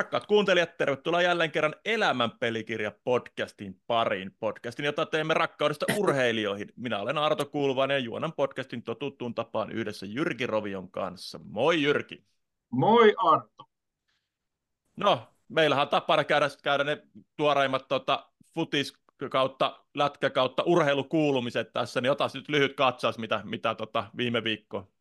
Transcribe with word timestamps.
Rakkaat 0.00 0.26
kuuntelijat, 0.26 0.76
tervetuloa 0.76 1.22
jälleen 1.22 1.50
kerran 1.50 1.74
Elämän 1.84 2.30
pelikirja 2.30 2.92
podcastin 3.04 3.80
pariin. 3.86 4.36
Podcastin, 4.38 4.84
jota 4.84 5.06
teemme 5.06 5.34
rakkaudesta 5.34 5.86
urheilijoihin. 5.96 6.68
Minä 6.76 6.98
olen 6.98 7.18
Arto 7.18 7.46
Kulvainen 7.46 7.94
ja 7.94 7.98
juonan 7.98 8.32
podcastin 8.32 8.82
totuttuun 8.82 9.34
tapaan 9.34 9.72
yhdessä 9.72 10.06
Jyrki 10.06 10.46
Rovion 10.46 10.90
kanssa. 10.90 11.40
Moi 11.44 11.82
Jyrki. 11.82 12.24
Moi 12.70 13.14
Arto. 13.16 13.64
No, 14.96 15.28
meillähän 15.48 15.82
on 15.82 15.88
tapana 15.88 16.24
käydä, 16.24 16.48
käydä 16.62 16.84
ne 16.84 17.02
tuoreimmat 17.36 17.88
tota, 17.88 18.30
futis 18.54 18.92
kautta, 19.30 19.84
lätkä 19.94 20.30
kautta 20.30 20.62
urheilukuulumiset 20.62 21.72
tässä, 21.72 22.00
niin 22.00 22.10
ota 22.10 22.30
nyt 22.34 22.48
lyhyt 22.48 22.76
katsaus, 22.76 23.18
mitä, 23.18 23.40
mitä 23.44 23.74
tota, 23.74 24.04
viime 24.16 24.44
viikko 24.44 24.92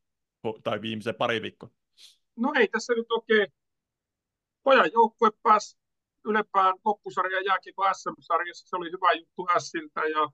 tai 0.63 0.81
viimeisen 0.81 1.16
pari 1.16 1.41
viikko. 1.41 1.70
No 2.36 2.54
ei 2.55 2.68
tässä 2.68 2.93
nyt 2.93 3.11
oikein 3.11 3.47
pojan 4.63 4.89
joukkue 4.93 5.29
pääsi 5.43 5.77
ylempään 6.25 6.75
loppusarjan 6.86 7.45
jääkiekko 7.45 7.83
SM-sarjassa. 7.93 8.67
Se 8.69 8.75
oli 8.75 8.91
hyvä 8.91 9.11
juttu 9.13 9.47
Siltä 9.59 10.01
ja 10.01 10.29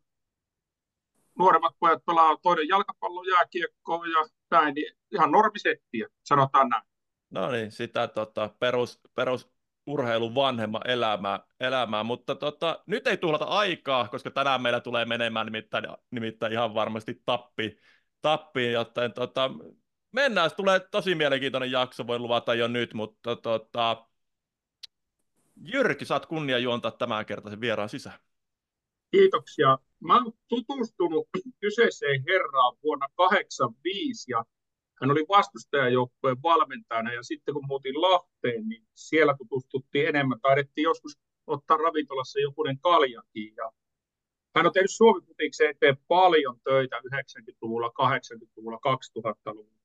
nuoremmat 1.40 1.76
pojat 1.80 2.06
pelaa 2.06 2.38
toinen 2.38 2.68
jalkapallon 2.68 3.28
jääkiekkoa 3.28 4.08
ja 4.08 4.30
näin, 4.52 4.76
niin 4.76 4.98
ihan 5.12 5.32
normisettiä, 5.32 6.08
sanotaan 6.24 6.70
näin. 6.70 6.84
No 7.30 7.52
niin, 7.52 7.72
sitä 7.72 8.08
tota, 8.08 8.50
perus, 8.60 9.00
perus 9.16 9.50
urheilun 9.86 10.36
vanhemman 10.36 10.82
elämää, 10.86 11.40
elämää. 11.60 12.04
mutta 12.04 12.36
tota, 12.36 12.84
nyt 12.86 13.08
ei 13.08 13.18
tuhlata 13.18 13.46
aikaa, 13.46 14.08
koska 14.08 14.32
tänään 14.32 14.62
meillä 14.62 14.80
tulee 14.80 15.06
menemään 15.06 15.46
nimittäin, 15.46 15.86
nimittäin 16.12 16.54
ihan 16.54 16.74
varmasti 16.74 17.22
tappi, 17.26 17.78
tappiin, 18.22 18.72
joten 18.72 19.14
tota, 19.14 19.52
mennään, 20.12 20.52
tulee 20.58 20.80
tosi 20.80 21.16
mielenkiintoinen 21.16 21.72
jakso, 21.72 22.08
voin 22.08 22.22
luvata 22.22 22.54
jo 22.54 22.68
nyt, 22.68 22.94
mutta 22.94 23.36
tota, 23.36 24.08
Jyrki, 25.56 26.06
saat 26.06 26.26
kunnia 26.26 26.58
juontaa 26.58 26.92
tämän 26.92 27.26
kertaisen 27.26 27.62
vieraan 27.62 27.90
sisään. 27.90 28.20
Kiitoksia. 29.12 29.78
Mä 30.00 30.16
olen 30.16 30.34
tutustunut 30.48 31.28
kyseiseen 31.60 32.24
herraan 32.28 32.78
vuonna 32.84 33.08
1985 33.16 34.32
ja 34.32 34.46
hän 35.02 35.12
oli 35.12 35.26
vastustajajoukkojen 35.30 36.42
valmentajana 36.44 37.14
ja 37.14 37.24
sitten 37.24 37.54
kun 37.54 37.68
muutin 37.68 38.02
Lahteen, 38.02 38.70
niin 38.70 38.88
siellä 38.94 39.36
tutustuttiin 39.38 40.08
enemmän. 40.08 40.40
Taidettiin 40.42 40.84
joskus 40.84 41.18
ottaa 41.48 41.78
ravintolassa 41.78 42.40
jokunen 42.40 42.80
kaljakin 42.80 43.54
ja 43.58 43.72
hän 44.56 44.66
on 44.66 44.74
tehnyt 44.74 44.92
suomi 44.92 45.22
eteen 45.70 45.98
paljon 46.08 46.60
töitä 46.64 47.02
90-luvulla, 47.14 47.88
80-luvulla, 47.88 48.78
2000-luvulla. 48.78 49.76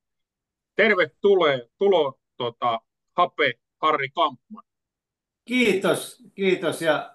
Tervetuloa 0.77 1.59
tulo, 1.79 2.21
tota, 2.37 2.81
Hape 3.17 3.53
Harri 3.83 4.09
Kampman. 4.09 4.65
Kiitos, 5.51 6.23
kiitos 6.35 6.83
ja 6.83 7.15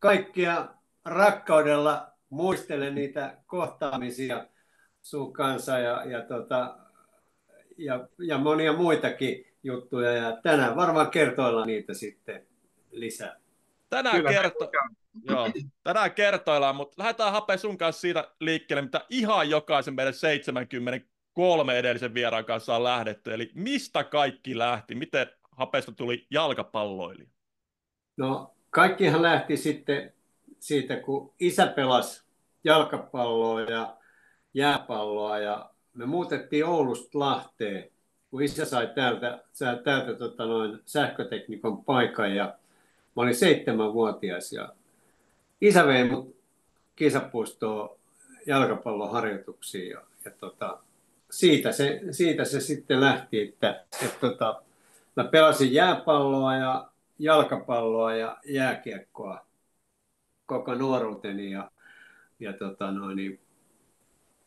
kaikkia 0.00 0.68
rakkaudella 1.04 2.12
muistelen 2.30 2.94
niitä 2.94 3.36
kohtaamisia 3.46 4.46
sun 5.02 5.32
kanssa 5.32 5.78
ja, 5.78 6.04
ja, 6.04 6.22
tota, 6.22 6.78
ja, 7.76 8.08
ja 8.18 8.38
monia 8.38 8.72
muitakin 8.72 9.54
juttuja 9.62 10.12
ja 10.12 10.36
tänään 10.42 10.76
varmaan 10.76 11.10
kertoilla 11.10 11.66
niitä 11.66 11.94
sitten 11.94 12.46
lisää. 12.90 13.36
Tänään, 13.90 14.24
kerto... 14.24 14.70
Joo, 15.22 15.48
tänään 15.82 16.12
kertoillaan, 16.12 16.76
mutta 16.76 17.02
lähdetään 17.02 17.32
Hape 17.32 17.56
sun 17.56 17.78
kanssa 17.78 18.00
siitä 18.00 18.28
liikkeelle, 18.40 18.82
mitä 18.82 19.00
ihan 19.10 19.50
jokaisen 19.50 19.94
meidän 19.94 20.14
73 20.14 21.78
edellisen 21.78 22.14
vieraan 22.14 22.44
kanssa 22.44 22.76
on 22.76 22.84
lähdetty. 22.84 23.34
Eli 23.34 23.50
mistä 23.54 24.04
kaikki 24.04 24.58
lähti? 24.58 24.94
Miten 24.94 25.26
Hapesta 25.50 25.92
tuli 25.92 26.26
jalkapalloilija? 26.30 27.33
No 28.16 28.54
kaikkihan 28.70 29.22
lähti 29.22 29.56
sitten 29.56 30.12
siitä, 30.60 30.96
kun 30.96 31.32
isä 31.40 31.66
pelasi 31.66 32.22
jalkapalloa 32.64 33.60
ja 33.60 33.96
jääpalloa 34.54 35.38
ja 35.38 35.70
me 35.94 36.06
muutettiin 36.06 36.66
Oulusta 36.66 37.18
Lahteen, 37.18 37.90
kun 38.30 38.42
isä 38.42 38.64
sai 38.64 38.90
täältä, 38.94 39.44
sai 39.52 39.78
täältä 39.84 40.14
tota 40.14 40.46
noin, 40.46 40.80
sähköteknikon 40.84 41.84
paikan 41.84 42.34
ja 42.34 42.44
mä 43.16 43.22
olin 43.22 43.34
seitsemänvuotias 43.34 44.52
ja 44.52 44.72
isä 45.60 45.86
vei 45.86 46.04
mut 46.04 46.36
kisapuistoon 46.96 47.98
jalkapalloharjoituksiin 48.46 49.90
ja, 49.90 50.00
ja 50.24 50.30
tota, 50.30 50.78
siitä, 51.30 51.72
se, 51.72 52.00
siitä 52.10 52.44
se 52.44 52.60
sitten 52.60 53.00
lähti, 53.00 53.40
että, 53.40 53.84
että 54.02 54.16
tota, 54.20 54.62
mä 55.16 55.24
pelasin 55.24 55.72
jääpalloa 55.72 56.56
ja 56.56 56.88
jalkapalloa 57.18 58.14
ja 58.14 58.36
jääkiekkoa 58.44 59.46
koko 60.46 60.74
nuoruuteni 60.74 61.50
ja, 61.50 61.70
ja 62.40 62.52
tota 62.52 62.90
noin, 62.90 63.16
niin 63.16 63.40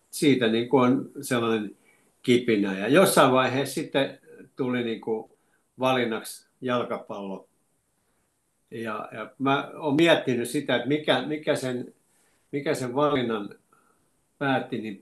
siitä 0.09 0.47
niin 0.47 0.69
kuin 0.69 0.91
on 0.91 1.11
sellainen 1.21 1.77
kipinä. 2.21 2.79
Ja 2.79 2.87
jossain 2.87 3.31
vaiheessa 3.31 3.73
sitten 3.73 4.19
tuli 4.55 4.83
niin 4.83 5.01
kuin 5.01 5.31
valinnaksi 5.79 6.47
jalkapallo. 6.61 7.47
Ja, 8.71 9.09
ja 9.11 9.31
mä 9.39 9.71
oon 9.75 9.95
miettinyt 9.95 10.49
sitä, 10.49 10.75
että 10.75 10.87
mikä, 10.87 11.21
mikä, 11.21 11.55
sen, 11.55 11.93
mikä 12.51 12.73
sen 12.73 12.95
valinnan 12.95 13.49
päätti, 14.37 14.81
niin 14.81 15.01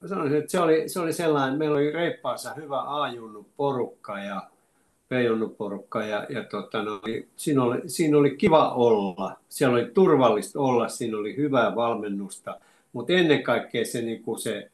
mä 0.00 0.08
sanoisin, 0.08 0.38
että 0.38 0.50
se 0.50 0.60
oli, 0.60 0.88
se 0.88 1.00
oli 1.00 1.12
sellainen, 1.12 1.58
meillä 1.58 1.76
oli 1.76 1.90
reippaansa 1.90 2.54
hyvä 2.54 3.02
ajunut 3.02 3.56
porukka 3.56 4.18
ja 4.18 4.50
P-junnuporukka 5.10 6.04
ja, 6.04 6.26
ja 6.28 6.44
tota, 6.44 6.82
no, 6.82 7.00
siinä, 7.36 7.62
oli, 7.62 7.80
siinä 7.86 8.18
oli 8.18 8.36
kiva 8.36 8.74
olla. 8.74 9.36
Siellä 9.48 9.74
oli 9.74 9.90
turvallista 9.94 10.60
olla, 10.60 10.88
siinä 10.88 11.18
oli 11.18 11.36
hyvää 11.36 11.76
valmennusta, 11.76 12.60
mutta 12.92 13.12
ennen 13.12 13.42
kaikkea 13.42 13.84
se, 13.84 14.02
niin 14.02 14.22
kuin 14.22 14.38
se, 14.38 14.70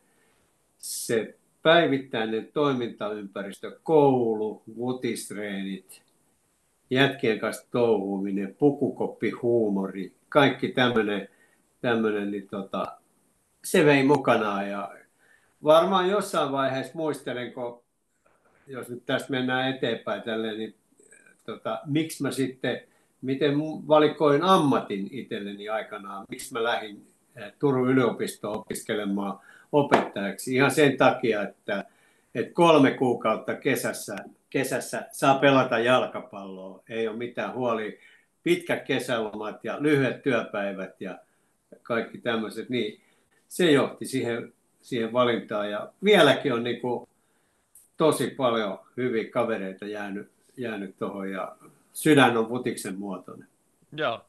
se 0.79 1.39
päivittäinen 1.63 2.49
toimintaympäristö, 2.53 3.79
koulu, 3.83 4.63
vutistreenit, 4.77 6.03
jätkien 6.91 7.39
kanssa 7.39 7.67
touhuuminen, 7.71 8.55
pukukoppi, 8.59 9.31
huumori, 9.31 10.13
kaikki 10.29 10.69
tämmöinen 11.81 12.31
niin 12.31 12.49
tota, 12.49 12.87
se 13.65 13.85
vei 13.85 14.05
mukanaan 14.05 14.69
ja 14.71 14.95
varmaan 15.65 16.09
jossain 16.09 16.53
vaiheessa 16.53 16.93
muistelen, 16.95 17.53
kun 17.53 17.86
jos 18.67 18.89
nyt 18.89 19.07
tästä 19.07 19.31
mennään 19.31 19.75
eteenpäin 19.75 20.23
tälleen, 20.23 20.59
niin 20.59 20.75
tota, 21.45 21.81
miksi 21.87 22.23
mä 22.23 22.31
sitten, 22.31 22.81
miten 23.23 23.59
valikoin 23.89 24.43
ammatin 24.43 25.09
itselleni 25.11 25.69
aikanaan, 25.69 26.25
miksi 26.29 26.53
mä 26.53 26.63
lähdin 26.63 27.07
eh, 27.37 27.53
Turun 27.59 27.91
yliopistoon 27.91 28.59
opiskelemaan 28.59 29.39
opettajaksi. 29.73 30.55
Ihan 30.55 30.71
sen 30.71 30.97
takia, 30.97 31.43
että, 31.43 31.85
että 32.35 32.55
kolme 32.55 32.91
kuukautta 32.91 33.55
kesässä, 33.55 34.17
kesässä 34.51 35.07
saa 35.13 35.39
pelata 35.39 35.79
jalkapalloa, 35.79 36.83
ei 36.89 37.09
ole 37.09 37.17
mitään 37.17 37.55
huoli, 37.55 37.99
pitkät 38.43 38.83
kesälomat 38.83 39.65
ja 39.65 39.77
lyhyet 39.81 40.23
työpäivät 40.23 41.01
ja 41.01 41.19
kaikki 41.83 42.19
tämmöiset, 42.19 42.69
niin 42.69 43.01
se 43.49 43.71
johti 43.71 44.07
siihen, 44.07 44.53
siihen 44.83 45.13
valintaan. 45.13 45.71
Ja 45.71 45.93
vieläkin 46.05 46.53
on 46.53 46.65
niin 46.65 46.81
kuin 46.81 47.09
tosi 47.97 48.31
paljon 48.31 48.79
hyviä 48.97 49.31
kavereita 49.31 49.85
jäänyt, 49.85 50.31
jäänyt 50.57 50.99
tuohon 50.99 51.31
ja 51.31 51.57
sydän 51.93 52.37
on 52.37 52.47
putiksen 52.47 52.99
muotoinen. 52.99 53.49
Joo. 53.93 54.21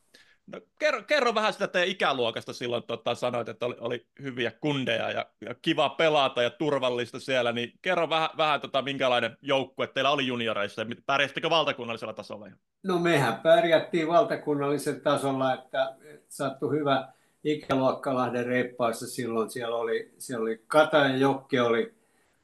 No, 0.54 0.62
kerro, 0.80 1.04
kerro 1.04 1.36
vähän 1.36 1.54
sitä 1.54 1.68
teidän 1.68 1.90
ikäluokasta 1.90 2.54
silloin, 2.54 2.84
tota, 2.84 3.16
sanoit, 3.16 3.50
että 3.50 3.66
oli, 3.66 3.76
oli 3.80 4.06
hyviä 4.22 4.52
kundeja 4.52 5.12
ja, 5.12 5.26
ja 5.42 5.56
kiva 5.62 5.90
pelata 5.90 6.44
ja 6.44 6.50
turvallista 6.50 7.20
siellä, 7.20 7.52
niin 7.52 7.74
kerro 7.82 8.10
vähän, 8.10 8.30
vähän 8.38 8.62
tota, 8.62 8.82
minkälainen 8.82 9.38
joukkue 9.42 9.88
teillä 9.88 10.10
oli 10.10 10.28
junioreissa 10.28 10.82
ja 10.82 10.88
pärjästikö 11.06 11.50
valtakunnallisella 11.50 12.14
tasolla? 12.14 12.48
No 12.84 13.00
mehän 13.00 13.36
pärjättiin 13.36 14.08
valtakunnallisella 14.08 15.00
tasolla, 15.00 15.54
että, 15.54 15.96
että 16.04 16.26
sattui 16.30 16.72
hyvä 16.80 17.08
ikäluokka 17.44 18.16
Lahden 18.16 18.46
reippaissa 18.46 19.08
silloin. 19.08 19.50
Siellä 19.50 19.78
oli, 19.78 20.14
siellä 20.18 20.44
oli 20.44 20.64
Kata 20.68 20.98
ja 20.98 21.18
Jokki 21.18 21.60
oli 21.60 21.97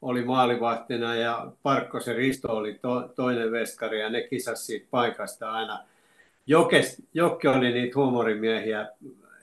oli 0.04 0.24
maalivahtina 0.24 1.14
ja 1.14 1.52
Parkkosen 1.62 2.16
Risto 2.16 2.56
oli 2.56 2.74
to, 2.74 3.12
toinen 3.16 3.52
veskari 3.52 4.00
ja 4.00 4.10
ne 4.10 4.22
kisasi 4.22 4.64
siitä 4.64 4.86
paikasta 4.90 5.52
aina. 5.52 5.84
Jokes, 6.46 7.02
Jokke 7.14 7.48
oli 7.48 7.72
niitä 7.72 7.98
huumorimiehiä. 7.98 8.88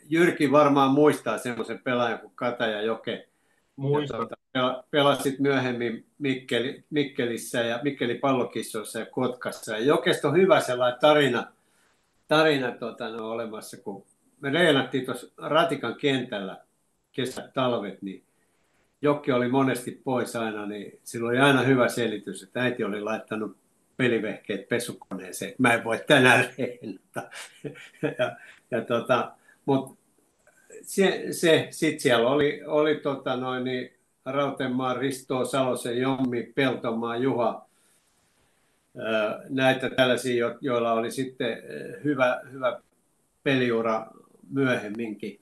Jyrki 0.10 0.52
varmaan 0.52 0.92
muistaa 0.92 1.38
semmoisen 1.38 1.80
pelaajan 1.80 2.19
kuin 2.19 2.34
Kata 2.36 2.66
ja 2.66 2.81
Joke. 2.81 3.28
Muista. 3.75 4.18
Tuota, 4.18 4.84
pelasit 4.92 5.40
myöhemmin 5.40 6.06
Mikkeli, 6.19 6.84
Mikkelissä 6.90 7.62
ja 7.62 7.80
Mikkeli 7.84 8.16
pallokissoissa 8.16 9.00
ja 9.00 9.06
Kotkassa. 9.06 9.72
Ja 9.72 9.86
Jokesta 9.86 10.28
on 10.28 10.36
hyvä 10.36 10.60
sellainen 10.60 11.00
tarina, 11.00 11.48
tarina 12.28 12.72
tota, 12.72 13.10
no, 13.10 13.31
olemassa, 13.31 13.78
kun 13.78 14.04
me 14.42 14.50
reenattiin 14.50 15.06
tuossa 15.06 15.28
Ratikan 15.38 15.96
kentällä 15.96 16.58
kesät, 17.12 17.54
talvet, 17.54 18.02
niin 18.02 18.24
Jokki 19.01 19.31
oli 19.31 19.48
monesti 19.48 20.01
pois 20.03 20.36
aina, 20.36 20.65
niin 20.65 21.00
sillä 21.03 21.30
oli 21.30 21.39
aina 21.39 21.62
hyvä 21.62 21.88
selitys, 21.88 22.44
että 22.44 22.62
äiti 22.62 22.83
oli 22.83 23.01
laittanut 23.01 23.57
pelivehkeet 23.98 24.69
pesukoneeseen, 24.69 25.53
mä 25.57 25.74
en 25.74 25.83
voi 25.83 26.00
tänään 26.07 26.45
reenata. 26.57 27.30
ja, 28.19 28.36
ja 28.71 28.81
tota, 28.86 29.31
mutta 29.65 30.01
se, 30.81 31.27
se 31.31 31.68
sitten 31.71 32.00
siellä 32.00 32.30
oli, 32.30 32.62
oli 32.65 32.95
tota 32.95 33.36
noin, 33.36 33.63
niin 33.63 33.94
Rautenmaan 34.25 34.98
Risto, 34.98 35.45
Salosen 35.45 35.98
Jommi, 35.98 36.44
Peltomaa, 36.44 37.18
Juha, 37.18 37.65
näitä 39.50 39.89
tällaisia, 39.89 40.56
joilla 40.62 40.94
oli 40.94 41.12
sitten 41.12 41.57
hyvä, 42.03 42.42
hyvä 42.51 42.81
peliura 43.44 44.07
myöhemminkin 44.50 45.39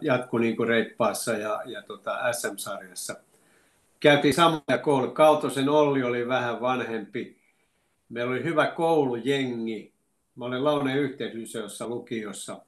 jatku 0.00 0.38
niin 0.38 0.56
kuin 0.56 0.68
reippaassa 0.68 1.32
ja, 1.32 1.62
ja 1.66 1.82
tota 1.82 2.32
SM-sarjassa. 2.32 3.16
Käytiin 4.00 4.34
samoja 4.34 4.78
kouluja. 4.82 5.12
Kautosen 5.12 5.68
Olli 5.68 6.02
oli 6.02 6.28
vähän 6.28 6.60
vanhempi. 6.60 7.36
Meillä 8.08 8.32
oli 8.32 8.44
hyvä 8.44 8.66
koulujengi. 8.66 9.92
Mä 10.36 10.44
olin 10.44 10.64
Launeen 10.64 10.98
yhteislyseossa 10.98 11.88
lukiossa 11.88 12.62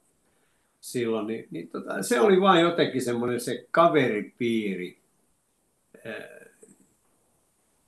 silloin. 0.81 1.27
Niin, 1.27 1.47
niin 1.51 1.67
tota, 1.69 2.03
se 2.03 2.19
oli 2.19 2.41
vain 2.41 2.61
jotenkin 2.61 3.01
semmoinen 3.01 3.39
se 3.39 3.67
kaveripiiri. 3.71 4.99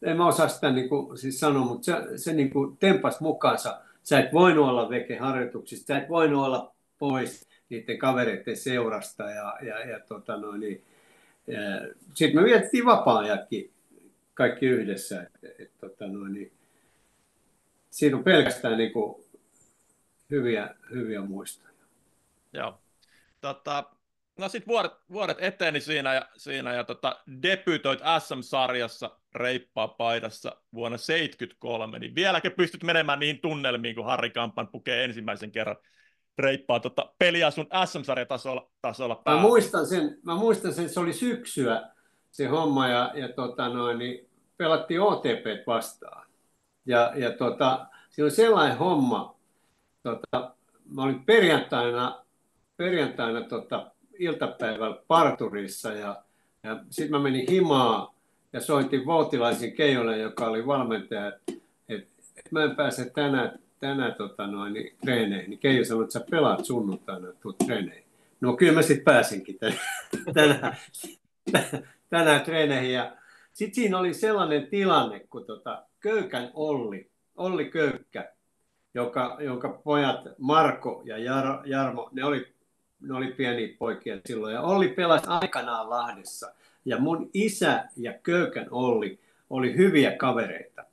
En 0.01 0.17
mä 0.17 0.27
osaa 0.27 0.47
sitä 0.47 0.71
niin 0.71 0.89
kuin, 0.89 1.17
siis 1.17 1.39
sanoa, 1.39 1.65
mutta 1.65 1.85
se, 1.85 2.17
se 2.17 2.33
niin 2.33 2.49
kuin 2.49 2.77
tempas 2.77 3.21
mukaansa. 3.21 3.81
Sä 4.03 4.19
et 4.19 4.33
voinut 4.33 4.67
olla 4.67 4.89
vekeharjoituksista, 4.89 5.87
sä 5.87 5.97
et 5.97 6.09
voinut 6.09 6.45
olla 6.45 6.75
pois 6.99 7.48
niiden 7.69 7.97
kavereiden 7.97 8.57
seurasta 8.57 9.23
ja, 9.23 9.57
ja, 9.61 9.79
ja 9.79 9.99
tota 9.99 10.37
noin, 10.37 10.59
niin, 10.59 10.83
sitten 12.13 12.41
me 12.41 12.45
vietettiin 12.45 12.85
vapaa-ajatkin 12.85 13.71
kaikki 14.33 14.65
yhdessä. 14.65 15.21
Et, 15.21 15.59
et, 15.59 15.71
tota 15.77 16.07
noin, 16.07 16.33
niin, 16.33 16.51
siinä 17.89 18.17
on 18.17 18.23
pelkästään 18.23 18.77
niin 18.77 18.93
kuin, 18.93 19.23
hyviä, 20.29 20.75
hyviä 20.91 21.21
muistoja. 21.21 21.69
Joo. 22.53 22.81
Tota, 23.41 23.83
no 24.37 24.49
sitten 24.49 24.67
vuodet, 24.67 24.91
vuodet 25.11 25.37
eteni 25.39 25.81
siinä 25.81 26.13
ja, 26.13 26.29
siinä 26.37 26.73
ja 26.73 26.83
tota, 26.83 27.19
debytoit 27.43 27.99
SM-sarjassa 28.19 29.19
reippaa 29.35 29.87
paidassa 29.87 30.61
vuonna 30.73 30.97
1973, 30.97 31.99
niin 31.99 32.15
vieläkö 32.15 32.49
pystyt 32.49 32.83
menemään 32.83 33.19
niihin 33.19 33.41
tunnelmiin, 33.41 33.95
kun 33.95 34.05
Harri 34.05 34.29
Kampan 34.29 34.67
pukee 34.67 35.03
ensimmäisen 35.03 35.51
kerran 35.51 35.77
reippaa 36.37 36.79
tota 36.79 37.13
peliä 37.19 37.51
sun 37.51 37.67
SM-sarjatasolla 37.85 38.69
tasolla 38.81 39.21
mä 39.25 39.37
muistan, 39.37 39.87
sen, 39.87 40.17
mä 40.23 40.35
muistan 40.35 40.73
sen, 40.73 40.89
se 40.89 40.99
oli 40.99 41.13
syksyä 41.13 41.89
se 42.31 42.47
homma 42.47 42.87
ja, 42.87 43.11
ja 43.15 43.29
tota 43.29 43.69
noin, 43.69 43.97
niin 43.97 44.29
pelattiin 44.57 45.01
OTP 45.01 45.67
vastaan. 45.67 46.27
Ja, 46.85 47.13
ja 47.15 47.31
tota, 47.31 47.87
siinä 48.09 48.25
oli 48.25 48.31
sellainen 48.31 48.77
homma, 48.77 49.35
tota, 50.03 50.55
mä 50.95 51.03
olin 51.03 51.25
perjantaina, 51.25 52.25
perjantaina 52.77 53.41
tota, 53.41 53.91
iltapäivällä 54.19 55.01
parturissa 55.07 55.93
ja, 55.93 56.23
ja 56.63 56.83
sitten 56.89 57.11
mä 57.11 57.19
menin 57.19 57.49
himaa 57.49 58.13
ja 58.53 58.61
soitin 58.61 59.05
Voutilaisen 59.05 59.73
Keijolle, 59.73 60.17
joka 60.17 60.45
oli 60.45 60.67
valmentaja, 60.67 61.27
että 61.27 61.53
et, 61.89 62.07
et 62.35 62.51
mä 62.51 62.63
en 62.63 62.75
pääse 62.75 63.09
tänään 63.09 63.59
tänään 63.79 64.15
tota 64.15 64.47
noin, 64.47 64.73
niin, 64.73 64.95
treeneihin, 65.01 65.49
niin 65.49 65.59
Keijo 65.59 65.85
sanoi, 65.85 66.03
että 66.03 66.13
sä 66.13 66.25
pelaat 66.31 66.65
sunnuntaina, 66.65 67.27
tuut 67.41 67.57
treeneihin. 67.57 68.03
No 68.41 68.57
kyllä 68.57 68.73
mä 68.73 68.81
sitten 68.81 69.03
pääsinkin 69.03 69.57
tänään, 70.33 70.75
tänään 72.09 72.41
treeneihin. 72.41 72.93
Ja 72.93 73.15
sitten 73.53 73.75
siinä 73.75 73.97
oli 73.97 74.13
sellainen 74.13 74.67
tilanne, 74.67 75.19
kun 75.19 75.45
tota, 75.45 75.83
Köykän 75.99 76.51
Olli, 76.53 77.09
Olli 77.35 77.65
Köykkä, 77.65 78.31
joka, 78.93 79.37
jonka 79.39 79.69
pojat 79.69 80.19
Marko 80.37 81.01
ja 81.05 81.17
Jar, 81.17 81.61
Jarmo, 81.65 82.09
ne 82.11 82.25
oli, 82.25 82.47
ne 83.01 83.13
oli 83.13 83.27
pieniä 83.27 83.75
poikia 83.79 84.17
silloin. 84.25 84.53
Ja 84.53 84.61
Olli 84.61 84.87
pelasi 84.87 85.27
aikanaan 85.27 85.89
Lahdessa. 85.89 86.53
Ja 86.85 86.99
mun 86.99 87.29
isä 87.33 87.85
ja 87.97 88.13
Köykän 88.13 88.67
Olli 88.71 89.19
oli 89.49 89.75
hyviä 89.77 90.11
kavereita. 90.11 90.83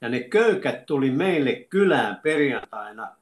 Ja 0.00 0.08
ne 0.08 0.20
köykät 0.20 0.86
tuli 0.86 1.10
meille 1.10 1.54
kylään 1.54 2.16
perjantaina, 2.16 3.16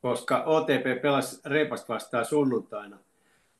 koska 0.00 0.42
OTP 0.42 1.02
pelasi 1.02 1.40
reipasta 1.44 1.94
vastaan 1.94 2.24
sunnuntaina. 2.24 2.98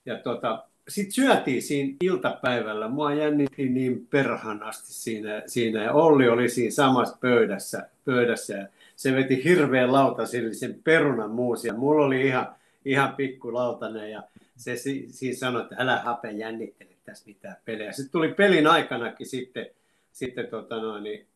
Ja 0.06 0.18
tota, 0.18 0.64
sitten 0.88 1.12
syötiin 1.12 1.62
siinä 1.62 1.96
iltapäivällä. 2.00 2.88
Mua 2.88 3.14
jännitti 3.14 3.68
niin 3.68 4.06
perhanasti 4.06 4.92
siinä, 4.92 5.42
siinä. 5.46 5.82
Ja 5.82 5.92
Olli 5.92 6.28
oli 6.28 6.48
siinä 6.48 6.70
samassa 6.70 7.16
pöydässä. 7.20 7.88
pöydässä 8.04 8.54
ja 8.54 8.66
se 8.96 9.14
veti 9.14 9.44
hirveän 9.44 9.92
lautasillisen 9.92 10.80
perunan 10.84 11.30
muusia. 11.30 11.74
Mulla 11.74 12.06
oli 12.06 12.26
ihan, 12.26 12.54
ihan 12.84 13.16
pikku 13.16 13.54
lautanen 13.54 14.10
ja 14.10 14.22
se 14.56 14.76
si, 14.76 15.06
siinä 15.10 15.36
sanoi, 15.36 15.62
että 15.62 15.76
älä 15.78 15.96
hape 15.96 16.30
jännittele 16.30 16.90
tässä 17.04 17.24
mitään 17.26 17.56
pelejä. 17.64 17.92
Sitten 17.92 18.12
tuli 18.12 18.34
pelin 18.34 18.66
aikanakin 18.66 19.26
sitten, 19.26 19.66
sitten 20.12 20.46
tota 20.46 20.76
noin, 20.76 21.02
niin 21.02 21.26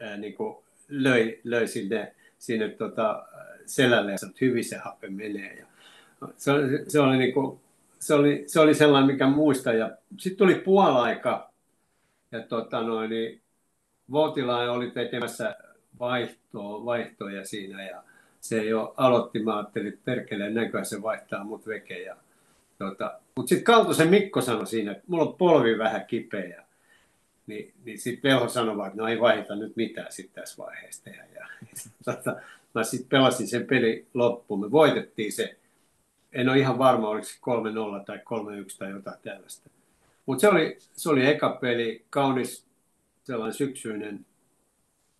ää, 0.00 0.16
niin 0.16 0.34
kuin 0.34 0.56
löi, 0.88 1.40
löi 1.44 1.68
sinne, 1.68 2.14
sinne 2.38 2.68
tota, 2.68 3.26
selälle 3.66 4.12
että 4.12 4.26
hyvin 4.40 4.64
se 4.64 4.76
hape 4.76 5.08
menee. 5.08 5.54
Ja 5.54 5.66
se, 6.36 6.52
se, 6.88 7.00
oli 7.00 7.16
niin 7.16 7.34
kuin, 7.34 7.60
se, 7.98 8.14
oli, 8.14 8.44
se 8.46 8.60
oli 8.60 8.74
sellainen, 8.74 9.12
mikä 9.12 9.26
muista. 9.26 9.72
Ja 9.72 9.90
sitten 10.18 10.38
tuli 10.38 10.54
puolaika 10.54 11.50
ja 12.32 12.42
tota 12.42 12.82
noin, 12.82 13.10
niin 13.10 13.40
Voutilainen 14.10 14.70
oli 14.70 14.90
tekemässä 14.90 15.56
vaihtoa, 15.98 16.84
vaihtoja 16.84 17.44
siinä 17.44 17.84
ja 17.84 18.02
se 18.40 18.64
jo 18.64 18.94
aloitti, 18.96 19.38
mä 19.38 19.56
ajattelin, 19.56 19.88
että 19.88 20.00
perkeleen 20.04 20.54
näköä 20.54 20.84
se 20.84 21.02
vaihtaa 21.02 21.44
mut 21.44 21.66
veke. 21.66 22.02
Ja, 22.02 22.16
tota, 22.78 23.20
mutta 23.36 23.48
sitten 23.48 23.64
Kaltosen 23.64 24.08
Mikko 24.08 24.40
sanoi 24.40 24.66
siinä, 24.66 24.92
että 24.92 25.04
mulla 25.06 25.24
on 25.24 25.34
polvi 25.34 25.78
vähän 25.78 26.06
kipeä. 26.06 26.65
Niin, 27.46 27.74
niin 27.84 27.98
sitten 27.98 28.30
Velho 28.30 28.48
sanoi 28.48 28.86
että 28.86 28.98
no 28.98 29.08
ei 29.08 29.20
vaihda 29.20 29.56
nyt 29.56 29.76
mitään 29.76 30.12
sitten 30.12 30.42
tässä 30.42 30.62
vaiheessa 30.62 31.04
tehdä. 31.04 31.26
Ja, 31.34 31.46
tota, 32.04 32.36
mä 32.74 32.84
sitten 32.84 33.08
pelasin 33.08 33.48
sen 33.48 33.66
peli 33.66 34.06
loppuun. 34.14 34.60
Me 34.60 34.70
voitettiin 34.70 35.32
se. 35.32 35.56
En 36.32 36.48
ole 36.48 36.58
ihan 36.58 36.78
varma, 36.78 37.08
oliko 37.08 37.26
se 37.26 37.38
3-0 38.00 38.04
tai 38.04 38.16
3-1 38.16 38.20
tai 38.78 38.90
jotain 38.90 39.18
tällaista. 39.22 39.70
Mutta 40.26 40.40
se 40.40 40.48
oli, 40.48 40.76
se 40.92 41.10
oli 41.10 41.26
eka 41.26 41.58
peli, 41.60 42.04
kaunis 42.10 42.66
sellainen 43.24 43.54
syksyinen, 43.54 44.26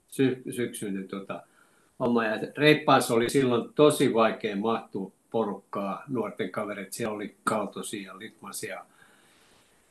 sy, 0.08 0.42
syksyinen 0.56 1.08
tota, 1.08 1.42
homma. 2.00 2.24
Ja 2.24 2.38
reippaassa 2.56 3.14
oli 3.14 3.30
silloin 3.30 3.74
tosi 3.74 4.14
vaikea 4.14 4.56
mahtua 4.56 5.12
porukkaa, 5.30 6.04
nuorten 6.08 6.50
kavereita. 6.50 6.92
Siellä 6.94 7.14
oli 7.14 7.36
Kaltosia, 7.44 8.18
Litmasia, 8.18 8.84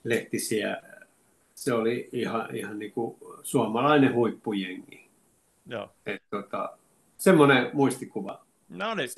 Lehtisiä, 0.04 0.82
se 1.56 1.74
oli 1.74 2.10
ihan, 2.12 2.56
ihan 2.56 2.80
niin 2.80 2.92
kuin 2.92 3.18
suomalainen 3.44 4.14
huippujengi. 4.14 5.10
Joo. 5.66 5.90
Et, 6.06 6.24
tota, 6.30 6.78
semmoinen 7.18 7.70
muistikuva. 7.74 8.46
No 8.70 8.96
niin, 8.96 9.10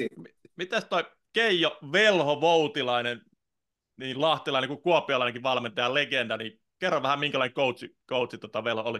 mitäs 0.55 0.85
toi 0.85 1.03
Keijo 1.33 1.77
Velho 1.91 2.41
Voutilainen, 2.41 3.21
niin 3.97 4.21
lahtilainen 4.21 4.67
kuin 4.67 4.81
kuopialainenkin 4.81 5.43
valmentaja, 5.43 5.93
legenda, 5.93 6.37
niin 6.37 6.59
kerro 6.79 7.03
vähän 7.03 7.19
minkälainen 7.19 7.55
coachi, 7.55 7.95
coachi 8.09 8.37
tota 8.37 8.63
Velho 8.63 8.81
oli? 8.81 8.99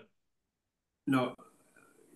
No, 1.06 1.36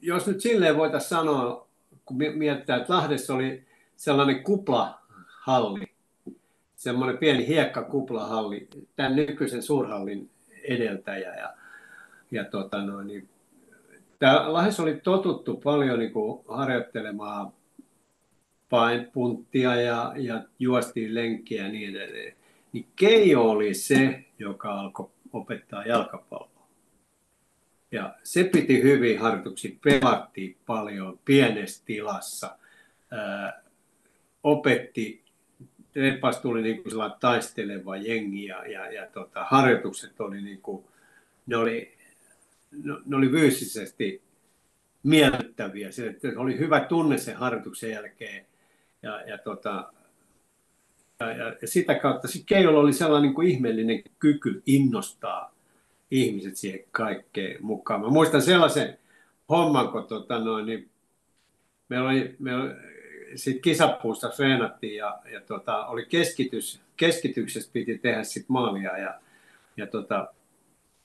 jos 0.01 0.27
nyt 0.27 0.41
silleen 0.41 0.77
voitaisiin 0.77 1.09
sanoa, 1.09 1.67
kun 2.05 2.17
mietitään, 2.17 2.81
että 2.81 2.93
Lahdessa 2.93 3.33
oli 3.33 3.65
sellainen 3.95 4.43
kuplahalli, 4.43 5.87
semmoinen 6.75 7.17
pieni 7.17 7.47
hiekkakuplahalli, 7.47 8.67
tämän 8.95 9.15
nykyisen 9.15 9.63
suurhallin 9.63 10.30
edeltäjä. 10.63 11.35
Ja, 11.35 11.53
ja 12.31 12.45
tota 12.45 12.85
noin, 12.85 13.07
niin, 13.07 13.29
tämä 14.19 14.53
Lahes 14.53 14.79
oli 14.79 14.99
totuttu 15.03 15.57
paljon 15.57 15.99
niin 15.99 16.13
kuin 16.13 16.43
harjoittelemaan 16.47 17.53
painpunttia 18.69 19.75
ja, 19.75 20.13
ja 20.15 20.43
juostiin 20.59 21.15
lenkkiä 21.15 21.63
ja 21.63 21.71
niin 21.71 21.95
edelleen. 21.95 22.35
Niin 22.73 22.85
Keijo 22.95 23.49
oli 23.49 23.73
se, 23.73 24.23
joka 24.39 24.79
alkoi 24.79 25.09
opettaa 25.33 25.85
jalkapalloa. 25.85 26.67
Ja 27.91 28.15
se 28.23 28.43
piti 28.43 28.83
hyvin 28.83 29.19
harjoituksia, 29.19 29.75
pelattiin 29.83 30.57
paljon 30.65 31.19
pienessä 31.25 31.83
tilassa, 31.85 32.57
ää, 33.11 33.61
opetti 34.43 35.20
Repas 35.95 36.39
tuli 36.39 36.61
niin 36.61 36.83
kuin 36.83 36.93
taisteleva 37.19 37.97
jengi 37.97 38.45
ja, 38.45 38.65
ja, 38.65 38.91
ja 38.91 39.07
tota, 39.07 39.45
harjoitukset 39.49 40.21
oli, 40.21 40.41
niin 40.41 40.61
kuin, 40.61 40.83
ne 41.45 41.57
oli, 41.57 41.97
ne 43.05 43.15
oli 43.15 43.29
fyysisesti 43.29 44.21
miellyttäviä. 45.03 45.91
Se, 45.91 46.07
että 46.07 46.27
oli 46.37 46.59
hyvä 46.59 46.79
tunne 46.79 47.17
sen 47.17 47.35
harjoituksen 47.35 47.91
jälkeen. 47.91 48.45
Ja, 49.03 49.21
ja, 49.21 49.37
tota, 49.37 49.93
ja, 51.19 51.55
ja 51.61 51.67
sitä 51.67 51.95
kautta 51.95 52.27
sit 52.27 52.43
Keijolla 52.45 52.79
oli 52.79 52.93
sellainen 52.93 53.27
niin 53.27 53.35
kuin 53.35 53.47
ihmeellinen 53.47 54.03
kyky 54.19 54.63
innostaa 54.65 55.53
ihmiset 56.11 56.57
siihen 56.57 56.85
kaikkeen 56.91 57.65
mukaan. 57.65 58.01
Mä 58.01 58.09
muistan 58.09 58.41
sellaisen 58.41 58.97
homman, 59.49 59.89
kun 59.89 60.07
tota, 60.07 60.39
noin, 60.39 60.65
niin 60.65 60.89
meillä 61.89 62.09
oli, 62.09 62.35
meillä 62.39 62.63
oli 62.63 62.90
sit 63.35 63.61
kisapuusta 63.61 64.29
treenattiin 64.29 64.95
ja, 64.95 65.19
ja 65.31 65.41
tota, 65.41 65.85
oli 65.85 66.05
keskitys, 66.05 66.81
keskityksestä 66.97 67.73
piti 67.73 67.97
tehdä 67.97 68.23
sit 68.23 68.45
maalia 68.49 68.97
ja, 68.97 69.19
ja 69.77 69.87
tota, 69.87 70.33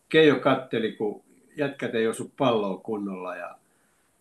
Keijo 0.08 0.40
katteli, 0.40 0.92
kun 0.92 1.22
jätkät 1.56 1.94
ei 1.94 2.06
osu 2.06 2.32
palloa 2.38 2.76
kunnolla 2.76 3.36
ja 3.36 3.58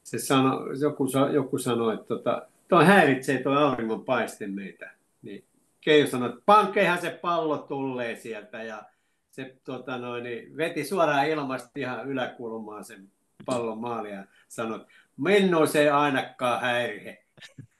se 0.03 0.19
sano, 0.19 0.59
joku, 0.81 1.07
joku 1.33 1.57
sanoi, 1.57 1.93
että 1.93 2.07
tota, 2.07 2.47
toi 2.67 2.85
häiritsee 2.85 3.43
tuo 3.43 3.53
auringon 3.53 4.05
paiste 4.05 4.47
meitä. 4.47 4.91
Niin 5.21 5.43
Keijo 5.81 6.07
sanoi, 6.07 6.29
että 6.29 6.41
pankkeihan 6.45 7.01
se 7.01 7.19
pallo 7.21 7.57
tulee 7.57 8.15
sieltä 8.15 8.63
ja 8.63 8.83
se 9.31 9.55
tota 9.63 9.97
noin, 9.97 10.23
niin 10.23 10.57
veti 10.57 10.83
suoraan 10.83 11.27
ilmasta 11.27 11.69
ihan 11.75 12.09
yläkulmaan 12.09 12.83
sen 12.83 13.09
pallon 13.45 13.77
maalia 13.77 14.15
ja 14.15 14.23
sanoi, 14.47 14.85
minun 15.17 15.67
se 15.67 15.89
ainakaan 15.89 16.61
häirihe. 16.61 17.23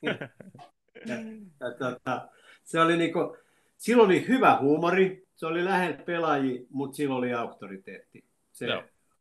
Ja, 0.05 1.17
ja, 1.59 1.71
tota, 1.79 2.29
se 2.63 2.81
oli 2.81 2.97
niinku, 2.97 3.37
silloin 3.77 4.05
oli 4.05 4.27
hyvä 4.27 4.57
huumori, 4.61 5.27
se 5.35 5.45
oli 5.45 5.65
lähellä 5.65 5.97
pelaajia, 5.97 6.61
mutta 6.69 6.95
silloin 6.95 7.17
oli 7.17 7.33
auktoriteetti. 7.33 8.25
Se 8.51 8.67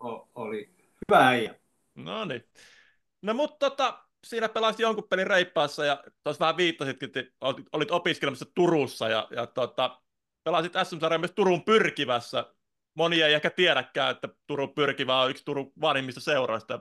o, 0.04 0.28
oli 0.34 0.70
hyvä 1.08 1.28
äijä. 1.28 1.54
No 1.94 2.24
niin. 2.24 2.44
No 3.22 3.34
mutta 3.34 3.70
tota, 3.70 4.04
siinä 4.24 4.48
pelasit 4.48 4.80
jonkun 4.80 5.08
pelin 5.08 5.26
reippaassa 5.26 5.84
ja 5.84 6.04
tuossa 6.24 6.40
vähän 6.40 6.56
viittasitkin, 6.56 7.06
että 7.06 7.32
olit, 7.40 7.66
olit 7.72 7.90
opiskelemassa 7.90 8.46
Turussa 8.54 9.08
ja, 9.08 9.28
ja 9.30 9.46
tota, 9.46 10.00
pelasit 10.44 10.72
SM-sarjan 10.84 11.20
myös 11.20 11.32
Turun 11.32 11.64
pyrkivässä. 11.64 12.54
Moni 12.94 13.22
ei 13.22 13.34
ehkä 13.34 13.50
tiedäkään, 13.50 14.10
että 14.10 14.28
Turun 14.46 14.74
pyrkivä 14.74 15.20
on 15.20 15.30
yksi 15.30 15.44
Turun 15.44 15.72
vanhimmista 15.80 16.20
seuroista, 16.20 16.80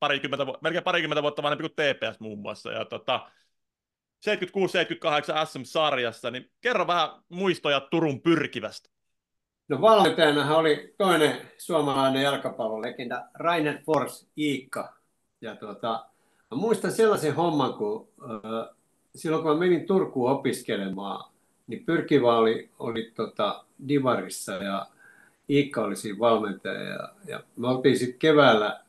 parikymmentä, 0.00 0.46
melkein 0.60 0.84
parikymmentä 0.84 1.22
vuotta 1.22 1.42
vanhempi 1.42 1.68
kuin 1.68 1.72
TPS 1.72 2.20
muun 2.20 2.38
muassa. 2.38 2.72
Ja 2.72 2.84
tota, 2.84 3.30
76-78 4.26 4.30
SM-sarjassa, 5.46 6.30
niin 6.30 6.50
kerro 6.60 6.86
vähän 6.86 7.10
muistoja 7.28 7.80
Turun 7.80 8.20
pyrkivästä. 8.20 8.90
No 9.68 9.80
valmentajana 9.80 10.56
oli 10.56 10.94
toinen 10.98 11.36
suomalainen 11.58 12.22
jalkapallolegenda, 12.22 13.24
Rainer 13.34 13.82
Fors 13.86 14.28
Iikka. 14.38 14.94
Ja 15.40 15.56
tuota, 15.56 16.06
mä 16.50 16.56
muistan 16.56 16.92
sellaisen 16.92 17.34
homman, 17.34 17.74
kun 17.74 18.08
äh, 18.22 18.76
silloin 19.14 19.42
kun 19.42 19.52
mä 19.52 19.58
menin 19.58 19.86
Turkuun 19.86 20.30
opiskelemaan, 20.30 21.30
niin 21.66 21.84
Pyrkivä 21.84 22.36
oli, 22.36 22.70
oli 22.78 23.12
tota 23.14 23.64
Divarissa 23.88 24.52
ja 24.52 24.86
Iikka 25.50 25.84
oli 25.84 25.96
siinä 25.96 26.18
valmentaja. 26.18 26.82
Ja, 26.82 27.12
ja 27.26 27.40
me 27.56 27.68
oltiin 27.68 27.98
sitten 27.98 28.18
keväällä, 28.18 28.80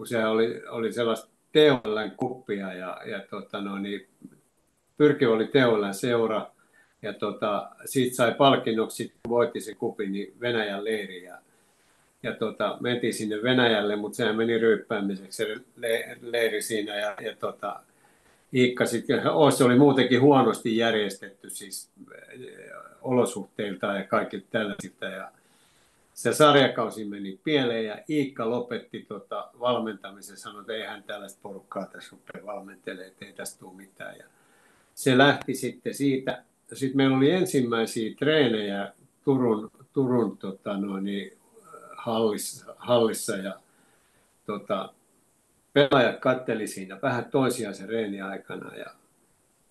kun 0.00 0.06
se 0.06 0.26
oli, 0.26 0.62
oli 0.68 0.92
sellaista 0.92 1.28
TOLn 1.52 2.10
kuppia 2.16 2.72
ja, 2.72 3.00
ja 3.06 3.22
tota 3.30 3.60
no, 3.60 3.78
niin 3.78 4.06
Pyrkivä 4.96 5.32
oli 5.32 5.46
TOLn 5.46 5.94
seura 5.94 6.50
ja 7.02 7.12
tota, 7.12 7.70
siitä 7.84 8.16
sai 8.16 8.34
palkinnoksi, 8.34 9.12
voitti 9.28 9.60
se 9.60 9.74
kupi, 9.74 10.06
niin 10.06 10.34
Venäjän 10.40 10.84
leiri. 10.84 11.24
Ja, 11.24 11.38
ja 12.22 12.34
tota, 12.34 12.76
mentiin 12.80 13.14
sinne 13.14 13.42
Venäjälle, 13.42 13.96
mutta 13.96 14.16
sehän 14.16 14.36
meni 14.36 14.58
ryyppäämiseksi 14.58 15.36
se 15.36 15.56
leiri 16.20 16.62
siinä. 16.62 16.96
Ja, 16.96 17.14
ja 17.20 17.36
tota, 17.36 17.80
Iikka 18.54 18.86
sitten, 18.86 19.22
se 19.56 19.64
oli 19.64 19.78
muutenkin 19.78 20.20
huonosti 20.20 20.76
järjestetty 20.76 21.50
siis 21.50 21.90
olosuhteilta 23.02 23.86
ja 23.86 24.04
kaikki 24.04 24.46
tällaisilta. 24.50 25.06
Ja 25.06 25.30
se 26.20 26.32
sarjakausi 26.32 27.04
meni 27.04 27.40
pieleen 27.44 27.84
ja 27.84 27.98
Iikka 28.10 28.50
lopetti 28.50 29.04
tota 29.08 29.50
valmentamisen, 29.60 30.36
sanoi, 30.36 30.60
että 30.60 30.72
eihän 30.72 31.02
tällaista 31.02 31.40
porukkaa 31.42 31.86
tässä 31.86 32.10
rupea 32.12 32.46
valmentelemaan, 32.46 33.08
että 33.08 33.24
ei 33.24 33.32
tästä 33.32 33.60
tule 33.60 33.76
mitään. 33.76 34.16
Ja 34.18 34.24
se 34.94 35.18
lähti 35.18 35.54
sitten 35.54 35.94
siitä. 35.94 36.44
Sitten 36.72 36.96
meillä 36.96 37.16
oli 37.16 37.30
ensimmäisiä 37.30 38.14
treenejä 38.18 38.92
Turun, 39.24 39.70
Turun 39.92 40.38
tota, 40.38 40.76
noin, 40.76 41.04
niin, 41.04 41.38
hallissa, 41.96 42.74
hallissa 42.78 43.36
ja 43.36 43.60
tota, 44.46 44.94
pelaajat 45.72 46.18
katteli 46.20 46.66
siinä 46.66 46.98
vähän 47.02 47.24
toisiaan 47.24 47.74
se 47.74 47.86
reeni 47.86 48.20
aikana 48.20 48.76
ja 48.76 48.86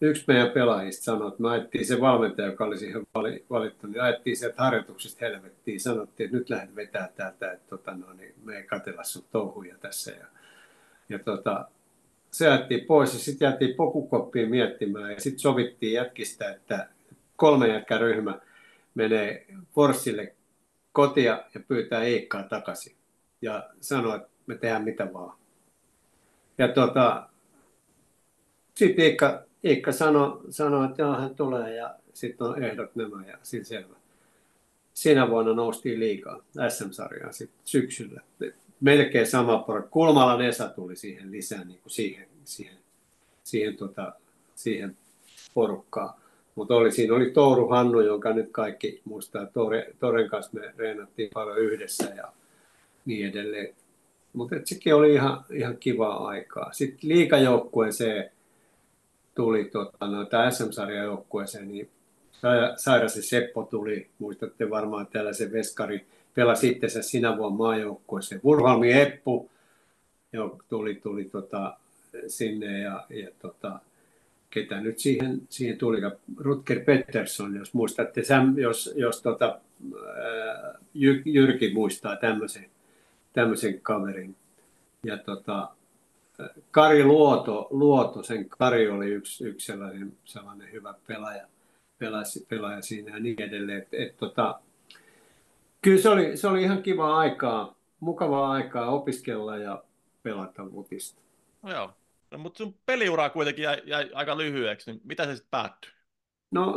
yksi 0.01 0.23
meidän 0.27 0.49
pelaajista 0.49 1.03
sanoi, 1.03 1.27
että 1.27 1.41
me 1.41 1.49
ajettiin 1.49 1.85
se 1.85 2.01
valmentaja, 2.01 2.47
joka 2.47 2.65
oli 2.65 2.77
siihen 2.77 3.07
valittu, 3.49 3.87
niin 3.87 4.01
ajettiin 4.01 4.37
sieltä 4.37 4.63
harjoituksesta 4.63 5.25
helvettiin. 5.25 5.79
Sanottiin, 5.79 6.25
että 6.25 6.37
nyt 6.37 6.49
lähdet 6.49 6.75
vetää 6.75 7.09
täältä, 7.15 7.51
että 7.51 7.69
tota, 7.69 7.95
no, 7.95 8.13
niin 8.13 8.33
me 8.43 8.57
ei 8.57 8.63
katella 8.63 9.03
sun 9.03 9.23
touhuja 9.31 9.77
tässä. 9.77 10.11
Ja, 10.11 10.25
ja 11.09 11.19
tota, 11.19 11.67
se 12.31 12.49
ajettiin 12.49 12.85
pois 12.85 13.13
ja 13.13 13.19
sitten 13.19 13.45
jäätiin 13.45 13.75
pokukoppiin 13.75 14.49
miettimään 14.49 15.11
ja 15.11 15.21
sitten 15.21 15.39
sovittiin 15.39 15.93
jätkistä, 15.93 16.51
että 16.51 16.89
kolme 17.35 17.67
jätkäryhmä 17.67 18.39
menee 18.95 19.45
Forssille 19.75 20.35
kotia 20.91 21.43
ja 21.53 21.59
pyytää 21.67 22.03
Iikkaa 22.03 22.43
takaisin. 22.43 22.95
Ja 23.41 23.69
sanoi, 23.81 24.15
että 24.15 24.29
me 24.47 24.55
tehdään 24.55 24.83
mitä 24.83 25.13
vaan. 25.13 25.37
Ja 26.57 26.67
tota, 26.67 27.29
sitten 28.75 29.05
Iikka, 29.05 29.48
Iikka 29.65 29.91
sanoi, 29.91 30.39
sano, 30.49 30.85
että 30.85 31.01
joo, 31.01 31.13
hän 31.13 31.35
tulee 31.35 31.75
ja 31.75 31.95
sitten 32.13 32.47
on 32.47 32.63
ehdot 32.63 32.95
nämä 32.95 33.25
ja 33.27 33.37
siinä 33.43 33.65
selvä. 33.65 33.95
Siinä 34.93 35.29
vuonna 35.29 35.53
noustiin 35.53 35.99
liikaa 35.99 36.43
SM-sarjaan 36.69 37.33
sitten 37.33 37.59
syksyllä. 37.65 38.21
Melkein 38.81 39.27
sama 39.27 39.57
porukka. 39.57 39.89
Kulmalan 39.89 40.41
Esa 40.41 40.69
tuli 40.69 40.95
siihen 40.95 41.31
lisään 41.31 41.67
niin 41.67 41.79
kuin 41.81 41.91
siihen, 41.91 42.27
siihen, 42.43 42.77
siihen, 43.43 43.77
tota, 43.77 44.13
siihen 44.55 44.97
porukkaan. 45.53 46.13
Mutta 46.55 46.75
oli, 46.75 46.91
siinä 46.91 47.13
oli 47.13 47.31
Touru 47.31 47.67
Hannu, 47.67 47.99
jonka 47.99 48.33
nyt 48.33 48.49
kaikki 48.51 49.01
muistaa. 49.05 49.45
Tore, 49.45 49.93
Toren 49.99 50.29
kanssa 50.29 50.59
me 50.59 50.73
reenattiin 50.77 51.29
paljon 51.33 51.57
yhdessä 51.57 52.13
ja 52.15 52.33
niin 53.05 53.29
edelleen. 53.29 53.75
Mutta 54.33 54.55
sekin 54.63 54.95
oli 54.95 55.13
ihan, 55.13 55.45
ihan 55.51 55.77
kivaa 55.77 56.27
aikaa. 56.27 56.73
Sitten 56.73 57.09
liikajoukkueeseen 57.09 58.31
tuli 59.35 59.65
tota, 59.65 60.07
no, 60.07 60.25
tämä 60.25 60.51
SM-sarjan 60.51 61.05
joukkueeseen, 61.05 61.67
niin 61.67 61.89
Sairasi 62.75 63.21
Seppo 63.21 63.63
tuli, 63.63 64.07
muistatte 64.19 64.69
varmaan 64.69 65.07
tällaisen 65.07 65.51
veskari, 65.51 66.05
pelasi 66.35 66.69
itsensä 66.69 67.01
sinä 67.01 67.37
vuonna 67.37 67.57
maajoukkueeseen. 67.57 68.41
Vurholmi 68.43 69.01
Eppu 69.01 69.49
jo, 70.33 70.57
tuli, 70.69 70.95
tuli 70.95 71.25
tota, 71.25 71.77
sinne 72.27 72.79
ja, 72.79 73.05
ja 73.09 73.27
tota, 73.39 73.79
ketä 74.49 74.81
nyt 74.81 74.99
siihen, 74.99 75.41
siihen 75.49 75.77
tuli, 75.77 75.97
Rutger 76.37 76.79
Pettersson, 76.79 77.55
jos 77.55 77.73
muistatte, 77.73 78.21
jos, 78.57 78.93
jos 78.95 79.21
tota, 79.21 79.59
Jyrki 81.25 81.73
muistaa 81.73 82.15
tämmöisen, 82.15 82.65
tämmöisen 83.33 83.81
kaverin. 83.81 84.35
Ja 85.03 85.17
tota, 85.17 85.69
Kari 86.71 87.03
Luoto, 87.03 87.67
Luoto, 87.69 88.23
sen 88.23 88.49
Kari 88.49 88.89
oli 88.89 89.07
yksi, 89.07 89.47
yksi 89.47 89.65
sellainen, 89.65 90.17
sellainen 90.25 90.71
hyvä 90.71 90.93
pelaaja, 91.07 91.47
pelasi, 91.97 92.45
pelaaja 92.49 92.81
siinä 92.81 93.13
ja 93.13 93.19
niin 93.19 93.41
edelleen. 93.41 93.81
Et, 93.81 93.87
et, 93.91 94.17
tota, 94.17 94.59
kyllä 95.81 96.01
se 96.01 96.09
oli, 96.09 96.37
se 96.37 96.47
oli 96.47 96.63
ihan 96.63 96.83
kiva 96.83 97.17
aikaa, 97.17 97.75
mukavaa 97.99 98.51
aikaa 98.51 98.89
opiskella 98.89 99.57
ja 99.57 99.83
pelata 100.23 100.71
vutista. 100.71 101.21
No 101.61 101.71
joo, 101.71 101.91
no, 102.31 102.37
mutta 102.37 102.57
sun 102.57 102.75
peliura 102.85 103.29
kuitenkin 103.29 103.63
jäi, 103.63 103.81
jäi 103.85 104.09
aika 104.13 104.37
lyhyeksi, 104.37 104.91
niin 104.91 105.01
mitä 105.03 105.25
se 105.25 105.35
sitten 105.35 105.51
päättyi? 105.51 105.91
No 106.51 106.73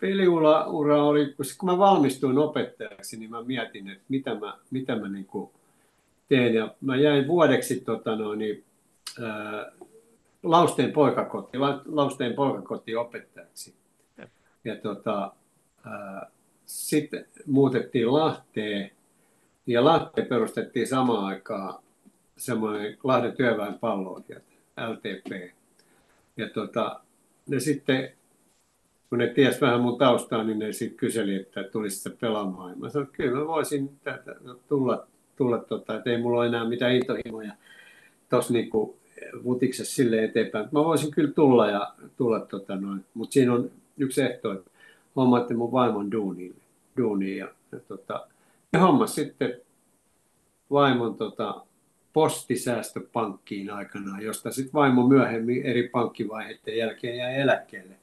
peliura 0.00 0.66
ura 0.66 1.02
oli, 1.04 1.34
kun 1.58 1.70
mä 1.70 1.78
valmistuin 1.78 2.38
opettajaksi, 2.38 3.16
niin 3.16 3.30
mä 3.30 3.42
mietin, 3.42 3.90
että 3.90 4.04
mitä 4.08 4.34
mä, 4.34 4.58
mitä 4.70 4.96
mä 4.96 5.08
niin 5.08 5.26
teen. 6.28 6.54
Ja 6.54 6.74
mä 6.80 6.96
jäin 6.96 7.26
vuodeksi 7.26 7.80
tota, 7.80 8.16
no, 8.16 8.34
niin, 8.34 8.64
Lausteen 10.42 10.92
poikakoti, 10.92 11.58
Lausteen 11.86 12.34
poikakoti 12.34 12.96
opettajaksi. 12.96 13.74
Ja, 14.18 14.28
ja 14.64 14.76
tota, 14.76 15.32
sitten 16.66 17.26
muutettiin 17.46 18.12
Lahteen 18.12 18.90
ja 19.66 19.84
Lahteen 19.84 20.26
perustettiin 20.26 20.86
samaan 20.86 21.24
aikaan 21.24 21.82
semmoinen 22.36 22.98
Lahden 23.04 23.36
työväen 23.36 23.78
palloilijat, 23.78 24.42
LTP. 24.88 25.54
Ja 26.36 26.48
tota, 26.48 27.00
ne 27.46 27.60
sitten, 27.60 28.12
kun 29.10 29.18
ne 29.18 29.26
ties 29.26 29.60
vähän 29.60 29.80
mun 29.80 29.98
taustaa, 29.98 30.44
niin 30.44 30.58
ne 30.58 30.72
sitten 30.72 30.98
kyseli, 30.98 31.34
että 31.34 31.62
tulisi 31.62 31.98
se 31.98 32.10
pelaamaan. 32.10 32.78
Mä 32.78 32.88
sanoin, 32.88 33.06
että 33.06 33.16
kyllä 33.16 33.38
mä 33.40 33.46
voisin 33.46 34.00
tulla, 34.68 35.06
tulla 35.36 35.58
tota, 35.58 35.96
että 35.96 36.10
ei 36.10 36.22
mulla 36.22 36.38
ole 36.38 36.46
enää 36.46 36.68
mitään 36.68 36.94
intohimoja 36.94 37.52
tuossa 38.34 38.52
niinku 38.52 38.96
vutiksessa 39.44 39.94
sille 39.94 40.24
eteenpäin. 40.24 40.68
Mä 40.72 40.84
voisin 40.84 41.10
kyllä 41.10 41.32
tulla 41.32 41.70
ja 41.70 41.94
tulla 42.16 42.40
tota 42.40 42.76
noin, 42.76 43.04
mutta 43.14 43.32
siinä 43.32 43.52
on 43.52 43.70
yksi 43.98 44.22
ehto, 44.22 44.52
että 44.52 44.70
hommaatte 45.16 45.54
mun 45.54 45.72
vaimon 45.72 46.12
duuniin. 46.12 46.56
duuniin 46.96 47.38
ja, 47.38 47.48
ja 47.72 47.80
tota, 47.80 48.26
ja 48.72 48.80
hommas 48.80 49.14
sitten 49.14 49.60
vaimon 50.70 51.14
tota, 51.14 51.64
postisäästöpankkiin 52.12 53.70
aikanaan, 53.70 54.22
josta 54.22 54.50
sitten 54.50 54.72
vaimo 54.72 55.08
myöhemmin 55.08 55.62
eri 55.62 55.88
pankkivaiheiden 55.88 56.76
jälkeen 56.76 57.16
jäi 57.16 57.40
eläkkeelle 57.40 57.94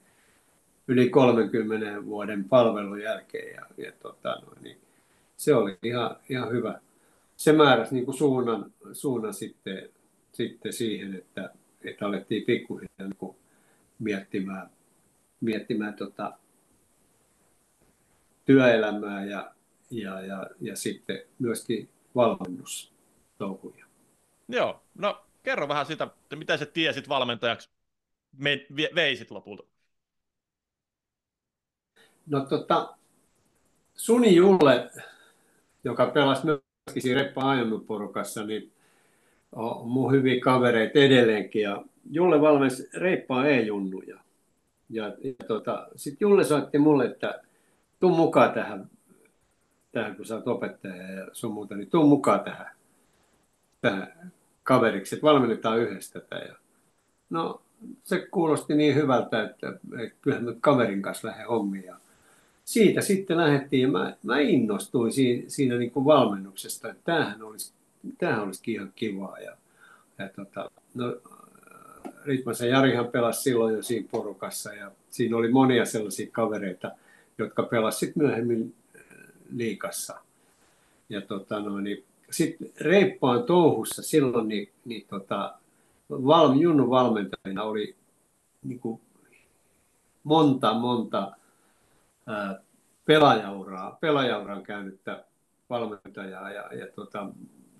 yli 0.88 1.10
30 1.10 2.06
vuoden 2.06 2.44
palvelun 2.44 3.02
jälkeen. 3.02 3.56
Ja, 3.56 3.86
ja 3.86 3.92
tota, 4.02 4.42
no, 4.46 4.54
niin 4.62 4.78
se 5.38 5.56
oli 5.56 5.78
ihan, 5.84 6.16
ihan 6.30 6.52
hyvä. 6.52 6.80
Se 7.38 7.54
määräsi 7.54 7.96
niin 7.96 8.14
suunnan, 8.14 8.72
suunnan 8.94 9.34
sitten, 9.34 9.90
sitten 10.32 10.74
siihen, 10.74 11.16
että, 11.16 11.54
että 11.84 12.06
alettiin 12.06 12.44
pikkuhiljaa 12.46 13.08
niin 13.22 13.36
miettimään, 14.00 14.70
miettimään 15.42 15.94
tota, 15.94 16.38
työelämää 18.46 19.26
ja, 19.26 19.52
ja, 19.92 20.22
ja, 20.22 20.48
ja 20.62 20.76
sitten 20.76 21.22
myöskin 21.40 21.90
valmennustouhuja. 22.16 23.86
Joo, 24.48 24.84
no 24.96 25.26
kerro 25.44 25.68
vähän 25.68 25.86
sitä, 25.86 26.04
että 26.04 26.36
miten 26.36 26.60
sä 26.60 26.66
tiesit 26.66 27.10
valmentajaksi 27.10 27.70
me, 28.38 28.66
veisit 28.96 29.32
lopulta? 29.32 29.64
No 32.26 32.46
tota, 32.46 32.98
Suni 33.96 34.36
Julle, 34.36 34.92
joka 35.84 36.06
pelasi 36.06 36.46
myöskin 36.46 37.02
siinä 37.02 37.22
Reppa 37.22 37.42
porukassa, 37.88 38.44
niin 38.44 38.71
on 39.52 39.88
mun 39.88 40.12
hyviä 40.12 40.42
kavereita 40.42 41.00
edelleenkin. 41.00 41.62
Ja 41.62 41.84
Julle 42.12 42.42
valmensi 42.42 42.90
Reippaa 42.94 43.48
E-junnuja. 43.48 44.20
Ja, 44.90 45.06
ja 45.06 45.34
tota, 45.48 45.88
sitten 45.96 46.26
Julle 46.26 46.44
soitti 46.44 46.78
mulle, 46.78 47.06
että 47.06 47.42
tuu 48.00 48.16
mukaan 48.16 48.54
tähän, 48.54 48.90
tähän 49.92 50.16
kun 50.16 50.26
sä 50.26 50.36
oot 50.36 50.48
opettaja 50.48 51.12
ja 51.12 51.28
sun 51.32 51.54
muuta, 51.54 51.76
niin 51.76 51.90
tuu 51.90 52.08
mukaan 52.08 52.40
tähän, 52.40 52.72
tähän 53.82 54.32
kaveriksi, 54.64 55.16
että 55.16 55.28
valmennetaan 55.28 55.80
yhdessä 55.80 56.20
tätä. 56.20 56.36
Ja, 56.36 56.56
no, 57.30 57.62
se 58.04 58.28
kuulosti 58.32 58.76
niin 58.76 58.96
hyvältä, 58.96 59.44
että, 59.44 59.70
että 60.00 60.16
kyllähän 60.22 60.46
nyt 60.46 60.58
kaverin 60.62 61.02
kanssa 61.02 61.28
lähden 61.28 61.48
hommiin. 61.48 61.86
Ja 61.86 61.96
siitä 62.66 63.02
sitten 63.02 63.38
lähdettiin 63.38 63.82
ja 63.82 63.88
mä, 63.88 64.16
mä 64.24 64.40
innostuin 64.40 65.12
siinä, 65.12 65.44
siinä 65.48 65.78
niin 65.78 65.92
kuin 65.92 66.06
valmennuksesta, 66.06 66.90
että 66.90 67.04
tämähän 67.04 67.44
olisi, 67.44 67.74
tämähän 68.18 68.44
olisikin 68.44 68.76
ihan 68.76 68.92
kivaa. 68.96 69.40
Ja, 69.40 69.58
ja 70.18 70.30
tota, 70.30 70.72
no, 70.94 71.16
Ritmasen 72.26 72.70
Jarihan 72.70 73.08
pelasi 73.08 73.42
silloin 73.42 73.76
jo 73.76 73.84
siinä 73.84 74.08
porukassa 74.12 74.74
ja 74.74 74.92
siinä 75.10 75.38
oli 75.38 75.52
monia 75.52 75.86
sellaisia 75.86 76.28
kavereita, 76.32 76.92
jotka 77.38 77.64
pelasivat 77.64 78.16
myöhemmin 78.16 78.76
liikassa. 79.52 80.16
Ja 81.10 81.22
tota, 81.22 81.60
no, 81.60 81.80
niin, 81.80 82.04
sitten 82.30 82.70
reippaan 82.82 83.44
touhussa 83.44 84.04
silloin 84.04 84.48
niin, 84.48 84.70
niin 84.86 85.06
tota, 85.10 85.54
val, 86.10 86.60
Junnu 86.60 86.90
valmentajana 86.90 87.64
oli 87.64 87.96
niin 88.64 88.80
kuin 88.80 89.02
monta, 90.24 90.74
monta 90.74 91.32
ää, 92.28 92.60
pelaajauraa, 93.06 93.98
pelaajauran 94.02 94.64
käynyttä 94.64 95.24
valmentajaa 95.70 96.52
ja, 96.52 96.74
ja 96.74 96.88
tota, 96.96 97.30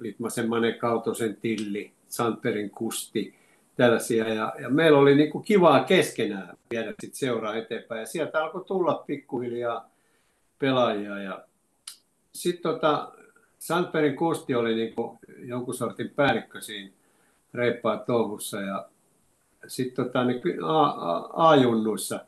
Litmasen 0.02 0.50
Mane 0.50 0.72
Kautosen 0.72 1.36
Tilli, 1.36 1.92
Santerin 2.08 2.70
Kusti, 2.70 3.36
tällaisia. 3.76 4.34
Ja, 4.34 4.54
ja 4.62 4.70
meillä 4.70 5.00
oli 5.00 5.16
niin 5.16 5.32
kuin 5.32 5.44
kivaa 5.44 5.84
keskenään 5.84 6.58
viedä 6.72 6.94
sit 7.00 7.14
seuraa 7.14 7.56
eteenpäin. 7.56 8.00
Ja 8.00 8.06
sieltä 8.06 8.44
alkoi 8.44 8.66
tulla 8.66 9.04
pikkuhiljaa 9.08 9.90
pelaajia. 10.60 11.20
Ja 11.20 11.44
sitten 12.34 12.74
tota, 12.74 13.12
Sandbergin 13.60 14.16
Kusti 14.16 14.56
oli 14.56 14.76
niin 14.76 14.96
kuin 14.96 15.20
jonkun 15.38 15.74
sortin 15.74 16.10
päällikkö 16.10 16.62
siinä 16.62 16.92
reippaa 17.54 17.98
touhussa. 17.98 18.62
Ja 18.62 18.90
sitten 19.68 20.06
tota, 20.06 20.24
niin 20.24 20.42
A-junnuissa 21.34 22.20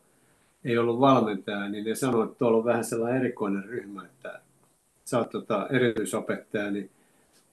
ei 0.65 0.77
ollut 0.77 0.99
valmentaja, 0.99 1.69
niin 1.69 1.85
ne 1.85 1.95
sanoivat, 1.95 2.27
että 2.29 2.39
tuolla 2.39 2.57
on 2.57 2.65
vähän 2.65 2.83
sellainen 2.83 3.21
erikoinen 3.21 3.63
ryhmä, 3.63 4.05
että 4.05 4.41
sä 5.05 5.19
oot 5.19 5.29
tota, 5.29 5.67
erityisopettaja, 5.69 6.71
niin 6.71 6.89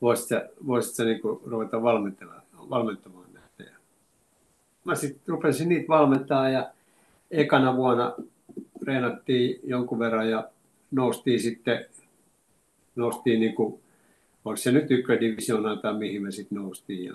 voisit 0.03 0.29
sä, 0.29 0.49
voisit 0.67 0.95
sä 0.95 1.05
niin 1.05 1.21
kuin 1.21 1.41
ruveta 1.47 1.83
valmentamaan, 1.83 2.43
näitä. 3.33 3.73
Mä 4.85 4.95
sitten 4.95 5.23
rupesin 5.27 5.69
niitä 5.69 5.89
valmentaa 5.89 6.49
ja 6.49 6.71
ekana 7.31 7.77
vuonna 7.77 8.15
treenattiin 8.81 9.61
jonkun 9.65 9.99
verran 9.99 10.31
ja 10.31 10.49
noustiin 10.91 11.41
sitten 11.41 11.87
noustiin 12.97 13.41
niin 13.41 13.55
kuin, 13.55 13.81
oliko 14.45 14.57
se 14.57 14.73
nyt 14.73 14.91
ykködivisioonaan 14.91 15.79
tai 15.79 15.99
mihin 15.99 16.23
me 16.23 16.31
sitten 16.31 16.59
noustiin. 16.59 17.05
Ja 17.05 17.15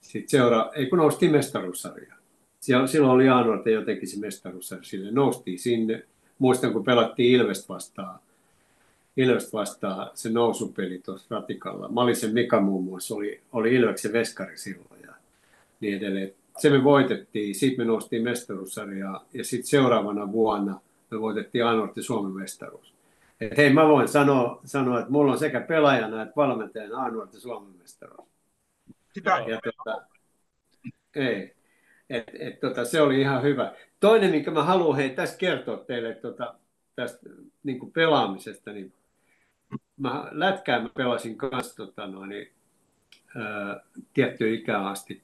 sitten 0.00 0.28
seura, 0.28 0.70
ei 0.74 0.86
kun 0.86 0.98
noustiin 0.98 1.32
mestaruussarjaan. 1.32 2.20
Silloin 2.60 3.12
oli 3.12 3.28
Aanuorten 3.28 3.72
jotenkin 3.72 4.08
se 4.08 4.18
mestaruussarja, 4.18 4.84
sille 4.84 5.10
noustiin 5.10 5.58
sinne. 5.58 6.06
Muistan, 6.38 6.72
kun 6.72 6.84
pelattiin 6.84 7.40
Ilvest 7.40 7.68
vastaan, 7.68 8.18
Ilvest 9.18 9.52
vastaan 9.52 10.10
se 10.14 10.30
nousupeli 10.30 10.98
tuossa 10.98 11.34
ratikalla. 11.34 11.88
Malisen 11.88 12.34
Mika 12.34 12.60
muun 12.60 12.84
muassa 12.84 13.14
oli, 13.14 13.40
oli 13.52 13.74
Ilveksen 13.74 14.12
veskari 14.12 14.56
silloin 14.56 15.00
ja 15.06 15.14
niin 15.80 15.96
edelleen. 15.96 16.32
Se 16.58 16.70
me 16.70 16.84
voitettiin, 16.84 17.54
sitten 17.54 17.86
me 17.86 17.88
noustiin 17.88 18.22
mestaruussarjaa 18.22 19.24
ja 19.34 19.44
sitten 19.44 19.66
seuraavana 19.66 20.32
vuonna 20.32 20.80
me 21.10 21.20
voitettiin 21.20 21.66
Aanuorten 21.66 22.02
Suomen 22.02 22.32
mestaruus. 22.32 22.94
Et 23.40 23.56
hei, 23.56 23.72
mä 23.72 23.88
voin 23.88 24.08
sanoa, 24.08 24.60
sanoa, 24.64 24.98
että 24.98 25.10
mulla 25.10 25.32
on 25.32 25.38
sekä 25.38 25.60
pelaajana 25.60 26.22
että 26.22 26.36
valmentajana 26.36 26.98
Aanuorten 26.98 27.40
Suomen 27.40 27.74
mestaruus. 27.78 28.28
Sitä 29.14 29.44
ja, 29.46 29.60
tota, 29.64 30.06
ei. 31.16 31.54
Et, 32.10 32.24
et, 32.38 32.60
tota, 32.60 32.84
se 32.84 33.00
oli 33.00 33.20
ihan 33.20 33.42
hyvä. 33.42 33.72
Toinen, 34.00 34.30
minkä 34.30 34.50
mä 34.50 34.62
haluan 34.62 34.96
hei, 34.96 35.10
tästä 35.10 35.38
kertoa 35.38 35.76
teille 35.76 36.14
tota, 36.14 36.54
tästä 36.96 37.30
niin 37.62 37.78
kuin 37.78 37.92
pelaamisesta, 37.92 38.72
niin 38.72 38.92
mä 39.98 40.28
lätkää 40.30 40.82
mä 40.82 40.88
pelasin 40.96 41.36
kanssa 41.36 41.76
tota, 41.76 42.06
noin, 42.06 42.52
ää, 43.36 43.80
tiettyyn 44.14 44.54
ikään 44.54 44.86
asti. 44.86 45.22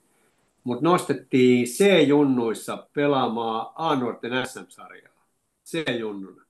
Mutta 0.64 0.84
nostettiin 0.84 1.66
C-junnuissa 1.66 2.88
pelaamaan 2.94 3.72
A-nuorten 3.74 4.46
SM-sarjaa. 4.46 5.26
C-junnuna. 5.66 6.44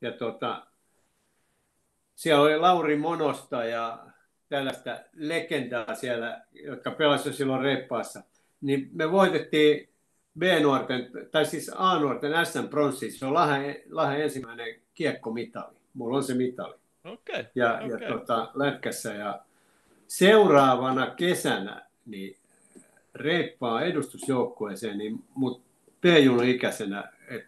Ja 0.00 0.12
tota, 0.12 0.66
siellä 2.14 2.42
oli 2.42 2.58
Lauri 2.58 2.96
Monosta 2.96 3.64
ja 3.64 4.06
tällaista 4.48 5.00
legendaa 5.12 5.94
siellä, 5.94 6.44
jotka 6.52 6.90
pelasivat 6.90 7.36
silloin 7.36 7.62
reippaassa. 7.62 8.22
Niin 8.60 8.90
me 8.92 9.12
voitettiin 9.12 9.88
B-nuorten, 10.38 11.10
tai 11.30 11.46
siis 11.46 11.70
A-nuorten 11.74 12.32
SM-pronssi. 12.46 13.10
Se 13.10 13.26
on 13.26 13.34
Lahden, 13.34 13.76
Lahden 13.90 14.20
ensimmäinen 14.20 14.82
kiekkomitali. 14.94 15.76
Mulla 15.94 16.16
on 16.16 16.24
se 16.24 16.34
mitali. 16.34 16.81
Okay, 17.04 17.44
ja, 17.54 17.74
okay. 17.74 17.88
ja 17.88 18.08
tota, 18.08 18.50
lätkässä. 18.54 19.14
Ja 19.14 19.40
seuraavana 20.08 21.06
kesänä 21.10 21.86
niin 22.06 22.36
reippaa 23.14 23.82
edustusjoukkueeseen, 23.82 24.98
niin 24.98 25.24
mut 25.34 25.62
p 26.00 26.04
ikäisenä 26.46 27.12
et, 27.28 27.46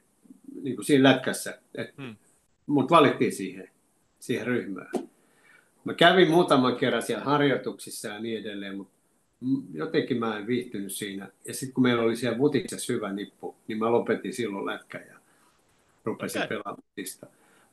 niin 0.62 0.76
kuin 0.76 0.84
siinä 0.86 1.08
lätkässä, 1.08 1.58
et, 1.74 1.96
hmm. 1.96 2.16
mut 2.66 2.90
valittiin 2.90 3.32
siihen 3.32 3.70
siihen 4.24 4.46
ryhmään. 4.46 4.90
Mä 5.84 5.94
kävin 5.94 6.30
muutaman 6.30 6.76
kerran 6.76 7.02
siellä 7.02 7.24
harjoituksissa 7.24 8.08
ja 8.08 8.18
niin 8.18 8.40
edelleen, 8.40 8.76
mutta 8.76 8.94
jotenkin 9.72 10.18
mä 10.18 10.38
en 10.38 10.46
viihtynyt 10.46 10.92
siinä. 10.92 11.28
Ja 11.44 11.54
sitten 11.54 11.74
kun 11.74 11.82
meillä 11.82 12.02
oli 12.02 12.16
siellä 12.16 12.38
Vutiksessa 12.38 12.92
hyvä 12.92 13.12
nippu, 13.12 13.56
niin 13.68 13.78
mä 13.78 13.92
lopetin 13.92 14.32
silloin 14.32 14.66
lätkä 14.66 14.98
ja 14.98 15.18
rupesin 16.04 16.42
okay. 16.42 16.48
pelaamaan 16.48 16.82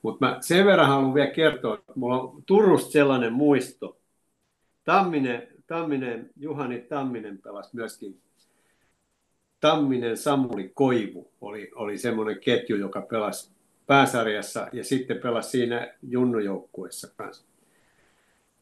Mutta 0.02 0.26
mä 0.26 0.38
sen 0.40 0.66
verran 0.66 0.88
haluan 0.88 1.14
vielä 1.14 1.30
kertoa, 1.30 1.74
että 1.74 1.92
mulla 1.94 2.20
on 2.20 2.42
Turusta 2.46 2.92
sellainen 2.92 3.32
muisto. 3.32 4.00
Tamminen, 4.84 5.48
Tamminen, 5.66 6.30
Juhani 6.36 6.80
Tamminen 6.80 7.38
pelasi 7.38 7.70
myöskin 7.72 8.20
Tamminen 9.60 10.16
Samuli 10.16 10.70
Koivu 10.74 11.32
oli, 11.40 11.70
oli 11.74 11.98
semmoinen 11.98 12.40
ketju, 12.40 12.76
joka 12.76 13.02
pelasi 13.02 13.52
pääsarjassa 13.86 14.68
ja 14.72 14.84
sitten 14.84 15.18
pelasi 15.18 15.50
siinä 15.50 15.94
junnujoukkueessa 16.02 17.08
kanssa. 17.16 17.44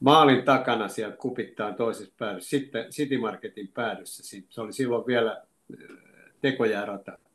Maalin 0.00 0.44
takana 0.44 0.88
siellä 0.88 1.16
kupittaan 1.16 1.74
toisessa 1.74 2.14
päädyssä, 2.18 2.50
sitten 2.50 2.90
City 2.90 3.18
Marketin 3.18 3.68
päädyssä. 3.68 4.22
Se 4.50 4.60
oli 4.60 4.72
silloin 4.72 5.06
vielä 5.06 5.32
äh, 5.32 5.88
tekojärata. 6.40 7.12
Niin 7.12 7.29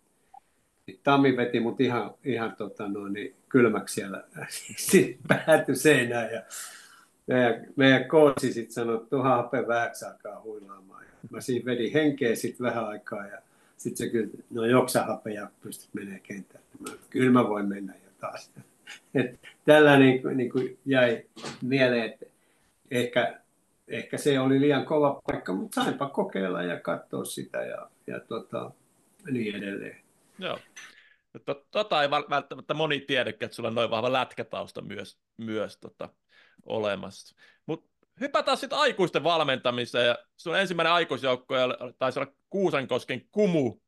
Tammi 1.05 1.37
veti 1.37 1.59
mut 1.59 1.81
ihan, 1.81 2.13
ihan 2.23 2.55
tota 2.55 2.87
noin, 2.87 3.13
niin 3.13 3.35
kylmäksi 3.49 3.95
siellä. 3.95 4.23
Päätyi 5.27 5.75
seinään 5.75 6.31
ja 6.31 6.41
meidän, 7.27 7.67
meidän 7.75 8.07
kootsi 8.07 8.53
sitten 8.53 8.73
sanoi, 8.73 8.95
että 8.95 9.09
tuohon 9.09 9.31
hape 9.31 9.67
vähäksi 9.67 10.05
aikaa 10.05 10.41
huilaamaan. 10.41 11.03
Ja 11.03 11.09
mä 11.29 11.41
siinä 11.41 11.65
vedin 11.65 11.93
henkeä 11.93 12.35
sitten 12.35 12.65
vähän 12.65 12.87
aikaa 12.87 13.27
ja 13.27 13.37
sitten 13.77 13.97
se 13.97 14.11
kyllä, 14.11 14.29
no 14.49 14.65
joksahape 14.65 15.33
ja 15.33 15.49
pystyt 15.61 15.89
menemään 15.93 16.21
kentälle. 16.21 16.65
Mä, 16.79 16.95
kyllä 17.09 17.31
mä 17.31 17.49
voin 17.49 17.67
mennä 17.67 17.93
jo 17.93 18.09
taas. 18.19 18.51
Et 19.15 19.39
tällä 19.65 19.97
niin, 19.97 20.21
niin 20.33 20.51
kuin 20.51 20.77
jäi 20.85 21.25
mieleen, 21.61 22.03
että 22.03 22.25
ehkä 22.91 23.39
ehkä 23.87 24.17
se 24.17 24.39
oli 24.39 24.61
liian 24.61 24.85
kova 24.85 25.21
paikka, 25.27 25.53
mutta 25.53 25.83
sainpa 25.83 26.09
kokeilla 26.09 26.63
ja 26.63 26.79
katsoa 26.79 27.25
sitä 27.25 27.57
ja, 27.57 27.89
ja 28.07 28.19
tota, 28.19 28.71
niin 29.31 29.55
edelleen. 29.55 29.97
Joo. 30.39 30.59
Tota 31.71 32.01
ei 32.01 32.09
välttämättä 32.09 32.73
moni 32.73 32.99
tiedäkään, 32.99 33.47
että 33.47 33.55
sulla 33.55 33.69
on 33.69 33.75
noin 33.75 33.89
vahva 33.89 34.13
lätkätausta 34.13 34.81
myös, 34.81 35.19
myös 35.37 35.77
tota, 35.77 36.09
olemassa. 36.65 37.35
Mutta 37.65 37.89
hypätään 38.19 38.57
sitten 38.57 38.79
aikuisten 38.79 39.23
valmentamiseen. 39.23 40.15
Sun 40.37 40.59
ensimmäinen 40.59 40.93
aikuisjoukko 40.93 41.55
taisi 41.99 42.19
olla 42.19 42.31
Kuusankosken 42.49 43.21
Kumu, 43.31 43.81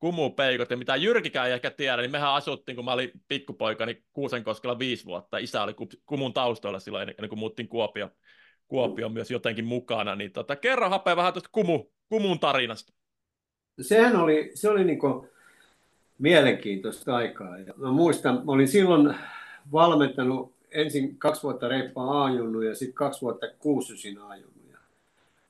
Kumu 0.00 0.30
Peikot. 0.30 0.70
Ja 0.70 0.76
mitä 0.76 0.96
Jyrkikään 0.96 1.46
ei 1.46 1.52
ehkä 1.52 1.70
tiedä, 1.70 2.02
niin 2.02 2.10
mehän 2.10 2.34
asuttiin, 2.34 2.76
kun 2.76 2.84
mä 2.84 2.92
olin 2.92 3.10
pikkupoika, 3.28 3.86
niin 3.86 4.04
Kuusankoskella 4.12 4.78
viisi 4.78 5.04
vuotta. 5.04 5.38
Isä 5.38 5.62
oli 5.62 5.74
Kumun 6.06 6.32
taustoilla 6.32 6.80
silloin, 6.80 7.08
ennen 7.08 7.28
kuin 7.28 7.38
muuttiin 7.38 7.68
Kuopio, 7.68 8.10
Kuopio 8.68 9.08
myös 9.08 9.30
jotenkin 9.30 9.64
mukana. 9.64 10.14
Niin 10.14 10.32
tota, 10.32 10.56
kerro 10.56 10.88
Hape 10.88 11.16
vähän 11.16 11.32
tuosta 11.32 11.50
Kumu, 11.52 11.84
Kumun 12.08 12.40
tarinasta. 12.40 12.92
Sehän 13.80 14.16
oli, 14.16 14.50
se 14.54 14.70
oli 14.70 14.84
niin 14.84 14.98
mielenkiintoista 16.18 17.16
aikaa. 17.16 17.58
Ja 17.58 17.74
mä 17.76 17.92
muistan, 17.92 18.34
mä 18.34 18.52
olin 18.52 18.68
silloin 18.68 19.14
valmentanut 19.72 20.52
ensin 20.70 21.18
kaksi 21.18 21.42
vuotta 21.42 21.68
reippaa 21.68 22.24
ajunnu 22.24 22.60
ja 22.60 22.74
sitten 22.74 22.94
kaksi 22.94 23.22
vuotta 23.22 23.46
kuusysin 23.58 24.18
ajunnu. 24.18 24.62
Ja, 24.72 24.78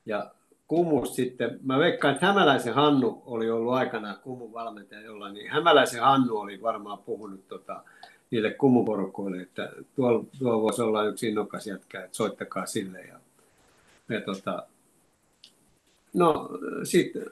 ja 0.05 0.31
Kumus 0.67 1.15
sitten, 1.15 1.59
mä 1.63 1.79
veikkaan, 1.79 2.13
että 2.13 2.25
Hämäläisen 2.25 2.73
Hannu 2.73 3.23
oli 3.25 3.51
ollut 3.51 3.73
aikanaan 3.73 4.19
Kumun 4.23 4.53
valmentaja 4.53 5.01
jollain, 5.01 5.33
niin 5.33 5.51
Hämäläisen 5.51 6.01
Hannu 6.01 6.37
oli 6.37 6.61
varmaan 6.61 6.97
puhunut 6.97 7.47
tota, 7.47 7.83
niille 8.31 8.51
kumuporukoille, 8.51 9.41
että 9.41 9.71
tuolla, 9.95 10.25
tuolla 10.39 10.61
voisi 10.61 10.81
olla 10.81 11.05
yksi 11.05 11.27
innokas 11.27 11.67
jätkä, 11.67 12.03
että 12.03 12.17
soittakaa 12.17 12.65
sille. 12.65 13.01
Ja, 13.01 13.19
ja 14.09 14.21
tota, 14.21 14.67
no 16.13 16.49
sitten 16.83 17.25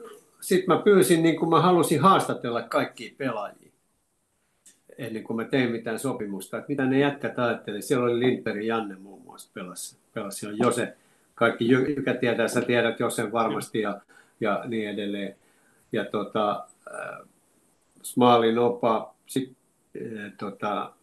sit 0.44 0.68
mä 0.68 0.78
pyysin, 0.78 1.24
niin 1.24 1.40
kuin 1.40 1.50
mä 1.50 1.62
halusin 1.62 2.02
haastatella 2.02 2.62
kaikkia 2.62 3.14
pelaajia 3.18 3.64
ennen 4.98 5.24
kuin 5.24 5.38
mä 5.38 5.44
tein 5.46 5.72
mitään 5.72 6.00
sopimusta, 6.00 6.58
että 6.58 6.70
mitä 6.70 6.86
ne 6.86 7.00
jätkät 7.00 7.40
ajatteli. 7.40 7.82
Siellä 7.82 8.06
oli 8.06 8.20
Lindberg 8.20 8.64
Janne 8.64 8.96
muun 8.96 9.22
muassa 9.22 9.50
pelasi. 9.54 9.98
pelasi. 10.14 10.40
Siellä 10.40 10.58
Jose, 10.60 10.98
kaikki, 11.36 11.70
joka 11.70 12.14
tietää, 12.20 12.48
sä 12.48 12.62
tiedät 12.62 13.00
Josen 13.00 13.32
varmasti 13.32 13.82
ja, 13.82 14.02
ja 14.40 14.64
niin 14.66 14.90
edelleen. 14.90 15.36
Ja 15.92 16.06
tota, 16.06 16.68
äh, 16.94 17.28
Smaalin 18.02 18.60
opa, 18.60 19.16
sit, 19.26 19.58
äh, 19.98 20.32
tota, 20.38 20.94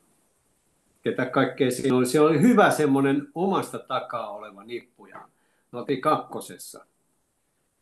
ketä 1.02 1.26
kaikkea 1.26 1.70
siinä 1.70 1.96
oli. 1.96 2.06
Siellä 2.06 2.30
oli 2.30 2.40
hyvä 2.40 2.70
semmoinen 2.70 3.28
omasta 3.34 3.78
takaa 3.78 4.30
oleva 4.30 4.64
nippuja. 4.64 5.28
Me 5.72 5.78
oltiin 5.78 6.00
kakkosessa. 6.00 6.86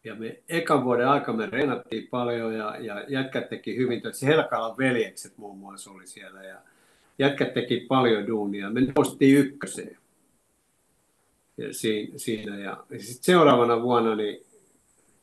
Ja 0.08 0.14
me 0.14 0.42
ekan 0.48 0.84
vuoden 0.84 1.08
aika 1.08 1.32
me 1.32 1.46
reenattiin 1.46 2.08
paljon 2.10 2.54
ja, 2.54 2.76
ja 2.80 3.04
jätkät 3.08 3.48
teki 3.48 3.76
hyvin. 3.76 4.02
Se 4.12 4.26
Helkalan 4.26 4.78
veljekset 4.78 5.38
muun 5.38 5.58
muassa 5.58 5.90
oli 5.90 6.06
siellä 6.06 6.42
ja 6.42 6.58
jätkät 7.18 7.54
teki 7.54 7.86
paljon 7.88 8.26
duunia. 8.26 8.70
Me 8.70 8.80
nostettiin 8.96 9.38
ykköseen 9.38 9.98
ja 11.56 11.66
siinä. 12.16 12.58
Ja, 12.58 12.84
sitten 12.90 13.24
seuraavana 13.24 13.82
vuonna 13.82 14.16
niin 14.16 14.46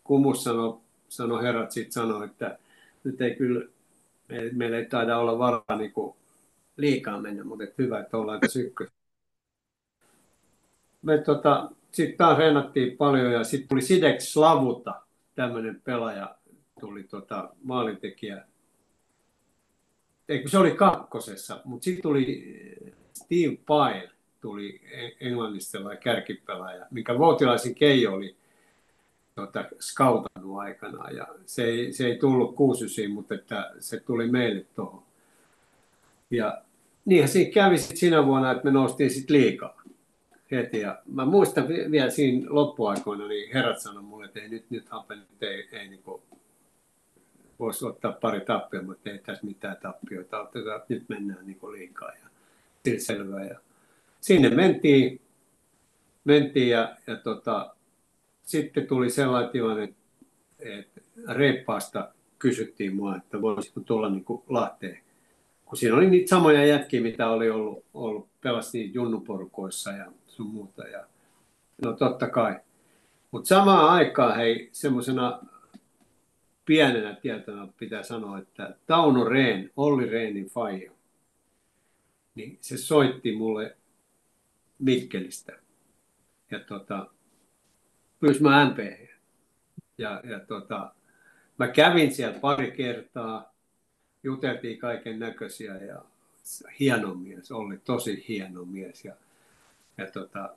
Kumus 0.04 0.44
sanoi, 0.44 0.78
sanoi 1.10 1.44
herrat 1.44 1.72
sitten 1.72 1.92
sanoi, 1.92 2.26
että 2.26 2.58
nyt 3.04 3.22
ei 3.22 3.36
kyllä, 3.36 3.66
meillä 4.52 4.78
ei 4.78 4.86
taida 4.86 5.18
olla 5.18 5.38
varaa 5.38 5.78
niin 5.78 5.94
liikaa 6.78 7.22
mennä, 7.22 7.44
mutta 7.44 7.64
että 7.64 7.84
hyvä, 7.84 8.00
että 8.00 8.18
ollaan 8.18 8.40
tässä 8.40 8.60
ykkös. 8.60 8.90
Me 11.02 11.18
tota, 11.18 11.70
sitten 11.96 12.18
taas 12.18 12.38
reenattiin 12.38 12.98
paljon 12.98 13.32
ja 13.32 13.44
sitten 13.44 13.70
tuli 13.70 13.82
Sidek 13.82 14.22
Slavuta, 14.22 15.02
tämmöinen 15.36 15.82
pelaaja, 15.84 16.36
tuli 16.80 17.04
tota, 17.04 17.50
maalintekijä. 17.64 18.46
Eikö 20.30 20.50
se 20.50 20.58
oli 20.58 20.72
kakkosessa, 20.72 21.62
mutta 21.66 21.84
sitten 21.84 22.04
tuli 22.04 22.44
eh, 22.88 22.94
Steve 23.14 23.58
Pyle, 23.68 24.10
tuli 24.42 24.82
Englannista 25.20 25.96
kärkipelaaja, 26.04 26.86
mikä 26.92 27.18
Vuotilaisen 27.18 27.76
Keijo 27.76 28.14
oli 28.14 28.36
tota, 29.36 29.66
skautannut 29.80 30.60
aikanaan. 30.60 31.16
Ja 31.16 31.28
se 31.46 31.64
ei, 31.64 31.94
se 31.94 32.06
ei 32.08 32.18
tullut 32.18 32.56
kuusysiin, 32.56 33.12
mutta 33.12 33.36
että 33.36 33.72
se 33.80 34.00
tuli 34.00 34.28
meille 34.28 34.66
tuohon. 34.76 35.04
Ja 36.32 36.62
niinhän 37.06 37.30
siinä 37.30 37.52
kävi 37.52 37.78
sit 37.78 37.98
siinä 37.98 38.26
vuonna, 38.26 38.52
että 38.52 38.64
me 38.64 38.72
noustiin 38.72 39.10
sitten 39.10 39.38
liikaa 39.38 39.85
heti. 40.52 40.80
Ja 40.80 41.02
mä 41.06 41.26
muistan 41.26 41.68
vielä 41.68 42.10
siinä 42.10 42.48
loppuaikoina, 42.50 43.28
niin 43.28 43.54
herrat 43.54 43.80
sanoi 43.80 44.04
mulle, 44.04 44.26
että 44.26 44.40
ei 44.40 44.50
nyt, 44.50 44.66
nyt 44.70 44.90
hapen, 44.90 45.20
että 45.20 45.46
ei, 45.46 45.68
ei 45.72 45.88
niin 45.88 46.04
kuin, 46.04 46.22
voisi 47.60 47.86
ottaa 47.86 48.12
pari 48.12 48.42
tappia, 48.42 48.82
mutta 48.82 49.10
ei 49.10 49.20
tässä 49.20 49.46
mitään 49.46 49.78
tappioita 49.82 50.42
oteta, 50.42 50.86
nyt 50.90 51.04
mennään 51.10 51.46
niin 51.46 51.60
liikaa. 51.72 52.10
Ja 52.10 52.30
sillä 52.84 53.00
selvä. 53.00 53.44
Ja 53.44 53.60
sinne 54.22 54.50
mentiin, 54.50 55.22
mentiin 56.24 56.70
ja, 56.70 56.96
ja 57.08 57.16
tota, 57.16 57.76
sitten 58.44 58.88
tuli 58.88 59.10
sellainen 59.10 59.52
tilanne, 59.52 59.94
että 60.60 61.02
reippaasta 61.28 62.12
kysyttiin 62.40 62.96
mua, 62.96 63.16
että 63.16 63.42
voisiko 63.42 63.80
tulla 63.80 64.10
niin 64.10 64.26
kuin 64.26 64.44
Lahteen. 64.50 65.00
Kun 65.66 65.78
siinä 65.78 65.96
oli 65.96 66.10
niitä 66.10 66.30
samoja 66.30 66.66
jätkiä, 66.66 67.02
mitä 67.02 67.30
oli 67.30 67.50
ollut, 67.50 67.84
ollut 67.94 68.28
pelasi 68.42 68.94
junnuporukoissa 68.94 69.92
ja 69.92 70.06
sun 70.36 70.48
muuta. 70.48 70.88
Ja, 70.88 71.06
no 71.84 71.94
totta 71.94 72.30
kai. 72.30 72.60
Mutta 73.32 73.48
samaan 73.48 73.90
aikaan 73.90 74.36
hei, 74.36 74.70
semmoisena 74.72 75.40
pienenä 76.66 77.16
tietona 77.22 77.68
pitää 77.78 78.04
sanoa, 78.04 78.40
että 78.40 78.76
Tauno 78.88 79.24
Rehn, 79.24 79.70
Olli 79.78 80.10
Rehnin 80.10 80.50
faija, 80.50 80.92
niin 82.36 82.58
se 82.62 82.78
soitti 82.78 83.36
mulle 83.36 83.78
Mikkelistä. 84.80 85.54
Ja 86.52 86.60
tota, 86.60 87.08
pyysi 88.20 88.42
mä 88.44 88.66
MP. 88.66 88.78
Ja, 89.98 90.22
ja 90.24 90.40
tota, 90.40 90.94
mä 91.60 91.68
kävin 91.68 92.16
siellä 92.16 92.40
pari 92.40 92.72
kertaa, 92.72 93.54
juteltiin 94.24 94.80
kaiken 94.80 95.20
näköisiä 95.20 95.76
ja 95.78 96.02
hieno 96.80 97.16
mies, 97.16 97.52
oli 97.52 97.78
tosi 97.78 98.26
hieno 98.28 98.66
mies. 98.66 99.06
Ja 99.06 99.16
ja 99.98 100.12
tota, 100.12 100.56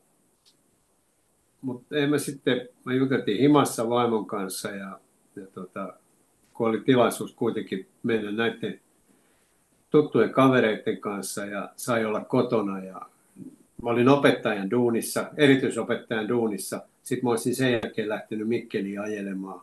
mutta 1.60 1.94
mä 2.08 2.18
sitten, 2.18 2.68
me 2.84 2.94
juteltiin 2.94 3.40
himassa 3.40 3.88
vaimon 3.88 4.26
kanssa 4.26 4.70
ja, 4.70 5.00
ja 5.36 5.46
tota, 5.46 5.94
kun 6.54 6.68
oli 6.68 6.80
tilaisuus 6.80 7.34
kuitenkin 7.34 7.86
mennä 8.02 8.30
näiden 8.30 8.80
tuttujen 9.90 10.30
kavereiden 10.30 11.00
kanssa 11.00 11.46
ja 11.46 11.70
sai 11.76 12.04
olla 12.04 12.20
kotona 12.20 12.84
ja 12.84 13.00
mä 13.82 13.90
olin 13.90 14.08
opettajan 14.08 14.70
duunissa, 14.70 15.30
erityisopettajan 15.36 16.28
duunissa. 16.28 16.82
Sitten 17.02 17.24
mä 17.24 17.30
olisin 17.30 17.54
sen 17.54 17.72
jälkeen 17.72 18.08
lähtenyt 18.08 18.48
Mikkeliin 18.48 19.00
ajelemaan, 19.00 19.60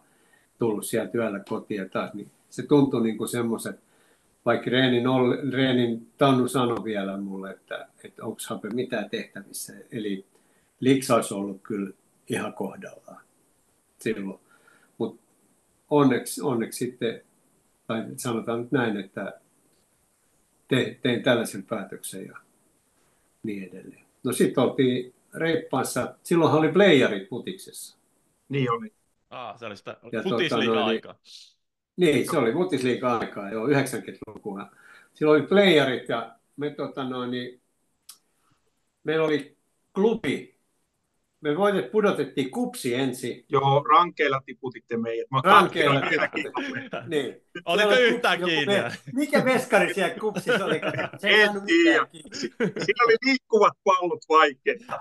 tullut 0.59 0.85
sieltä 0.85 1.11
työllä 1.11 1.39
kotiin 1.49 1.89
taas, 1.89 2.13
niin 2.13 2.31
se 2.49 2.63
tuntui 2.63 3.03
niin 3.03 3.17
kuin 3.17 3.27
semmoiset 3.27 3.79
vaikka 4.45 4.69
Reenin, 4.69 5.03
Reenin 5.53 6.12
Tannu 6.17 6.47
sanoi 6.47 6.84
vielä 6.84 7.17
mulle, 7.17 7.51
että, 7.51 7.88
että 8.03 8.25
onko 8.25 8.38
Hape 8.47 8.69
mitään 8.69 9.10
tehtävissä. 9.10 9.73
Eli 9.91 10.25
Liksa 10.79 11.15
olisi 11.15 11.34
ollut 11.34 11.62
kyllä 11.63 11.91
ihan 12.29 12.53
kohdallaan 12.53 13.21
silloin. 13.99 14.39
Mutta 14.97 15.21
onneksi, 15.89 16.41
onneksi 16.41 16.86
sitten, 16.86 17.21
tai 17.88 18.05
sanotaan 18.17 18.62
nyt 18.62 18.71
näin, 18.71 18.97
että 18.97 19.39
te, 20.67 20.99
tein 21.01 21.23
tällaisen 21.23 21.63
päätöksen 21.63 22.25
ja 22.25 22.38
niin 23.43 23.63
edelleen. 23.63 24.05
No 24.23 24.34
sitten 24.34 24.63
oltiin 24.63 25.13
reippaassa, 25.34 26.15
silloinhan 26.23 26.60
oli 26.60 26.71
playerit 26.71 27.29
putiksessa. 27.29 27.97
Niin 28.49 28.71
oli. 28.71 28.93
Ah, 29.29 29.60
se 29.60 29.65
oli 29.65 29.77
sitä 29.77 29.97
futisliiga-aikaa. 30.23 31.13
Tota, 31.13 31.23
niin, 31.23 31.54
niin, 31.97 32.31
se 32.31 32.38
oli 32.38 32.51
Bundesliga 32.51 33.17
aikaa 33.17 33.51
jo 33.51 33.67
90-lukua. 33.67 34.71
Silloin 35.13 35.41
oli 35.41 35.47
playerit 35.47 36.10
ja 36.10 36.36
me, 36.58 36.69
tota 36.69 37.03
noin, 37.03 37.31
niin, 37.31 37.62
meillä 39.03 39.25
oli 39.25 39.58
klubi. 39.93 40.55
Me 41.41 41.58
voitet, 41.58 41.91
pudotettiin 41.91 42.51
kupsi 42.51 42.95
ensin. 42.95 43.45
Joo, 43.49 43.84
rankeilla 43.84 44.41
tiputitte 44.45 44.97
meidät. 44.97 45.31
Mä 45.31 45.41
rankeilla 45.43 46.01
niin. 47.08 47.41
Oliko 47.65 47.93
yhtään 47.93 48.43
kiinni? 48.43 48.75
Mikä 49.13 49.45
veskari 49.45 49.93
siellä 49.93 50.15
kupsissa 50.19 50.65
oli? 50.65 50.81
Se 51.17 51.27
ei 51.27 51.41
en 51.41 51.51
tiedä. 51.65 52.08
Siinä 52.60 53.03
oli 53.05 53.15
liikkuvat 53.25 53.73
pallot 53.84 54.23
vaikeita. 54.29 54.99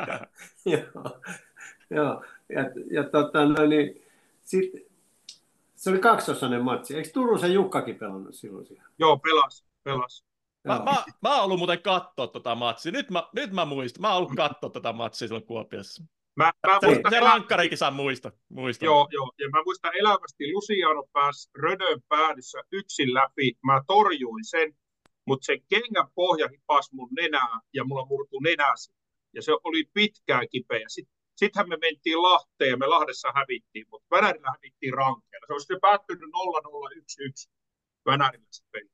joo, 0.72 1.20
joo. 1.90 2.24
Ja, 2.48 2.70
ja 2.90 3.04
tota, 3.04 3.44
no, 3.44 3.66
niin, 3.66 4.02
sitten 4.44 4.91
se 5.82 5.90
oli 5.90 5.98
kaksosainen 5.98 6.64
matsi. 6.64 6.96
Eikö 6.96 7.08
Turusen 7.12 7.54
Jukkakin 7.54 7.98
pelannut 7.98 8.34
silloin 8.34 8.66
siellä? 8.66 8.84
Joo, 8.98 9.18
pelas, 9.18 9.64
pelas. 9.82 10.24
Mä, 10.68 10.82
mä, 10.84 11.04
mä 11.22 11.34
oon 11.34 11.44
ollut 11.44 11.58
muuten 11.58 11.82
katsoa 11.82 12.26
tota 12.26 12.54
matsia. 12.54 12.92
Nyt 12.92 13.10
mä, 13.10 13.28
nyt 13.34 13.52
mä 13.52 13.64
muistan. 13.64 14.02
Mä 14.02 14.08
oon 14.08 14.16
ollut 14.16 14.36
katsoa 14.36 14.70
tota 14.70 14.92
matsia 14.92 15.28
silloin 15.28 15.46
Kuopiossa. 15.46 16.02
Mä, 16.36 16.52
mä 16.66 16.78
se, 16.80 16.86
muistan, 16.86 17.12
se 17.12 17.20
rankkarikin 17.20 17.78
saa 17.78 17.90
muista. 17.90 18.32
muista. 18.48 18.84
Joo, 18.84 19.08
joo, 19.12 19.32
ja 19.38 19.48
mä 19.48 19.62
muistan 19.64 19.96
elävästi 19.96 20.52
Luciano 20.52 21.04
pääsi 21.12 21.50
Rödön 21.54 22.02
päädyssä 22.08 22.58
yksin 22.72 23.14
läpi. 23.14 23.52
Mä 23.62 23.82
torjuin 23.86 24.44
sen, 24.44 24.74
mutta 25.26 25.44
sen 25.44 25.62
kengän 25.68 26.08
pohja 26.14 26.48
hipas 26.48 26.92
mun 26.92 27.08
nenää 27.20 27.60
ja 27.72 27.84
mulla 27.84 28.06
murtui 28.06 28.40
nenäsi. 28.42 28.92
Ja 29.32 29.42
se 29.42 29.52
oli 29.64 29.84
pitkään 29.94 30.48
kipeä. 30.50 30.84
Sitten 30.88 31.14
Sittenhän 31.42 31.68
me 31.68 31.76
mentiin 31.76 32.22
Lahteen 32.22 32.70
ja 32.70 32.76
me 32.76 32.86
Lahdessa 32.86 33.32
hävittiin, 33.34 33.86
mutta 33.90 34.06
Vänärillä 34.10 34.50
hävittiin 34.56 34.94
rankeella. 34.94 35.46
Se 35.46 35.52
olisi 35.52 35.66
se 35.66 35.78
päättynyt 35.80 36.30
0-0-1-1 36.30 37.50
Vänärillä 38.06 38.46
se 38.50 38.64
peli. 38.72 38.90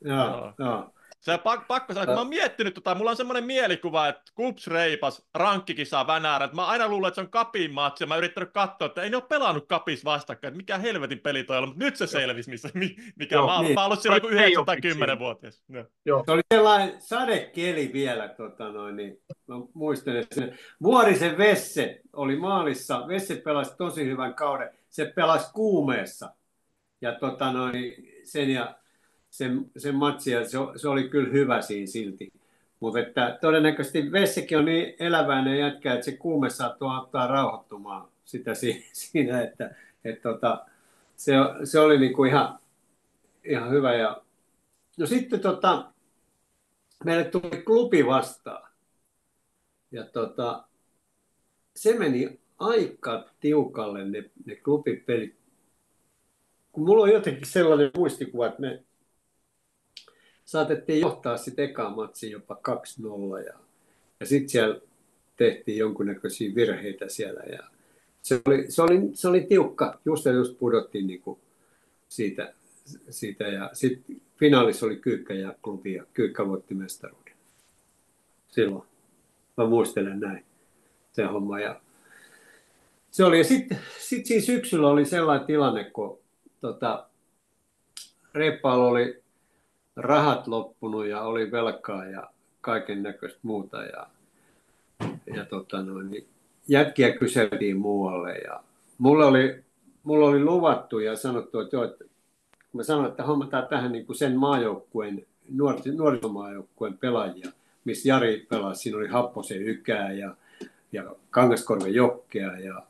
Joo, 0.00 0.54
joo. 0.58 0.92
Se 1.28 1.32
on 1.32 1.40
pakko, 1.40 1.64
pakko 1.68 1.92
sanoa, 1.92 2.02
että 2.02 2.14
mä 2.14 2.20
oon 2.20 2.28
miettinyt, 2.28 2.74
tota, 2.74 2.94
mulla 2.94 3.10
on 3.10 3.16
semmoinen 3.16 3.44
mielikuva, 3.44 4.08
että 4.08 4.22
Kups 4.34 4.66
reipas, 4.66 5.28
rankkikin 5.34 5.86
saa 5.86 6.06
Vänärä. 6.06 6.44
Että 6.44 6.54
mä 6.54 6.66
aina 6.66 6.88
luulen, 6.88 7.08
että 7.08 7.14
se 7.14 7.20
on 7.20 7.30
kapin 7.30 7.72
matsi, 7.72 8.04
ja 8.04 8.08
mä 8.08 8.14
oon 8.14 8.24
yrittänyt 8.24 8.52
katsoa, 8.52 8.86
että 8.86 9.02
ei 9.02 9.10
ne 9.10 9.16
ole 9.16 9.24
pelannut 9.28 9.66
kapis 9.66 10.04
vastakkain, 10.04 10.48
että 10.48 10.56
mikä 10.56 10.78
helvetin 10.78 11.18
peli 11.18 11.44
toi 11.44 11.58
on, 11.58 11.68
mutta 11.68 11.84
nyt 11.84 11.96
se 11.96 12.06
selvisi, 12.06 12.50
missä, 12.50 12.70
mikä 13.18 13.36
Joo, 13.36 13.46
mä, 13.46 13.62
niin. 13.62 13.74
mä 13.74 13.80
oon 13.80 13.86
ollut 13.86 14.02
siellä 14.02 14.20
9 14.28 14.64
tai 14.64 14.80
10 14.80 15.18
vuotias. 15.18 15.64
Joo. 16.04 16.22
Se 16.26 16.32
oli 16.32 16.42
sellainen 16.54 17.00
sadekeli 17.00 17.90
vielä, 17.92 18.28
tota 18.28 18.72
noin, 18.72 18.96
niin 18.96 19.22
mä 19.46 19.54
muistan, 19.74 20.16
että 20.16 20.48
Vuorisen 20.82 21.38
Vesse 21.38 22.00
oli 22.12 22.36
maalissa, 22.36 23.08
Vesse 23.08 23.36
pelasi 23.36 23.76
tosi 23.78 24.04
hyvän 24.04 24.34
kauden, 24.34 24.70
se 24.88 25.12
pelasi 25.16 25.52
kuumeessa. 25.52 26.34
Ja 27.00 27.14
tota 27.14 27.52
noin, 27.52 27.94
sen 28.24 28.50
ja 28.50 28.78
sen, 29.30 29.70
sen 29.76 29.94
matsi, 29.94 30.30
ja 30.30 30.48
se, 30.48 30.58
se, 30.76 30.88
oli 30.88 31.08
kyllä 31.08 31.32
hyvä 31.32 31.62
siinä 31.62 31.86
silti. 31.86 32.32
Mutta 32.80 33.00
että 33.00 33.38
todennäköisesti 33.40 34.12
Vessikin 34.12 34.58
on 34.58 34.64
niin 34.64 34.94
eläväinen 34.98 35.58
jätkä, 35.58 35.94
että 35.94 36.04
se 36.04 36.16
kuume 36.16 36.50
saattoi 36.50 36.94
auttaa 36.94 37.26
rauhoittumaan 37.26 38.08
sitä 38.24 38.54
siinä, 38.92 39.42
että 39.42 39.74
et 40.04 40.22
tota, 40.22 40.66
se, 41.16 41.32
se 41.64 41.80
oli 41.80 41.98
niinku 41.98 42.24
ihan, 42.24 42.58
ihan 43.44 43.70
hyvä. 43.70 43.94
Ja, 43.94 44.22
no 44.98 45.06
sitten 45.06 45.40
tota, 45.40 45.92
meille 47.04 47.24
tuli 47.24 47.62
klubi 47.62 48.06
vastaan. 48.06 48.68
Ja 49.90 50.04
tota, 50.04 50.64
se 51.76 51.98
meni 51.98 52.40
aika 52.58 53.30
tiukalle 53.40 54.04
ne, 54.04 54.30
ne 54.44 54.56
klubipelit. 54.56 55.38
Kun 56.72 56.84
mulla 56.84 57.02
on 57.02 57.12
jotenkin 57.12 57.46
sellainen 57.46 57.90
muistikuva, 57.96 58.46
että 58.46 58.60
me 58.60 58.84
saatettiin 60.48 61.00
johtaa 61.00 61.36
sitten 61.36 61.64
ekaan 61.64 61.96
matsin 61.96 62.30
jopa 62.30 62.60
2-0 63.40 63.46
ja, 63.46 63.54
ja 64.20 64.26
sitten 64.26 64.48
siellä 64.48 64.80
tehtiin 65.36 65.78
jonkunnäköisiä 65.78 66.54
virheitä 66.54 67.08
siellä 67.08 67.40
ja 67.40 67.58
se 68.22 68.40
oli, 68.44 68.70
se 68.70 68.82
oli, 68.82 69.00
se 69.12 69.28
oli 69.28 69.40
tiukka, 69.40 70.00
just 70.04 70.24
ja 70.24 70.32
just 70.32 70.58
pudottiin 70.58 71.06
niin 71.06 71.22
kuin 71.22 71.40
siitä, 72.08 72.54
siitä 73.10 73.44
ja 73.44 73.70
sitten 73.72 74.20
finaalissa 74.36 74.86
oli 74.86 74.96
Kyykkä 74.96 75.34
ja 75.34 75.54
klubi 75.62 75.94
ja 75.94 76.04
Kyykkä 76.14 76.48
voitti 76.48 76.74
mestaruuden. 76.74 77.34
Silloin. 78.48 78.88
Mä 79.56 79.66
muistelen 79.66 80.20
näin 80.20 80.44
se 81.12 81.24
homma. 81.24 81.60
Ja 81.60 81.80
se 83.10 83.24
oli, 83.24 83.38
ja 83.38 83.44
sitten 83.44 83.78
sit 83.98 84.26
siinä 84.26 84.44
syksyllä 84.44 84.88
oli 84.88 85.04
sellainen 85.04 85.46
tilanne, 85.46 85.84
kun 85.84 86.18
tota, 86.60 87.06
Reippaalla 88.34 88.86
oli 88.88 89.22
rahat 89.98 90.46
loppunut 90.46 91.06
ja 91.06 91.22
oli 91.22 91.50
velkaa 91.50 92.04
ja 92.04 92.30
kaiken 92.60 93.02
näköistä 93.02 93.38
muuta. 93.42 93.82
Ja, 93.82 94.06
ja 95.34 95.44
tota 95.44 95.82
noin, 95.82 96.10
niin 96.10 96.28
jätkiä 96.68 97.12
kyseltiin 97.12 97.76
muualle 97.76 98.34
ja 98.34 98.60
mulla 98.98 99.26
oli, 99.26 99.64
mulla 100.02 100.28
oli 100.28 100.44
luvattu 100.44 100.98
ja 100.98 101.16
sanottu, 101.16 101.60
että 101.60 101.76
joo, 101.76 101.84
että 101.84 102.04
mä 102.72 102.82
sanoin, 102.82 103.08
että 103.08 103.22
hommataan 103.22 103.66
tähän 103.66 103.92
niin 103.92 104.06
kuin 104.06 104.16
sen 104.16 104.38
maajoukkueen, 104.38 105.26
nuorisomaajoukkueen 105.96 106.98
pelaajia, 106.98 107.52
missä 107.84 108.08
Jari 108.08 108.46
pelasi, 108.50 108.82
siinä 108.82 108.98
oli 108.98 109.08
Happosen 109.08 109.62
Ykää 109.62 110.12
ja, 110.12 110.34
ja 110.92 111.14
Kangaskorven 111.30 111.94
Jokkea 111.94 112.58
ja, 112.58 112.82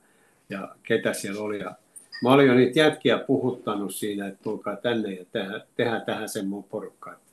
ja 0.49 0.75
ketä 0.83 1.13
siellä 1.13 1.41
oli. 1.41 1.59
Ja 1.59 1.75
Mä 2.23 2.33
olin 2.33 2.47
jo 2.47 2.55
niitä 2.55 2.79
jätkiä 2.79 3.19
puhuttanut 3.19 3.95
siinä, 3.95 4.27
että 4.27 4.43
tulkaa 4.43 4.77
tänne 4.77 5.13
ja 5.13 5.25
tehdään, 5.33 5.63
tehdään 5.77 6.03
tähän 6.07 6.29
mun 6.47 6.65
porukka. 6.65 7.13
Että, 7.13 7.33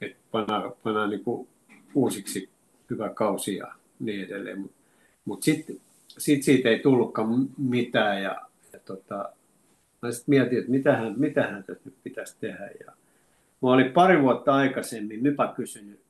että 0.00 0.18
pannaan, 0.30 0.72
pannaan 0.82 1.10
niin 1.10 1.24
kuin 1.24 1.48
uusiksi 1.94 2.48
hyvä 2.90 3.08
kausi 3.08 3.56
ja 3.56 3.74
niin 4.00 4.24
edelleen. 4.24 4.58
Mutta 4.58 4.76
mut 5.24 5.42
sitten 5.42 5.76
sit 6.18 6.42
siitä 6.42 6.68
ei 6.68 6.78
tullutkaan 6.78 7.48
mitään 7.58 8.22
ja, 8.22 8.40
ja 8.72 8.78
tota, 8.78 9.32
mä 10.02 10.12
sitten 10.12 10.32
mietin, 10.32 10.58
että 10.58 10.70
mitähän, 10.70 11.14
mitähän 11.16 11.64
tässä 11.64 11.82
nyt 11.84 11.94
pitäisi 12.02 12.36
tehdä. 12.40 12.70
Ja 12.86 12.92
mä 13.62 13.70
olin 13.70 13.92
pari 13.92 14.22
vuotta 14.22 14.54
aikaisemmin 14.54 15.22
Mypä 15.22 15.52
kysynyt, 15.56 16.00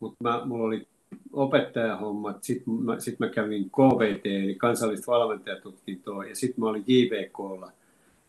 mutta 0.00 0.46
mulla 0.46 0.64
oli 0.64 0.86
opettajahommat, 1.32 2.44
sitten 2.44 2.74
mä, 2.74 3.00
sit 3.00 3.18
mä 3.18 3.28
kävin 3.28 3.70
KVT, 3.70 4.26
eli 4.26 4.54
kansallista 4.54 5.12
valmentajatutkintoa, 5.12 6.24
ja 6.24 6.36
sitten 6.36 6.64
mä 6.64 6.70
olin 6.70 6.84
JVKlla, 6.86 7.72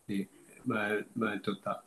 niin 0.08 0.28
mä, 0.64 0.88
mä 1.14 1.32
en, 1.32 1.40
tota, 1.40 1.82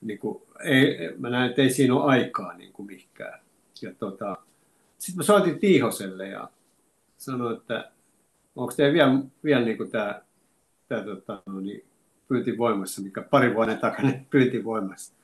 niin 0.00 0.18
kuin, 0.18 0.42
ei, 0.64 1.14
mä 1.18 1.30
näin, 1.30 1.50
että 1.50 1.62
ei 1.62 1.70
siinä 1.70 1.94
ole 1.94 2.04
aikaa 2.04 2.56
niin 2.56 2.72
kuin 2.72 2.86
mihinkään. 2.86 3.40
Ja 3.82 3.94
tota, 3.98 4.36
sitten 4.98 5.16
mä 5.16 5.22
soitin 5.22 5.58
Tiihoselle 5.58 6.28
ja 6.28 6.48
sanoin, 7.16 7.56
että 7.56 7.90
onko 8.56 8.72
teillä 8.76 8.94
vielä, 8.94 9.18
vielä 9.44 9.64
niin 9.64 9.76
kuin 9.76 9.90
tämä, 9.90 10.22
tämä 10.88 11.02
tota, 11.02 11.42
no 11.46 11.60
niin, 11.60 11.84
pyynti 12.28 12.58
voimassa, 12.58 13.02
mikä 13.02 13.22
pari 13.22 13.54
vuoden 13.54 13.78
takana 13.78 14.12
pyynti 14.30 14.64
voimassa. 14.64 15.14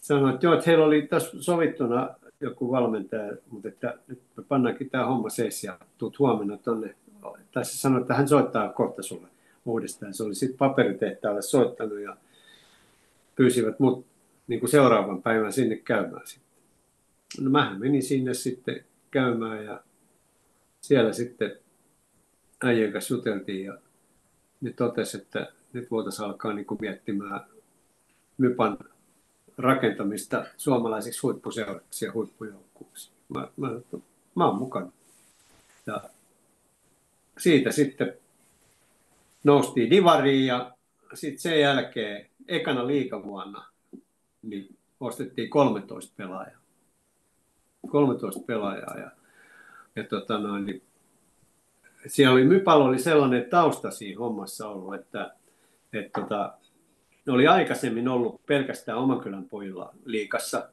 Sanoin, 0.00 0.34
että 0.34 0.46
joo, 0.46 0.54
että 0.54 0.64
heillä 0.66 0.84
oli 0.84 1.02
tässä 1.02 1.42
sovittuna 1.42 2.08
joku 2.40 2.72
valmentaja, 2.72 3.36
mutta 3.50 3.68
että 3.68 3.98
nyt 4.08 4.22
me 4.36 4.42
pannaankin 4.42 4.90
tämä 4.90 5.06
homma 5.06 5.30
seis 5.30 5.64
ja 5.64 5.78
tuut 5.98 6.18
huomenna 6.18 6.56
tuonne. 6.56 6.94
Tai 7.52 7.64
se 7.64 7.78
sanoi, 7.78 8.00
että 8.00 8.14
hän 8.14 8.28
soittaa 8.28 8.72
kohta 8.72 9.02
sulle 9.02 9.28
uudestaan. 9.64 10.14
Se 10.14 10.22
oli 10.22 10.34
sitten 10.34 10.58
paperitehtaalle 10.58 11.42
soittanut 11.42 12.00
ja 12.00 12.16
pyysivät 13.36 13.80
mut 13.80 14.06
niin 14.46 14.60
kuin 14.60 14.70
seuraavan 14.70 15.22
päivän 15.22 15.52
sinne 15.52 15.76
käymään 15.76 16.26
sitten. 16.26 16.50
No 17.40 17.50
mähän 17.50 17.80
menin 17.80 18.02
sinne 18.02 18.34
sitten 18.34 18.84
käymään 19.10 19.64
ja 19.64 19.82
siellä 20.80 21.12
sitten 21.12 21.58
äijän 22.64 22.92
kanssa 22.92 23.14
juteltiin 23.14 23.64
ja 23.64 23.78
ne 24.60 24.72
totesi, 24.72 25.16
että 25.16 25.52
nyt 25.72 25.90
voitaisiin 25.90 26.26
alkaa 26.26 26.52
niin 26.52 26.66
kuin 26.66 26.78
miettimään 26.80 27.40
Mypan 28.38 28.78
rakentamista 29.62 30.44
suomalaisiksi 30.56 31.20
huippuseuraksi 31.22 32.04
ja 32.04 32.12
huippujoukkueiksi. 32.12 33.10
Mä, 33.28 33.48
mä, 33.56 33.68
mä 34.34 34.46
oon 34.46 34.58
mukana. 34.58 34.92
Ja 35.86 36.00
siitä 37.38 37.72
sitten 37.72 38.14
noustiin 39.44 39.90
divariin 39.90 40.46
ja 40.46 40.72
sitten 41.14 41.40
sen 41.40 41.60
jälkeen 41.60 42.26
ekana 42.48 42.86
liikavuonna 42.86 43.66
niin 44.42 44.76
ostettiin 45.00 45.50
13 45.50 46.12
pelaajaa. 46.16 46.60
13 47.88 48.40
pelaajaa 48.46 48.98
ja, 48.98 49.10
ja 49.96 50.04
tota 50.04 50.38
noin, 50.38 50.66
niin 50.66 50.82
siellä 52.06 52.32
oli, 52.32 52.44
Mypalo 52.44 52.84
oli 52.84 52.98
sellainen 52.98 53.50
tausta 53.50 53.90
siinä 53.90 54.18
hommassa 54.18 54.68
ollut, 54.68 54.94
että, 54.94 55.34
että 55.92 56.20
tota, 56.20 56.58
ne 57.30 57.34
oli 57.34 57.46
aikaisemmin 57.46 58.08
ollut 58.08 58.46
pelkästään 58.46 58.98
oman 58.98 59.20
kylän 59.20 59.44
pojilla 59.44 59.94
liikassa 60.04 60.68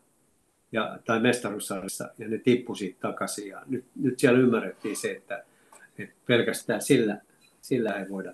ja, 0.72 1.00
tai 1.06 1.20
mestaruussarjassa 1.20 2.10
ja 2.18 2.28
ne 2.28 2.38
tippui 2.38 2.78
siitä 2.78 3.00
takaisin. 3.00 3.48
Ja 3.48 3.62
nyt, 3.66 3.86
nyt 3.96 4.20
siellä 4.20 4.40
ymmärrettiin 4.40 4.98
se, 4.98 5.12
että, 5.12 5.44
että 6.00 6.16
pelkästään 6.26 6.82
sillä, 6.82 7.22
sillä 7.62 7.92
ei 7.92 8.10
voida 8.10 8.34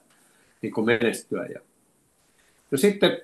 niin 0.62 0.74
kuin 0.74 0.86
menestyä. 0.86 1.46
Ja, 1.46 1.60
no 2.72 2.78
sitten 2.78 3.22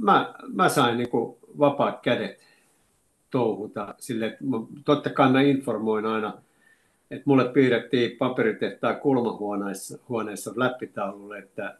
mä, 0.00 0.34
mä 0.54 0.68
sain 0.68 0.98
niin 0.98 1.10
kuin 1.10 1.36
vapaat 1.58 2.02
kädet 2.02 2.40
touhuta 3.30 3.94
sille, 3.98 4.26
että 4.26 4.44
totta 4.84 5.10
kai 5.10 5.32
mä 5.32 5.42
informoin 5.42 6.06
aina, 6.06 6.42
että 7.10 7.22
mulle 7.26 7.52
piirrettiin 7.52 8.16
paperitehtaan 8.16 9.00
kulmahuoneessa 9.00 9.98
huoneessa 10.08 10.52
läppitaululle, 10.56 11.38
että 11.38 11.78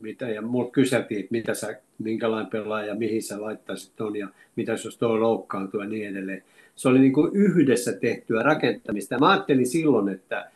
mitä, 0.00 0.28
ja 0.28 0.42
mulla 0.42 0.70
kyseltiin, 0.70 1.20
että 1.20 1.32
mitä 1.32 1.54
sä, 1.54 1.80
minkälainen 1.98 2.50
pelaaja, 2.50 2.94
mihin 2.94 3.22
sä 3.22 3.40
laittaisit 3.40 3.92
ton 3.96 4.16
ja 4.16 4.28
mitä 4.56 4.72
jos 4.72 4.96
tuo 4.98 5.20
loukkaantuu 5.20 5.80
ja 5.80 5.86
niin 5.86 6.08
edelleen. 6.08 6.42
Se 6.76 6.88
oli 6.88 6.98
niin 6.98 7.12
kuin 7.12 7.36
yhdessä 7.36 7.92
tehtyä 7.92 8.42
rakentamista. 8.42 9.18
Mä 9.18 9.30
ajattelin 9.30 9.66
silloin, 9.66 10.08
että, 10.08 10.50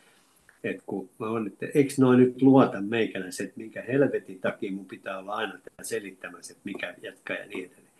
että 0.63 0.83
kun 0.85 1.09
mä 1.19 1.29
on, 1.29 1.47
että 1.47 1.65
eikö 1.73 1.93
noin 1.99 2.19
nyt 2.19 2.41
luota 2.41 2.81
meikäläiset, 2.81 3.47
että 3.47 3.59
minkä 3.59 3.81
helvetin 3.81 4.39
takia 4.39 4.71
mun 4.71 4.85
pitää 4.85 5.17
olla 5.19 5.33
aina 5.33 5.53
selittämässä, 5.81 6.51
että 6.51 6.61
mikä 6.65 6.95
jatkaa 7.01 7.35
ja 7.35 7.45
niin 7.45 7.65
edelleen. 7.65 7.91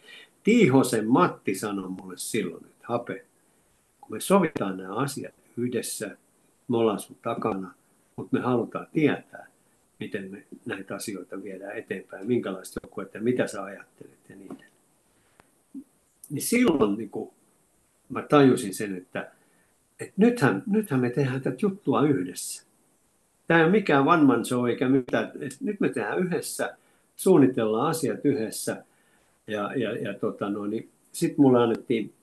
Tiihosen 0.44 1.08
Matti 1.08 1.56
sanoi 1.56 1.90
mulle 1.90 2.18
silloin, 2.18 2.66
että 2.66 2.84
Hape, 2.84 3.26
kun 4.02 4.16
me 4.16 4.20
sovitaan 4.20 4.78
nämä 4.78 4.96
asiat 4.96 5.34
yhdessä, 5.58 6.18
me 6.68 6.78
ollaan 6.78 7.00
sun 7.00 7.18
takana, 7.22 7.74
mutta 8.16 8.38
me 8.38 8.44
halutaan 8.44 8.88
tietää, 8.94 9.48
miten 10.02 10.32
me 10.32 10.44
näitä 10.66 10.96
asioita 10.96 11.44
viedään 11.44 11.78
eteenpäin, 11.78 12.28
minkälaista 12.28 12.80
joukkuetta 12.84 13.18
ja 13.18 13.24
mitä 13.24 13.48
sä 13.48 13.64
ajattelet 13.64 14.30
ja 14.30 14.36
niin 14.36 14.58
Niin 16.30 16.42
silloin 16.42 16.98
niin 16.98 17.10
kuin, 17.10 17.32
mä 18.10 18.22
tajusin 18.22 18.74
sen, 18.74 18.98
että, 18.98 19.32
että 20.00 20.14
nythän, 20.18 20.64
nythän 20.68 21.00
me 21.00 21.10
tehdään 21.10 21.42
tätä 21.42 21.58
juttua 21.62 22.08
yhdessä. 22.08 22.64
Tämä 23.48 23.60
ei 23.60 23.64
ole 23.64 23.72
mikään 23.72 24.08
one 24.08 24.24
man 24.24 24.46
show 24.46 24.70
eikä 24.70 24.90
mitään. 24.90 25.26
Että 25.26 25.58
nyt 25.62 25.80
me 25.80 25.90
tehdään 25.90 26.20
yhdessä, 26.20 26.78
suunnitellaan 27.16 27.90
asiat 27.90 28.20
yhdessä 28.24 28.84
ja, 29.48 29.74
ja, 29.76 29.98
ja 29.98 30.14
tota 30.14 30.50
no, 30.50 30.66
niin 30.66 30.90
sitten 31.12 31.42
mulle 31.42 31.64
annettiin 31.64 32.14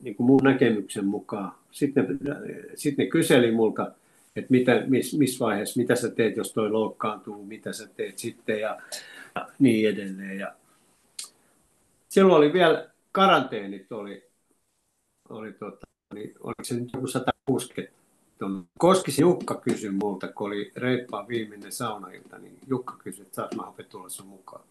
niin 0.00 0.14
kuin 0.14 0.26
mun 0.26 0.40
näkemyksen 0.42 1.04
mukaan. 1.04 1.52
Sitten 1.70 2.18
ne, 2.20 2.34
sit 2.74 2.98
ne 2.98 3.06
kyseli 3.06 3.50
multa, 3.52 3.92
että 4.38 4.50
mitä, 4.50 4.82
miss, 4.86 5.14
missä 5.14 5.44
vaiheessa, 5.44 5.80
mitä 5.80 5.94
sä 5.94 6.10
teet, 6.10 6.36
jos 6.36 6.52
toi 6.52 6.70
loukkaantuu, 6.70 7.44
mitä 7.44 7.72
sä 7.72 7.88
teet 7.88 8.18
sitten 8.18 8.60
ja, 8.60 8.78
ja 9.34 9.48
niin 9.58 9.88
edelleen. 9.88 10.38
Ja 10.38 10.54
silloin 12.08 12.38
oli 12.38 12.52
vielä 12.52 12.90
karanteenit, 13.12 13.92
oli, 13.92 14.28
oli 15.28 15.52
tota, 15.52 15.86
niin, 16.14 16.34
oliko 16.40 16.64
se 16.64 16.74
nyt 16.74 16.90
joku 16.94 17.06
160 17.06 17.98
Koskisi 18.78 19.22
Jukka 19.22 19.54
kysyi 19.54 19.90
multa, 19.90 20.28
kun 20.28 20.46
oli 20.46 20.72
reippaan 20.76 21.28
viimeinen 21.28 21.72
saunailta, 21.72 22.38
niin 22.38 22.58
Jukka 22.66 22.96
kysyi, 22.98 23.22
että 23.22 23.36
saat 23.36 23.54
mä 23.54 23.84
tulla 23.88 24.08
sun 24.08 24.26
mukaan. 24.26 24.64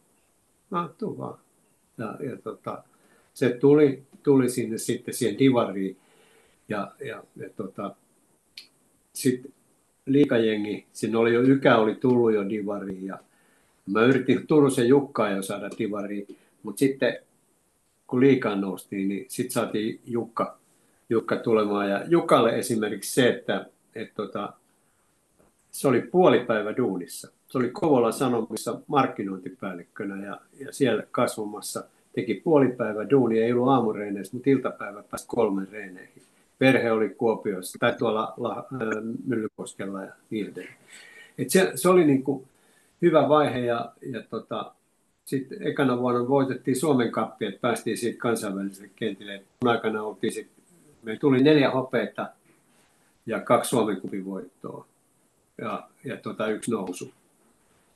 No, 0.69 0.87
tuu 0.97 1.17
vaan. 1.17 1.39
Ja, 1.97 2.17
ja 2.29 2.37
tota, 2.37 2.83
se 3.33 3.49
tuli, 3.49 4.03
tuli 4.23 4.49
sinne 4.49 4.77
sitten 4.77 5.13
siihen 5.13 5.39
divariin 5.39 5.97
ja, 6.69 6.91
ja, 6.99 7.23
ja 7.35 7.49
tota, 7.55 7.95
sitten 9.13 9.53
liikajengi, 10.07 10.85
sinne 10.93 11.17
oli 11.17 11.33
jo, 11.33 11.41
Ykä 11.41 11.77
oli 11.77 11.95
tullut 11.95 12.33
jo 12.33 12.49
divariin 12.49 13.05
ja 13.05 13.17
mä 13.85 14.05
yritin 14.05 14.47
Turusen 14.47 14.87
Jukkaa 14.87 15.29
jo 15.29 15.41
saada 15.41 15.69
divariin, 15.79 16.37
mutta 16.63 16.79
sitten 16.79 17.17
kun 18.07 18.19
liikaan 18.19 18.61
noustiin, 18.61 19.09
niin 19.09 19.25
sitten 19.27 19.51
saatiin 19.51 19.99
Jukka, 20.05 20.57
Jukka 21.09 21.35
tulemaan. 21.35 21.89
Ja 21.89 22.03
Jukalle 22.07 22.57
esimerkiksi 22.57 23.13
se, 23.13 23.29
että 23.29 23.65
et 23.95 24.13
tota, 24.15 24.53
se 25.71 25.87
oli 25.87 26.01
puolipäivä 26.01 26.77
duunissa. 26.77 27.31
Se 27.47 27.57
oli 27.57 27.69
Kovolan 27.69 28.13
Sanomissa 28.13 28.79
markkinointipäällikkönä 28.87 30.25
ja, 30.25 30.41
ja 30.59 30.73
siellä 30.73 31.03
kasvamassa 31.11 31.83
teki 32.13 32.33
puolipäivä 32.33 33.09
duunia, 33.09 33.45
ei 33.45 33.53
ollut 33.53 33.69
aamureeneissä, 33.69 34.35
mutta 34.35 34.49
iltapäivä 34.49 35.03
pääsi 35.03 35.27
kolmen 35.27 35.67
reeneihin 35.71 36.21
perhe 36.59 36.91
oli 36.91 37.09
Kuopiossa 37.09 37.79
tai 37.79 37.95
tuolla 37.97 38.33
La, 38.37 38.67
Myllykoskella 39.25 40.03
ja 40.03 40.11
niin 40.29 40.53
Et 41.37 41.49
se, 41.49 41.71
se, 41.75 41.89
oli 41.89 42.05
niin 42.05 42.23
kuin 42.23 42.47
hyvä 43.01 43.29
vaihe 43.29 43.59
ja, 43.59 43.93
ja 44.11 44.23
tota, 44.29 44.73
sitten 45.25 45.67
ekana 45.67 45.97
vuonna 45.97 46.27
voitettiin 46.27 46.79
Suomen 46.79 47.11
kappi, 47.11 47.45
että 47.45 47.59
päästiin 47.61 47.97
siitä 47.97 48.19
kansainväliselle 48.19 48.89
kentille. 48.95 49.43
Mun 49.63 49.71
aikana 49.71 50.03
oltiin 50.03 50.33
sit, 50.33 50.49
me 51.03 51.17
tuli 51.17 51.43
neljä 51.43 51.71
hopeita 51.71 52.29
ja 53.25 53.39
kaksi 53.39 53.69
Suomen 53.69 54.01
kupin 54.01 54.25
voittoa 54.25 54.87
ja, 55.57 55.89
ja 56.03 56.17
tota, 56.17 56.47
yksi 56.47 56.71
nousu 56.71 57.11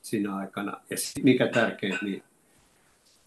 siinä 0.01 0.35
aikana. 0.35 0.81
Ja 0.89 0.97
sit, 0.97 1.23
mikä 1.23 1.47
tärkeintä, 1.47 2.05
niin, 2.05 2.23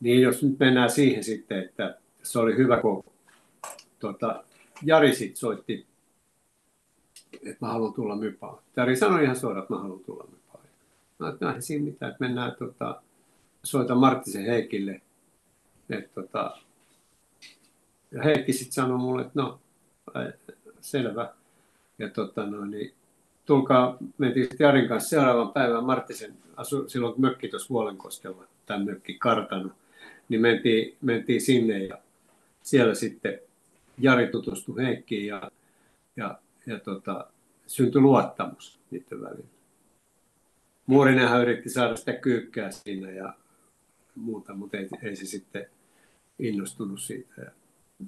niin 0.00 0.22
jos 0.22 0.42
nyt 0.42 0.58
mennään 0.58 0.90
siihen 0.90 1.24
sitten, 1.24 1.58
että 1.58 1.98
se 2.22 2.38
oli 2.38 2.56
hyvä, 2.56 2.80
kun 2.80 3.04
tota, 3.98 4.44
Jari 4.82 5.14
sitten 5.14 5.36
soitti, 5.36 5.86
että 7.32 7.56
mä 7.60 7.68
haluan 7.68 7.92
tulla 7.94 8.16
mypaan. 8.16 8.58
Jari 8.76 8.96
sanoi 8.96 9.24
ihan 9.24 9.36
suoraan, 9.36 9.62
että 9.62 9.74
mä 9.74 9.80
haluan 9.80 10.04
tulla 10.04 10.24
mypaan. 10.30 10.64
Mä 11.18 11.26
ajattelin, 11.26 11.52
että 11.52 11.66
siinä 11.66 11.84
mitään, 11.84 12.12
että 12.12 12.24
mennään 12.24 12.56
tota, 12.58 13.02
soita 13.62 13.94
Marttisen 13.94 14.44
Heikille. 14.44 15.00
Et, 15.90 16.14
tota, 16.14 16.56
ja 18.12 18.22
Heikki 18.22 18.52
sitten 18.52 18.72
sanoi 18.72 18.98
mulle, 18.98 19.22
että 19.22 19.40
no, 19.42 19.60
selvä. 20.80 21.34
Ja 21.98 22.08
tota, 22.08 22.46
no, 22.46 22.64
niin, 22.64 22.94
tulkaa, 23.46 23.96
mentiin 24.18 24.44
sitten 24.44 24.64
Jarin 24.64 24.88
kanssa 24.88 25.08
seuraavan 25.08 25.52
päivän, 25.52 25.84
Marttisen 25.84 26.34
asu 26.56 26.88
silloin 26.88 27.20
mökki 27.20 27.48
tuossa 27.48 27.68
Vuolenkoskella, 27.68 28.44
tämä 28.66 28.84
mökki 28.84 29.14
kartano, 29.14 29.70
niin 30.28 30.40
mentiin, 30.40 30.96
mentiin 31.00 31.40
sinne 31.40 31.78
ja 31.78 31.98
siellä 32.62 32.94
sitten 32.94 33.40
Jari 33.98 34.26
tutustui 34.26 34.84
Heikkiin 34.84 35.26
ja, 35.26 35.50
ja, 36.16 36.38
ja 36.66 36.78
tota, 36.78 37.30
syntyi 37.66 38.00
luottamus 38.00 38.80
niiden 38.90 39.20
välillä. 39.20 39.54
Muurinenhan 40.86 41.42
yritti 41.42 41.68
saada 41.70 41.96
sitä 41.96 42.12
kyykkää 42.12 42.70
siinä 42.70 43.10
ja 43.10 43.34
muuta, 44.14 44.54
mutta 44.54 44.76
ei, 44.76 44.88
ei 45.02 45.16
se 45.16 45.26
sitten 45.26 45.66
innostunut 46.38 47.00
siitä. 47.00 47.40
Ja, 47.40 47.50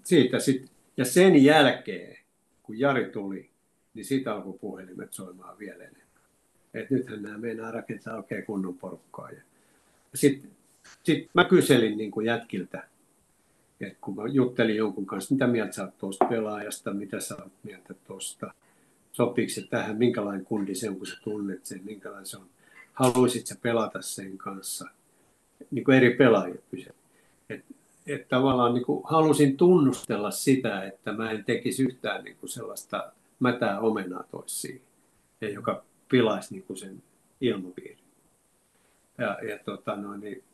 siitä 0.05 0.39
sit, 0.39 0.71
ja 0.97 1.05
sen 1.05 1.45
jälkeen, 1.45 2.19
kun 2.63 2.79
Jari 2.79 3.11
tuli, 3.11 3.51
niin 3.95 4.05
siitä 4.05 4.35
alkoi 4.35 4.59
puhelimet 4.61 5.13
soimaan 5.13 5.59
vielä 5.59 5.85
enemmän. 5.85 6.07
Et 6.75 6.91
nythän 6.91 7.23
nämä 7.23 7.39
meinaa 7.39 7.71
rakentaa 7.71 8.17
oikein 8.17 8.45
kunnon 8.45 8.79
porukkaa. 8.79 9.31
Sitten 10.15 10.51
sit 11.03 11.31
mä 11.35 11.45
kyselin 11.45 11.99
niin 11.99 12.11
kuin 12.11 12.27
jätkiltä, 12.27 12.89
et 13.81 13.99
kun 14.01 14.17
mä 14.17 14.23
juttelin 14.29 14.77
jonkun 14.77 15.07
kanssa, 15.07 15.35
mitä 15.35 15.47
mieltä 15.47 15.73
sä 15.73 15.85
oot 15.85 15.99
tuosta 15.99 16.25
pelaajasta, 16.25 16.95
mitä 16.95 17.21
sä 17.21 17.37
oot 17.43 17.53
mieltä 17.63 17.95
tuosta, 17.95 18.55
sopiiko 19.13 19.53
se 19.53 19.67
tähän, 19.67 19.97
minkälainen 19.97 20.45
kundi 20.45 20.75
se 20.75 20.89
on, 20.89 20.97
kun 20.97 21.07
sä 21.07 21.17
tunnet 21.25 21.67
sen, 21.67 21.81
minkälainen 21.85 22.27
se 22.27 22.37
on, 22.37 22.47
haluaisit 22.93 23.47
sä 23.47 23.57
pelata 23.63 24.03
sen 24.03 24.39
kanssa, 24.39 24.89
niin 25.71 25.85
kuin 25.85 25.97
eri 25.97 26.17
pelaajia 26.17 26.63
kyse. 26.71 26.91
Et, 27.51 27.65
et 28.07 28.29
tavallaan 28.29 28.75
niin 28.75 28.85
kuin 28.85 29.03
halusin 29.05 29.57
tunnustella 29.57 30.31
sitä, 30.31 30.85
että 30.85 31.13
mä 31.13 31.31
en 31.31 31.45
tekisi 31.45 31.83
yhtään 31.83 32.25
niin 32.25 32.37
kuin 32.37 32.51
sellaista 32.51 33.13
mätää 33.41 33.81
omenaa 33.81 34.25
toisiin, 34.31 34.83
joka 35.41 35.85
pilaisi 36.09 36.55
niin 36.55 36.63
kuin 36.63 36.77
sen 36.77 37.03
ilmapiirin. 37.41 37.99
Ja, 39.19 39.39
ja 39.49 39.59
tota, 39.65 39.97
no, 39.97 40.17
niin, 40.17 40.45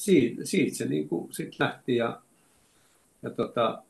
siitä, 0.00 0.44
siitä 0.44 0.76
se 0.76 0.84
niin 0.84 1.08
kuin 1.08 1.32
sit 1.32 1.56
lähti 1.58 1.96
ja, 1.96 2.20
ja 3.22 3.30
tota, 3.30 3.82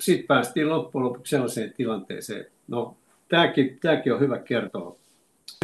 sitten 0.00 0.26
päästiin 0.26 0.68
loppujen 0.68 1.04
lopuksi 1.04 1.30
sellaiseen 1.30 1.72
tilanteeseen. 1.76 2.46
No, 2.68 2.96
tämäkin, 3.28 3.78
tämäkin 3.80 4.14
on 4.14 4.20
hyvä 4.20 4.38
kertoa. 4.38 4.96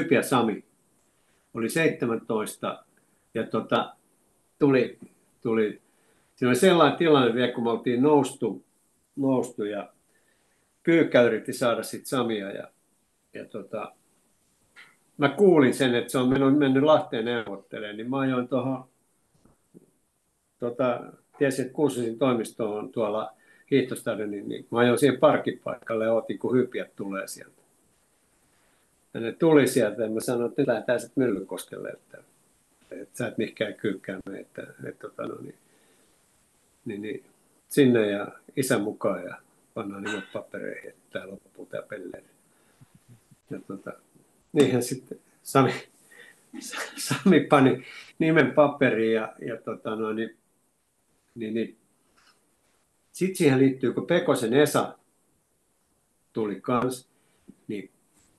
Hypiä 0.01 0.22
Sami 0.22 0.64
oli 1.55 1.68
17 1.68 2.85
ja 3.35 3.46
tota, 3.46 3.96
tuli, 4.59 4.99
tuli, 5.42 5.83
siinä 6.35 6.49
oli 6.49 6.57
sellainen 6.57 6.99
tilanne 6.99 7.35
vielä, 7.35 7.53
kun 7.53 7.64
me 7.64 7.70
oltiin 7.70 8.03
noustu, 8.03 8.64
noustu 9.16 9.64
ja 9.64 9.92
Kyykkä 10.83 11.22
yritti 11.22 11.53
saada 11.53 11.83
sitten 11.83 12.07
Samia 12.07 12.51
ja, 12.51 12.68
ja 13.35 13.44
tota, 13.44 13.92
mä 15.18 15.29
kuulin 15.29 15.75
sen, 15.75 15.94
että 15.94 16.12
se 16.12 16.18
on 16.18 16.29
mennyt, 16.29 16.59
mennyt 16.59 16.83
Lahteen 16.83 17.25
neuvottelemaan, 17.25 17.96
niin 17.96 18.11
mä 18.11 18.18
ajoin 18.18 18.49
tuohon 18.49 18.88
tota, 20.70 21.00
tiesin, 21.38 21.64
että 21.64 21.74
Kuusisin 21.74 22.18
toimisto 22.18 22.74
on 22.74 22.92
tuolla 22.92 23.33
hiihtostadionin, 23.70 24.48
niin 24.48 24.66
mä 24.70 24.79
ajoin 24.79 24.98
siihen 24.98 25.18
parkkipaikalle 25.18 26.05
ja 26.05 26.12
otin, 26.12 26.38
kun 26.38 26.57
hypiät 26.57 26.96
tulee 26.96 27.26
sieltä. 27.26 27.62
Ja 29.14 29.20
ne 29.20 29.33
tuli 29.33 29.66
sieltä 29.66 30.02
ja 30.02 30.11
mä 30.11 30.20
sanoin, 30.20 30.48
että 30.48 30.62
nyt 30.62 30.68
lähdetään 30.68 31.00
sitten 31.00 31.24
Myllykoskelle, 31.24 31.88
että, 31.88 32.18
että 32.90 33.18
sä 33.18 33.26
et 33.26 33.38
mihinkään 33.38 33.74
kyykkään 33.74 34.20
mene, 34.26 34.40
että, 34.40 34.62
että, 34.88 35.09
tota, 35.09 35.22
no, 35.22 35.37
niin, 35.40 35.55
niin, 36.85 37.02
niin, 37.02 37.24
sinne 37.68 38.11
ja 38.11 38.28
isän 38.57 38.80
mukaan 38.80 39.24
ja 39.24 39.36
pannaan 39.74 40.03
nimet 40.03 40.32
papereihin, 40.32 40.91
että 40.91 41.03
tämä 41.12 41.30
loppuu 41.30 41.66
tämä 41.66 41.82
pelleeri. 41.82 42.26
Ja 43.51 43.59
tota, 43.66 43.93
niinhän 44.53 44.82
sitten 44.82 45.18
Sami, 45.43 45.72
Sami 47.09 47.41
pani 47.41 47.86
nimen 48.18 48.53
paperiin 48.53 49.14
ja, 49.14 49.32
ja 49.47 49.57
tota, 49.57 49.97
no, 49.97 50.12
niin, 50.12 50.36
niin, 51.37 51.55
niin. 51.55 51.78
Sitten 53.12 53.37
siihen 53.37 53.59
liittyy, 53.59 53.93
kun 53.93 54.07
Pekosen 54.07 54.55
Esa 54.55 54.99
tuli 56.32 56.61
kans, 56.61 57.09
niin 57.68 57.91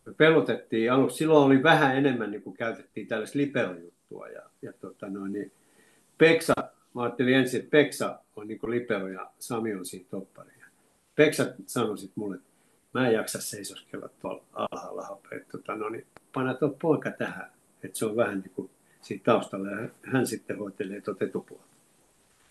me 0.05 0.13
pelotettiin 0.13 0.91
aluksi. 0.91 1.17
Silloin 1.17 1.45
oli 1.45 1.63
vähän 1.63 1.97
enemmän, 1.97 2.31
niin 2.31 2.41
kuin 2.41 2.57
käytettiin 2.57 3.07
tällaista 3.07 3.39
liberojuttua. 3.39 4.27
Ja, 4.27 4.41
ja 4.61 4.73
tota 4.73 5.09
noin, 5.09 5.33
niin 5.33 5.51
Peksa, 6.17 6.53
mä 6.93 7.03
ajattelin 7.03 7.35
ensin, 7.35 7.59
että 7.59 7.71
Peksa 7.71 8.19
on 8.35 8.47
niin 8.47 8.59
libero 8.67 9.07
ja 9.07 9.31
Sami 9.39 9.73
on 9.73 9.85
siinä 9.85 10.05
toppari. 10.09 10.57
Peksa 11.17 11.45
sanoi 11.65 11.97
sitten 11.97 12.23
mulle, 12.23 12.35
että 12.35 12.49
mä 12.93 13.07
en 13.07 13.13
jaksa 13.13 13.41
seisoskella 13.41 14.09
tuolla 14.09 14.43
alhaalla. 14.53 15.19
Että 15.31 15.51
tota, 15.51 15.75
no 15.75 15.89
niin, 15.89 16.07
panna 16.33 16.53
tuo 16.53 16.69
poika 16.81 17.11
tähän, 17.11 17.51
että 17.83 17.97
se 17.97 18.05
on 18.05 18.15
vähän 18.15 18.39
niin 18.39 18.51
kuin 18.55 18.69
siitä 19.01 19.23
taustalla 19.23 19.69
ja 19.69 19.89
hän 20.01 20.27
sitten 20.27 20.57
hoitelee 20.57 21.01
tuota 21.01 21.25
etupuolta. 21.25 21.76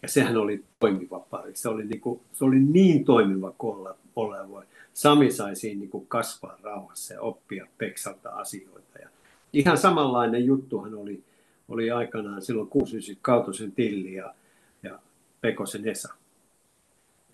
Ja 0.02 0.08
sehän 0.08 0.36
oli 0.36 0.64
toimiva 0.80 1.20
pari. 1.20 1.56
Se 1.56 1.68
oli 1.68 1.84
niin, 1.84 2.00
kuin, 2.00 2.20
se 2.32 2.44
oli 2.44 2.60
niin 2.60 3.04
toimiva 3.04 3.52
kuin 3.58 3.88
olla 4.16 4.48
voi. 4.48 4.64
Sami 4.94 5.30
sai 5.30 5.56
siinä 5.56 5.80
niin 5.80 5.90
kuin 5.90 6.06
kasvaa 6.06 6.58
rauhassa 6.62 7.14
ja 7.14 7.20
oppia 7.20 7.66
Peksalta 7.78 8.30
asioita. 8.30 8.98
Ja 8.98 9.08
ihan 9.52 9.78
samanlainen 9.78 10.44
juttuhan 10.44 10.94
oli, 10.94 11.22
oli 11.68 11.90
aikanaan 11.90 12.42
silloin 12.42 12.68
69 12.68 13.22
Kautosen 13.22 13.72
Tilli 13.72 14.14
ja, 14.14 14.34
ja 14.82 14.98
Pekosen 15.40 15.88
Esa. 15.88 16.14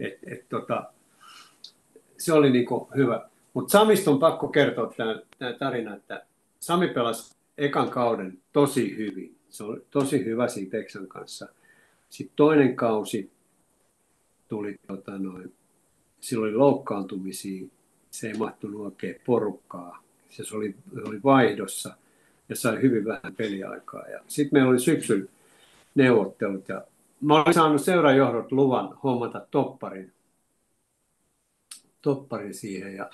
Et, 0.01 0.19
et, 0.27 0.49
tota, 0.49 0.93
se 2.19 2.33
oli 2.33 2.51
niin 2.51 2.67
kuin 2.67 2.89
hyvä. 2.97 3.29
Mutta 3.55 3.73
Samista 3.73 4.11
on 4.11 4.19
pakko 4.19 4.49
kertoa 4.49 4.95
tämä 5.39 5.53
tarina, 5.53 5.97
että 5.97 6.27
Sami 6.61 6.89
pelasi 6.89 7.35
ekan 7.59 7.91
kauden 7.91 8.39
tosi 8.53 8.97
hyvin. 8.97 9.37
Se 9.49 9.65
oli 9.65 9.81
tosi 9.91 10.25
hyvä 10.25 10.49
siinä 10.49 10.71
Texan 10.71 11.07
kanssa. 11.07 11.49
Sitten 12.13 12.37
toinen 12.37 12.77
kausi 12.77 13.31
tuli, 14.49 14.77
tota 14.87 15.19
noin, 15.19 15.55
sillä 16.21 16.45
oli 16.45 16.55
loukkaantumisia, 16.55 17.67
se 18.11 18.27
ei 18.27 18.35
mahtunut 18.35 18.81
oikein 18.81 19.17
porukkaa. 19.27 20.03
Se 20.31 20.57
oli, 20.57 20.75
oli 21.07 21.23
vaihdossa 21.25 21.97
ja 22.49 22.57
sai 22.57 22.83
hyvin 22.83 23.05
vähän 23.05 23.35
peliaikaa. 23.37 24.03
Sitten 24.29 24.57
meillä 24.57 24.71
oli 24.71 24.81
syksyn 24.81 25.29
neuvottelut 25.95 26.69
ja 26.69 26.85
mä 27.21 27.43
olin 27.43 27.55
saanut 27.55 27.83
seurajohdot 27.83 28.53
luvan 28.53 28.99
hommata 29.05 29.47
topparin, 29.51 30.13
topparin 32.03 32.55
siihen 32.55 32.95
ja 32.95 33.11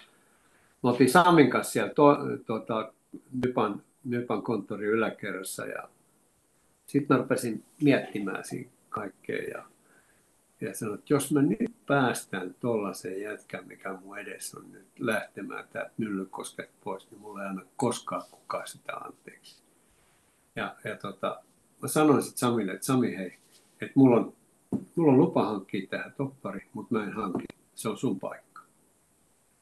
me 0.83 0.91
oltiin 0.91 1.11
Samin 1.11 1.51
kanssa 1.51 1.73
siellä 1.73 1.95
to, 1.95 2.17
tota, 2.47 2.93
Nypan, 3.45 3.83
Nypan 4.05 4.43
konttorin 4.43 4.91
yläkerrassa 4.91 5.67
ja 5.67 5.89
sitten 6.87 7.17
mä 7.17 7.23
rupesin 7.23 7.65
miettimään 7.83 8.45
siinä 8.45 8.71
kaikkea 8.99 9.43
ja, 9.43 9.65
ja 10.61 10.75
sanoin, 10.75 10.99
että 10.99 11.15
jos 11.15 11.33
mä 11.33 11.43
nyt 11.43 11.87
päästään 11.87 12.55
tuollaiseen 12.61 13.21
jätkään, 13.21 13.67
mikä 13.67 13.93
mun 13.93 14.19
edessä 14.19 14.59
on 14.59 14.73
nyt 14.73 14.87
lähtemään 14.99 15.65
täältä 15.73 15.93
Myllykoskesta 15.99 16.73
pois, 16.85 17.11
niin 17.11 17.21
mulla 17.21 17.43
ei 17.43 17.49
anna 17.49 17.63
koskaan 17.77 18.23
kukaan 18.31 18.69
sitä 18.69 18.97
anteeksi. 18.97 19.63
Ja, 20.57 20.77
ja 20.85 20.97
tota, 20.97 21.43
mä 21.83 21.89
sanoin 21.89 22.23
sitten 22.23 22.39
Samille, 22.39 22.73
että 22.73 22.87
Sami 22.87 23.17
hei, 23.17 23.39
että 23.73 23.93
mulla 23.95 24.17
on, 24.17 24.33
mulla 24.97 25.13
on 25.13 25.19
lupa 25.19 25.45
hankkia 25.45 25.87
tähän 25.91 26.15
toppari, 26.17 26.67
mutta 26.73 26.95
mä 26.95 27.05
en 27.05 27.13
hanki. 27.13 27.45
Se 27.75 27.89
on 27.89 27.99
sun 27.99 28.21
paikka. 28.21 28.63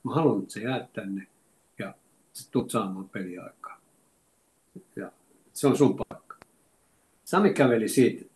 Mä 0.02 0.14
haluan, 0.14 0.42
että 0.42 0.54
sä 0.54 0.60
jäät 0.60 0.92
tänne 0.92 1.26
ja 1.78 1.94
sä 2.32 2.50
tulet 2.50 2.70
saamaan 2.70 3.08
peliaikaa. 3.08 3.80
Ja 4.96 5.12
se 5.52 5.66
on 5.66 5.76
sun 5.76 5.96
paikka. 5.96 6.36
Sami 7.24 7.54
käveli 7.54 7.88
siitä, 7.88 8.35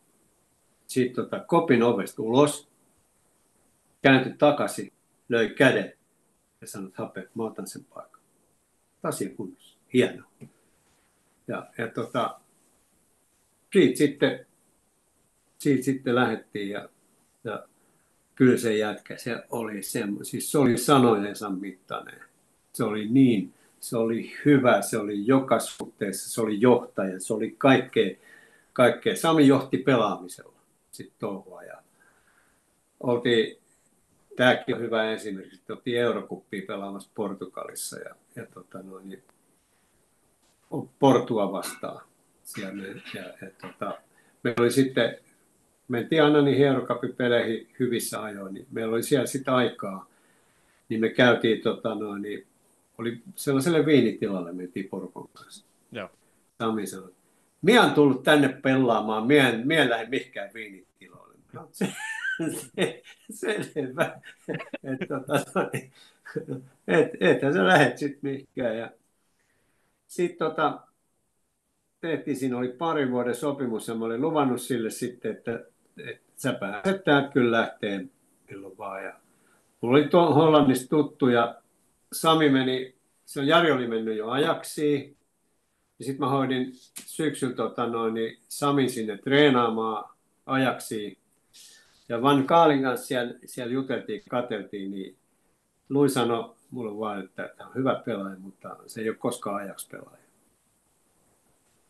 siitä 0.91 1.14
tota, 1.14 1.41
kopin 1.41 1.82
ovesta 1.82 2.22
ulos, 2.22 2.68
kääntyi 4.03 4.34
takaisin, 4.38 4.93
löi 5.28 5.49
käden 5.49 5.93
ja 6.61 6.66
sanoi, 6.66 6.88
että 6.88 7.03
hape, 7.03 7.28
mä 7.34 7.45
otan 7.45 7.66
sen 7.66 7.84
paikan. 7.84 8.20
Asia 9.03 9.34
kunnossa. 9.36 9.78
Hienoa. 9.93 10.30
Ja, 11.49 11.70
ja 11.78 11.88
tota, 11.88 12.41
siitä 13.72 13.99
sitten 13.99 14.47
siitä 15.59 15.84
sitten 15.84 16.14
lähdettiin 16.14 16.70
ja, 16.70 16.88
ja 17.45 17.66
kyllä 18.34 18.57
se 18.57 18.76
jätkä, 18.76 19.16
se 19.16 19.43
oli 19.51 19.82
semmo, 19.82 20.24
siis 20.24 20.53
se 20.53 20.59
oli 20.59 20.78
sanojensa 20.78 21.51
mittainen. 21.51 22.20
Se 22.72 22.84
oli 22.84 23.09
niin, 23.09 23.55
se 23.80 23.97
oli 23.97 24.32
hyvä, 24.45 24.82
se 24.82 24.99
oli 24.99 25.26
joka 25.26 25.59
suhteessa, 25.59 26.30
se 26.30 26.41
oli 26.41 26.61
johtaja, 26.61 27.20
se 27.20 27.34
oli 27.34 27.55
kaikkea, 27.59 28.16
kaikkea. 28.72 29.16
Sami 29.16 29.47
johti 29.47 29.78
pelaamisella 29.78 30.59
sitten 30.91 31.16
touhua 31.18 31.62
ja 31.62 31.82
oltiin, 33.01 33.59
tämäkin 34.36 34.74
on 34.74 34.80
hyvä 34.80 35.12
esimerkki, 35.12 35.57
että 35.57 35.72
oltiin 35.72 36.01
Eurokuppia 36.01 36.62
pelaamassa 36.66 37.11
Portugalissa 37.14 37.99
ja, 37.99 38.14
ja 38.36 38.47
tota 38.47 38.82
noin, 38.82 39.09
niin, 39.09 39.22
Portua 40.99 41.53
vastaan 41.53 42.01
siellä. 42.43 42.82
Ja, 43.14 43.22
ja, 43.22 43.51
tota, 43.61 43.99
meillä 44.43 44.62
oli 44.62 44.70
sitten 44.70 45.18
mentiin 45.88 46.22
aina 46.22 46.43
niihin 46.43 46.66
Eurocupin-peleihin 46.66 47.68
hyvissä 47.80 48.22
ajoin, 48.22 48.55
niin 48.55 48.66
meillä 48.70 48.95
oli 48.95 49.03
siellä 49.03 49.26
sitä 49.26 49.55
aikaa, 49.55 50.11
niin 50.88 51.01
me 51.01 51.09
käytiin, 51.09 51.62
tota, 51.62 51.95
noin, 51.95 52.22
niin 52.22 52.47
oli 52.99 53.22
sellaiselle 53.36 53.86
viinitilalle, 53.86 54.53
mentiin 54.53 54.88
porukon 54.88 55.28
kanssa. 55.32 55.64
Joo. 55.93 56.11
Sami 56.59 56.86
sanoi, 56.86 57.12
minä 57.62 57.82
olen 57.82 57.94
tullut 57.94 58.22
tänne 58.22 58.48
pelaamaan, 58.48 59.26
minä 59.26 59.48
en, 59.48 59.66
minä 59.66 59.82
en 59.82 59.90
lähde 59.90 60.08
mihinkään 60.08 60.50
viinitiloille. 60.54 61.38
No, 61.52 61.68
se, 61.72 61.92
se, 63.30 63.62
selvä, 63.62 64.20
että 64.84 65.06
tota, 65.06 65.70
et, 66.88 67.11
ethän 67.20 67.52
sä 67.52 67.66
lähdet 67.66 67.98
sitten 67.98 68.30
mihinkään. 68.30 68.78
Ja 68.78 68.90
sitten 70.06 70.48
tota, 70.48 70.80
tehtiin, 72.00 72.36
siinä 72.36 72.58
oli 72.58 72.68
parin 72.68 73.11
vuoden 73.11 73.34
sopimus 73.34 73.88
ja 73.88 73.94
mä 73.94 74.04
olin 74.04 74.20
luvannut 74.20 74.61
sille 74.61 74.90
sitten, 74.90 75.30
että 75.30 75.64
että 76.08 76.32
sä 76.36 76.52
pääset 76.52 77.04
täältä 77.04 77.32
kyllä 77.32 77.58
lähtee 77.58 78.04
milloin 78.50 78.78
vaan. 78.78 79.04
Ja 79.04 79.12
mulla 79.80 79.98
oli 79.98 80.08
tuo 80.08 80.34
Hollannista 80.34 80.88
tuttu 80.88 81.28
ja 81.28 81.62
Sami 82.12 82.48
meni, 82.48 82.94
se 83.24 83.40
on 83.40 83.46
Jari 83.46 83.72
oli 83.72 83.86
mennyt 83.86 84.16
jo 84.16 84.28
ajaksi. 84.28 85.16
Ja 86.01 86.07
sitten 86.07 86.20
mä 86.26 86.30
hoidin 86.30 86.72
syksyllä 87.07 87.55
tota 87.55 87.86
noin, 87.86 88.14
niin 88.14 88.38
Samin 88.48 88.90
sinne 88.90 89.18
treenaamaan 89.18 90.11
ajaksi. 90.46 91.18
Ja 92.09 92.22
Van 92.22 92.46
Kaalin 92.46 92.82
kanssa 92.82 93.07
siellä, 93.07 93.34
siellä 93.46 93.72
juteltiin, 93.72 94.22
kateltiin, 94.28 94.90
niin 94.90 95.16
Lui 95.88 96.09
sanoi 96.09 96.55
mulle 96.70 96.98
vaan, 96.98 97.24
että 97.24 97.51
tämä 97.57 97.68
on 97.68 97.74
hyvä 97.74 98.03
pelaaja, 98.05 98.36
mutta 98.38 98.76
se 98.86 99.01
ei 99.01 99.09
ole 99.09 99.16
koskaan 99.16 99.57
ajaksi 99.57 99.88
pelaaja. 99.88 100.24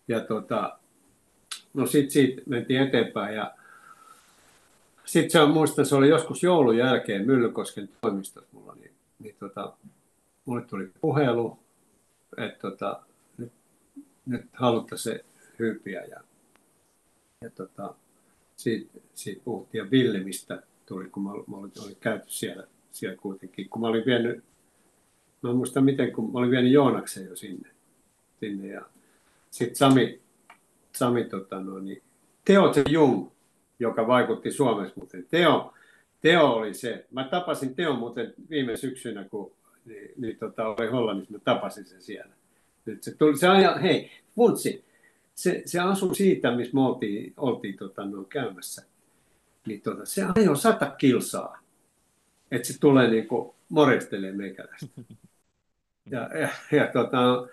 Ja 0.08 0.20
tota, 0.20 0.78
no 1.74 1.86
sitten 1.86 2.10
siitä 2.10 2.42
mentiin 2.46 2.80
eteenpäin 2.80 3.36
ja 3.36 3.54
sitten 5.04 5.30
se 5.30 5.40
on, 5.40 5.50
muistan, 5.50 5.86
se 5.86 5.94
oli 5.94 6.08
joskus 6.08 6.42
joulun 6.42 6.76
jälkeen 6.76 7.26
Myllykosken 7.26 7.88
toimistossa 8.00 8.50
mulla, 8.52 8.74
niin, 8.74 8.92
niin 9.18 9.36
tota, 9.40 9.72
mulle 10.44 10.62
tuli 10.62 10.90
puhelu, 11.00 11.58
että 12.36 12.58
tota, 12.58 13.02
nyt, 14.30 14.44
haluttaisiin 14.52 15.16
se 15.16 15.24
hyppiä 15.58 16.04
ja, 16.04 16.20
ja 17.40 17.50
tota, 17.50 17.94
siitä, 18.56 19.00
siitä 19.14 19.42
puhuttiin 19.44 19.84
ja 19.84 19.90
Villemistä 19.90 20.62
tuli, 20.86 21.08
kun 21.08 21.22
mä, 21.22 21.30
mä 21.30 21.56
olin, 21.56 21.72
olin 21.84 21.96
käyty 22.00 22.24
siellä, 22.28 22.66
siellä 22.90 23.16
kuitenkin, 23.16 23.68
kun 23.68 23.80
mä 23.80 23.88
olin 23.88 24.06
vienyt, 24.06 24.44
mä 25.42 25.50
en 25.50 25.56
muista 25.56 25.80
miten, 25.80 26.12
kun 26.12 26.32
mä 26.32 26.38
olin 26.38 26.50
vienyt 26.50 26.72
Joonaksen 26.72 27.26
jo 27.26 27.36
sinne, 27.36 27.70
sinne 28.40 28.68
ja 28.68 28.82
sitten 29.50 29.76
Sami, 29.76 30.20
Sami 30.92 31.24
tota, 31.24 31.60
no, 31.60 31.78
niin, 31.78 32.02
Teo 32.44 32.72
Jung 32.88 33.30
joka 33.80 34.06
vaikutti 34.06 34.52
Suomessa 34.52 34.94
muuten. 34.96 35.26
Teo, 35.30 35.74
Teo 36.20 36.46
oli 36.46 36.74
se. 36.74 37.06
Mä 37.10 37.24
tapasin 37.24 37.74
Teo 37.74 37.96
muuten 37.96 38.34
viime 38.50 38.76
syksynä, 38.76 39.24
kun 39.24 39.52
niin, 39.84 40.12
niin 40.16 40.36
tota, 40.36 40.68
oli 40.68 40.90
Hollannissa, 40.90 41.32
mä 41.32 41.38
tapasin 41.38 41.84
sen 41.84 42.02
siellä. 42.02 42.34
Nyt 42.90 43.02
se 43.02 43.14
tuli, 43.14 43.38
se 43.38 43.48
aja, 43.48 43.74
hei, 43.74 44.10
Funtsi, 44.36 44.84
se, 45.34 45.62
se 45.66 45.80
asui 45.80 46.14
siitä, 46.14 46.56
missä 46.56 46.74
me 46.74 46.80
oltiin, 46.80 47.34
oltiin 47.36 47.76
tota, 47.76 48.04
no, 48.04 48.24
käymässä. 48.24 48.82
Niin 49.66 49.80
tota, 49.80 50.04
se 50.04 50.22
ajoi 50.34 50.56
sata 50.56 50.90
kilsaa, 50.90 51.62
että 52.50 52.68
se 52.68 52.80
tulee 52.80 53.10
niin 53.10 53.28
kuin 53.28 53.54
morjestelee 53.68 54.32
meikäläistä. 54.32 54.86
Ja, 56.10 56.30
ja, 56.38 56.48
ja 56.72 56.86
tota, 56.92 57.48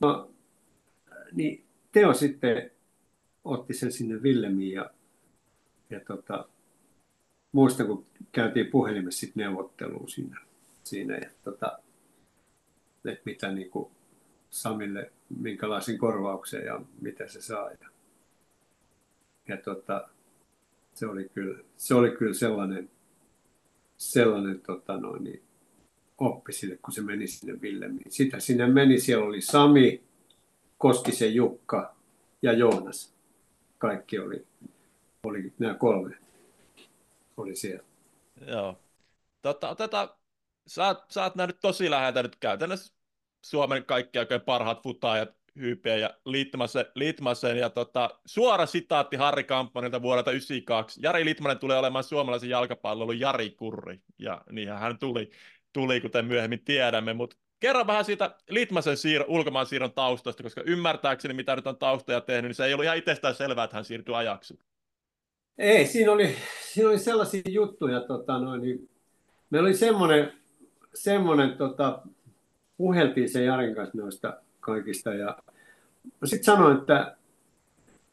no, 0.00 0.30
niin 1.32 1.64
Teo 1.92 2.14
sitten 2.14 2.70
otti 3.44 3.74
sen 3.74 3.92
sinne 3.92 4.22
Villemiin 4.22 4.72
ja 4.72 4.90
ja 5.90 6.00
tota, 6.00 6.48
muistan, 7.52 7.86
kun 7.86 8.06
käytiin 8.32 8.66
puhelimessa 8.66 9.20
sit 9.20 9.36
neuvottelua 9.36 10.08
siinä, 10.08 10.40
siinä 10.84 11.14
ja 11.14 11.30
tota, 11.44 11.78
että 13.04 13.22
mitä 13.24 13.52
niin 13.52 13.70
kuin 13.70 13.90
Samille, 14.50 15.12
minkälaisen 15.38 15.98
korvauksen 15.98 16.64
ja 16.64 16.80
mitä 17.00 17.28
se 17.28 17.40
saa. 17.40 17.70
Ja, 17.70 17.88
ja 19.48 19.56
tota, 19.56 20.08
se, 20.94 21.06
oli 21.06 21.28
kyllä, 21.34 21.64
se 21.76 21.94
oli 21.94 22.10
kyllä 22.10 22.34
sellainen, 22.34 22.90
sellainen 23.96 24.60
tota 24.60 24.96
noin, 24.96 25.24
niin 25.24 25.42
oppi 26.18 26.52
sille, 26.52 26.76
kun 26.76 26.92
se 26.92 27.02
meni 27.02 27.26
sinne 27.26 27.60
Villemiin. 27.60 28.12
Sitä 28.12 28.40
sinne 28.40 28.66
meni, 28.66 29.00
siellä 29.00 29.24
oli 29.24 29.40
Sami, 29.40 30.02
Koskisen 30.78 31.34
Jukka 31.34 31.96
ja 32.42 32.52
Joonas. 32.52 33.14
Kaikki 33.78 34.18
oli 34.18 34.46
oli 35.22 35.52
nämä 35.58 35.74
kolme 35.74 36.16
oli 37.36 37.56
siellä. 37.56 37.84
Joo. 38.46 38.78
Tota, 39.42 39.68
otetaan, 39.68 40.08
sä, 40.66 40.96
sä 41.08 41.22
oot 41.22 41.34
nähnyt 41.34 41.60
tosi 41.60 41.90
läheltä 41.90 42.22
nyt 42.22 42.36
käytännössä 42.36 42.92
Suomen 43.42 43.84
kaikki 43.84 44.18
oikein 44.18 44.40
parhaat 44.40 44.82
futaajat 44.82 45.38
hyypiä 45.58 45.96
ja 45.96 46.10
Litmasen, 46.24 46.86
Litmasen 46.94 47.56
ja 47.56 47.70
tota, 47.70 48.10
suora 48.26 48.66
sitaatti 48.66 49.16
Harri 49.16 49.44
Kamppanilta 49.44 50.02
vuodelta 50.02 50.30
1992. 50.30 51.00
Jari 51.02 51.24
Litmanen 51.24 51.58
tulee 51.58 51.78
olemaan 51.78 52.04
suomalaisen 52.04 52.50
jalkapallon 52.50 53.20
Jari 53.20 53.50
Kurri, 53.50 54.00
ja 54.18 54.42
niinhän 54.52 54.78
hän 54.78 54.98
tuli, 54.98 55.30
tuli 55.72 56.00
kuten 56.00 56.24
myöhemmin 56.24 56.64
tiedämme, 56.64 57.12
mutta 57.12 57.36
kerro 57.60 57.86
vähän 57.86 58.04
siitä 58.04 58.36
Litmasen 58.50 58.96
siir- 58.96 59.24
ulkomaan 59.28 59.66
siirron 59.66 59.92
taustasta, 59.92 60.42
koska 60.42 60.62
ymmärtääkseni, 60.66 61.34
mitä 61.34 61.56
nyt 61.56 61.66
on 61.66 61.76
taustoja 61.76 62.20
tehnyt, 62.20 62.48
niin 62.48 62.54
se 62.54 62.64
ei 62.64 62.74
ollut 62.74 62.84
ihan 62.84 62.98
itsestään 62.98 63.34
selvää, 63.34 63.64
että 63.64 63.76
hän 63.76 63.84
siirtyi 63.84 64.14
ajaksi. 64.14 64.58
Ei, 65.58 65.86
siinä 65.86 66.12
oli, 66.12 66.36
siinä 66.60 66.90
oli 66.90 66.98
sellaisia 66.98 67.42
juttuja, 67.48 68.00
tota, 68.00 68.38
noin, 68.38 68.62
niin, 68.62 68.90
meillä 69.50 69.66
oli 69.66 69.74
semmoinen, 69.74 70.32
semmoinen 70.94 71.56
tota, 71.56 72.02
puheltiin 72.78 73.28
sen 73.28 73.44
Jarin 73.44 73.74
kanssa 73.74 73.98
noista 73.98 74.40
kaikista 74.60 75.14
ja 75.14 75.38
sitten 76.24 76.44
sanoin, 76.44 76.78
että 76.78 77.16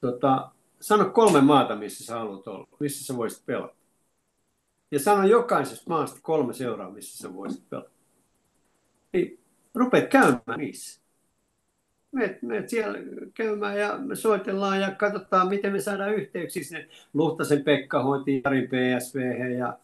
tota, 0.01 0.51
sano 0.79 1.05
kolme 1.05 1.41
maata, 1.41 1.75
missä 1.75 2.05
sä 2.05 2.13
haluat 2.13 2.47
olla, 2.47 2.67
missä 2.79 3.05
sä 3.05 3.17
voisit 3.17 3.45
pelata. 3.45 3.75
Ja 4.91 4.99
sano 4.99 5.27
jokaisesta 5.27 5.89
maasta 5.89 6.19
kolme 6.21 6.53
seuraa, 6.53 6.91
missä 6.91 7.17
sä 7.17 7.33
voisit 7.33 7.69
pelata. 7.69 7.89
Niin 9.13 9.39
rupeat 9.75 10.09
käymään 10.09 10.59
niissä. 10.59 11.01
Meet, 12.11 12.41
meet 12.41 12.69
siellä 12.69 12.97
käymään 13.33 13.79
ja 13.79 13.97
me 13.97 14.15
soitellaan 14.15 14.81
ja 14.81 14.91
katsotaan, 14.91 15.47
miten 15.47 15.71
me 15.71 15.79
saadaan 15.79 16.15
yhteyksiä 16.15 16.63
sinne. 16.63 16.87
Luhtasen 17.13 17.63
Pekka 17.63 18.03
hoiti 18.03 18.41
Jarin 18.45 18.67
PSV 18.67 19.19
ja, 19.57 19.79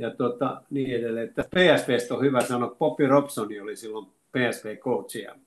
ja 0.00 0.10
tota, 0.10 0.62
niin 0.70 0.96
edelleen. 0.96 1.28
Että 1.28 1.42
PSVstä 1.42 2.14
on 2.14 2.22
hyvä 2.22 2.40
sanoa. 2.40 2.76
Poppy 2.78 3.06
Robsoni 3.06 3.60
oli 3.60 3.76
silloin 3.76 4.06
PSV-coachia. 4.06 5.38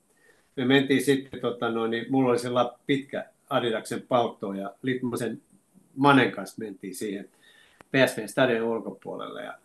Me 0.55 0.65
mentiin 0.65 1.01
sitten, 1.01 1.39
tota, 1.39 1.69
noin, 1.69 1.91
niin 1.91 2.05
mulla 2.09 2.29
oli 2.29 2.39
sellainen 2.39 2.73
pitkä 2.85 3.25
Adidaksen 3.49 4.01
paltto 4.01 4.53
ja 4.53 4.73
Litmosen 4.81 5.41
Manen 5.95 6.31
kanssa 6.31 6.55
mentiin 6.59 6.95
siihen 6.95 7.29
PSV 7.91 8.27
stadion 8.27 8.67
ulkopuolelle 8.67 9.43
ja 9.43 9.57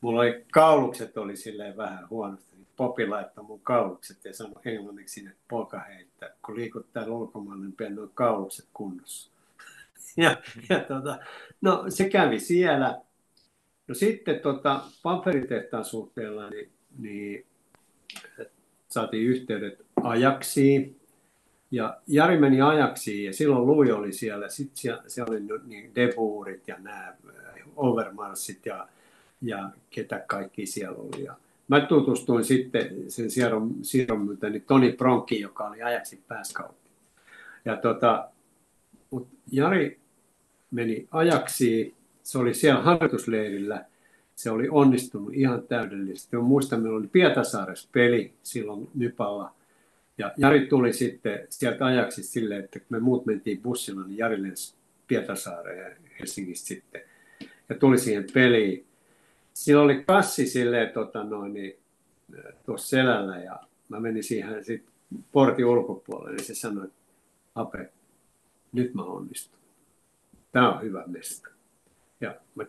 mulla 0.00 0.20
oli 0.20 0.44
kaulukset 0.52 1.18
oli 1.18 1.36
silleen 1.36 1.76
vähän 1.76 2.10
huonosti. 2.10 2.50
Popi 2.76 3.08
laittoi 3.08 3.44
mun 3.44 3.60
kaulukset 3.60 4.24
ja 4.24 4.34
sanoi 4.34 4.62
englanniksi 4.64 5.14
sinne 5.14 5.32
poika 5.48 5.86
että 5.86 6.34
kun 6.46 6.56
liikut 6.56 6.92
täällä 6.92 7.14
ulkomailla, 7.14 7.64
niin 7.64 7.72
pidä 7.72 7.90
noin 7.90 8.10
kaulukset 8.14 8.66
kunnossa. 8.72 9.30
ja, 10.16 10.36
ja 10.68 10.80
tota, 10.80 11.18
no 11.60 11.84
se 11.88 12.08
kävi 12.08 12.40
siellä. 12.40 13.00
No 13.90 13.94
sitten 13.94 14.40
tota, 14.40 14.80
paperitehtaan 15.02 15.84
suhteella, 15.84 16.50
niin, 16.50 16.70
niin 16.98 17.46
saatiin 18.88 19.26
yhteydet 19.26 19.86
Ajaksiin. 20.02 20.96
Ja 21.70 22.00
Jari 22.06 22.38
meni 22.38 22.60
Ajaksiin 22.60 23.24
ja 23.24 23.32
silloin 23.32 23.66
Lui 23.66 23.92
oli 23.92 24.12
siellä. 24.12 24.48
Sitten 24.48 24.76
siellä, 24.76 25.02
siellä 25.06 25.30
oli 25.30 25.60
niin 25.66 25.94
Debuurit 25.94 26.68
ja 26.68 26.76
nämä 26.78 27.08
äh, 27.08 27.14
Overmarsit 27.76 28.66
ja, 28.66 28.88
ja 29.42 29.70
ketä 29.90 30.24
kaikki 30.26 30.66
siellä 30.66 30.98
oli. 30.98 31.24
Ja 31.24 31.36
mä 31.68 31.80
tutustuin 31.80 32.44
sitten 32.44 33.10
sen 33.10 33.30
siirron, 33.30 33.74
siirron 33.82 34.20
myötä, 34.24 34.50
niin 34.50 34.64
Toni 34.66 34.92
Bronki, 34.92 35.40
joka 35.40 35.64
oli 35.64 35.82
Ajaxin 35.82 36.22
pääskautti. 36.28 36.90
Ja 37.64 37.76
tota, 37.76 38.28
mut 39.10 39.28
Jari 39.52 40.00
meni 40.70 41.08
Ajaksiin, 41.10 41.94
se 42.30 42.38
oli 42.38 42.54
siellä 42.54 42.82
harjoitusleirillä 42.82 43.84
se 44.36 44.50
oli 44.50 44.68
onnistunut 44.70 45.34
ihan 45.34 45.62
täydellisesti. 45.62 46.36
Mä 46.36 46.42
muistan, 46.42 46.82
meillä 46.82 46.98
oli 46.98 47.06
Pietasaaressa 47.06 47.88
peli 47.92 48.32
silloin 48.42 48.88
Nypalla. 48.94 49.54
Ja 50.18 50.32
Jari 50.36 50.66
tuli 50.66 50.92
sitten 50.92 51.46
sieltä 51.48 51.84
ajaksi 51.84 52.22
silleen, 52.22 52.64
että 52.64 52.78
kun 52.78 52.86
me 52.90 52.98
muut 52.98 53.26
mentiin 53.26 53.62
bussilla, 53.62 54.06
niin 54.06 54.18
Jari 54.18 54.42
lensi 54.42 54.74
Pietasaareen 55.06 55.78
ja 55.78 56.10
Helsingistä 56.20 56.66
sitten. 56.66 57.02
Ja 57.68 57.74
tuli 57.74 57.98
siihen 57.98 58.26
peliin. 58.34 58.86
Siinä 59.52 59.80
oli 59.80 60.04
kassi 60.04 60.46
silleen 60.46 60.92
tota 60.92 61.24
noin, 61.24 61.54
niin, 61.54 61.76
tuossa 62.66 62.88
selällä 62.88 63.38
ja 63.38 63.60
mä 63.88 64.00
menin 64.00 64.24
siihen 64.24 64.64
sitten 64.64 64.92
portin 65.32 65.64
ulkopuolelle, 65.64 66.36
niin 66.36 66.46
se 66.46 66.54
sanoi, 66.54 66.88
Ape, 67.54 67.92
nyt 68.72 68.94
mä 68.94 69.02
onnistun. 69.02 69.60
Tämä 70.52 70.72
on 70.74 70.82
hyvä 70.82 71.04
mesta. 71.06 71.59
Ja 72.20 72.34
mä 72.54 72.64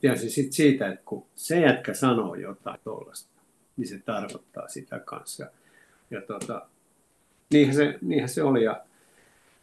tiesin 0.00 0.30
sit 0.30 0.52
siitä, 0.52 0.88
että 0.88 1.04
kun 1.04 1.26
se 1.34 1.60
jätkä 1.60 1.94
sanoo 1.94 2.34
jotain 2.34 2.80
tuollaista, 2.84 3.40
niin 3.76 3.88
se 3.88 3.98
tarkoittaa 3.98 4.68
sitä 4.68 4.98
kanssa. 4.98 5.44
Ja, 5.44 5.50
ja 6.10 6.22
tota, 6.22 6.66
niinhän, 7.52 7.76
se, 7.76 7.98
niinhän 8.00 8.28
se 8.28 8.42
oli. 8.42 8.64
Ja, 8.64 8.84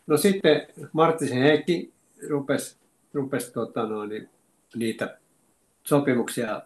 no 0.07 0.17
sitten 0.17 0.67
Marttisen 0.93 1.37
Heikki 1.37 1.93
rupesi, 2.29 2.77
rupesi 3.13 3.53
tota 3.53 3.83
noin, 3.87 4.29
niitä 4.75 5.17
sopimuksia 5.83 6.61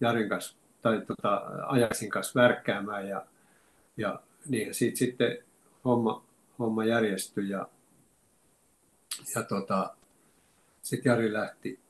Jarin 0.00 0.28
kanssa 0.28 0.56
tai 0.82 1.00
tota, 1.06 1.36
Ajaksin 1.66 2.10
kanssa 2.10 2.40
värkkäämään 2.40 3.08
ja, 3.08 3.26
ja 3.96 4.20
niin, 4.48 4.74
siitä 4.74 4.98
sitten 4.98 5.38
homma, 5.84 6.24
homma 6.58 6.84
järjestyi 6.84 7.48
ja, 7.48 7.68
ja 9.34 9.42
tota, 9.42 9.96
sitten 10.82 11.10
Jari 11.10 11.32
lähti, 11.32 11.80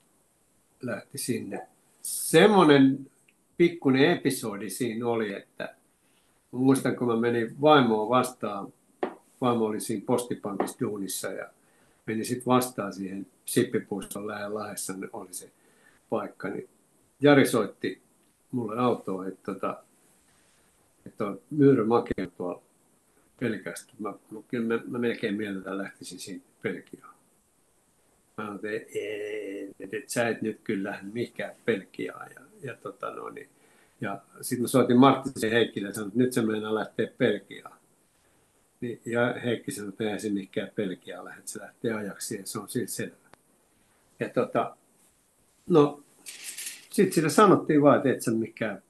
lähti 0.87 1.19
sinne. 1.19 1.69
Semmoinen 2.03 3.11
pikkuinen 3.57 4.11
episodi 4.11 4.71
siinä 4.71 5.07
oli, 5.07 5.33
että 5.33 5.75
muistan 6.51 6.97
kun 6.97 7.09
mä 7.09 7.17
menin 7.17 7.61
vaimoa 7.61 8.09
vastaan, 8.09 8.73
vaimo 9.41 9.65
oli 9.65 9.81
siinä 9.81 10.03
postipankissa 10.07 10.81
duunissa 10.81 11.29
ja 11.29 11.51
meni 12.07 12.25
sitten 12.25 12.47
vastaan 12.47 12.93
siihen 12.93 13.27
Sippipuiston 13.45 14.27
lähellä 14.27 14.55
Lahdessa 14.55 14.95
oli 15.13 15.35
se 15.35 15.51
paikka, 16.11 16.49
niin 16.49 16.69
Jari 17.21 17.47
soitti 17.47 18.03
mulle 18.51 18.81
autoon, 18.81 19.29
että, 19.29 19.53
tota, 19.53 19.83
että 21.07 21.27
on 21.27 21.41
Myyrä 21.51 21.85
Make 21.85 22.27
tuolla 22.37 22.63
pelkästä. 23.41 23.93
Mä, 23.99 24.15
mä, 24.67 24.81
mä 24.87 24.99
melkein 24.99 25.35
mielelläni 25.35 25.79
lähtisin 25.79 26.19
siinä 26.19 26.45
Pelkiaan. 26.63 27.14
Mä 28.37 28.45
sanoin, 28.45 28.57
että, 28.57 28.89
että, 29.81 29.97
että 29.97 30.13
sä 30.13 30.29
et 30.29 30.43
nyt 30.43 30.61
kyllä 30.65 30.99
mihinkään 31.13 31.55
Belgiaan. 31.67 32.31
Ja, 32.35 32.41
ja, 32.63 32.77
tota 32.77 33.11
no, 33.11 33.31
niin, 33.31 33.49
ja 34.01 34.21
sitten 34.41 34.63
mä 34.63 34.69
soitin 34.69 34.99
Marttisen 34.99 35.51
Heikkille 35.51 35.89
ja 35.89 35.95
sanoin, 35.95 36.09
että 36.09 36.19
nyt 36.19 36.33
se 36.33 36.43
meinaa 36.43 36.75
lähteä 36.75 37.09
Belgiaan. 37.19 37.79
Niin, 38.81 39.01
ja 39.05 39.35
Heikki 39.45 39.71
sanoi, 39.71 39.89
että 39.89 40.05
eihän 40.05 40.21
se 40.21 40.31
mihinkään 40.31 40.71
Belgiaan 40.77 41.25
lähde, 41.25 41.43
se 41.45 41.61
lähtee 41.61 41.93
ajaksi 41.93 42.37
ja 42.37 42.47
se 42.47 42.59
on 42.59 42.69
siitä 42.69 42.93
selvä. 42.93 43.17
Ja 44.21 44.29
tota, 44.29 44.77
no, 45.67 46.03
sitten 46.91 47.13
sille 47.13 47.31
sanottiin 47.31 47.83
vaan, 47.83 47.97
että 47.97 48.11
et 48.11 48.23
sä 48.23 48.31
mikään 48.31 48.83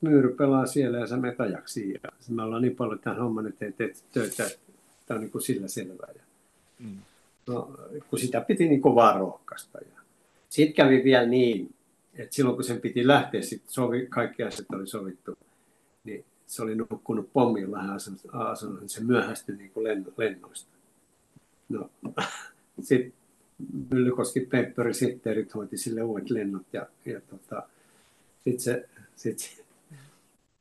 myyry 0.00 0.34
pelaa 0.34 0.66
siellä 0.66 0.98
ja 0.98 1.06
sä 1.06 1.16
menet 1.16 1.40
ajaksi. 1.40 1.90
Ja 1.90 2.10
me 2.28 2.42
ollaan 2.42 2.62
niin 2.62 2.76
paljon 2.76 2.98
tämän 2.98 3.18
homman 3.18 3.46
että 3.46 3.70
teet 3.78 4.04
töitä, 4.12 4.46
että 4.46 4.58
tämä 5.06 5.16
on 5.16 5.20
niin 5.20 5.30
kuin 5.30 5.42
sillä 5.42 5.68
selvää. 5.68 6.08
Ja, 6.16 6.22
mm. 6.78 6.98
No, 7.46 7.76
kun 8.10 8.18
sitä 8.18 8.40
piti 8.40 8.68
niin 8.68 8.82
vaan 8.82 9.20
rohkaista. 9.20 9.78
Sitten 10.48 10.74
kävi 10.74 11.04
vielä 11.04 11.26
niin, 11.26 11.74
että 12.14 12.34
silloin 12.34 12.56
kun 12.56 12.64
sen 12.64 12.80
piti 12.80 13.06
lähteä, 13.06 13.42
sit 13.42 13.62
sovi, 13.68 14.06
kaikki 14.06 14.42
asiat 14.42 14.70
oli 14.74 14.86
sovittu, 14.86 15.38
niin 16.04 16.24
se 16.46 16.62
oli 16.62 16.74
nukkunut 16.74 17.32
pommiin 17.32 17.72
vähän 17.72 17.90
asunut, 18.32 18.80
niin 18.80 18.88
se 18.88 19.04
myöhästyi 19.04 19.56
niin 19.56 19.70
kuin 19.70 19.84
lennoista. 20.16 20.70
No, 21.68 21.90
sitten 22.80 23.12
Myllykoski 23.90 24.40
Pemperi 24.40 24.94
sitteerit 24.94 25.54
hoiti 25.54 25.76
sille 25.76 26.02
uudet 26.02 26.30
lennot 26.30 26.66
ja, 26.72 26.86
ja 27.04 27.20
tota, 27.20 27.62
sitten 28.44 28.60
se, 28.60 28.88
sit, 29.16 29.38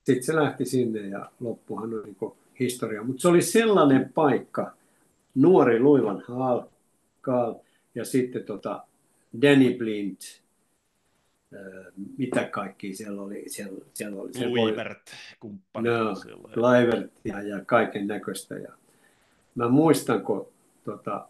sit 0.06 0.24
se 0.24 0.36
lähti 0.36 0.66
sinne 0.66 1.08
ja 1.08 1.32
loppuhan 1.40 1.94
on 1.94 2.04
niin 2.04 2.34
historia. 2.60 3.04
Mutta 3.04 3.22
se 3.22 3.28
oli 3.28 3.42
sellainen 3.42 4.12
paikka, 4.14 4.74
nuori 5.36 5.80
Luivan 5.80 6.24
Hall, 6.28 6.62
Kaal 7.24 7.56
ja 7.96 8.06
sitten 8.06 8.44
tota 8.44 8.84
Danny 9.42 9.78
Blind, 9.78 10.18
mitä 12.18 12.44
kaikki 12.44 12.96
siellä 12.96 13.22
oli. 13.22 13.44
Siellä, 13.48 13.86
siellä 13.94 14.22
oli 14.22 14.34
se 14.34 14.48
Luivert, 14.48 15.12
kumppani. 15.40 15.90
No, 15.90 16.16
Kluivert 16.54 17.12
ja, 17.24 17.42
ja 17.42 17.66
kaiken 17.66 18.08
näköistä. 18.08 18.56
Ja 18.56 18.74
mä 19.56 19.70
muistan, 19.70 20.22
kun 20.22 20.48
tota, 20.86 21.28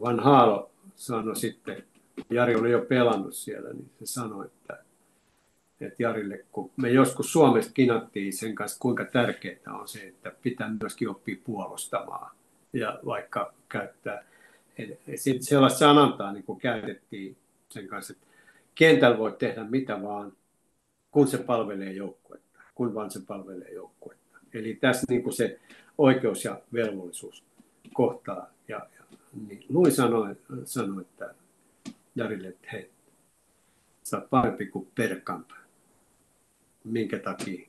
Van 0.00 0.20
Haalo 0.20 0.70
sanoi 0.94 1.36
sitten, 1.36 1.84
Jari 2.30 2.54
oli 2.54 2.70
jo 2.70 2.80
pelannut 2.88 3.34
siellä, 3.34 3.72
niin 3.72 3.90
se 3.98 4.06
sanoi, 4.06 4.46
että, 4.46 4.84
että 5.80 6.02
Jarille, 6.02 6.44
kun 6.52 6.70
me 6.76 6.90
joskus 6.90 7.32
Suomesta 7.32 7.72
kinattiin 7.72 8.32
sen 8.32 8.54
kanssa, 8.54 8.78
kuinka 8.80 9.04
tärkeää 9.04 9.72
on 9.80 9.88
se, 9.88 10.08
että 10.08 10.32
pitää 10.42 10.70
myöskin 10.80 11.08
oppia 11.08 11.36
puolustamaan 11.44 12.36
ja 12.72 13.00
vaikka 13.06 13.54
käyttää 13.68 14.24
sellaista 15.40 15.78
sanantaa 15.78 16.32
niin 16.32 16.44
kuin 16.44 16.60
käytettiin 16.60 17.36
sen 17.68 17.88
kanssa, 17.88 18.12
että 18.12 18.26
kentällä 18.74 19.18
voi 19.18 19.36
tehdä 19.38 19.64
mitä 19.64 20.02
vaan, 20.02 20.32
kun 21.10 21.28
se 21.28 21.38
palvelee 21.38 21.92
joukkuetta, 21.92 22.60
kun 22.74 22.94
vaan 22.94 23.10
se 23.10 23.20
palvelee 23.26 23.72
joukkuetta. 23.72 24.38
Eli 24.54 24.74
tässä 24.74 25.06
niin 25.08 25.22
kuin 25.22 25.32
se 25.32 25.60
oikeus 25.98 26.44
ja 26.44 26.60
velvollisuus 26.72 27.44
kohtaa. 27.92 28.50
Ja, 28.68 28.76
ja 28.98 29.04
niin 29.48 29.64
Lui 29.68 29.90
sanoi, 29.90 30.36
sanoi, 30.64 31.02
että 31.02 31.34
Jarille, 32.14 32.48
että 32.48 32.68
hei, 32.72 32.90
sä 34.02 34.16
oot 34.16 34.30
parempi 34.30 34.66
kuin 34.66 34.88
Perkamp. 34.94 35.50
Minkä 36.84 37.18
takia? 37.18 37.68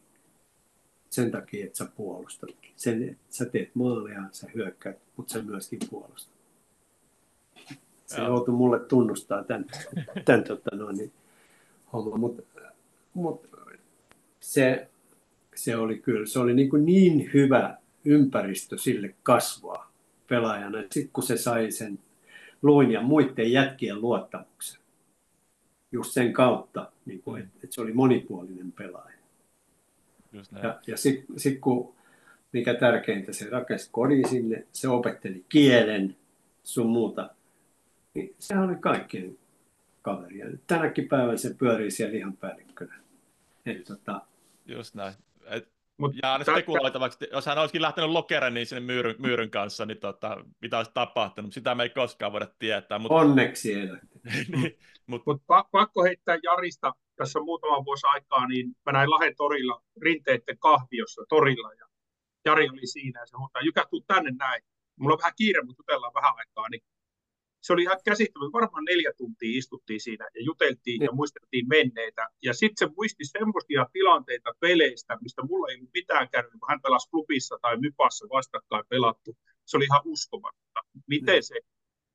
Sen 1.10 1.32
takia, 1.32 1.66
että 1.66 1.78
sä 1.78 1.86
puolustat. 1.98 2.50
Sen, 2.76 3.18
sä 3.30 3.46
teet 3.46 3.76
maalia, 3.76 4.24
sä 4.32 4.48
hyökkäät, 4.56 4.98
mutta 5.18 5.34
sä 5.34 5.42
myöskin 5.42 5.80
puolustat. 5.90 6.37
Se 8.08 8.22
joutui 8.22 8.54
mulle 8.54 8.80
tunnustaa 8.80 9.44
tämän, 9.44 9.66
tämän 10.26 10.44
tota, 10.44 10.76
no, 10.76 10.92
niin, 10.92 11.12
homma, 11.94 12.18
mutta 12.18 12.44
mut, 13.14 13.50
se, 14.40 14.88
se 15.56 15.78
oli 15.78 15.98
kyllä, 15.98 16.26
se 16.26 16.40
oli 16.40 16.54
niin, 16.54 16.70
kuin 16.70 16.86
niin 16.86 17.30
hyvä 17.34 17.78
ympäristö 18.06 18.78
sille 18.78 19.16
kasvaa 19.24 19.92
pelaajana. 20.28 20.82
Sitten 20.82 21.10
kun 21.14 21.24
se 21.24 21.38
sai 21.38 21.72
sen 21.72 22.00
luin 22.62 22.92
ja 22.92 23.02
muiden 23.02 23.52
jätkien 23.52 24.02
luottamuksen, 24.02 24.82
just 25.92 26.12
sen 26.12 26.34
kautta, 26.34 26.92
niin 27.06 27.22
kuin, 27.22 27.42
että, 27.42 27.60
että 27.64 27.76
se 27.76 27.82
oli 27.82 27.94
monipuolinen 27.94 28.72
pelaaja. 28.72 29.18
Just 30.34 30.52
ja 30.64 30.80
ja 30.88 30.98
sitten 30.98 31.40
sit 31.40 31.60
kun, 31.60 31.94
mikä 32.52 32.74
tärkeintä, 32.74 33.34
se 33.34 33.50
rakensi 33.50 33.90
kodin 33.92 34.30
sinne, 34.30 34.68
se 34.72 34.88
opetteli 34.88 35.46
kielen, 35.50 36.16
sun 36.64 36.90
muuta, 36.90 37.30
niin 38.18 38.36
sehän 38.40 38.70
oli 38.70 38.76
kaikkien 38.76 39.38
kaveria. 40.02 40.46
Tänäkin 40.68 41.08
päivänä 41.08 41.38
se 41.38 41.54
pyörii 41.54 41.92
siellä 41.92 42.18
ihan 42.18 42.38
päällikkönä. 42.38 42.96
Eli, 43.66 43.80
tota... 43.80 44.22
Just 44.66 44.96
näin. 44.96 45.14
Et, 45.46 45.70
Mut 45.98 46.16
ja 46.24 46.40
spekuloitavaksi, 46.52 47.28
jos 47.32 47.46
hän 47.46 47.58
olisikin 47.58 47.82
lähtenyt 47.82 48.10
lokeren 48.10 48.54
niin 48.54 48.68
sinne 48.68 48.80
myyryn, 48.80 49.16
myyryn 49.20 49.50
kanssa, 49.50 49.86
niin 49.86 49.98
tota, 49.98 50.46
mitä 50.62 50.78
olisi 50.78 50.92
tapahtunut. 50.94 51.54
Sitä 51.54 51.76
me 51.76 51.84
ei 51.84 51.90
koskaan 51.90 52.32
voida 52.32 52.48
tietää. 52.60 53.00
Mutta... 53.00 53.16
Onneksi 53.16 53.74
ei 53.74 53.88
niin, 54.52 54.78
mut... 55.08 55.26
Mut 55.26 55.42
pakko 55.72 56.04
heittää 56.04 56.38
Jarista 56.44 56.94
tässä 57.16 57.40
muutama 57.40 57.86
vuosi 57.86 58.08
aikaa, 58.08 58.48
niin 58.48 58.76
mä 58.86 58.92
näin 58.92 59.10
Lahden 59.10 59.36
torilla 59.38 59.82
rinteiden 60.02 60.58
kahviossa 60.58 61.22
torilla 61.30 61.74
ja 61.74 61.86
Jari 62.46 62.70
oli 62.70 62.88
siinä 62.88 63.20
ja 63.20 63.26
se 63.26 63.38
huutaa, 63.38 63.62
Jykä, 63.62 63.86
tuu 63.90 64.04
tänne 64.08 64.32
näin. 64.40 64.62
Mulla 65.00 65.14
on 65.14 65.20
vähän 65.20 65.34
kiire, 65.38 65.62
mutta 65.62 65.80
jutellaan 65.80 66.14
vähän 66.14 66.34
aikaa, 66.38 66.70
niin 66.70 66.82
se 67.62 67.74
oli 67.74 67.84
ihan 67.84 67.98
käsittämätön. 68.06 68.54
Varmaan 68.54 68.84
neljä 68.84 69.12
tuntia 69.18 69.58
istuttiin 69.58 70.02
siinä 70.02 70.28
ja 70.36 70.42
juteltiin 70.44 71.02
ja 71.02 71.12
muisteltiin 71.12 71.68
menneitä. 71.68 72.28
Ja 72.44 72.54
sitten 72.54 72.88
se 72.88 72.94
muisti 72.98 73.26
semmoisia 73.26 73.86
tilanteita 73.94 74.52
peleistä, 74.60 75.18
mistä 75.22 75.42
mulla 75.44 75.72
ei 75.72 75.82
mitään 75.94 76.30
käynyt, 76.30 76.52
kun 76.52 76.70
hän 76.70 76.82
pelasi 76.82 77.10
klubissa 77.10 77.60
tai 77.62 77.78
mypassa 77.78 78.28
vastakkain 78.30 78.86
pelattu. 78.90 79.38
Se 79.66 79.78
oli 79.78 79.86
ihan 79.86 80.02
uskomatta. 80.06 80.80
Miten 81.08 81.40
mm. 81.40 81.42
se 81.42 81.56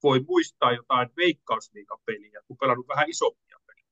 voi 0.03 0.21
muistaa 0.29 0.73
jotain 0.73 1.09
veikkausliikapeliä, 1.17 2.41
kun 2.49 2.57
pelannut 2.57 2.89
vähän 2.89 3.09
isompia 3.09 3.59
peliä. 3.67 3.83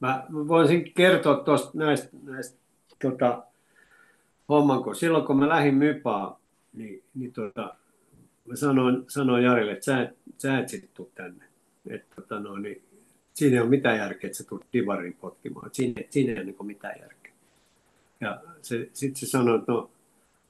Mä 0.00 0.26
voisin 0.30 0.94
kertoa 0.94 1.34
tuosta 1.34 1.70
näistä, 1.74 2.08
näistä 2.22 2.58
tota, 3.02 3.46
homman, 4.48 4.84
kun 4.84 4.96
silloin 4.96 5.24
kun 5.24 5.38
mä 5.38 5.48
lähdin 5.48 5.74
mypaa, 5.74 6.40
niin, 6.72 7.04
niin 7.14 7.32
tota, 7.32 7.76
mä 8.50 8.56
sanoin, 8.56 9.04
sanoin 9.08 9.44
Jarille, 9.44 9.72
että 9.72 9.84
sä 9.84 10.12
sä 10.38 10.58
et 10.58 10.68
sit 10.68 10.94
tuu 10.94 11.12
tänne. 11.14 11.44
Et, 11.90 12.10
tota, 12.16 12.40
no, 12.40 12.56
niin, 12.56 12.82
siinä 13.34 13.56
ei 13.56 13.60
ole 13.60 13.68
mitään 13.68 13.98
järkeä, 13.98 14.28
että 14.28 14.38
sä 14.38 14.44
tulet 14.44 14.66
divarin 14.72 15.16
potkimaan. 15.20 15.70
Siinä, 15.72 16.02
siinä 16.10 16.32
ei 16.32 16.38
ole 16.38 16.44
niin 16.44 16.66
mitään 16.66 17.00
järkeä. 17.00 17.32
Ja 18.20 18.42
sitten 18.92 19.16
se 19.16 19.26
sanoi, 19.26 19.58
että 19.58 19.72
no, 19.72 19.90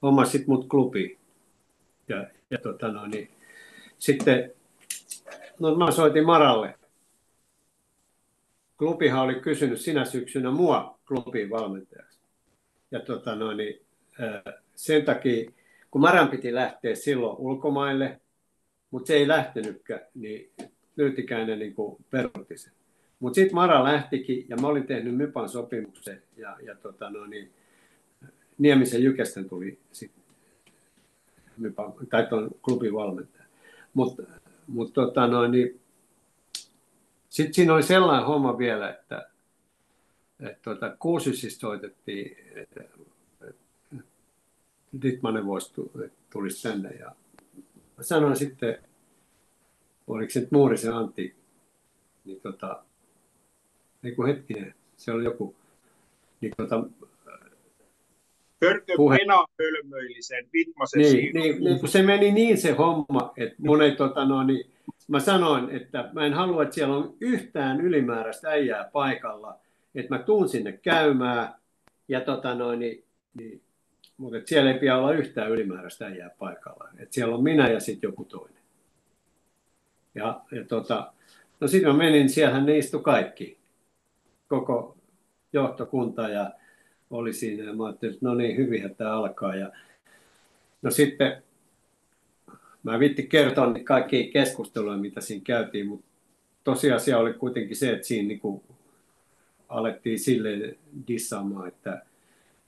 homma 0.03 0.25
sit 0.25 0.47
mut 0.47 0.69
klubi. 0.69 1.19
Ja, 2.09 2.27
ja 2.51 2.59
tota, 2.59 2.93
no, 2.93 3.07
niin, 3.07 3.31
sitten 3.99 4.53
no, 5.59 5.75
mä 5.75 5.91
soitin 5.91 6.27
Maralle. 6.27 6.75
Klubihan 8.79 9.23
oli 9.23 9.35
kysynyt 9.35 9.81
sinä 9.81 10.05
syksynä 10.05 10.51
mua 10.51 10.99
klubin 11.09 11.51
valmentajaksi. 11.51 12.19
Ja 12.91 13.01
tota, 13.01 13.37
no, 13.37 13.53
niin, 13.53 13.81
sen 14.75 15.05
takia 15.05 15.51
kun 15.91 16.01
Maran 16.01 16.29
piti 16.29 16.55
lähteä 16.55 16.95
silloin 16.95 17.37
ulkomaille, 17.39 18.21
mutta 18.91 19.07
se 19.07 19.15
ei 19.15 19.29
lähtenytkään, 19.29 20.01
niin 20.15 20.53
Nyytikäinen 20.97 21.59
niin 21.59 21.75
peruutti 22.11 22.59
sen. 22.59 22.73
Mutta 23.21 23.35
sitten 23.35 23.55
Mara 23.55 23.85
lähtikin 23.85 24.47
ja 24.49 24.57
mä 24.57 24.67
olin 24.67 24.87
tehnyt 24.87 25.17
Mypan 25.17 25.49
sopimuksen 25.49 26.23
ja, 26.37 26.57
ja 26.63 26.75
tota, 26.75 27.11
no 27.11 27.27
niin, 27.27 27.53
Niemisen 28.59 29.03
Jykästen 29.03 29.49
tuli 29.49 29.79
sitten 29.93 30.23
Mypan, 31.57 31.93
tai 32.11 32.27
tuon 32.27 32.51
klubin 32.63 32.95
valmentaja. 32.95 33.45
Mutta 33.95 34.23
mut, 34.67 34.93
tota, 34.93 35.27
no, 35.27 35.47
niin, 35.47 35.81
sitten 37.29 37.55
siinä 37.55 37.75
oli 37.75 37.83
sellainen 37.83 38.27
homma 38.27 38.59
vielä, 38.59 38.91
että, 38.91 39.31
että 40.41 40.59
tuota, 40.63 40.97
Kuusysista 40.99 41.61
soitettiin, 41.61 42.37
että 42.55 42.85
Dittmanen 45.03 45.47
voisi 45.47 45.73
tulisi 46.33 46.69
tänne. 46.69 46.91
Ja 46.91 47.15
sanoin 48.01 48.37
sitten, 48.37 48.79
oliko 50.07 50.31
se 50.31 50.41
nyt 50.41 50.51
Muurisen 50.51 50.95
Antti, 50.95 51.35
niin 52.25 52.41
tota, 52.41 52.83
niin 54.03 54.17
kuin 54.17 54.29
hetkinen, 54.29 54.75
se 54.97 55.13
oli 55.13 55.25
joku, 55.25 55.55
niin 56.41 56.53
tota, 56.57 56.85
Hörkö 58.65 58.93
puhe... 58.97 59.19
Pena 59.19 59.45
hölmöili 59.59 60.23
sen 60.23 60.49
Wittmasen 60.55 61.01
niin, 61.01 61.35
niin, 61.35 61.65
niin, 61.65 61.81
kun 61.81 61.89
se 61.89 62.03
meni 62.03 62.33
niin 62.33 62.59
se 62.59 62.73
homma, 62.73 63.33
että 63.37 63.55
mun 63.59 63.83
ei, 63.83 63.97
tota, 63.97 64.25
no, 64.25 64.43
niin, 64.43 64.71
mä 65.09 65.21
sanoin, 65.21 65.71
että 65.71 66.11
mä 66.13 66.27
en 66.27 66.35
halua, 66.35 66.63
että 66.63 66.75
siellä 66.75 66.97
on 66.97 67.15
yhtään 67.21 67.81
ylimääräistä 67.81 68.49
äijää 68.49 68.91
paikalla, 68.93 69.59
että 69.95 70.15
mä 70.15 70.23
tuun 70.23 70.49
sinne 70.49 70.73
käymään 70.73 71.55
ja 72.09 72.21
tota, 72.21 72.55
no, 72.55 72.75
niin, 72.75 73.05
niin 73.35 73.63
mutta 74.21 74.39
siellä 74.45 74.73
ei 74.73 74.79
pidä 74.79 74.99
olla 74.99 75.13
yhtään 75.13 75.51
ylimääräistä 75.51 76.07
äijää 76.07 76.31
paikalla. 76.39 76.89
Et 76.99 77.13
siellä 77.13 77.35
on 77.35 77.43
minä 77.43 77.69
ja 77.69 77.81
sitten 77.81 78.09
joku 78.09 78.25
toinen. 78.25 78.63
Ja, 80.15 80.41
ja 80.53 80.65
tota, 80.65 81.13
no 81.61 81.69
sitten 81.69 81.91
mä 81.91 81.99
menin, 81.99 82.29
siellähän 82.29 82.67
ne 82.67 82.79
istui 82.79 83.03
kaikki, 83.03 83.59
koko 84.49 84.97
johtokunta 85.53 86.29
ja 86.29 86.51
oli 87.11 87.33
siinä. 87.33 87.65
Ja 87.65 87.73
mä 87.73 87.87
ajattelin, 87.87 88.15
että 88.15 88.27
no 88.27 88.35
niin, 88.35 88.57
hyvin 88.57 88.95
tämä 88.97 89.13
alkaa. 89.13 89.55
Ja, 89.55 89.73
no 90.83 90.91
sitten 90.91 91.43
mä 92.83 92.99
vitti 92.99 93.23
kertoa 93.23 93.75
kaikki 93.85 94.31
keskusteluja, 94.33 94.97
mitä 94.97 95.21
siinä 95.21 95.43
käytiin, 95.45 95.87
mutta 95.87 96.07
tosiasia 96.65 97.19
oli 97.19 97.33
kuitenkin 97.33 97.77
se, 97.77 97.93
että 97.93 98.07
siinä 98.07 98.29
niin 98.29 98.41
kuin 98.41 98.63
alettiin 99.69 100.19
sille 100.19 100.79
dissaamaan, 101.09 101.69
että 101.69 102.03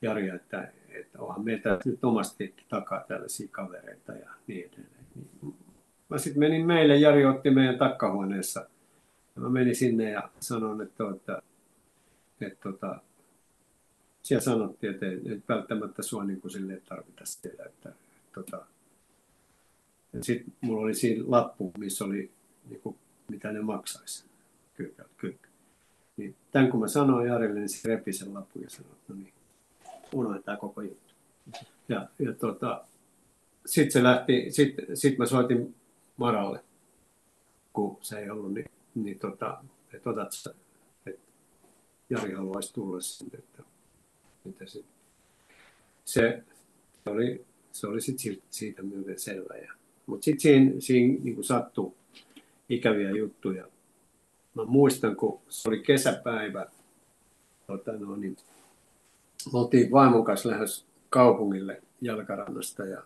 Jari, 0.02 0.28
että 0.28 0.72
että 1.00 1.18
onhan 1.20 1.44
meiltä 1.44 1.78
nyt 1.84 2.04
omasti 2.04 2.54
takaa 2.68 3.04
tällaisia 3.08 3.48
kavereita 3.50 4.12
ja 4.12 4.30
niin 4.46 4.66
edelleen. 4.66 5.54
Mä 6.08 6.18
sitten 6.18 6.40
menin 6.40 6.66
meille, 6.66 6.96
Jari 6.96 7.24
otti 7.24 7.50
meidän 7.50 7.78
takkahuoneessa. 7.78 8.68
Ja 9.34 9.42
mä 9.42 9.48
menin 9.48 9.76
sinne 9.76 10.10
ja 10.10 10.30
sanoin, 10.40 10.80
että, 10.80 11.04
että, 11.14 11.32
että, 11.32 11.42
että 12.40 12.70
tota, 12.70 13.00
siellä 14.22 14.44
sanottiin, 14.44 14.92
että 14.92 15.06
ei 15.06 15.42
välttämättä 15.48 16.02
sua 16.02 16.24
niin 16.24 16.40
kuin 16.40 16.50
sille 16.50 16.82
tarvita 16.88 17.24
siellä. 17.24 17.64
Että, 17.64 17.92
että, 18.38 18.56
että 20.14 20.26
sitten 20.26 20.54
mulla 20.60 20.82
oli 20.82 20.94
siinä 20.94 21.24
lappu, 21.26 21.72
missä 21.78 22.04
oli 22.04 22.30
niin 22.68 22.80
kuin, 22.80 22.96
mitä 23.30 23.52
ne 23.52 23.60
maksaisi. 23.60 24.24
Kyllä, 24.74 25.04
kyllä. 25.16 25.36
Niin, 26.16 26.36
tämän 26.50 26.70
kun 26.70 26.80
mä 26.80 26.88
sanoin 26.88 27.28
Jarille, 27.28 27.60
niin 27.60 27.68
se 27.68 27.88
repi 27.88 28.12
sen 28.12 28.34
lapun 28.34 28.62
ja 28.62 28.70
sanoi, 28.70 28.92
että 28.92 29.12
no 29.12 29.18
niin, 29.18 29.31
unohdetaan 30.14 30.58
koko 30.58 30.80
juttu. 30.80 31.14
Ja, 31.88 32.08
ja 32.18 32.32
tota, 32.32 32.84
sitten 33.66 33.92
se 33.92 34.02
lähti, 34.02 34.50
sitten 34.50 34.96
sit 34.96 35.18
mä 35.18 35.26
soitin 35.26 35.74
Maralle, 36.16 36.64
kun 37.72 37.98
se 38.00 38.18
ei 38.18 38.30
ollut, 38.30 38.54
niin, 38.54 38.70
niin 38.94 39.18
tota, 39.18 39.64
että 39.92 40.10
otat 40.10 40.32
sä, 40.32 40.54
että 41.06 41.22
Jari 42.10 42.32
haluaisi 42.32 42.74
tulla 42.74 43.00
sinne, 43.00 43.38
että 43.38 43.62
mitä 44.44 44.66
se, 44.66 44.84
se 46.04 46.42
oli, 47.06 47.44
se 47.72 47.86
oli 47.86 48.00
sitten 48.00 48.36
siitä 48.50 48.82
myöten 48.82 49.18
selvä. 49.18 49.54
Mutta 50.06 50.24
sitten 50.24 50.40
siinä, 50.40 50.72
siinä 50.78 51.18
niin 51.22 51.44
sattui 51.44 51.92
ikäviä 52.68 53.10
juttuja. 53.10 53.66
Mä 54.54 54.64
muistan, 54.64 55.16
kun 55.16 55.40
se 55.48 55.68
oli 55.68 55.80
kesäpäivä, 55.80 56.66
tota, 57.66 57.92
no, 57.92 58.16
niin 58.16 58.36
me 59.52 59.58
oltiin 59.58 59.90
vaimon 59.90 60.24
kanssa 60.24 60.48
lähes 60.48 60.86
kaupungille 61.10 61.82
jalkarannasta 62.00 62.84
ja 62.84 63.02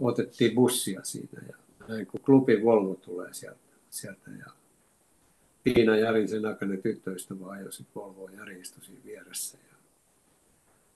otettiin 0.00 0.54
bussia 0.54 1.00
siinä. 1.04 1.42
Ja 1.48 1.56
näin 1.88 2.06
kun 2.06 2.20
klubi 2.20 2.64
Volvo 2.64 2.94
tulee 2.94 3.34
sieltä, 3.34 3.58
sieltä 3.90 4.30
ja 4.30 4.52
Tiina 5.64 5.96
Jarin 5.96 6.28
sen 6.28 6.46
aikainen 6.46 6.82
tyttöystävä 6.82 7.50
ajoi 7.50 7.72
sitten 7.72 8.02
Volvoa 8.02 8.30
siinä 8.80 9.04
vieressä. 9.04 9.58
Ja 9.58 9.70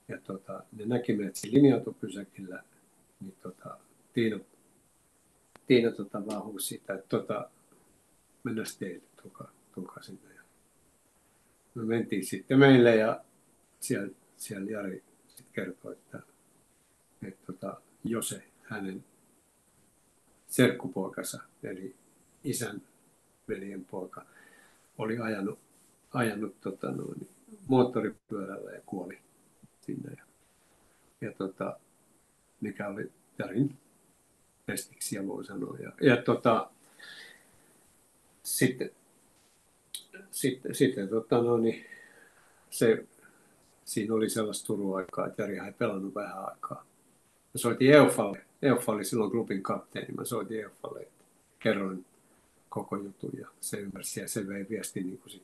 ja 0.09 0.19
tota, 0.21 0.65
ne 0.73 0.87
näki 0.87 1.13
meidät 1.13 1.37
siinä 1.37 1.59
linja-autopysäkillä, 1.59 2.63
niin 3.21 3.35
tota, 3.43 3.79
Tiina, 4.13 4.41
Tiina 5.67 5.91
tota, 5.91 6.27
vaan 6.27 6.45
huusi 6.45 6.67
siitä, 6.67 6.95
että 6.95 7.09
tota, 7.09 7.51
mennään 8.45 8.67
teille, 8.79 9.03
tulkaa, 9.23 9.51
tulkaa 9.75 10.03
sinne. 10.03 10.35
Ja 10.35 10.43
me 11.75 11.85
mentiin 11.85 12.27
sitten 12.27 12.59
meille 12.59 12.97
ja 12.97 13.25
siellä, 13.81 14.09
siellä 14.45 14.71
Jari 14.71 15.05
kertoi, 15.53 15.93
että, 15.93 16.23
että 17.23 17.47
tota, 17.47 17.81
Jose, 18.05 18.43
hänen 18.63 19.05
serkkupoikansa, 20.47 21.43
eli 21.63 21.95
isän 22.45 22.83
veljen 23.49 23.85
poika, 23.85 24.27
oli 24.99 25.19
ajanut, 25.19 25.59
ajanut 26.13 26.61
tota, 26.61 26.91
noin, 26.91 27.29
moottoripyörällä 27.69 28.71
ja 28.71 28.81
kuoli 28.87 29.19
sinne. 29.81 30.13
Ja, 30.17 30.25
ja 31.21 31.33
tota, 31.33 31.81
mikä 32.61 32.89
oli 32.89 33.13
Jarin 33.39 33.77
pestiksiä 34.67 35.27
voi 35.27 35.45
sanoa. 35.45 35.79
Ja, 35.79 35.93
ja 36.01 36.17
tota, 36.17 36.71
sitten, 38.43 38.91
sitten, 40.31 40.75
sitten 40.75 41.09
tota, 41.09 41.43
no, 41.43 41.57
niin, 41.57 41.87
se, 42.71 43.07
siinä 43.85 44.15
oli 44.15 44.31
sellaista 44.31 44.67
turuaikaa, 44.67 45.27
että 45.27 45.43
Jari 45.43 45.59
ei 45.59 45.73
pelannut 45.73 46.15
vähän 46.15 46.39
aikaa. 46.39 46.85
Mä 47.55 47.59
soitin 47.59 47.91
Eufalle. 47.91 48.41
Eufa 48.63 48.93
oli 48.93 49.05
silloin 49.05 49.31
klubin 49.31 49.63
kapteeni. 49.63 50.15
Mä 50.15 50.25
soitin 50.25 50.61
Eufalle, 50.61 51.01
että 51.01 51.25
kerroin 51.59 52.05
koko 52.69 52.97
jutun 52.97 53.31
ja 53.39 53.49
se 53.61 53.77
ymmärsi 53.77 54.21
ja 54.21 54.29
se 54.29 54.49
vei 54.49 54.67
viesti 54.71 55.03
niin 55.03 55.19
kuin 55.19 55.31
sit, 55.31 55.43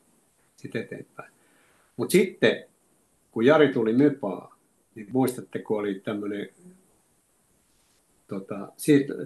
sit 0.56 0.76
eteenpäin. 0.76 1.32
Mutta 1.96 2.12
sitten, 2.12 2.64
kun 3.30 3.46
Jari 3.46 3.72
tuli 3.72 3.92
Mypaa, 3.92 4.56
niin 4.94 5.08
muistatte, 5.12 5.58
kun 5.58 5.78
oli 5.78 5.94
tämmöinen, 5.94 6.48
tota, 8.26 8.72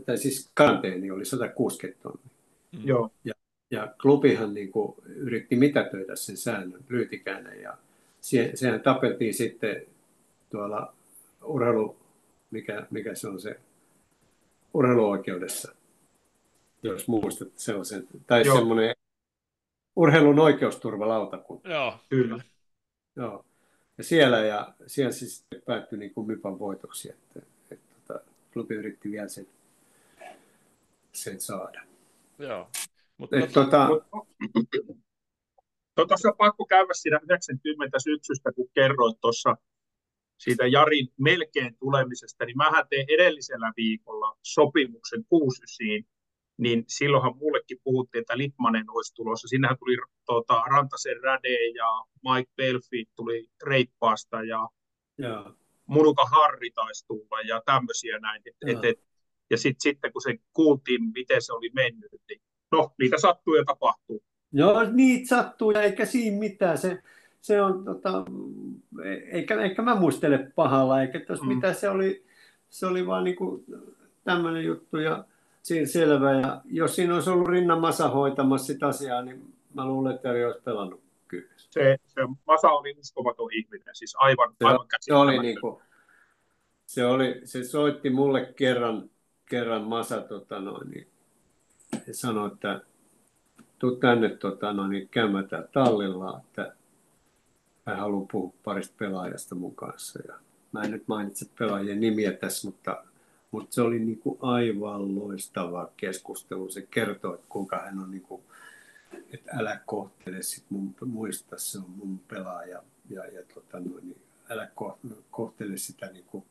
tai 0.07 0.19
siis 0.19 0.51
karanteeni 0.55 1.11
oli 1.11 1.25
160 1.25 2.03
tonnia. 2.03 2.31
Joo. 2.73 3.11
Ja, 3.25 3.35
ja 3.71 3.95
klubihan 4.03 4.55
niin 4.55 4.73
kuin 4.73 4.95
yritti 5.07 5.57
mitätöidä 5.57 6.17
sen 6.17 6.37
säännön 6.37 6.85
ryytikäinen 6.89 7.61
ja 7.61 7.77
se, 8.25 8.51
sehän 8.55 8.81
tapeltiin 8.81 9.35
sitten 9.35 9.87
tuolla 10.51 10.95
urheilu, 11.43 11.97
mikä, 12.51 12.87
mikä 12.91 13.15
se 13.15 13.29
on 13.29 13.41
se 13.41 13.61
urheiluoikeudessa, 14.75 15.75
jos 16.83 17.09
muistatte 17.09 17.55
sellaisen, 17.57 18.09
tai 18.27 18.47
Joo. 18.47 18.57
semmoinen 18.57 18.95
urheilun 19.97 20.39
oikeusturvalautakunta. 20.39 21.69
Joo, 21.69 21.99
kyllä. 22.09 22.45
Joo. 23.17 23.45
Ja 23.99 24.05
siellä, 24.05 24.39
ja 24.39 24.75
siellä 24.87 25.13
siis 25.13 25.47
päättyi 25.67 25.99
niin 25.99 26.15
kuin 26.15 26.27
Mypan 26.27 26.59
voitoksi, 26.59 27.11
että, 27.11 27.39
että, 27.39 27.75
että 27.75 27.87
tota, 28.07 28.21
klubi 28.53 28.75
yritti 28.75 29.11
vielä 29.11 29.29
sen, 29.29 29.47
sen 31.13 31.41
saada. 31.41 31.83
Joo. 32.39 32.71
Mutta 33.17 33.37
Et, 33.37 33.53
tota, 33.53 33.89
Tuossa 35.95 36.29
on 36.29 36.37
pakko 36.37 36.67
käydä 36.67 36.93
siinä 36.93 37.21
90 37.23 37.99
syksystä, 37.99 38.53
kun 38.53 38.69
kerroit 38.75 39.21
tuossa 39.21 39.57
siitä 40.39 40.67
Jarin 40.67 41.09
melkein 41.21 41.77
tulemisesta, 41.79 42.45
niin 42.45 42.57
mä 42.57 42.85
tein 42.91 43.07
edellisellä 43.09 43.73
viikolla 43.77 44.39
sopimuksen 44.43 45.25
69 45.25 46.15
niin 46.59 46.85
silloinhan 46.89 47.37
mullekin 47.37 47.79
puhuttiin, 47.85 48.21
että 48.21 48.39
Litmanen 48.39 48.91
olisi 48.91 49.15
tulossa. 49.15 49.49
Sinnehän 49.49 49.79
tuli 49.79 49.97
tuota, 50.27 50.63
Rantasen 50.71 51.23
Räde 51.23 51.69
ja 51.75 52.05
Mike 52.25 52.53
Belfi 52.57 53.05
tuli 53.17 53.51
reippaasta 53.67 54.43
ja, 54.43 54.69
ja. 55.19 55.55
Munuka 55.87 56.25
Harri 56.25 56.71
taisi 56.71 57.07
tulla 57.07 57.41
ja 57.41 57.63
tämmöisiä 57.67 58.19
näin. 58.19 58.43
Et, 58.47 58.77
et, 58.77 58.85
et, 58.85 59.05
ja 59.51 59.57
sitten 59.57 59.81
sit, 59.81 60.13
kun 60.13 60.23
se 60.23 60.39
kuultiin, 60.53 61.01
miten 61.15 61.43
se 61.43 61.53
oli 61.53 61.71
mennyt, 61.75 62.13
niin 62.29 62.43
no, 62.73 62.91
niitä 62.99 63.19
sattuu 63.19 63.55
ja 63.55 63.65
tapahtuu. 63.65 64.25
Joo, 64.57 64.85
niitä 64.93 65.29
sattuu 65.29 65.71
ja 65.71 65.83
eikä 65.83 66.05
siinä 66.05 66.39
mitään. 66.39 66.79
Se, 66.79 67.03
se 67.41 67.63
on, 67.63 67.85
tota, 67.85 68.25
eikä, 69.31 69.61
eikä 69.61 69.83
mä 69.83 69.95
muistele 69.95 70.51
pahalla, 70.55 71.03
eikä 71.03 71.21
tos 71.21 71.43
mm. 71.43 71.49
mitä 71.49 71.73
se 71.73 71.89
oli, 71.89 72.25
se 72.71 72.87
oli 72.87 73.07
vaan 73.07 73.25
niinku 73.25 73.65
tämmöinen 74.25 74.65
juttu. 74.65 74.97
Ja, 74.97 75.25
siinä 75.65 75.87
selvä. 75.87 76.33
Ja 76.33 76.61
jos 76.65 76.95
siinä 76.95 77.15
olisi 77.15 77.31
ollut 77.31 77.49
Rinna 77.49 77.77
Masa 77.77 78.09
hoitamassa 78.09 78.67
sitä 78.67 78.87
asiaa, 78.87 79.23
niin 79.23 79.55
mä 79.75 79.87
luulen, 79.87 80.15
että 80.15 80.29
olisi 80.29 80.61
pelannut 80.65 81.01
kyllä. 81.29 81.49
Se, 81.57 81.99
se 82.07 82.21
Masa 82.47 82.69
oli 82.69 82.97
uskomaton 83.01 83.49
ihminen, 83.53 83.95
siis 83.95 84.17
aivan, 84.19 84.55
se, 84.59 84.65
aivan 84.65 84.87
se 85.01 85.15
oli, 85.15 85.39
niin 85.39 85.61
kuin, 85.61 85.83
se 86.87 87.07
oli, 87.07 87.41
se 87.45 87.65
soitti 87.65 88.11
mulle 88.11 88.53
kerran, 88.57 89.11
kerran 89.47 89.83
Masa, 89.83 90.21
tota 90.21 90.61
noin, 90.61 90.91
niin, 90.91 91.09
sanoi, 92.13 92.51
että 92.53 92.81
tuu 93.79 93.97
tänne 93.97 94.29
tota, 94.29 94.73
noin, 94.73 94.91
niin 94.91 95.09
käymään 95.09 95.49
täällä 95.49 95.69
tallilla, 95.73 96.41
että 96.47 96.75
hän 97.87 97.99
haluaa 97.99 98.27
puhua 98.33 98.53
parista 98.65 98.95
pelaajasta 98.99 99.55
mun 99.55 99.75
kanssa. 99.75 100.21
Ja 100.29 100.35
mä 100.73 100.83
en 100.83 100.91
nyt 100.91 101.09
mainitse 101.09 101.47
pelaajien 101.59 102.01
nimiä 102.01 102.33
tässä, 102.33 102.69
mutta 102.69 103.05
mutta 103.55 103.75
se 103.75 103.83
oli 103.83 103.99
niin 103.99 104.19
kuin 104.19 104.39
aivan 104.41 105.15
loistava 105.15 105.91
keskustelu. 105.97 106.71
Se 106.71 106.83
kertoo, 106.83 107.35
että 107.35 107.47
kuinka 107.49 107.79
hän 107.79 107.99
on, 107.99 108.11
niin 108.11 108.23
kuin, 108.23 108.43
että 109.33 109.51
älä 109.59 109.81
kohtele 109.87 110.43
sit 110.43 110.65
mun, 110.71 110.95
muista, 111.07 111.59
se 111.59 111.79
on 111.79 111.91
mun 111.91 112.19
pelaaja. 112.19 112.83
Ja, 113.11 113.27
ja 113.27 113.43
tota, 113.55 113.81
noin, 113.81 114.09
niin 114.09 114.23
älä 114.51 114.71
kohtele 115.31 115.77
sitä, 115.77 116.07
niin 116.07 116.25
kuin, 116.25 116.45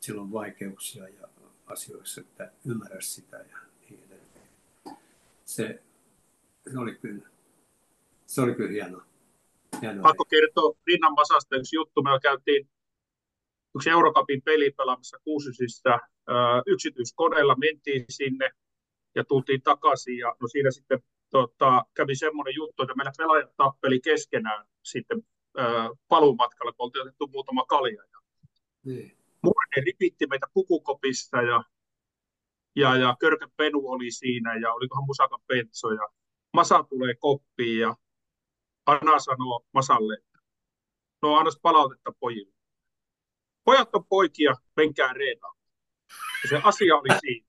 sillä 0.00 0.22
on 0.22 0.32
vaikeuksia 0.32 1.08
ja 1.08 1.28
asioissa, 1.66 2.20
että 2.20 2.50
ymmärrä 2.64 3.00
sitä 3.00 3.36
ja 3.36 3.58
niin 3.90 4.00
edelleen. 4.06 4.48
Se, 5.44 5.82
se 6.72 6.78
oli 6.78 6.94
kyllä, 6.94 7.28
se 8.26 8.40
oli 8.40 8.54
kyllä 8.54 8.70
hienoa. 8.70 9.04
hienoa. 9.82 10.02
Pakko 10.02 10.24
kertoa 10.24 10.76
Rinnan 10.86 11.12
Masasta 11.12 11.56
yksi 11.56 11.76
juttu. 11.76 12.02
Me 12.02 12.10
käytiin 12.22 12.68
yksi 13.76 13.90
Eurocupin 13.90 14.42
peli 14.42 14.70
pelaamassa 14.70 15.18
Kuusysissa 15.24 15.98
yksityiskoneella 16.66 17.56
mentiin 17.56 18.04
sinne 18.08 18.50
ja 19.14 19.24
tultiin 19.24 19.62
takaisin. 19.62 20.18
Ja 20.18 20.36
no 20.40 20.48
siinä 20.48 20.70
sitten 20.70 21.02
tota, 21.30 21.84
kävi 21.94 22.14
semmoinen 22.16 22.54
juttu, 22.54 22.82
että 22.82 22.94
meillä 22.94 23.12
pelaajat 23.18 23.56
tappeli 23.56 24.00
keskenään 24.00 24.66
sitten 24.82 25.22
ää, 25.56 25.88
paluumatkalla, 26.08 26.72
kun 26.72 26.84
oltiin 26.84 27.02
otettu 27.02 27.26
muutama 27.26 27.64
kalja. 27.64 28.02
Ja 28.12 28.18
niin. 28.84 29.16
Murne 29.42 29.82
ripitti 29.86 30.26
meitä 30.26 30.46
pukukopista 30.54 31.42
ja, 31.42 31.64
ja, 32.76 32.96
ja 32.96 33.16
Körkö 33.20 33.48
Penu 33.56 33.88
oli 33.88 34.10
siinä 34.10 34.56
ja 34.56 34.72
olikohan 34.72 35.06
Musaka 35.06 35.38
Pentso 35.46 35.90
ja 35.90 36.08
Masa 36.52 36.82
tulee 36.82 37.14
koppiin 37.14 37.80
ja 37.80 37.96
Anna 38.86 39.18
sanoo 39.18 39.66
Masalle, 39.72 40.14
että 40.14 40.38
no 41.22 41.34
annas 41.34 41.58
palautetta 41.62 42.12
pojille. 42.20 42.52
Pojat 43.64 43.94
on 43.94 44.04
poikia, 44.04 44.54
menkää 44.76 45.12
reenaan. 45.12 45.56
Ja 46.42 46.48
se 46.48 46.60
asia 46.64 46.96
oli 46.96 47.08
siinä. 47.20 47.46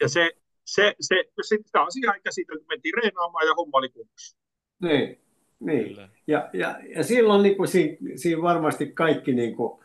Ja 0.00 0.08
se, 0.08 0.30
se, 0.64 0.94
se, 1.00 1.24
se 1.42 1.56
sitä 1.64 1.82
asiaa 1.82 2.14
ei 2.14 2.20
käsitelty, 2.20 2.64
mentiin 2.68 2.94
reenaamaan 2.94 3.46
ja 3.46 3.54
homma 3.54 3.78
oli 3.78 3.88
kunnossa. 3.88 4.36
Niin, 4.82 5.20
niin. 5.60 5.96
Ja, 6.26 6.50
ja, 6.52 6.78
ja 6.96 7.04
silloin 7.04 7.42
niin 7.42 7.56
kuin 7.56 7.68
siinä, 7.68 7.96
siinä 8.16 8.42
varmasti 8.42 8.86
kaikki, 8.86 9.32
niin 9.32 9.56
kuin, 9.56 9.84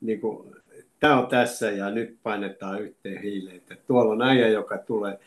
niin 0.00 0.20
kuin, 0.20 0.54
tämä 1.00 1.20
on 1.20 1.26
tässä 1.26 1.70
ja 1.70 1.90
nyt 1.90 2.18
painetaan 2.22 2.82
yhteen 2.82 3.22
hiileen, 3.22 3.56
että 3.56 3.76
tuolla 3.86 4.12
on 4.12 4.22
äijä, 4.22 4.48
joka 4.48 4.78
tulee. 4.78 5.18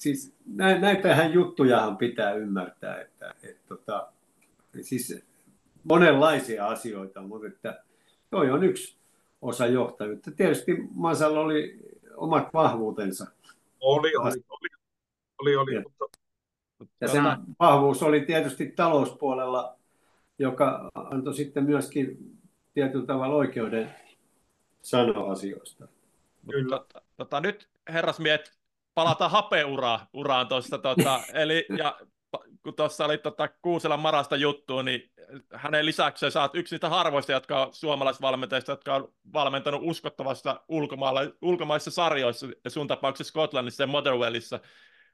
Siis 0.00 0.34
näitähän 0.80 1.32
juttujahan 1.32 1.96
pitää 1.96 2.32
ymmärtää, 2.32 3.00
että, 3.00 3.34
että, 3.42 3.62
tota, 3.68 4.12
siis 4.82 5.24
monenlaisia 5.84 6.66
asioita, 6.66 7.22
mutta 7.22 7.46
että 7.46 7.84
toi 8.30 8.50
on 8.50 8.64
yksi 8.64 8.96
osa 9.42 9.66
johtajuutta. 9.66 10.30
Tietysti 10.30 10.76
Masalla 10.94 11.40
oli 11.40 11.78
omat 12.16 12.54
vahvuutensa. 12.54 13.26
Oli, 13.80 14.16
oli, 14.16 14.42
oli. 14.48 14.68
oli, 15.38 15.56
oli 15.56 15.74
ja, 15.74 15.82
mutta... 15.82 16.18
ja 17.00 17.08
sen 17.08 17.22
vahvuus 17.58 18.02
oli 18.02 18.20
tietysti 18.20 18.66
talouspuolella, 18.66 19.78
joka 20.38 20.90
antoi 20.94 21.34
sitten 21.34 21.64
myöskin 21.64 22.38
tietyllä 22.74 23.06
tavalla 23.06 23.36
oikeuden 23.36 23.94
sanoa 24.82 25.32
asioista. 25.32 25.88
Kyllä. 26.50 26.78
Tota, 26.78 27.02
tota, 27.16 27.40
nyt 27.40 27.68
herrasmiet, 27.88 28.59
palataan 29.00 29.30
hapeuraan 29.30 30.06
uraan 30.12 30.48
tuosta. 30.48 30.78
Tota, 30.78 31.20
eli, 31.32 31.66
ja 31.78 31.98
kun 32.62 32.74
tuossa 32.74 33.04
oli 33.04 33.18
tota 33.18 33.48
Kuuselan 33.48 34.00
Marasta 34.00 34.36
juttu, 34.36 34.82
niin 34.82 35.10
hänen 35.54 35.86
lisäksi 35.86 36.30
sä 36.30 36.40
oot 36.40 36.54
yksi 36.54 36.74
niistä 36.74 36.88
harvoista, 36.88 37.32
jotka 37.32 37.62
on 37.62 37.74
suomalaisvalmentajista, 37.74 38.72
jotka 38.72 38.94
on 38.94 39.12
valmentanut 39.32 39.80
uskottavassa 39.84 40.60
ulkomaissa 41.42 41.90
sarjoissa, 41.90 42.46
ja 42.64 42.70
sun 42.70 42.86
tapauksessa 42.86 43.30
Skotlannissa 43.30 43.82
ja 43.82 43.86
Motherwellissa. 43.86 44.60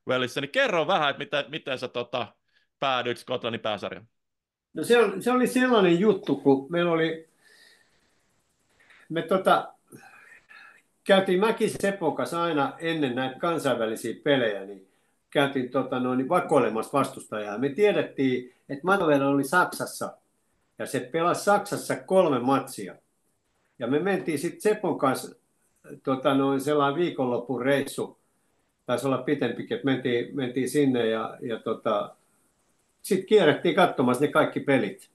Wellissa, 0.08 0.40
niin 0.40 0.50
kerro 0.50 0.86
vähän, 0.86 1.10
että 1.10 1.18
miten, 1.18 1.44
miten 1.48 1.78
sä 1.78 1.88
tota, 1.88 2.26
päädyit 2.78 3.18
Skotlannin 3.18 3.60
pääsarjaan. 3.60 4.08
No 4.74 4.84
se, 4.84 4.98
on, 4.98 5.22
se 5.22 5.32
oli 5.32 5.46
sellainen 5.46 6.00
juttu, 6.00 6.36
kun 6.36 6.66
meillä 6.70 6.92
oli, 6.92 7.28
me 9.08 9.22
tota, 9.22 9.75
käytiin 11.06 11.40
mäkin 11.40 11.70
Sepon 11.70 12.16
kanssa 12.16 12.42
aina 12.42 12.72
ennen 12.78 13.14
näitä 13.14 13.38
kansainvälisiä 13.38 14.14
pelejä, 14.24 14.64
niin 14.64 14.88
käytiin 15.30 15.70
tota, 15.70 16.00
noin, 16.00 16.28
vakoilemassa 16.28 16.98
vastustajaa. 16.98 17.58
Me 17.58 17.68
tiedettiin, 17.68 18.54
että 18.68 18.84
Matovela 18.84 19.28
oli 19.28 19.44
Saksassa 19.44 20.16
ja 20.78 20.86
se 20.86 21.00
pelasi 21.00 21.44
Saksassa 21.44 21.96
kolme 21.96 22.38
matsia. 22.38 22.94
Ja 23.78 23.86
me 23.86 23.98
mentiin 23.98 24.38
sitten 24.38 24.60
Sepon 24.60 24.98
kanssa 24.98 25.36
tota, 26.02 26.34
noin 26.34 26.60
sellainen 26.60 27.00
viikonlopun 27.00 27.62
reissu, 27.62 28.18
taisi 28.86 29.06
olla 29.06 29.18
pitempikin, 29.18 29.74
että 29.74 29.84
mentiin, 29.84 30.36
mentiin 30.36 30.70
sinne 30.70 31.06
ja, 31.06 31.38
ja 31.40 31.58
tota, 31.58 32.16
sitten 33.02 33.26
kierrettiin 33.26 33.74
katsomassa 33.74 34.24
ne 34.24 34.30
kaikki 34.30 34.60
pelit. 34.60 35.10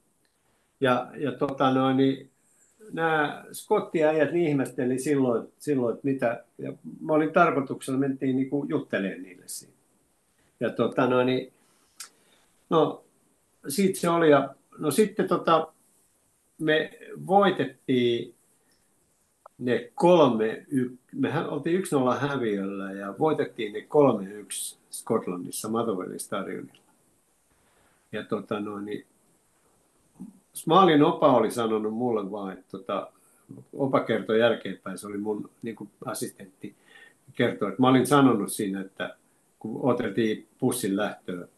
Ja, 0.80 1.10
ja 1.16 1.32
tota 1.32 1.70
noin, 1.70 1.96
niin 1.96 2.31
nämä 2.92 3.44
skottiäijät 3.52 4.32
niin 4.32 4.48
ihmetteli 4.48 4.98
silloin, 4.98 5.48
silloin 5.58 5.94
että 5.94 6.08
mitä, 6.08 6.44
ja 6.58 6.72
mä 7.00 7.12
olin 7.12 7.32
tarkoituksella, 7.32 7.98
mentiin 7.98 8.36
niin 8.36 8.50
juttelemaan 8.68 9.22
niille 9.22 9.44
siinä. 9.46 9.74
Ja 10.60 10.70
tota 10.70 11.06
noin, 11.06 11.26
niin, 11.26 11.52
no 12.70 13.04
siitä 13.68 14.00
se 14.00 14.10
oli, 14.10 14.30
ja 14.30 14.54
no 14.78 14.90
sitten 14.90 15.28
tota, 15.28 15.72
me 16.58 16.90
voitettiin 17.26 18.34
ne 19.58 19.90
kolme, 19.94 20.66
mehän 21.12 21.48
oltiin 21.48 21.82
1-0 21.82 22.18
häviöllä 22.18 22.92
ja 22.92 23.14
voitettiin 23.18 23.72
ne 23.72 23.80
3-1 23.80 24.76
Skotlannissa 24.90 25.68
Motherwellin 25.68 26.20
stadionilla. 26.20 26.82
Ja 28.12 28.24
tota 28.24 28.60
noin, 28.60 28.84
niin 28.84 29.06
Smaalin 30.54 31.02
opa 31.02 31.32
oli 31.32 31.50
sanonut 31.50 31.94
mulle 31.94 32.30
vaan, 32.30 32.52
että 32.52 32.64
tota, 32.70 33.12
opa 33.72 34.00
kertoi 34.00 34.40
jälkeenpäin, 34.40 34.98
se 34.98 35.06
oli 35.06 35.18
mun 35.18 35.50
niin 35.62 35.76
kuin 35.76 35.90
assistentti, 36.04 36.74
kertoi, 37.34 37.68
että 37.68 37.82
mä 37.82 37.88
olin 37.88 38.06
sanonut 38.06 38.52
siinä, 38.52 38.80
että 38.80 39.16
kun 39.58 39.80
oteltiin 39.82 40.48
pussin 40.58 40.96
lähtöä 40.96 41.48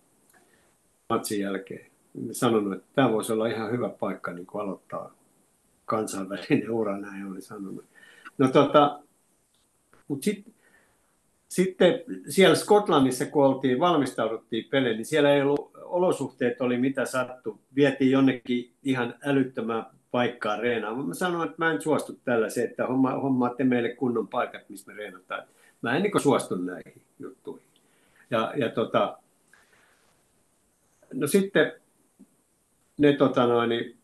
matsin 1.09 1.41
jälkeen, 1.41 1.91
niin 2.15 2.35
sanonut, 2.35 2.73
että 2.73 2.89
tämä 2.95 3.13
voisi 3.13 3.33
olla 3.33 3.47
ihan 3.47 3.71
hyvä 3.71 3.89
paikka 3.89 4.33
niin 4.33 4.47
kuin 4.47 4.63
aloittaa 4.63 5.15
kansainvälinen 5.85 6.71
ura, 6.71 6.99
näin 6.99 7.27
oli 7.27 7.43
sanonut. 7.43 7.85
No 8.39 8.49
tota, 8.49 9.01
mutta 10.09 10.25
sitten 10.25 10.55
sitten 11.55 12.03
siellä 12.29 12.57
Skotlannissa, 12.57 13.27
kun 13.27 13.45
oltiin, 13.45 13.81
valmistauduttiin 13.81 14.65
peleihin, 14.71 14.97
niin 14.97 15.07
siellä 15.07 15.35
ei 15.35 15.43
ollut, 15.43 15.71
olosuhteet 15.77 16.61
oli 16.61 16.79
mitä 16.79 17.05
sattu. 17.05 17.61
Vietiin 17.77 18.11
jonnekin 18.11 18.73
ihan 18.83 19.15
älyttömään 19.25 19.87
paikkaa 20.11 20.57
reenaan. 20.57 21.07
Mä 21.07 21.15
sanoin, 21.15 21.49
että 21.49 21.65
mä 21.65 21.71
en 21.71 21.83
suostu 21.83 22.21
tällaiseen, 22.25 22.71
että 22.71 22.87
homma, 22.87 23.11
hommaatte 23.11 23.65
meille 23.65 23.89
kunnon 23.89 24.29
paikat, 24.29 24.69
missä 24.69 24.93
me 24.93 24.97
reenataan. 24.97 25.43
Mä 25.83 25.97
en 25.97 26.03
niin 26.03 26.23
suostu 26.23 26.57
näihin 26.57 27.03
juttuihin. 27.19 27.67
Ja, 28.31 28.53
ja 28.57 28.69
tota, 28.69 29.19
no 31.13 31.27
sitten 31.27 31.73
ne 32.99 33.13
tota 33.13 33.47
noin, 33.47 33.69
niin, 33.69 33.97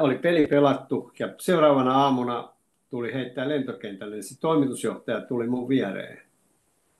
oli 0.00 0.18
peli 0.18 0.46
pelattu 0.46 1.12
ja 1.18 1.34
seuraavana 1.38 1.94
aamuna 1.94 2.48
tuli 2.90 3.14
heittää 3.14 3.48
lentokentälle, 3.48 4.14
niin 4.14 4.24
se 4.24 4.40
toimitusjohtaja 4.40 5.20
tuli 5.20 5.46
mun 5.46 5.68
viereen 5.68 6.23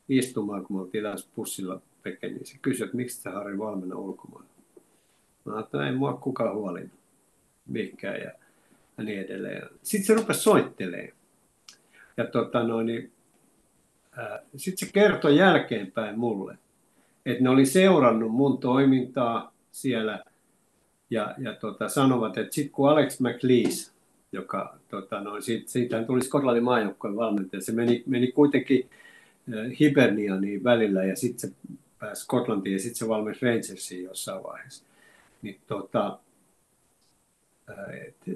istumaan, 0.09 0.65
kun 0.65 0.77
me 0.77 0.83
oltiin 0.83 1.05
pussilla 1.35 1.81
niin 2.23 2.47
se 2.47 2.59
kysyi, 2.63 2.85
että 2.85 2.97
miksi 2.97 3.23
sä 3.23 3.31
Harri 3.31 3.59
valmenna 3.59 3.97
ulkomaan. 3.97 4.45
Mä 5.45 5.61
että 5.61 5.87
ei 5.87 5.93
mua 5.93 6.13
kukaan 6.13 6.55
huolinnut 6.55 6.99
mihinkään 7.67 8.21
ja, 8.21 8.33
niin 9.05 9.21
edelleen. 9.21 9.69
Sitten 9.83 10.07
se 10.07 10.15
rupesi 10.15 10.41
soittelemaan. 10.41 11.13
Ja 12.17 12.27
tota 12.27 12.63
noin, 12.63 12.87
niin, 12.87 13.13
sitten 14.57 14.89
se 14.89 14.93
kertoi 14.93 15.37
jälkeenpäin 15.37 16.19
mulle, 16.19 16.59
että 17.27 17.43
ne 17.43 17.51
oli 17.51 17.67
seurannut 17.67 18.33
mun 18.33 18.59
toimintaa 18.59 19.55
siellä 19.73 20.25
ja, 21.11 21.35
ja 21.39 21.55
tota, 21.55 21.89
sanovat, 21.89 22.39
että 22.39 22.55
sitten 22.55 22.73
kun 22.73 22.91
Alex 22.91 23.21
McLeese, 23.21 23.93
joka 24.33 24.79
tota, 24.89 25.21
noin, 25.21 25.43
siitä, 25.43 25.71
siitä 25.71 26.03
tuli 26.03 26.23
Skotlannin 26.23 26.65
maajoukkojen 26.65 27.17
valmentaja, 27.17 27.63
se 27.63 27.73
meni, 27.73 28.03
meni 28.07 28.33
kuitenkin 28.33 28.91
Hibernianiin 29.81 30.65
välillä 30.65 31.05
ja 31.05 31.17
sitten 31.17 31.51
se 31.51 31.57
pääsi 31.99 32.23
Skotlantiin 32.23 32.73
ja 32.73 32.79
sitten 32.79 32.95
se 32.95 33.09
valmisi 33.09 33.47
Rangersiin 33.47 34.05
jossain 34.05 34.43
vaiheessa. 34.43 34.85
Niin 35.43 35.61
tota, 35.67 36.19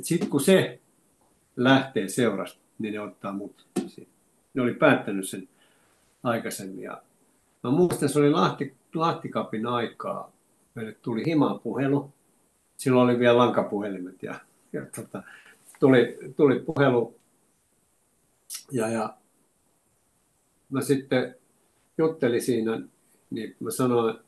sitten 0.03 0.29
kun 0.29 0.41
se 0.41 0.81
lähtee 1.57 2.09
seurasta, 2.09 2.61
niin 2.79 2.95
ne 2.95 3.01
ottaa 3.01 3.33
mut. 3.33 3.67
Ne 4.55 4.63
oli 4.63 4.75
päättänyt 4.75 5.29
sen 5.29 5.49
aikaisemmin. 6.23 6.83
Ja 6.83 7.03
mä 7.63 7.71
muistan, 7.71 8.09
se 8.09 8.19
oli 8.19 8.31
Lahti, 8.31 8.75
Lahtikapin 8.95 9.67
aikaa. 9.67 10.33
Meille 10.75 10.93
tuli 10.93 11.23
himaan 11.27 11.61
puhelu. 11.61 12.13
Silloin 12.77 13.11
oli 13.11 13.19
vielä 13.19 13.39
lankapuhelimet 13.39 14.23
ja, 14.23 14.35
ja 14.73 14.87
tota, 14.97 15.23
tuli, 15.81 16.19
tuli 16.37 16.61
puhelu. 16.61 17.15
Ja, 18.73 18.89
ja 18.89 19.15
mä 20.71 20.81
sitten 20.81 21.35
juttelin 21.99 22.43
siinä, 22.43 22.81
niin 23.31 23.57
mä 23.61 23.71
sanoin 23.71 24.19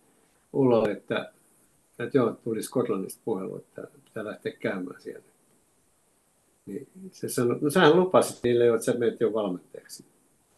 Ullalle, 0.53 0.93
että, 0.93 1.33
että 1.99 2.19
joo, 2.19 2.33
tuli 2.33 2.63
Skotlannista 2.63 3.23
puhelu, 3.25 3.57
että 3.57 3.87
pitää 4.05 4.25
lähteä 4.25 4.53
käymään 4.53 5.01
siellä. 5.01 5.25
Niin 6.67 6.89
se 7.13 7.29
sanoi, 7.29 7.59
no 7.61 7.71
sähän 7.71 7.97
lupasit 7.97 8.43
niille 8.43 8.65
jo, 8.65 8.75
että 8.75 8.85
sä 8.85 8.93
menet 8.93 9.21
jo 9.21 9.33
valmentajaksi. 9.33 10.05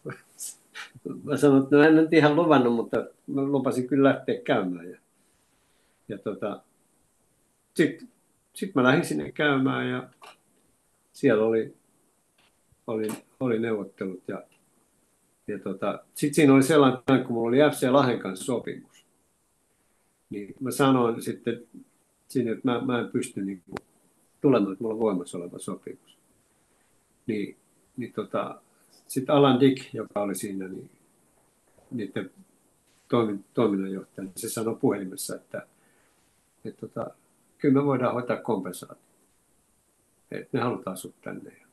Mä 1.25 1.37
sanoin, 1.37 1.63
että 1.63 1.77
no 1.77 1.83
en 1.83 1.97
nyt 1.97 2.13
ihan 2.13 2.37
luvannut, 2.37 2.75
mutta 2.75 2.97
mä 3.27 3.43
lupasin 3.43 3.89
kyllä 3.89 4.09
lähteä 4.09 4.41
käymään. 4.41 4.91
Ja, 4.91 4.99
ja 6.09 6.19
tota, 6.19 6.61
sitten 7.75 8.09
sit 8.55 8.75
mä 8.75 8.83
lähdin 8.83 9.05
sinne 9.05 9.33
käymään 9.33 9.91
ja 9.91 10.09
siellä 11.13 11.45
oli, 11.45 11.75
oli, 12.87 13.09
oli 13.41 13.59
neuvottelut 13.59 14.23
ja 14.29 14.43
ja 15.49 15.59
tota, 15.59 16.05
sitten 16.15 16.35
siinä 16.35 16.55
oli 16.55 16.63
sellainen, 16.63 17.25
kun 17.25 17.35
mulla 17.35 17.49
oli 17.49 17.71
FC 17.77 17.91
Lahden 17.91 18.19
kanssa 18.19 18.45
sopimus, 18.45 19.07
niin 20.31 20.55
mä 20.61 20.71
sanoin 20.71 21.23
sitten 21.23 21.63
sinne, 22.29 22.53
että 22.53 22.69
mä, 22.71 22.81
mä 22.81 22.99
en 22.99 23.11
pysty 23.11 23.43
niin 23.43 23.63
kuin, 23.67 23.89
tulemaan, 24.41 24.73
että 24.73 24.85
mulla 24.85 24.95
on 24.95 25.01
voimassa 25.01 25.39
oleva 25.39 25.59
sopimus. 25.59 26.19
Niin, 27.27 27.57
niin 27.97 28.13
tota, 28.13 28.61
sitten 29.09 29.35
Alan 29.35 29.61
Dick, 29.61 29.95
joka 29.95 30.23
oli 30.23 30.35
siinä, 30.35 30.69
niin 30.69 30.91
niiden 31.91 32.31
toimin, 33.09 33.45
toiminnanjohtaja, 33.55 34.25
niin 34.25 34.33
se 34.37 34.49
sanoi 34.49 34.77
puhelimessa, 34.77 35.37
että, 35.37 35.67
että 36.65 36.81
tota, 36.81 37.11
kyllä 37.59 37.75
me 37.75 37.85
voidaan 37.85 38.15
hoitaa 38.15 38.37
kompensaatio. 38.37 39.03
Että 40.31 40.49
me 40.53 40.61
halutaan 40.61 40.97
sut 40.97 41.15
tänne. 41.21 41.51
Ja, 41.61 41.67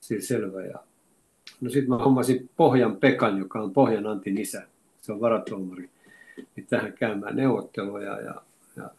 siis 0.00 0.28
selvä. 0.28 0.64
Ja 0.64 0.78
No 1.60 1.70
sitten 1.70 1.88
mä 1.88 1.98
hommasin 1.98 2.50
Pohjan 2.56 2.96
Pekan, 2.96 3.38
joka 3.38 3.60
on 3.60 3.72
Pohjan 3.72 4.06
Antin 4.06 4.38
isä. 4.38 4.66
Se 5.00 5.12
on 5.12 5.20
varatuomari. 5.20 5.90
Niin 6.56 6.66
tähän 6.66 6.92
käymään 6.92 7.36
neuvotteluja 7.36 8.20
ja, 8.20 8.42
ja 8.76 8.90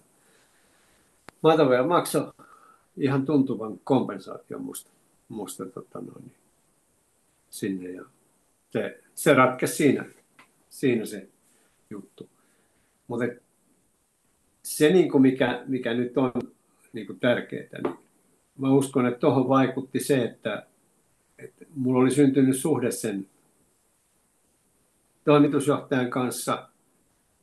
Matavea 1.41 1.87
maksoi 1.87 2.33
ihan 2.97 3.25
tuntuvan 3.25 3.79
kompensaation 3.83 4.61
musta, 4.61 4.89
musta 5.29 5.65
tota 5.65 6.01
noin, 6.01 6.31
sinne 7.49 7.89
ja 7.89 8.05
se, 8.69 9.01
se 9.15 9.33
ratkesi 9.33 9.75
siinä, 9.75 10.05
siinä 10.69 11.05
se 11.05 11.27
juttu. 11.89 12.29
Mutta 13.07 13.25
se, 14.63 14.89
niin 14.89 15.11
kuin 15.11 15.21
mikä, 15.21 15.63
mikä 15.67 15.93
nyt 15.93 16.17
on 16.17 16.31
niin 16.93 17.07
kuin 17.07 17.19
tärkeää, 17.19 17.81
niin 17.83 17.95
mä 18.57 18.71
uskon, 18.71 19.05
että 19.05 19.19
tuohon 19.19 19.49
vaikutti 19.49 19.99
se, 19.99 20.23
että 20.23 20.67
että 21.43 21.65
mulla 21.75 21.99
oli 21.99 22.11
syntynyt 22.11 22.57
suhde 22.57 22.91
sen 22.91 23.27
toimitusjohtajan 25.25 26.09
kanssa 26.09 26.69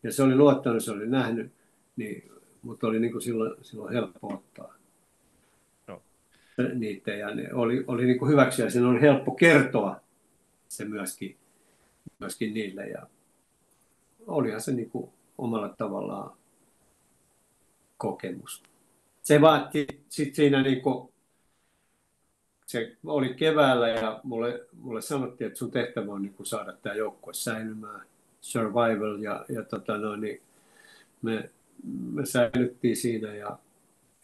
ja 0.03 0.13
se 0.13 0.23
oli 0.23 0.37
luottanut, 0.37 0.85
se 0.85 0.91
oli 0.91 1.07
nähnyt, 1.07 1.53
niin, 1.97 2.33
mutta 2.63 2.87
oli 2.87 3.01
niin 3.01 3.13
kuin 3.13 3.23
silloin, 3.23 3.55
silloin 3.63 3.93
helppo 3.93 4.35
ottaa 4.35 4.75
no. 5.87 6.03
niitä 6.75 7.11
ja 7.11 7.35
ne 7.35 7.55
oli, 7.55 7.85
oli 7.87 8.07
niin 8.07 8.19
kuin 8.19 8.31
hyväksi 8.31 8.63
ja 8.63 8.71
sen 8.71 8.85
oli 8.85 9.01
helppo 9.01 9.35
kertoa 9.35 10.01
se 10.69 10.85
myöskin, 10.85 11.37
myöskin 12.19 12.55
niille 12.55 12.87
ja 12.87 13.07
olihan 14.27 14.61
se 14.61 14.73
niin 14.73 14.91
kuin 14.91 15.11
omalla 15.39 15.69
tavallaan 15.69 16.37
kokemus. 17.97 18.63
Se 19.23 19.41
vaati 19.41 19.87
sitten 20.09 20.35
siinä 20.35 20.63
niin 20.63 20.83
kuin 20.83 21.13
se 22.71 22.97
oli 23.07 23.35
keväällä 23.35 23.89
ja 23.89 24.21
mulle, 24.23 24.67
mulle 24.81 25.03
sanottiin, 25.03 25.47
että 25.47 25.59
sun 25.59 25.71
tehtävä 25.71 26.13
on 26.13 26.23
niin 26.23 26.35
kuin 26.35 26.47
saada 26.47 26.73
tämä 26.73 26.95
joukkue 26.95 27.35
säilymään, 27.35 28.07
survival 28.41 29.19
ja, 29.19 29.45
ja 29.49 29.63
tota 29.63 29.99
noin, 29.99 30.21
niin 30.21 30.41
me, 31.23 31.51
me 32.13 32.27
säilyttiin 32.27 32.97
siinä 32.97 33.35
ja, 33.35 33.59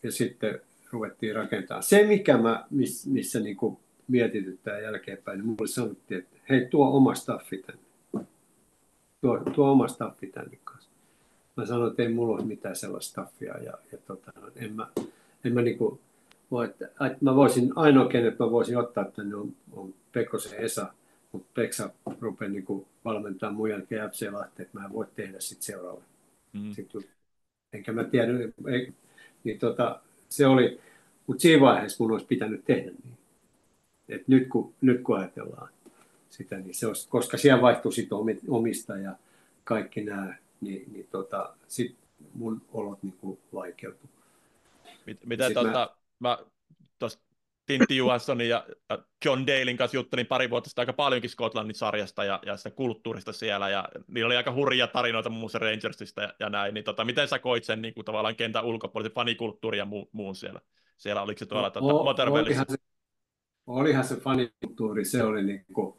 ja 0.02 0.12
sitten 0.12 0.60
ruvettiin 0.90 1.34
rakentamaan. 1.34 1.82
Se, 1.82 2.06
mikä 2.06 2.38
mä, 2.38 2.66
miss, 2.70 3.06
missä 3.06 3.40
niin 3.40 3.56
kuin 3.56 3.78
mietityttää 4.08 4.80
jälkeenpäin, 4.80 5.38
niin 5.38 5.46
mulle 5.46 5.66
sanottiin, 5.66 6.18
että 6.18 6.36
hei, 6.48 6.66
tuo 6.66 6.96
oma 6.96 7.14
staffi 7.14 7.58
tänne. 7.58 8.26
Tuo, 9.20 9.38
tuo 9.54 9.70
oma 9.70 9.88
staffi 9.88 10.26
tänne 10.26 10.58
kanssa. 10.64 10.90
Mä 11.56 11.66
sanoin, 11.66 11.90
että 11.90 12.02
ei 12.02 12.08
mulla 12.08 12.34
ole 12.34 12.44
mitään 12.44 12.76
sellaista 12.76 13.10
staffia 13.10 13.58
ja, 13.58 13.72
ja 13.92 13.98
tota, 14.06 14.32
en 14.56 14.72
mä, 14.72 14.88
en 15.44 15.54
mä 15.54 15.62
niin 15.62 15.78
kuin, 15.78 16.00
että, 16.64 16.84
että 16.84 17.18
mä 17.20 17.34
voisin, 17.34 17.72
ainoa 17.76 18.08
kenet 18.08 18.38
mä 18.38 18.50
voisin 18.50 18.78
ottaa 18.78 19.04
tänne 19.04 19.36
on, 19.36 19.52
on 19.72 19.94
Pekkosen 20.12 20.58
Esa, 20.60 20.92
mutta 21.32 21.48
Peksa 21.54 21.90
rupeaa 22.20 22.50
niin 22.50 22.86
valmentaa 23.04 23.50
mun 23.50 23.70
jälkeen 23.70 24.10
FC 24.10 24.28
Lahti, 24.32 24.62
että 24.62 24.78
mä 24.78 24.84
en 24.84 24.92
voi 24.92 25.06
tehdä 25.16 25.40
sitten 25.40 25.66
seuraavalle. 25.66 26.06
Mm. 26.52 26.72
Sitten, 26.72 27.04
enkä 27.72 27.92
mä 27.92 28.04
tiedä, 28.04 28.32
ei, 28.68 28.92
niin 29.44 29.58
tota, 29.58 30.00
se 30.28 30.46
oli, 30.46 30.80
mutta 31.26 31.40
siinä 31.40 31.60
vaiheessa 31.60 32.04
mun 32.04 32.12
olisi 32.12 32.26
pitänyt 32.26 32.64
tehdä 32.64 32.90
niin. 32.90 33.18
Et 34.08 34.28
nyt, 34.28 34.48
kun, 34.48 34.74
nyt 34.80 35.02
kun 35.02 35.18
ajatellaan 35.18 35.68
sitä, 36.30 36.58
niin 36.58 36.74
se 36.74 36.86
olisi, 36.86 37.08
koska 37.08 37.36
siellä 37.36 37.62
vaihtui 37.62 37.92
sit 37.92 38.08
omista 38.48 38.96
ja 38.96 39.12
kaikki 39.64 40.04
nämä, 40.04 40.34
niin, 40.60 40.92
niin 40.92 41.08
tota, 41.10 41.54
sit 41.68 41.96
mun 42.34 42.62
olot 42.72 43.02
niin 43.02 43.38
vaikeutui. 43.54 44.08
Miten 45.26 45.54
tota, 45.54 45.70
mä, 45.70 45.88
mä 46.20 46.38
tuossa 46.98 47.18
Tintti 47.66 47.96
Johanssonin 47.96 48.48
ja 48.48 48.66
John 49.24 49.46
Dalein 49.46 49.76
kanssa 49.76 49.96
juttelin 49.96 50.26
pari 50.26 50.50
vuotta 50.50 50.70
sitten 50.70 50.82
aika 50.82 50.92
paljonkin 50.92 51.30
Skotlannin 51.30 51.74
sarjasta 51.74 52.24
ja, 52.24 52.40
ja 52.46 52.56
sitä 52.56 52.70
kulttuurista 52.70 53.32
siellä, 53.32 53.68
ja 53.68 53.88
niillä 54.08 54.26
oli 54.26 54.36
aika 54.36 54.52
hurjia 54.52 54.86
tarinoita 54.86 55.30
muun 55.30 55.40
muassa 55.40 55.58
Rangersista 55.58 56.22
ja, 56.22 56.34
ja 56.40 56.50
näin, 56.50 56.74
niin 56.74 56.84
tota, 56.84 57.04
miten 57.04 57.28
sä 57.28 57.38
koit 57.38 57.64
sen 57.64 57.82
niin 57.82 57.94
kuin, 57.94 58.04
tavallaan 58.04 58.36
kentän 58.36 58.64
ulkopuolisen 58.64 59.14
fanikulttuuri 59.14 59.78
ja 59.78 59.84
mu, 59.84 60.06
muun 60.12 60.36
siellä? 60.36 60.60
Siellä 60.96 61.22
oliko 61.22 61.38
se 61.38 61.46
tuolla 61.46 61.70
tuota, 61.70 62.04
Motherwellissä? 62.04 62.62
Olihan 62.62 62.78
se, 62.78 62.84
olihan 63.66 64.04
se 64.04 64.16
fanikulttuuri, 64.16 65.04
se 65.04 65.22
oli 65.22 65.42
niin 65.42 65.64
kuin, 65.72 65.96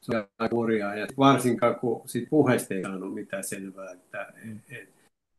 se 0.00 0.16
oli 0.16 0.24
aika 0.38 0.56
hurjaa, 0.56 0.96
ja 0.96 1.06
varsinkaan 1.18 1.76
kun 1.76 2.08
siitä 2.08 2.30
puheesta 2.30 2.74
ei 2.74 2.82
saanut 2.82 3.14
mitään 3.14 3.44
selvää, 3.44 3.92
että 3.92 4.32
mm. 4.44 4.60
et, 4.68 4.78
et, 4.78 4.88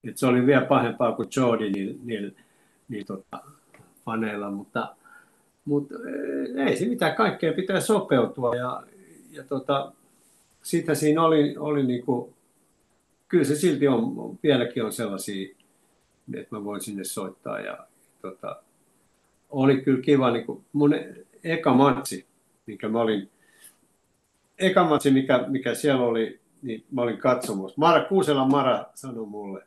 et 0.03 0.18
se 0.18 0.26
oli 0.26 0.45
vielä 0.45 0.66
pahempaa 0.66 1.12
kuin 1.12 1.30
Jordi 1.36 1.70
niin, 1.70 1.99
niin, 2.03 2.36
niin 2.88 3.05
tota, 3.05 3.43
faneilla, 4.08 4.51
mutta 4.51 4.95
mutta 5.68 5.95
eh, 5.95 6.68
ei 6.68 6.78
se 6.78 6.86
mitään, 6.86 7.16
kaikkea 7.16 7.53
pitää 7.53 7.80
sopeutua 7.80 8.55
ja, 8.55 8.84
ja 9.32 9.43
tota, 9.43 9.91
sitä 10.62 10.95
siinä 10.95 11.24
oli, 11.24 11.55
oli 11.58 11.84
niinku, 11.84 12.34
kyllä 13.28 13.43
se 13.43 13.55
silti 13.55 13.88
on, 13.88 14.39
vieläkin 14.43 14.86
on 14.86 14.93
sellaisia, 14.93 15.55
että 16.34 16.55
mä 16.55 16.64
voin 16.64 16.82
sinne 16.82 17.03
soittaa 17.03 17.60
ja 17.60 17.88
tota, 18.22 18.64
oli 19.49 19.82
kyllä 19.82 20.01
kiva, 20.01 20.32
niinku, 20.32 20.64
mun 20.74 20.95
eka 21.43 21.74
matsi, 21.74 22.26
minkä 22.66 22.89
mä 22.89 23.01
olin, 23.01 23.30
eka 24.58 24.84
matsi, 24.84 25.12
mikä, 25.12 25.45
mikä 25.47 25.76
siellä 25.76 26.05
oli, 26.05 26.39
niin 26.62 26.86
mä 26.91 27.01
olin 27.01 27.18
katsomassa. 27.18 27.76
Mara, 27.78 28.05
Kuusela 28.05 28.45
Mara 28.45 28.86
sanoi 28.95 29.26
mulle, 29.26 29.64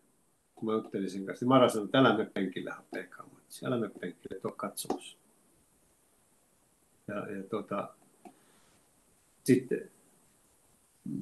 kun 0.54 0.68
mä 0.68 0.72
juttelin 0.72 1.10
sen 1.10 1.26
kanssa, 1.26 1.44
niin 1.44 1.48
Mara 1.48 1.68
sanoi, 1.68 1.84
että 1.84 1.98
älä 1.98 2.16
me 2.16 2.24
penkillä 2.24 2.76
eka 2.96 3.24
matsi, 3.50 3.66
älä 3.66 3.78
me 3.78 3.88
penkillä, 3.88 4.36
et 4.36 4.44
ole 4.44 4.52
katsomassa. 4.56 5.16
Ja, 7.08 7.16
ja 7.16 7.42
tota, 7.42 7.94
sitten 9.44 9.90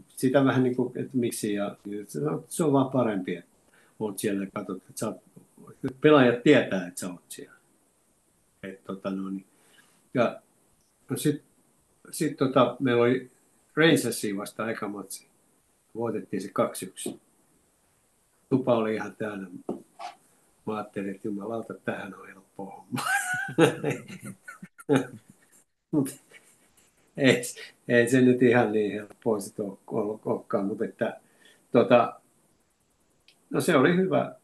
sitä 0.08 0.44
vähän 0.44 0.62
niin 0.62 0.76
kuin, 0.76 0.98
että 0.98 1.16
miksi, 1.16 1.54
ja 1.54 1.76
se 2.48 2.64
on 2.64 2.72
vaan 2.72 2.90
parempi, 2.90 3.36
että 3.36 3.50
olet 3.98 4.18
siellä 4.18 4.44
ja 4.44 4.50
katsot, 4.54 4.76
että 4.76 4.92
sä, 4.94 5.12
pelaajat 6.00 6.42
tietää, 6.42 6.86
että 6.86 7.00
sä 7.00 7.08
oot 7.08 7.22
siellä. 7.28 7.58
Et, 8.62 8.84
tota, 8.84 9.10
no, 9.10 9.30
niin. 9.30 9.46
Ja 10.14 10.42
no 11.10 11.16
sitten 11.16 11.44
sit, 12.10 12.36
tota, 12.36 12.76
meillä 12.80 13.02
oli 13.02 13.30
Rangersiin 13.74 14.36
vasta 14.36 14.70
eka 14.70 14.88
matsi. 14.88 15.26
Voitettiin 15.94 16.42
se 16.42 16.52
2-1. 17.12 17.18
Tupa 18.50 18.76
oli 18.76 18.94
ihan 18.94 19.16
täynnä. 19.16 19.48
Mä 20.68 20.74
ajattelin, 20.74 21.10
että 21.14 21.28
jumalauta, 21.28 21.74
tähän 21.74 22.14
on 22.14 22.28
helppo 22.28 22.64
homma. 22.64 23.02
Ei, 27.16 27.42
ei 27.88 28.08
se 28.08 28.20
nyt 28.20 28.42
ihan 28.42 28.72
niin 28.72 28.92
helppoa 28.92 29.40
sit 29.40 29.54
olekaan, 30.24 30.66
mutta 30.66 30.84
että, 30.84 31.20
tota, 31.72 32.20
no 33.50 33.60
se 33.60 33.76
oli 33.76 33.96
hyvä, 33.96 34.34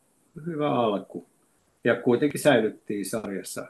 hyvä 0.47 0.71
alku. 0.71 1.27
Ja 1.85 1.97
kuitenkin 1.97 2.41
säilyttiin 2.41 3.07
sarjassa. 3.07 3.67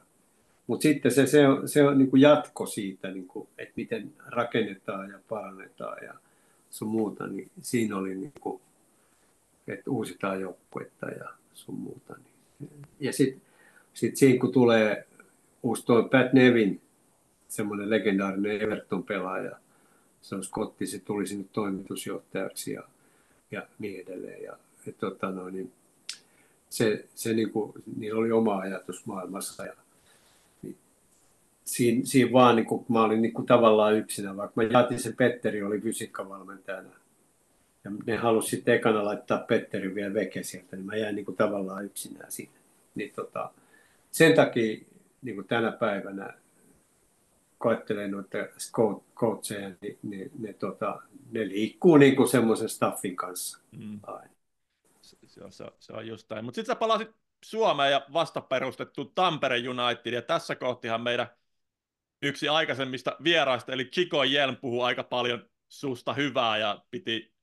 Mutta 0.67 0.83
sitten 0.83 1.13
se, 1.13 1.27
se, 1.27 1.49
on, 1.49 1.69
se 1.69 1.83
on 1.83 1.99
niin 1.99 2.11
kuin 2.11 2.23
jatko 2.23 2.67
siitä, 2.67 3.11
niin 3.11 3.29
kuin, 3.29 3.49
että 3.59 3.73
miten 3.77 4.13
rakennetaan 4.27 5.11
ja 5.11 5.19
parannetaan 5.29 6.05
ja 6.05 6.15
sun 6.71 6.89
muuta, 6.89 7.27
niin 7.27 7.51
siinä 7.61 7.97
oli 7.97 8.15
niin 8.15 8.33
kuin, 8.41 8.61
että 9.69 9.91
uusitaan 9.91 10.41
joukkuetta 10.41 11.07
ja 11.07 11.29
sun 11.55 11.75
muuta. 11.75 12.15
Niin. 12.15 12.34
Ja 13.01 13.13
sitten 13.13 13.43
sit 13.95 14.17
siinä 14.17 14.41
kun 14.41 14.53
tulee 14.53 15.07
uusi 15.63 15.87
toi 15.87 16.03
Pat 16.03 16.33
Nevin, 16.33 16.81
semmoinen 17.49 17.91
legendaarinen 17.91 18.61
Everton-pelaaja. 18.61 19.57
Se 20.23 20.35
on 20.35 20.45
Scotti, 20.45 20.87
se 20.87 20.99
tuli 20.99 21.27
sinne 21.27 21.45
toimitusjohtajaksi 21.53 22.73
ja, 22.73 22.83
ja 23.51 23.67
niin 23.79 24.01
edelleen. 24.01 24.43
Ja, 24.43 24.57
et, 24.87 24.99
tota, 24.99 25.31
no, 25.31 25.51
niin, 25.51 25.73
se, 26.71 27.05
se 27.15 27.33
niin 27.33 27.51
kuin, 27.51 27.73
niillä 27.97 28.21
oli 28.21 28.33
oma 28.33 28.59
ajatus 28.59 29.07
maailmassa. 29.07 29.67
Ja, 29.67 29.73
niin, 30.63 30.77
siinä, 31.65 32.01
siinä 32.05 32.33
vaan 32.33 32.57
niin 32.57 32.67
kuin, 32.67 32.85
mä 32.89 33.05
olin 33.05 33.23
niin 33.23 33.33
kuin, 33.33 33.47
tavallaan 33.47 33.95
yksinä, 33.95 34.37
vaikka 34.37 34.63
mä 34.63 34.69
jaatin 34.69 34.99
sen 34.99 35.17
Petteri, 35.17 35.63
oli 35.63 35.81
fysiikkavalmentajana. 35.81 36.89
Ja 37.85 37.91
ne 38.07 38.17
halusi 38.17 38.49
sitten 38.49 38.75
ekana 38.75 39.05
laittaa 39.05 39.39
Petteri 39.39 39.95
vielä 39.95 40.15
veke 40.15 40.43
sieltä, 40.43 40.77
niin 40.77 40.87
mä 40.87 40.97
jäin 40.97 41.15
niin 41.15 41.25
kuin, 41.25 41.37
tavallaan 41.37 41.85
yksinään 41.85 42.33
siinä. 42.33 42.53
Niin, 42.95 43.13
tota, 43.17 43.51
sen 44.11 44.35
takia 44.35 44.85
niin 45.23 45.35
kuin 45.35 45.47
tänä 45.47 45.73
päivänä 45.73 46.35
koettelee 47.59 48.09
noita 48.09 48.39
coacheja, 49.15 49.71
niin, 49.81 49.99
niin 50.03 50.31
ne, 50.39 50.53
tota, 50.53 51.03
ne 51.31 51.49
liikkuu 51.49 51.97
niin 51.97 52.17
kuin 52.17 52.29
semmoisen 52.29 52.69
staffin 52.69 53.17
kanssa 53.17 53.59
mm. 53.73 54.01
Se, 55.01 55.17
se, 55.27 55.45
on, 55.45 55.53
se 55.81 55.93
on 55.93 56.07
just 56.07 56.31
näin. 56.31 56.45
Mutta 56.45 56.57
sitten 56.57 56.75
sä 56.75 56.79
palasit 56.79 57.09
Suomeen 57.45 57.91
ja 57.91 58.07
vasta 58.13 58.41
perustettu 58.41 59.05
Tampere 59.05 59.57
United, 59.69 60.13
ja 60.13 60.23
tässä 60.23 60.57
kohtihan 60.57 61.01
meidän 61.01 61.27
yksi 62.23 62.49
aikaisemmista 62.49 63.17
vieraista, 63.25 63.73
eli 63.73 63.85
Chico 63.85 64.25
Jelm, 64.25 64.57
puhuu 64.57 64.83
aika 64.83 65.03
paljon 65.03 65.49
susta 65.69 66.15
hyvää 66.15 66.59
ja 66.59 66.85
piti, 66.91 67.34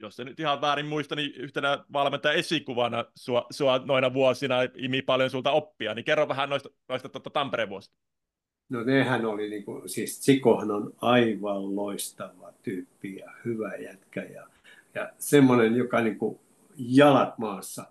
jos 0.00 0.16
se 0.16 0.24
nyt 0.24 0.40
ihan 0.40 0.60
väärin 0.60 0.86
muista, 0.86 1.16
niin 1.16 1.32
yhtenä 1.34 1.84
valmentajan 1.92 2.38
esikuvana 2.38 3.04
sua, 3.14 3.46
sua 3.50 3.78
noina 3.78 4.14
vuosina 4.14 4.56
imi 4.74 5.02
paljon 5.02 5.30
sulta 5.30 5.50
oppia, 5.50 5.94
niin 5.94 6.04
kerro 6.04 6.28
vähän 6.28 6.48
noista, 6.48 6.68
noista 6.88 7.08
tuota 7.08 7.30
Tampereen 7.30 7.68
vuosista. 7.68 7.96
No 8.68 8.84
nehän 8.84 9.26
oli, 9.26 9.50
niin 9.50 9.64
kuin, 9.64 9.88
siis 9.88 10.20
Tsikohan 10.20 10.70
on 10.70 10.92
aivan 11.00 11.76
loistava 11.76 12.52
tyyppi 12.62 13.16
ja 13.16 13.30
hyvä 13.44 13.76
jätkä 13.76 14.22
ja, 14.22 14.46
ja 14.94 15.10
semmoinen, 15.18 15.76
joka 15.76 16.00
niin 16.00 16.18
kuin 16.18 16.38
jalat 16.76 17.38
maassa 17.38 17.84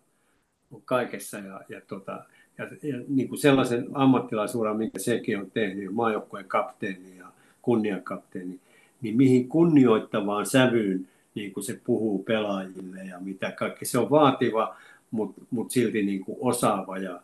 on 0.72 0.82
kaikessa 0.86 1.38
ja, 1.38 1.62
ja, 1.70 1.82
tota, 1.88 2.24
ja, 2.58 2.66
ja 2.84 2.98
niin 3.08 3.30
kuin 3.30 3.40
sellaisen 3.40 3.88
ammattilaisuran, 3.94 4.78
minkä 4.78 5.00
sekin 5.00 5.40
on 5.40 5.52
tehnyt, 5.52 5.94
maajoukkueen 5.94 6.48
kapteeni 6.48 7.18
ja 7.18 7.28
kunniakapteeni, 7.62 8.60
niin 9.02 9.18
mihin 9.18 9.50
kunnioittavaan 9.50 10.46
sävyyn 10.46 11.08
niin 11.36 11.54
kuin 11.54 11.64
se 11.64 11.80
puhuu 11.84 12.24
pelaajille 12.24 13.04
ja 13.04 13.20
mitä 13.20 13.52
kaikki. 13.52 13.86
Se 13.86 14.00
on 14.00 14.10
vaativa, 14.10 14.76
mutta 15.12 15.42
mut 15.52 15.72
silti 15.72 16.04
niin 16.04 16.26
kuin 16.26 16.38
osaava 16.42 16.98
ja, 16.98 17.22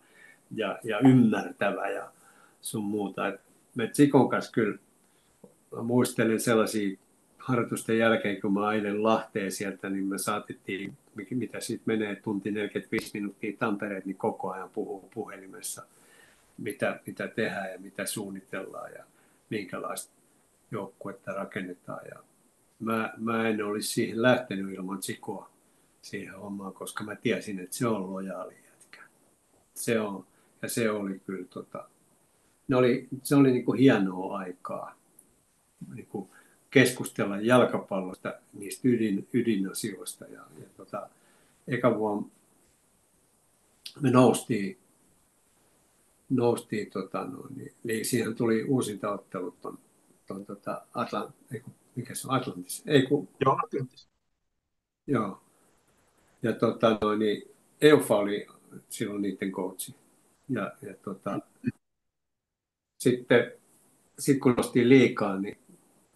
ja, 0.55 0.79
ja 0.83 0.99
ymmärtävä 0.99 1.89
ja, 1.89 2.11
sun 2.61 2.83
muuta. 2.83 3.27
Et 3.27 3.41
me 3.75 3.87
Tsikon 3.87 4.29
kanssa 4.29 4.51
kyllä 4.51 4.77
muistelen 5.83 6.39
sellaisia 6.39 6.97
harjoitusten 7.37 7.97
jälkeen, 7.97 8.41
kun 8.41 8.53
mä 8.53 8.73
eilen 8.73 9.03
Lahteen 9.03 9.51
sieltä, 9.51 9.89
niin 9.89 10.05
me 10.05 10.17
saatettiin, 10.17 10.97
mitä 11.29 11.59
siitä 11.59 11.83
menee, 11.85 12.15
tunti 12.15 12.51
45 12.51 13.11
minuuttia 13.13 13.53
Tampereet, 13.59 14.05
niin 14.05 14.17
koko 14.17 14.51
ajan 14.51 14.69
puhuu 14.69 15.09
puhelimessa, 15.13 15.83
mitä, 16.57 16.99
mitä 17.05 17.27
tehdään 17.27 17.71
ja 17.71 17.79
mitä 17.79 18.05
suunnitellaan 18.05 18.91
ja 18.91 19.03
minkälaista 19.49 20.13
joukkuetta 20.71 21.33
rakennetaan. 21.33 22.05
Ja 22.11 22.19
mä, 22.81 23.13
mä 23.17 23.49
en 23.49 23.65
olisi 23.65 23.87
siihen 23.87 24.21
lähtenyt 24.21 24.73
ilman 24.73 24.99
Tsikoa 24.99 25.49
siihen 26.01 26.39
hommaan, 26.39 26.73
koska 26.73 27.03
mä 27.03 27.15
tiesin, 27.15 27.59
että 27.59 27.75
se 27.75 27.87
on 27.87 28.13
lojaali 28.13 28.55
jätkä. 28.55 29.01
Se 29.73 29.99
on, 29.99 30.25
ja 30.61 30.69
se 30.69 30.91
oli 30.91 31.19
kyllä 31.25 31.47
tota, 31.49 31.87
ne 32.67 32.75
oli, 32.75 33.07
se 33.23 33.35
oli 33.35 33.51
niin 33.51 33.65
kuin 33.65 33.79
hienoa 33.79 34.37
aikaa 34.37 34.95
niin 35.95 36.05
kuin 36.05 36.29
keskustella 36.69 37.41
jalkapallosta, 37.41 38.33
niistä 38.53 38.87
ydin, 38.87 39.27
ydinasioista. 39.33 40.25
Ja, 40.25 40.41
ja 40.61 40.67
tota, 40.77 41.09
eka 41.67 41.97
vuonna 41.97 42.29
me 44.01 44.11
noustiin, 44.11 44.77
noustiin, 46.29 46.91
tota, 46.91 47.25
no, 47.25 47.47
niin, 47.55 47.73
niin 47.83 48.05
siihen 48.05 48.35
tuli 48.35 48.63
uusinta 48.63 49.11
ottelut 49.11 49.61
ton, 49.61 49.79
ton 50.27 50.45
tota, 50.45 50.81
Atlant, 50.93 51.35
mikä 51.95 52.15
se 52.15 52.27
on, 52.27 52.35
Atlantis, 52.35 52.83
ei 52.85 53.01
kun, 53.01 53.27
Joo, 53.45 53.57
Atlantis. 53.65 54.09
Joo. 55.07 55.43
Ja 56.43 56.53
tota, 56.53 56.97
no, 57.01 57.15
niin, 57.15 57.51
Eufa 57.81 58.15
oli 58.15 58.47
silloin 58.89 59.21
niiden 59.21 59.51
coachi. 59.51 59.95
Ja, 60.49 60.73
ja 60.81 60.93
tota, 60.93 61.39
sitten 62.99 63.51
sit 64.19 64.39
kun 64.39 64.53
nostin 64.57 64.89
liikaa, 64.89 65.39
niin 65.39 65.57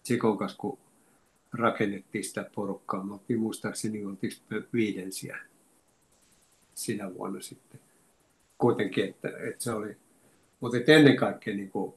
Sikon 0.02 0.38
kanssa, 0.38 0.58
kun 0.58 0.78
rakennettiin 1.52 2.24
sitä 2.24 2.50
porukkaa, 2.54 3.04
me 3.04 3.12
oltiin 3.12 3.40
muistaakseni 3.40 4.04
oltiin 4.04 4.32
viidensiä 4.72 5.38
sinä 6.74 7.14
vuonna 7.14 7.40
sitten. 7.40 7.80
Kuitenkin, 8.58 9.04
että, 9.04 9.28
että 9.28 9.64
se 9.64 9.72
oli, 9.72 9.96
mutta 10.60 10.78
ennen 10.86 11.16
kaikkea 11.16 11.54
niin 11.54 11.70
kuin, 11.70 11.94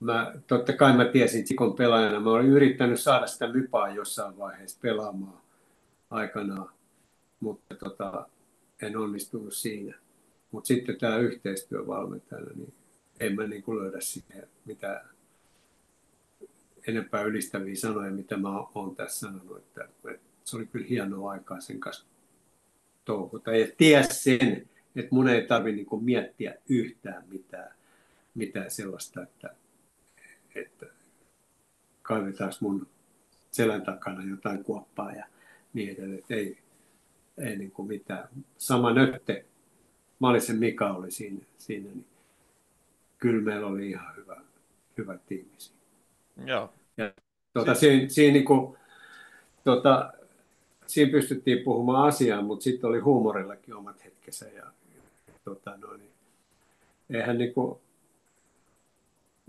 mä, 0.00 0.34
totta 0.46 0.72
kai 0.72 0.96
mä 0.96 1.04
tiesin 1.04 1.46
Sikon 1.46 1.76
pelaajana, 1.76 2.20
mä 2.20 2.30
olin 2.30 2.50
yrittänyt 2.50 3.00
saada 3.00 3.26
sitä 3.26 3.52
mypaa 3.52 3.88
jossain 3.88 4.38
vaiheessa 4.38 4.78
pelaamaan 4.82 5.40
aikanaan, 6.10 6.70
mutta 7.40 7.74
tota, 7.74 8.28
en 8.82 8.96
onnistunut 8.96 9.54
siinä. 9.54 9.98
Mutta 10.50 10.68
sitten 10.68 10.98
tämä 10.98 11.16
yhteistyö 11.16 11.86
valmentajana, 11.86 12.50
niin 12.54 12.74
en 13.20 13.34
mä 13.34 13.46
niin 13.46 13.64
löydä 13.80 14.00
siihen 14.00 14.48
mitään 14.64 15.10
enempää 16.86 17.22
ylistäviä 17.22 17.76
sanoja, 17.76 18.10
mitä 18.10 18.36
mä 18.36 18.48
oon 18.74 18.96
tässä 18.96 19.18
sanonut. 19.20 19.58
Että, 19.58 19.84
että 19.84 20.26
se 20.44 20.56
oli 20.56 20.66
kyllä 20.66 20.86
hienoa 20.86 21.30
aikaa 21.30 21.60
sen 21.60 21.80
kanssa 21.80 22.04
touhuta. 23.04 23.56
Ja 23.56 23.66
ties 23.76 24.24
sen, 24.24 24.68
että 24.96 25.14
mun 25.14 25.28
ei 25.28 25.46
tarvi 25.46 25.72
niin 25.72 26.04
miettiä 26.04 26.54
yhtään 26.68 27.24
mitään, 27.28 27.74
mitään 28.34 28.70
sellaista, 28.70 29.22
että, 29.22 29.54
että 30.54 30.86
kaivetaan 32.02 32.52
mun 32.60 32.86
selän 33.50 33.82
takana 33.82 34.24
jotain 34.30 34.64
kuoppaa 34.64 35.12
ja 35.12 35.24
niin 35.72 35.92
edelleen. 35.94 36.24
Ei, 36.30 36.58
ei 37.38 37.56
niin 37.56 37.70
kuin 37.70 37.88
mitään. 37.88 38.28
Sama 38.58 38.92
nötte, 38.92 39.44
Malisen 40.18 40.56
Mika 40.56 40.92
oli 40.92 41.10
siinä, 41.10 41.38
siinä 41.58 41.88
niin 41.88 42.06
kyllä 43.18 43.42
meillä 43.42 43.66
oli 43.66 43.90
ihan 43.90 44.16
hyvä, 44.16 44.40
hyvä 44.98 45.18
tiimi 45.26 45.50
siinä. 45.58 45.80
Joo. 46.44 46.72
Ja, 46.96 47.12
tuota, 47.52 47.74
siinä, 47.74 48.08
siinä, 48.08 48.32
niin 48.32 48.44
kuin, 48.44 48.76
tuota, 49.64 50.12
siinä 50.86 51.12
pystyttiin 51.12 51.64
puhumaan 51.64 52.08
asiaa, 52.08 52.42
mutta 52.42 52.62
sitten 52.62 52.90
oli 52.90 52.98
huumorillakin 52.98 53.74
omat 53.74 54.04
hetkensä. 54.04 54.48
Ja, 54.48 54.64
tuota, 55.44 55.76
no, 55.76 55.92
niin, 55.92 56.10
eihän 57.10 57.38
niin 57.38 57.54
kuin, 57.54 57.80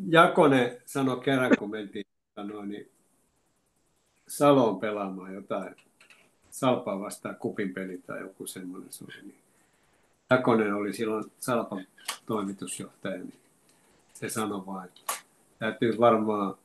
Jakone 0.10 0.82
sanoi 0.86 1.20
kerran, 1.20 1.52
kun 1.60 1.72
mentiin 1.72 2.06
no, 2.36 2.66
niin, 2.66 2.91
Saloon 4.28 4.80
pelaamaan 4.80 5.34
jotain 5.34 5.76
Salpaa 6.49 6.99
vastaan 6.99 7.36
kupin 7.36 7.74
peli 7.74 7.97
tai 7.97 8.22
joku 8.22 8.47
semmoinen. 8.47 8.93
Se 8.93 9.04
oli, 9.04 9.22
niin. 9.22 9.41
Jakonen 10.30 10.74
oli 10.74 10.93
silloin 10.93 11.32
Salpan 11.39 11.88
toimitusjohtaja, 12.26 13.18
niin 13.18 13.39
se 14.14 14.30
sanoi 14.30 14.66
vaan, 14.66 14.86
että 14.86 15.02
täytyy 15.60 15.99
varmaan 15.99 16.56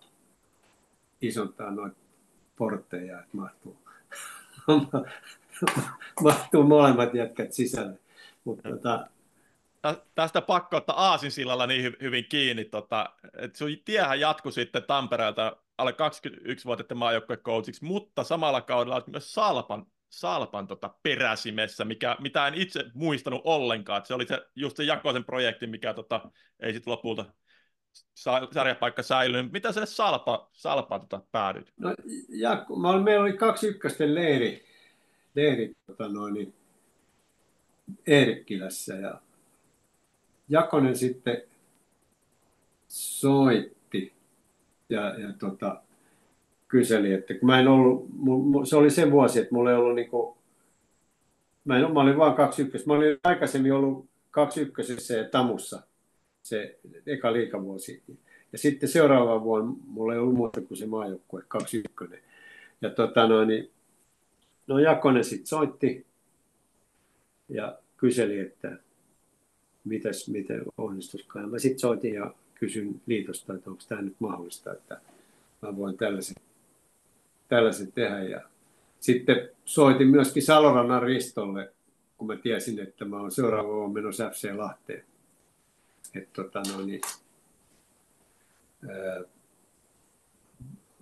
isontaa 1.22 1.70
noita 1.70 1.96
portteja, 2.56 3.20
että 3.20 3.36
mahtuu, 3.36 3.76
mahtuu 6.22 6.62
molemmat 6.62 7.14
jätkät 7.14 7.52
sisälle. 7.52 7.98
Mutta 8.44 8.68
tota, 8.68 9.06
tästä 10.14 10.40
pakko 10.40 10.76
ottaa 10.76 10.96
Aasinsillalla 10.96 11.66
niin 11.66 11.92
hy- 11.92 11.96
hyvin 12.00 12.24
kiinni, 12.28 12.64
tota, 12.64 13.10
että 13.38 13.58
sun 13.58 13.70
tiehän 13.84 14.20
jatkui 14.20 14.52
sitten 14.52 14.82
Tampereelta 14.82 15.56
alle 15.78 15.90
21-vuotiaiden 15.90 16.96
maajoukkuecoachiksi, 16.96 17.84
mutta 17.84 18.24
samalla 18.24 18.60
kaudella 18.60 19.02
myös 19.06 19.34
Salpan, 19.34 19.86
Salpan 20.08 20.66
tota 20.66 20.94
peräsimessä, 21.02 21.84
mikä, 21.84 22.16
mitä 22.20 22.46
en 22.46 22.54
itse 22.54 22.84
muistanut 22.94 23.40
ollenkaan. 23.44 23.98
että 23.98 24.08
se 24.08 24.14
oli 24.14 24.26
se, 24.26 24.46
just 24.54 24.76
se 24.76 24.84
Jakoisen 24.84 25.24
projekti, 25.24 25.66
mikä 25.66 25.94
tota, 25.94 26.30
ei 26.60 26.72
sitten 26.72 26.90
lopulta 26.90 27.24
sarjapaikka 28.52 29.02
säilynyt. 29.02 29.52
Mitä 29.52 29.72
se 29.72 29.86
Salpa, 29.86 30.50
Salpa 30.52 30.98
tota, 30.98 31.22
päädyt? 31.32 31.72
No, 31.80 31.94
ja, 32.28 32.66
mä 32.80 32.90
olin, 32.90 33.04
meillä 33.04 33.22
oli 33.22 33.32
kaksi 33.32 33.66
ykkösten 33.66 34.14
leiri, 34.14 34.64
leiri 35.34 35.72
tota 35.86 36.08
noin, 36.08 36.34
niin 36.34 36.54
Eerikkilässä 38.06 38.94
ja 38.94 39.20
Jakonen 40.48 40.96
sitten 40.96 41.42
soitti 42.88 44.12
ja, 44.88 45.20
ja 45.20 45.32
tota, 45.38 45.82
kyseli, 46.68 47.12
että 47.12 47.34
kun 47.34 47.46
mä 47.46 47.60
en 47.60 47.68
ollut, 47.68 48.08
se 48.68 48.76
oli 48.76 48.90
se 48.90 49.10
vuosi, 49.10 49.38
että 49.38 49.54
mulla 49.54 49.70
ei 49.70 49.76
ollut 49.76 49.94
niinku, 49.94 50.36
mä, 51.64 51.78
en, 51.78 51.92
mä 51.92 52.00
olin 52.00 52.18
vaan 52.18 52.34
kaksi 52.34 52.62
ykköstä. 52.62 52.86
Mä 52.86 52.94
olin 52.94 53.18
aikaisemmin 53.24 53.72
ollut 53.72 54.08
kaksi 54.30 54.60
ykkösessä 54.60 55.14
ja 55.14 55.24
Tamussa 55.24 55.82
se 56.42 56.78
eka 57.06 57.32
liikavuosi. 57.32 58.02
Ja 58.52 58.58
sitten 58.58 58.88
seuraava 58.88 59.44
vuonna 59.44 59.74
mulla 59.86 60.12
ei 60.12 60.18
ollut 60.18 60.34
muuta 60.34 60.60
kuin 60.60 60.78
se 60.78 60.86
maajoukkue, 60.86 61.42
kaksi 61.48 61.78
ykkönen. 61.78 62.20
Ja 62.80 62.90
tota 62.90 63.28
no, 63.28 63.44
niin, 63.44 63.70
no 64.66 64.78
Jakonen 64.78 65.24
sitten 65.24 65.46
soitti 65.46 66.06
ja 67.48 67.78
kyseli, 67.96 68.38
että 68.38 68.78
mitäs, 69.86 70.28
miten 70.28 70.62
onnistuskaan. 70.78 71.50
Mä 71.50 71.58
sitten 71.58 71.78
soitin 71.78 72.14
ja 72.14 72.34
kysyn 72.54 73.00
liitosta, 73.06 73.54
että 73.54 73.70
onko 73.70 73.82
tämä 73.88 74.02
nyt 74.02 74.16
mahdollista, 74.18 74.72
että 74.72 75.00
mä 75.62 75.76
voin 75.76 75.96
tällaisen, 75.96 76.36
tällaisen 77.48 77.92
tehdä. 77.92 78.22
Ja 78.22 78.40
sitten 79.00 79.48
soitin 79.64 80.08
myöskin 80.08 80.42
Salorannan 80.42 81.02
Ristolle, 81.02 81.72
kun 82.18 82.26
mä 82.26 82.36
tiesin, 82.36 82.78
että 82.78 83.04
mä 83.04 83.20
oon 83.20 83.30
seuraava 83.32 83.68
vuonna 83.68 83.94
menossa 83.94 84.30
FC 84.30 84.54
Lahteen. 84.56 85.04
Että 86.14 86.42
tota, 86.42 86.62
no 86.72 86.86
niin, 86.86 87.00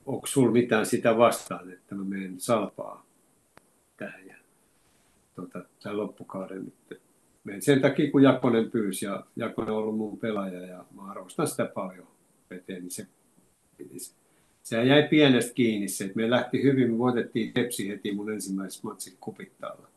onko 0.06 0.26
sulla 0.26 0.52
mitään 0.52 0.86
sitä 0.86 1.18
vastaan, 1.18 1.72
että 1.72 1.94
mä 1.94 2.04
menen 2.04 2.40
salpaa 2.40 3.06
tähän 3.96 4.26
ja 4.26 4.36
tota, 5.36 5.64
tämän 5.82 5.98
loppukauden 5.98 6.64
nyt 6.64 7.00
Menen 7.44 7.62
sen 7.62 7.80
takia, 7.80 8.10
kun 8.10 8.22
Jakonen 8.22 8.70
pyysi 8.70 9.04
ja 9.04 9.26
Jakonen 9.36 9.72
on 9.72 9.78
ollut 9.78 9.96
mun 9.96 10.18
pelaaja 10.18 10.60
ja 10.60 10.84
mä 10.94 11.10
arvostan 11.10 11.48
sitä 11.48 11.64
paljon 11.74 12.06
veteen, 12.50 12.82
niin 12.82 12.90
se, 12.90 13.06
se 14.62 14.84
jäi 14.84 15.08
pienestä 15.08 15.54
kiinni 15.54 15.88
se, 15.88 16.04
että 16.04 16.16
me 16.16 16.30
lähti 16.30 16.62
hyvin, 16.62 16.90
me 16.90 16.98
voitettiin 16.98 17.52
Tepsi 17.52 17.88
heti 17.88 18.12
mun 18.12 18.32
ensimmäisessä 18.32 18.88
matsin 18.88 19.16
kupittaalla. 19.20 19.88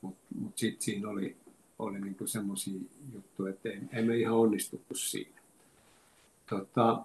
Mutta 0.00 0.24
mut 0.40 0.58
sitten 0.58 0.82
siinä 0.82 1.08
oli, 1.08 1.36
oli 1.78 2.00
niinku 2.00 2.26
semmoisia 2.26 2.80
juttuja, 3.14 3.50
että 3.50 3.68
ei, 3.68 3.78
ei 3.92 4.04
me 4.04 4.16
ihan 4.16 4.36
onnistuttu 4.36 4.94
siinä. 4.94 5.40
Tota, 6.50 7.04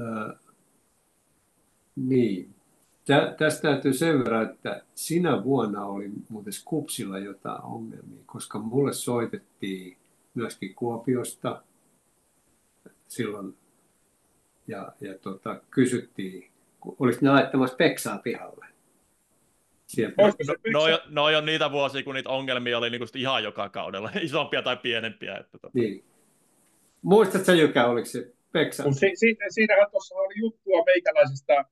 ää, 0.00 0.36
niin, 1.96 2.53
Tä, 3.04 3.34
tästä 3.38 3.62
täytyy 3.62 3.92
sen 3.92 4.18
verran, 4.18 4.50
että 4.50 4.82
sinä 4.94 5.44
vuonna 5.44 5.84
oli 5.84 6.10
muuten 6.28 6.52
Kupsilla 6.64 7.18
jotain 7.18 7.62
ongelmia, 7.62 8.22
koska 8.26 8.58
mulle 8.58 8.92
soitettiin 8.92 9.96
myöskin 10.34 10.74
Kuopiosta 10.74 11.62
silloin 13.06 13.56
ja, 14.66 14.92
ja 15.00 15.18
tota, 15.18 15.60
kysyttiin, 15.70 16.50
oliko 16.98 17.18
ne 17.20 17.30
laittamassa 17.30 17.76
Peksaa 17.76 18.18
pihalle. 18.18 18.66
Sieltä. 19.86 20.22
No, 20.22 20.28
no, 20.72 20.88
no, 20.88 20.98
no 21.08 21.24
on 21.24 21.46
niitä 21.46 21.70
vuosia, 21.70 22.02
kun 22.02 22.14
niitä 22.14 22.30
ongelmia 22.30 22.78
oli 22.78 22.90
niinku 22.90 23.06
ihan 23.14 23.42
joka 23.44 23.68
kaudella, 23.68 24.10
isompia 24.22 24.62
tai 24.62 24.76
pienempiä. 24.76 25.36
Että 25.36 25.58
tota. 25.58 25.70
niin. 25.74 26.04
Muistatko 27.02 27.52
Jykä, 27.52 27.86
oliko 27.86 28.06
se 28.06 28.32
Peksa? 28.52 28.82
Si- 28.92 29.16
si- 29.16 29.36
siinähän 29.48 29.90
tuossa 29.90 30.14
oli 30.14 30.34
juttua 30.38 30.84
meikäläisestä 30.86 31.64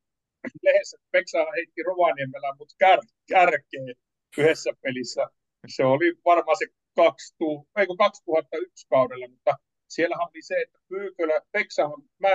lehdessä 0.62 0.97
Peksa 1.10 1.39
heitti 1.56 1.82
Rovaniemellä, 1.82 2.55
mutta 2.59 2.74
kär, 2.78 3.01
kärkeen 3.28 3.94
yhdessä 4.39 4.70
pelissä. 4.82 5.27
Se 5.69 5.85
oli 5.85 6.14
varmaan 6.24 6.56
se 6.56 6.66
2001 6.94 8.86
kaudella, 8.89 9.28
mutta 9.28 9.55
siellähän 9.89 10.28
oli 10.28 10.43
se, 10.43 10.55
että 10.55 10.78
Pyykölä, 10.89 11.40
Peksahan, 11.52 12.02
mä, 12.19 12.28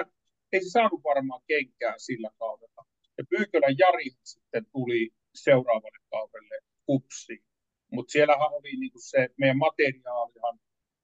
ei 0.51 0.63
se 0.63 0.69
saanut 0.69 1.03
varmaan 1.03 1.41
kenkää 1.47 1.93
sillä 1.97 2.29
kaudella. 2.39 2.85
Ja 3.17 3.23
Pyykölän 3.29 3.77
Jari 3.77 4.09
sitten 4.23 4.65
tuli 4.71 5.09
seuraavalle 5.35 5.99
kaudelle 6.09 6.59
kupsiin. 6.85 7.43
Mutta 7.91 8.11
siellähän 8.11 8.53
oli 8.53 8.71
niinku 8.79 8.99
se, 9.01 9.29
meidän 9.37 9.57
materiaalihan 9.57 10.59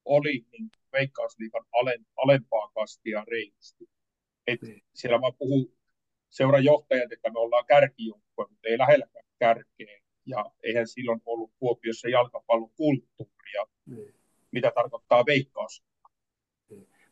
oli 0.06 0.46
niin 0.52 0.70
veikkausliikan 0.94 1.66
alempaa 2.18 2.72
kastia 2.76 3.24
reilusti. 3.28 3.90
Et 4.48 4.62
niin. 4.62 4.82
siellä 4.94 5.22
vaan 5.22 5.36
puhuu 5.38 5.78
seuran 6.34 6.64
johtajat, 6.64 7.12
että 7.12 7.30
me 7.30 7.40
ollaan 7.40 7.66
kärkijoukkue, 7.66 8.46
mutta 8.50 8.68
ei 8.68 8.78
lähelläkään 8.78 9.26
kärkeä. 9.40 10.00
ja 10.26 10.46
eihän 10.64 10.88
silloin 10.88 11.22
ollut 11.26 11.52
Kuopiossa 11.60 12.10
jalkapallokulttuuria, 12.10 13.66
niin. 13.86 14.14
mitä 14.52 14.72
tarkoittaa 14.76 15.26
veikkaus. 15.26 15.84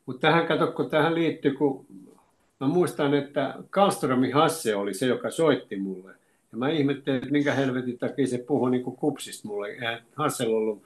Mutta 0.06 0.28
tähän 0.28 0.48
kato, 0.48 0.72
kun 0.72 0.90
tähän 0.90 1.16
liittyy, 1.16 1.54
kun 1.54 1.86
mä 2.60 2.68
muistan, 2.68 3.14
että 3.14 3.56
Kalströmi 3.70 4.32
Hasse 4.32 4.76
oli 4.76 4.94
se, 4.94 5.06
joka 5.06 5.32
soitti 5.32 5.76
mulle. 5.76 6.12
Ja 6.52 6.58
mä 6.58 6.70
ihmettelin, 6.70 7.18
että 7.18 7.32
minkä 7.32 7.54
helvetin 7.54 7.98
takia 7.98 8.28
se 8.28 8.38
puhui 8.38 8.72
niin 8.72 8.84
kuin 8.84 8.96
kupsista 8.96 9.48
mulle. 9.48 9.68
Eihän 9.68 10.02
Hassel 10.16 10.54
ollut. 10.54 10.84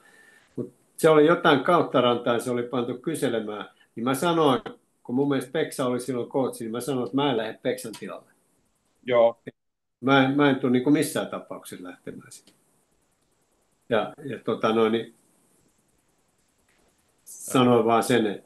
Mutta 0.56 0.74
se 0.96 1.08
oli 1.08 1.26
jotain 1.26 1.64
kautta 1.64 2.00
rantaa, 2.00 2.38
se 2.38 2.50
oli 2.50 2.62
pantu 2.62 2.98
kyselemään. 2.98 3.70
Niin 3.96 4.04
mä 4.04 4.14
sanoin, 4.14 4.62
kun 5.06 5.14
mun 5.14 5.28
mielestä 5.28 5.52
Peksa 5.52 5.86
oli 5.86 6.00
silloin 6.00 6.28
kootsi, 6.28 6.64
niin 6.64 6.72
mä 6.72 6.80
sanoin, 6.80 7.06
että 7.06 7.16
mä 7.16 7.30
en 7.30 7.36
lähde 7.36 7.58
Peksan 7.62 7.92
tilalle. 8.00 8.30
Joo. 9.02 9.42
Mä 10.00 10.24
en, 10.24 10.36
mä 10.36 10.50
en 10.50 10.56
tule 10.56 10.72
niin 10.72 10.92
missään 10.92 11.26
tapauksessa 11.26 11.84
lähtemään 11.84 12.32
sinne. 12.32 12.52
Ja, 13.88 14.12
ja 14.24 14.38
tota 14.38 14.72
noin, 14.72 14.92
niin 14.92 15.14
sanoin 17.24 17.84
vaan 17.84 18.02
sen, 18.02 18.44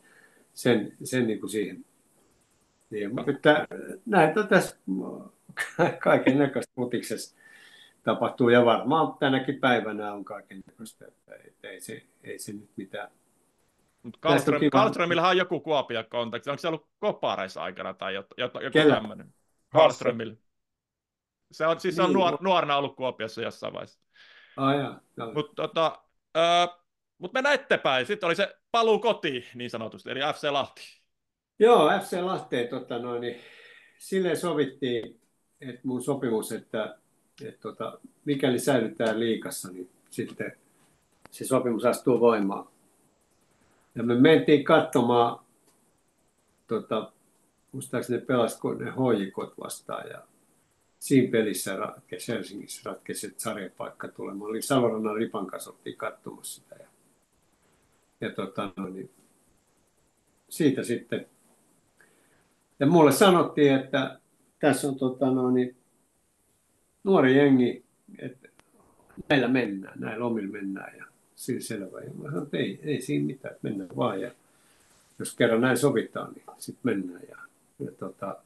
sen, 0.55 0.97
sen 1.05 1.27
niin 1.27 1.41
kuin 1.41 1.51
siihen. 1.51 1.85
Niin, 2.91 3.15
mutta 3.15 3.67
näitä 4.07 4.43
tässä 4.43 4.77
kaiken 6.03 6.39
näköistä 6.39 6.73
putiksessa 6.75 7.37
tapahtuu 8.03 8.49
ja 8.49 8.65
varmaan 8.65 9.19
tänäkin 9.19 9.61
päivänä 9.61 10.13
on 10.13 10.25
kaiken 10.25 10.63
näköistä, 10.67 11.07
että 11.07 11.69
ei 11.69 11.81
se, 11.81 12.03
ei 12.25 12.39
se 12.39 12.53
nyt 12.53 12.71
mitään. 12.77 13.11
Mutta 14.03 14.19
Karlström, 14.73 15.11
on 15.29 15.37
joku 15.37 15.61
Kuopia 15.61 16.05
kontakti. 16.05 16.51
Onko 16.51 16.61
se 16.61 16.69
ollut 16.69 16.89
Kopareissa 16.99 17.63
aikana 17.63 17.95
tai 17.95 18.15
joku, 18.15 18.35
joku 18.39 18.79
tämmöinen? 18.89 19.35
Karlströmillä. 19.69 20.37
Se 21.53 21.67
on, 21.67 21.81
siis 21.81 21.97
niin, 21.97 22.05
on 22.05 22.13
nuor, 22.13 22.39
nuorena 22.41 22.77
ollut 22.77 22.97
Kuopiossa 22.97 23.43
jossain 23.43 23.73
vaiheessa. 23.73 24.01
Ah, 24.57 25.35
Mutta 25.35 25.53
tota, 25.55 26.03
äh, 26.37 26.69
mut 27.19 27.33
mennään 27.33 27.55
eteenpäin. 27.55 28.07
Sitten 28.07 28.27
oli 28.27 28.37
se 28.37 28.57
paluu 28.71 28.99
kotiin 28.99 29.45
niin 29.55 29.71
sanotusti, 29.71 30.11
eli 30.11 30.21
FC 30.35 30.45
Lahti. 30.51 31.01
Joo, 31.59 31.91
FC 32.01 32.21
Lahteen 32.21 32.69
tota 32.69 32.99
noin, 32.99 33.21
niin 33.21 33.41
silleen 33.99 34.37
sovittiin, 34.37 35.21
että 35.61 35.81
mun 35.85 36.03
sopimus, 36.03 36.53
että, 36.53 36.99
että 37.45 37.61
tota, 37.61 37.99
mikäli 38.25 38.59
säilytään 38.59 39.21
liikassa, 39.21 39.73
niin 39.73 39.91
sitten 40.11 40.53
se 41.31 41.45
sopimus 41.45 41.85
astuu 41.85 42.21
voimaan. 42.21 42.69
Ja 43.95 44.03
me 44.03 44.15
mentiin 44.15 44.65
katsomaan, 44.65 45.45
tota, 46.67 47.13
muistaakseni 47.73 48.19
ne 48.19 48.25
pelasivat 48.25 48.79
ne 48.79 48.91
hoikot 48.91 49.55
vastaan 49.61 50.11
ja 50.11 50.23
siinä 50.99 51.31
pelissä 51.31 51.77
ratkesi 51.77 52.33
Helsingissä 52.33 52.91
ratkesi, 52.91 53.27
että 53.27 53.43
sarjapaikka 53.43 54.09
tulemaan. 54.09 54.51
Oli 54.51 54.63
Salorannan 54.63 55.17
Ripan 55.17 55.47
kanssa 55.47 55.75
katsomassa 55.97 56.63
sitä. 56.63 56.77
Ja, 56.81 56.87
ja 58.21 58.31
tota, 58.31 58.73
no, 58.77 58.89
niin, 58.89 59.11
siitä 60.49 60.83
sitten. 60.83 61.27
Ja 62.81 62.87
mulle 62.87 63.13
sanottiin, 63.13 63.75
että 63.75 64.21
tässä 64.59 64.89
on 64.89 64.99
tota, 64.99 65.31
no, 65.31 65.51
niin, 65.51 65.77
nuori 67.05 67.37
jengi, 67.37 67.85
että 68.19 68.49
näillä 69.29 69.49
mennään, 69.49 70.01
näillä 70.01 70.27
omilla 70.27 70.53
mennään. 70.53 70.99
Ja 70.99 71.05
siinä 71.41 71.61
selvä. 71.61 72.01
Ja 72.01 72.11
mä 72.15 72.25
sanoin, 72.25 72.45
että 72.45 72.57
ei, 72.57 72.81
ei 72.83 73.03
siinä 73.03 73.27
mitään, 73.27 73.55
että 73.55 73.69
mennään 73.69 73.97
vaan. 73.97 74.21
Ja 74.21 74.31
jos 75.19 75.35
kerran 75.35 75.61
näin 75.61 75.79
sovitaan, 75.79 76.33
niin 76.33 76.45
sitten 76.59 76.81
mennään. 76.83 77.23
Ja, 77.29 77.37
ja 77.79 77.93
tota, 77.93 78.37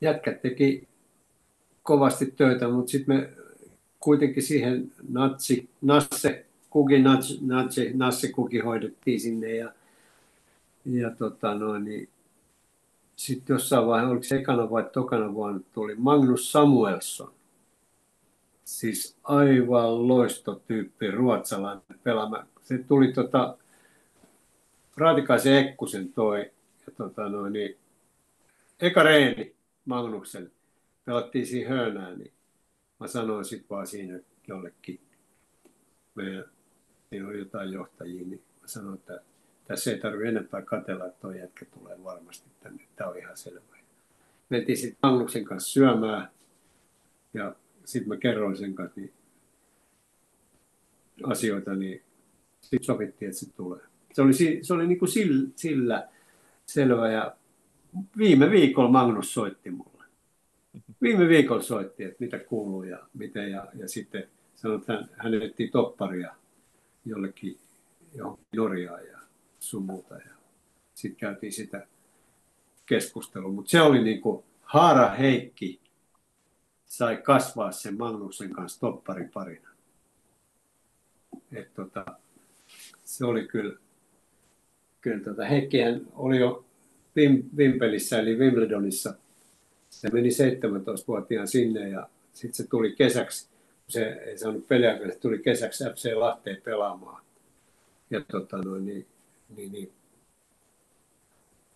jätkät 0.00 0.42
teki 0.42 0.88
kovasti 1.82 2.26
töitä, 2.26 2.68
mutta 2.68 2.90
sitten 2.90 3.16
me 3.16 3.30
kuitenkin 4.00 4.42
siihen 4.42 4.92
natsi, 5.08 5.68
nasse, 5.82 6.46
kuki, 6.70 6.98
natsi, 7.02 7.38
natsi, 7.42 7.90
nasse 7.94 8.32
kuki 8.32 8.58
hoidettiin 8.58 9.20
sinne 9.20 9.54
ja, 9.54 9.72
ja 10.84 11.10
tota 11.10 11.54
noin, 11.54 11.84
niin 11.84 12.08
sitten 13.16 13.54
jossain 13.54 13.86
vaiheessa, 13.86 14.10
oliko 14.10 14.24
se 14.24 14.36
ekana 14.36 14.70
vai 14.70 14.84
tokana 14.92 15.34
vuonna, 15.34 15.60
tuli 15.72 15.94
Magnus 15.94 16.52
Samuelsson. 16.52 17.32
Siis 18.64 19.16
aivan 19.22 20.08
loistotyyppi, 20.08 21.10
ruotsalainen 21.10 21.84
pelaamaan. 22.02 22.46
Se 22.62 22.78
tuli 22.78 23.12
tota, 23.12 23.58
Raatikaisen 24.96 25.56
Ekkusen 25.56 26.12
toi, 26.12 26.50
ja 26.86 26.92
tota 26.96 27.28
noin, 27.28 27.52
niin, 27.52 27.76
eka 28.80 29.02
reeni, 29.02 29.54
Magnuksen, 29.84 30.50
pelattiin 31.04 31.46
siinä 31.46 31.68
höönään, 31.68 32.18
niin 32.18 32.32
mä 33.00 33.06
sanoin 33.06 33.44
sitten 33.44 33.68
vaan 33.70 33.86
siinä 33.86 34.20
jollekin, 34.48 35.00
meidän, 36.14 36.44
siinä 37.08 37.28
oli 37.28 37.38
jotain 37.38 37.72
johtajia, 37.72 38.26
niin 38.26 38.42
mä 38.60 38.68
sanoin, 38.68 38.98
että 38.98 39.20
tässä 39.64 39.90
ei 39.90 39.98
tarvitse 39.98 40.28
enempää 40.28 40.62
katella, 40.62 41.06
että 41.06 41.20
tuo 41.20 41.30
jätkä 41.30 41.64
tulee 41.64 42.04
varmasti 42.04 42.50
tänne, 42.60 42.82
tämä 42.96 43.10
on 43.10 43.18
ihan 43.18 43.36
selvä. 43.36 43.60
Mentiin 44.48 44.78
sitten 44.78 44.98
Magnuksen 45.02 45.44
kanssa 45.44 45.72
syömään 45.72 46.28
ja 47.34 47.54
sitten 47.92 48.08
mä 48.08 48.16
kerroin 48.16 48.56
sen 48.56 48.74
kanssa 48.74 49.00
niin 49.00 49.12
asioita, 51.24 51.74
niin 51.74 52.02
sitten 52.60 52.84
sovittiin, 52.84 53.28
että 53.28 53.40
se 53.40 53.52
tulee. 53.52 53.80
Se 54.12 54.22
oli, 54.22 54.32
se 54.62 54.74
oli 54.74 54.86
niin 54.86 54.98
kuin 54.98 55.08
sillä, 55.08 55.48
sillä 55.56 56.08
selvä 56.66 57.10
ja 57.10 57.36
viime 58.18 58.50
viikolla 58.50 58.90
Magnus 58.90 59.34
soitti 59.34 59.70
mulle. 59.70 60.04
Viime 61.02 61.28
viikolla 61.28 61.62
soitti, 61.62 62.04
että 62.04 62.16
mitä 62.20 62.38
kuuluu 62.38 62.82
ja 62.82 62.98
miten. 63.14 63.50
Ja, 63.50 63.66
ja 63.74 63.88
sitten 63.88 64.28
sanoi, 64.54 64.78
että 64.78 65.08
hän, 65.16 65.42
etti 65.42 65.68
topparia 65.68 66.34
jollekin 67.04 67.58
johonkin 68.14 68.44
Norjaan 68.56 69.06
ja 69.06 69.18
sun 69.58 69.84
muuta. 69.84 70.14
Ja 70.14 70.34
sitten 70.94 71.20
käytiin 71.20 71.52
sitä 71.52 71.86
keskustelua. 72.86 73.52
Mutta 73.52 73.70
se 73.70 73.80
oli 73.80 74.04
niin 74.04 74.20
kuin 74.20 74.44
Haara 74.62 75.10
Heikki 75.10 75.80
sai 76.90 77.16
kasvaa 77.16 77.72
sen 77.72 77.98
Magnuksen 77.98 78.50
kanssa 78.50 78.80
topparin 78.80 79.30
parina. 79.30 79.68
Et 81.52 81.74
tota, 81.74 82.04
se 83.04 83.24
oli 83.24 83.48
kyllä, 83.48 83.78
kyllä 85.00 85.24
tota, 85.24 85.44
Heikkihän 85.44 86.00
oli 86.12 86.38
jo 86.38 86.64
Vim, 87.16 87.42
Vimpelissä 87.56 88.18
eli 88.18 88.38
Wimbledonissa. 88.38 89.14
Se 89.90 90.08
meni 90.12 90.28
17-vuotiaan 90.28 91.48
sinne 91.48 91.88
ja 91.88 92.08
sitten 92.32 92.54
se 92.54 92.70
tuli 92.70 92.96
kesäksi, 92.96 93.48
se 93.88 94.04
ei 94.04 94.38
saanut 94.38 94.68
peliä, 94.68 94.98
se 94.98 95.18
tuli 95.18 95.38
kesäksi 95.38 95.84
FC 95.84 96.14
Lahteen 96.14 96.62
pelaamaan. 96.64 97.24
Ja 98.10 98.20
tota, 98.30 98.58
noin, 98.58 98.86
niin, 98.86 99.06
niin, 99.56 99.72
niin, 99.72 99.92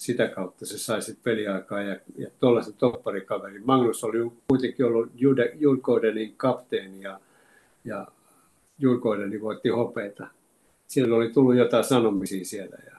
sitä 0.05 0.29
kautta 0.29 0.67
se 0.67 0.79
sai 0.79 1.03
sitten 1.03 1.23
peliaikaa 1.23 1.83
ja, 1.83 1.97
ja 2.17 2.31
tuollaisen 2.41 2.75
topparikaverin. 2.75 3.67
Magnus 3.67 4.05
oli 4.05 4.33
kuitenkin 4.49 4.87
ollut 4.87 5.11
Julkoidenin 5.55 6.35
kapteeni 6.37 7.03
ja, 7.03 7.21
ja 7.85 8.07
Julkoideni 8.79 9.41
voitti 9.41 9.69
hopeita. 9.69 10.27
Siellä 10.87 11.17
oli 11.17 11.31
tullut 11.31 11.57
jotain 11.57 11.85
sanomisia 11.85 12.45
siellä 12.45 12.77
ja 12.87 12.97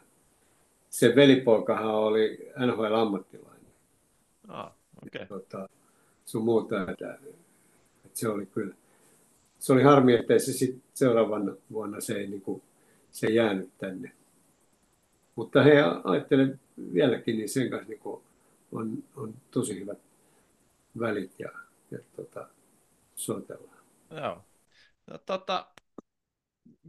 se 0.89 1.15
velipoikahan 1.15 1.95
oli 1.95 2.51
NHL-ammattilainen. 2.57 3.71
Ah, 4.47 4.71
okay. 5.07 5.25
tota, 5.25 5.69
sun 6.25 6.43
muuta, 6.43 6.91
että, 6.91 7.13
että, 8.05 8.19
se 8.19 8.29
oli 8.29 8.45
kyllä, 8.45 8.75
se 9.59 9.73
oli 9.73 9.83
harmi, 9.83 10.13
että 10.13 10.39
se 10.39 10.53
sit 10.53 10.81
seuraavana 10.93 11.55
vuonna 11.71 12.01
se 12.01 12.13
ei 12.13 12.27
niin 12.27 12.41
kuin, 12.41 12.61
se 13.11 13.27
jäänyt 13.27 13.69
tänne. 13.77 14.11
Mutta 15.35 15.63
he 15.63 15.71
ajattelen 16.03 16.59
vieläkin, 16.93 17.37
niin 17.37 17.49
sen 17.49 17.69
kanssa 17.69 17.89
niin 17.89 17.99
kuin, 17.99 18.23
on, 18.71 19.03
on 19.15 19.33
tosi 19.51 19.79
hyvät 19.79 19.99
välit 20.99 21.31
ja, 21.39 21.49
ja 21.91 21.99
tota, 22.15 22.47
soitellaan. 23.15 23.77
Joo. 24.11 24.41
No, 25.07 25.17
tota, 25.17 25.65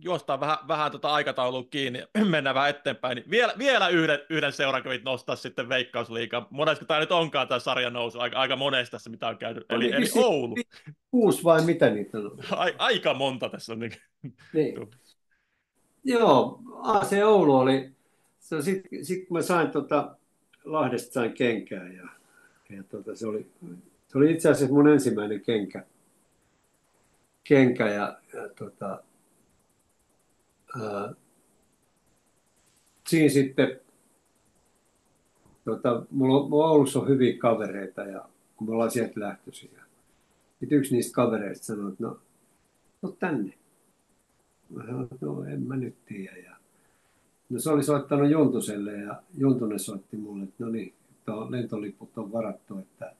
juostaan 0.04 0.40
vähän, 0.40 0.58
vähän 0.68 0.92
tota 0.92 1.08
aikataulua 1.08 1.64
kiinni, 1.70 2.02
mennään 2.30 2.54
vähän 2.54 2.70
eteenpäin, 2.70 3.16
niin 3.16 3.30
vielä, 3.30 3.54
vielä 3.58 3.88
yhden, 3.88 4.18
yhden 4.30 4.52
seuran 4.52 4.82
kävit 4.82 5.04
nostaa 5.04 5.36
sitten 5.36 5.68
Veikkausliiga. 5.68 6.46
Monesko 6.50 6.84
tämä 6.84 7.00
nyt 7.00 7.12
onkaan 7.12 7.48
tämä 7.48 7.58
sarjan 7.58 7.92
nousu, 7.92 8.18
aika, 8.18 8.38
aika 8.38 8.56
monesta 8.56 8.90
tässä 8.90 9.10
mitä 9.10 9.28
on 9.28 9.38
käynyt, 9.38 9.64
eli, 9.68 9.92
eli 9.92 10.06
Oulu. 10.16 10.54
Kuusi 11.10 11.44
vai 11.44 11.64
mitä 11.64 11.90
niitä 11.90 12.18
on? 12.18 12.38
A, 12.58 12.66
aika 12.78 13.14
monta 13.14 13.48
tässä 13.48 13.72
on. 13.72 13.78
Niin. 13.78 13.92
niin. 14.52 14.90
Joo, 16.04 16.60
AC 16.82 17.12
Oulu 17.24 17.56
oli, 17.56 17.95
sitten 18.60 19.04
sit 19.04 19.28
kun 19.28 19.36
mä 19.36 19.42
sain 19.42 19.70
tota, 19.70 20.16
Lahdesta 20.64 21.12
sain 21.12 21.32
kenkää 21.32 21.88
ja, 21.92 22.08
ja 22.70 22.82
tota, 22.82 23.16
se, 23.16 23.26
oli, 23.26 23.50
se 24.08 24.18
oli 24.18 24.32
itse 24.32 24.50
asiassa 24.50 24.74
mun 24.74 24.88
ensimmäinen 24.88 25.40
kenkä, 25.40 25.84
kenkä 27.44 27.88
ja, 27.88 28.18
ja 28.34 28.48
tota, 28.48 29.02
ää, 30.82 31.14
siinä 33.08 33.28
sitten, 33.28 33.80
tota, 35.64 36.06
mulla, 36.10 36.48
mulla 36.48 36.70
Oulussa 36.70 36.98
on 36.98 37.08
hyviä 37.08 37.38
kavereita 37.38 38.02
ja 38.02 38.28
kun 38.56 38.68
me 38.68 38.72
ollaan 38.72 38.90
sieltä 38.90 39.20
lähtöisiä. 39.20 39.82
Sitten 40.60 40.78
yksi 40.78 40.94
niistä 40.94 41.14
kavereista 41.14 41.66
sanoi, 41.66 41.92
että 41.92 42.04
no, 42.04 42.20
no 43.02 43.10
tänne. 43.10 43.52
Mä 44.70 44.86
sanoin, 44.86 45.04
että 45.04 45.26
no 45.26 45.44
en 45.44 45.62
mä 45.62 45.76
nyt 45.76 46.04
tiedä. 46.04 46.36
Ja 46.36 46.55
no 47.50 47.58
se 47.58 47.70
oli 47.70 47.82
soittanut 47.82 48.30
Juntuselle 48.30 48.92
ja 48.92 49.22
Juntunen 49.38 49.78
soitti 49.78 50.16
mulle, 50.16 50.44
että 50.44 50.64
no 50.64 50.70
niin, 50.70 50.94
tuo 51.26 51.50
lentoliput 51.50 52.18
on 52.18 52.32
varattu, 52.32 52.78
että 52.78 53.12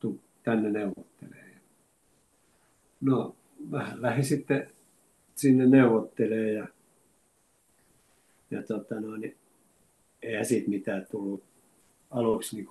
tuu 0.00 0.20
tänne 0.42 0.70
neuvottelee. 0.70 1.54
No, 3.00 3.36
mä 3.70 3.92
lähdin 3.96 4.24
sitten 4.24 4.70
sinne 5.34 5.66
neuvottelee 5.66 6.52
ja, 6.52 6.68
ja 8.50 8.62
tota 8.62 9.00
no, 9.00 9.16
niin, 9.16 9.36
eihän 10.22 10.46
siitä 10.46 10.70
mitään 10.70 11.06
tullut 11.10 11.42
aluksi 12.10 12.56
niin 12.56 12.66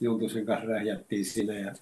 Juntusen 0.00 0.46
kanssa 0.46 0.68
räjättiin 0.68 1.24
siinä. 1.24 1.52
Ja, 1.52 1.74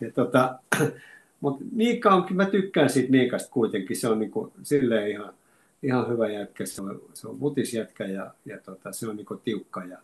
ja 0.00 0.12
tota, 0.12 0.58
mutta 1.40 1.64
Miikka 1.72 2.14
on, 2.14 2.26
mä 2.30 2.46
tykkään 2.46 2.90
siitä 2.90 3.10
Miikasta 3.10 3.50
kuitenkin, 3.50 3.96
se 3.96 4.08
on 4.08 4.18
niin 4.18 4.30
kuin, 4.30 4.52
silleen 4.62 5.10
ihan, 5.10 5.34
ihan 5.82 6.08
hyvä 6.08 6.30
jätkä, 6.30 6.66
se 6.66 6.82
on, 6.82 7.02
se 7.14 7.28
on 7.28 7.38
mutisjätkä 7.38 8.04
ja, 8.04 8.34
ja 8.44 8.58
tota, 8.58 8.92
se 8.92 9.08
on 9.08 9.16
niin 9.16 9.26
tiukka 9.44 9.84
ja 9.84 9.98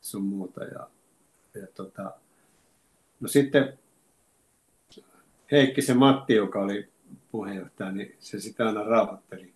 sun 0.00 0.22
muuta. 0.22 0.64
Ja, 0.64 0.90
ja 1.54 1.66
tota, 1.74 2.12
no 3.20 3.28
sitten 3.28 3.78
Heikki 5.52 5.82
se 5.82 5.94
Matti, 5.94 6.34
joka 6.34 6.60
oli 6.60 6.88
puheenjohtaja, 7.32 7.92
niin 7.92 8.16
se 8.18 8.40
sitä 8.40 8.66
aina 8.66 8.84
rauhoitteli 8.84 9.52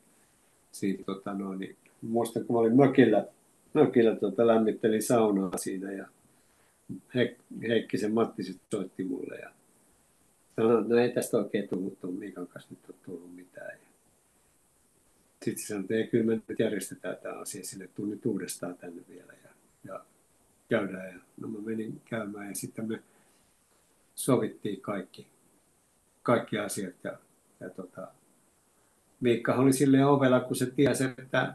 siitä, 0.72 1.04
tota, 1.04 1.34
no, 1.34 1.54
niin, 1.54 1.76
muistan 2.02 2.44
kun 2.44 2.56
mä 2.56 2.60
olin 2.60 2.76
mökillä, 2.76 3.26
mökillä 3.74 4.16
tota, 4.16 4.46
lämmittelin 4.46 5.02
saunaa 5.02 5.56
siinä 5.56 5.92
ja 5.92 6.08
Heikki 7.68 7.98
se 7.98 8.08
Matti 8.08 8.42
sitten 8.42 8.66
soitti 8.70 9.04
mulle 9.04 9.36
ja 9.36 9.50
sanoi, 10.56 10.88
no 10.88 10.96
ei 10.96 11.12
tästä 11.12 11.36
oikein 11.36 11.68
tullut 11.68 12.00
tuon 12.00 12.14
Miikan 12.14 12.46
kanssa 12.46 12.70
nyt 12.70 12.90
ole 12.90 12.96
tullut. 13.04 13.43
Sitten 15.44 15.62
se 15.62 15.66
sanoi, 15.66 15.84
että 15.90 16.10
kyllä 16.10 16.24
me 16.24 16.42
nyt 16.48 16.58
järjestetään 16.58 17.16
tämä 17.22 17.40
asia 17.40 17.64
sinne, 17.64 17.88
tuu 17.94 18.06
nyt 18.06 18.26
uudestaan 18.26 18.76
tänne 18.76 19.02
vielä 19.08 19.32
ja, 19.44 19.50
ja 19.84 20.00
käydään. 20.68 21.08
Ja, 21.08 21.20
no 21.40 21.48
mä 21.48 21.58
menin 21.64 22.00
käymään 22.04 22.48
ja 22.48 22.54
sitten 22.54 22.88
me 22.88 23.02
sovittiin 24.14 24.80
kaikki, 24.80 25.26
kaikki 26.22 26.58
asiat 26.58 26.94
ja, 27.04 27.18
ja 27.60 27.70
tota, 27.70 28.08
Miikka 29.20 29.54
oli 29.54 29.72
silleen 29.72 30.06
ovella, 30.06 30.40
kun 30.40 30.56
se 30.56 30.66
tiesi, 30.66 31.04
että, 31.04 31.54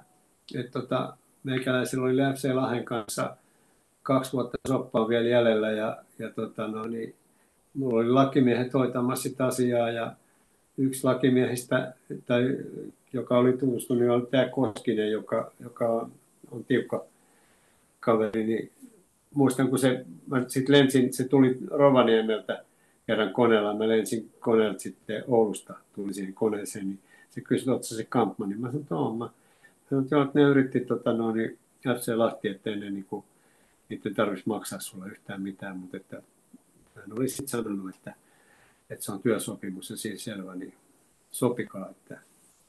että, 0.56 0.72
tota, 0.72 1.18
meikäläisellä 1.44 2.06
oli 2.06 2.36
FC 2.36 2.54
Lahden 2.54 2.86
kanssa 2.86 3.38
kaksi 4.04 4.34
vuotta 4.34 4.58
soppaa 4.68 5.10
vielä 5.10 5.28
jäljellä 5.28 5.72
ja, 5.72 6.04
ja 6.20 6.30
tota, 6.30 6.68
no, 6.68 6.88
niin, 6.88 7.16
mulla 7.74 8.00
oli 8.00 8.10
lakimiehet 8.10 8.74
hoitamassa 8.74 9.30
sitä 9.30 9.46
asiaa 9.46 9.90
ja 9.90 10.16
yksi 10.80 11.04
lakimiehistä, 11.04 11.94
tai, 12.26 12.58
joka 13.14 13.38
oli 13.38 13.54
tutustunut, 13.54 14.02
niin 14.02 14.12
oli 14.12 14.28
tämä 14.32 14.50
Koskinen, 14.50 15.12
joka, 15.12 15.52
joka 15.60 15.90
on, 16.52 16.64
tiukka 16.68 17.06
kaveri, 18.00 18.44
niin 18.44 18.72
muistan, 19.34 19.70
kun 19.70 19.80
se, 19.80 20.06
mä 20.28 20.46
sit 20.48 20.70
lensin, 20.70 21.14
se 21.14 21.28
tuli 21.28 21.58
Rovaniemeltä 21.72 22.64
kerran 23.08 23.34
koneella, 23.34 23.74
mä 23.74 23.88
lensin 23.88 24.32
koneelta 24.40 24.80
sitten 24.80 25.24
Oulusta, 25.28 25.74
tuli 25.96 26.14
siihen 26.14 26.34
koneeseen, 26.34 26.88
niin 26.88 27.00
se 27.30 27.42
kysyi, 27.42 27.76
että 27.76 27.88
se 27.88 28.04
Kampman, 28.04 28.50
niin 28.50 28.62
mä 28.62 28.68
sanoin, 28.68 28.82
että 28.82 28.96
oon 28.96 29.18
mä. 29.18 29.30
Sanoin, 29.90 30.28
että 30.28 30.40
ne 30.40 30.46
yritti 30.46 30.80
tota, 30.80 31.14
no, 31.14 31.32
niin 31.32 31.58
FC 32.00 32.08
Lahti, 32.16 32.48
ettei 32.48 32.76
ne 32.76 32.90
niin 32.90 33.06
kuin, 33.10 33.24
niiden 33.90 34.16
tarvitsisi 34.16 34.50
maksaa 34.50 34.80
sulle 34.80 35.08
yhtään 35.08 35.42
mitään, 35.42 35.78
mutta 35.78 35.98
että 35.98 36.22
hän 36.96 37.20
oli 37.20 37.30
sitten 37.30 37.48
sanonut, 37.48 37.96
että, 37.96 38.14
että 38.90 39.06
se 39.06 39.12
on 39.12 39.22
työsopimus 39.22 39.90
ja 39.90 39.98
siis 39.98 40.24
selvä, 40.24 40.56
niin 40.56 40.74
sopikaa, 41.32 41.90
että 41.90 42.20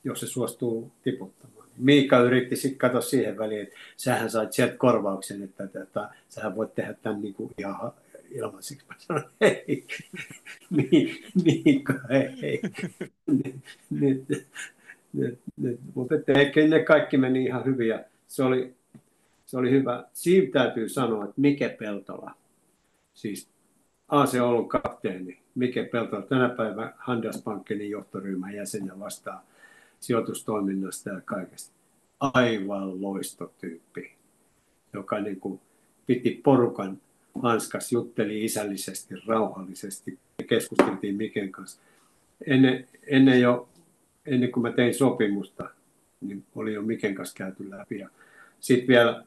jos 0.04 0.20
se 0.20 0.26
suostuu 0.26 0.92
tiputtamaan. 1.02 1.68
Miika 1.76 2.20
yritti 2.20 2.56
sitten 2.56 2.78
katsoa 2.78 3.00
siihen 3.00 3.38
väliin, 3.38 3.62
että 3.62 3.76
sähän 3.96 4.30
sait 4.30 4.52
sieltä 4.52 4.76
korvauksen, 4.76 5.42
että, 5.42 5.64
että, 5.64 5.82
että 5.82 6.10
sähän 6.28 6.56
voit 6.56 6.74
tehdä 6.74 6.94
tämän 6.94 7.22
niin 7.22 7.34
kuin 7.34 7.50
ihan 7.58 7.92
ilmaiseksi. 8.30 8.86
Mä 8.88 8.94
sanoin, 8.98 9.26
hei, 9.40 9.86
Miika, 11.44 11.94
hei. 12.08 12.60
Nyt, 13.90 14.48
nyt, 15.12 15.38
nyt, 15.56 15.80
mutta 15.94 16.14
ehkä 16.28 16.60
ne 16.68 16.84
kaikki 16.84 17.16
meni 17.16 17.44
ihan 17.44 17.64
hyvin 17.64 17.88
ja 17.88 18.04
se 18.28 18.42
oli, 18.42 18.74
se 19.46 19.56
oli 19.58 19.70
hyvä. 19.70 20.04
Siinä 20.12 20.52
täytyy 20.52 20.88
sanoa, 20.88 21.24
että 21.24 21.40
Mike 21.40 21.68
Peltola, 21.68 22.34
siis 23.14 23.48
AC 24.08 24.34
Oulun 24.34 24.68
kapteeni 24.68 25.39
Mike 25.54 25.84
Peltola, 25.84 26.22
tänä 26.22 26.48
päivänä 26.48 26.92
Handelsbankenin 26.96 27.90
johtoryhmän 27.90 28.54
jäsen 28.54 28.86
ja 28.86 28.98
vastaa 28.98 29.46
sijoitustoiminnasta 30.00 31.10
ja 31.10 31.20
kaikesta. 31.24 31.74
Aivan 32.20 33.02
loistotyyppi, 33.02 34.14
joka 34.92 35.20
niin 35.20 35.40
kuin 35.40 35.60
piti 36.06 36.40
porukan 36.44 37.00
hanskas, 37.42 37.92
jutteli 37.92 38.44
isällisesti, 38.44 39.14
rauhallisesti. 39.26 40.18
Keskusteltiin 40.46 41.16
Miken 41.16 41.52
kanssa. 41.52 41.80
Ennen, 42.46 42.88
ennen, 43.06 43.40
jo, 43.40 43.68
ennen 44.26 44.52
kuin 44.52 44.62
mä 44.62 44.72
tein 44.72 44.94
sopimusta, 44.94 45.70
niin 46.20 46.44
oli 46.54 46.74
jo 46.74 46.82
Miken 46.82 47.14
kanssa 47.14 47.36
käyty 47.36 47.70
läpi. 47.70 48.04
Sitten 48.60 48.88
vielä 48.88 49.24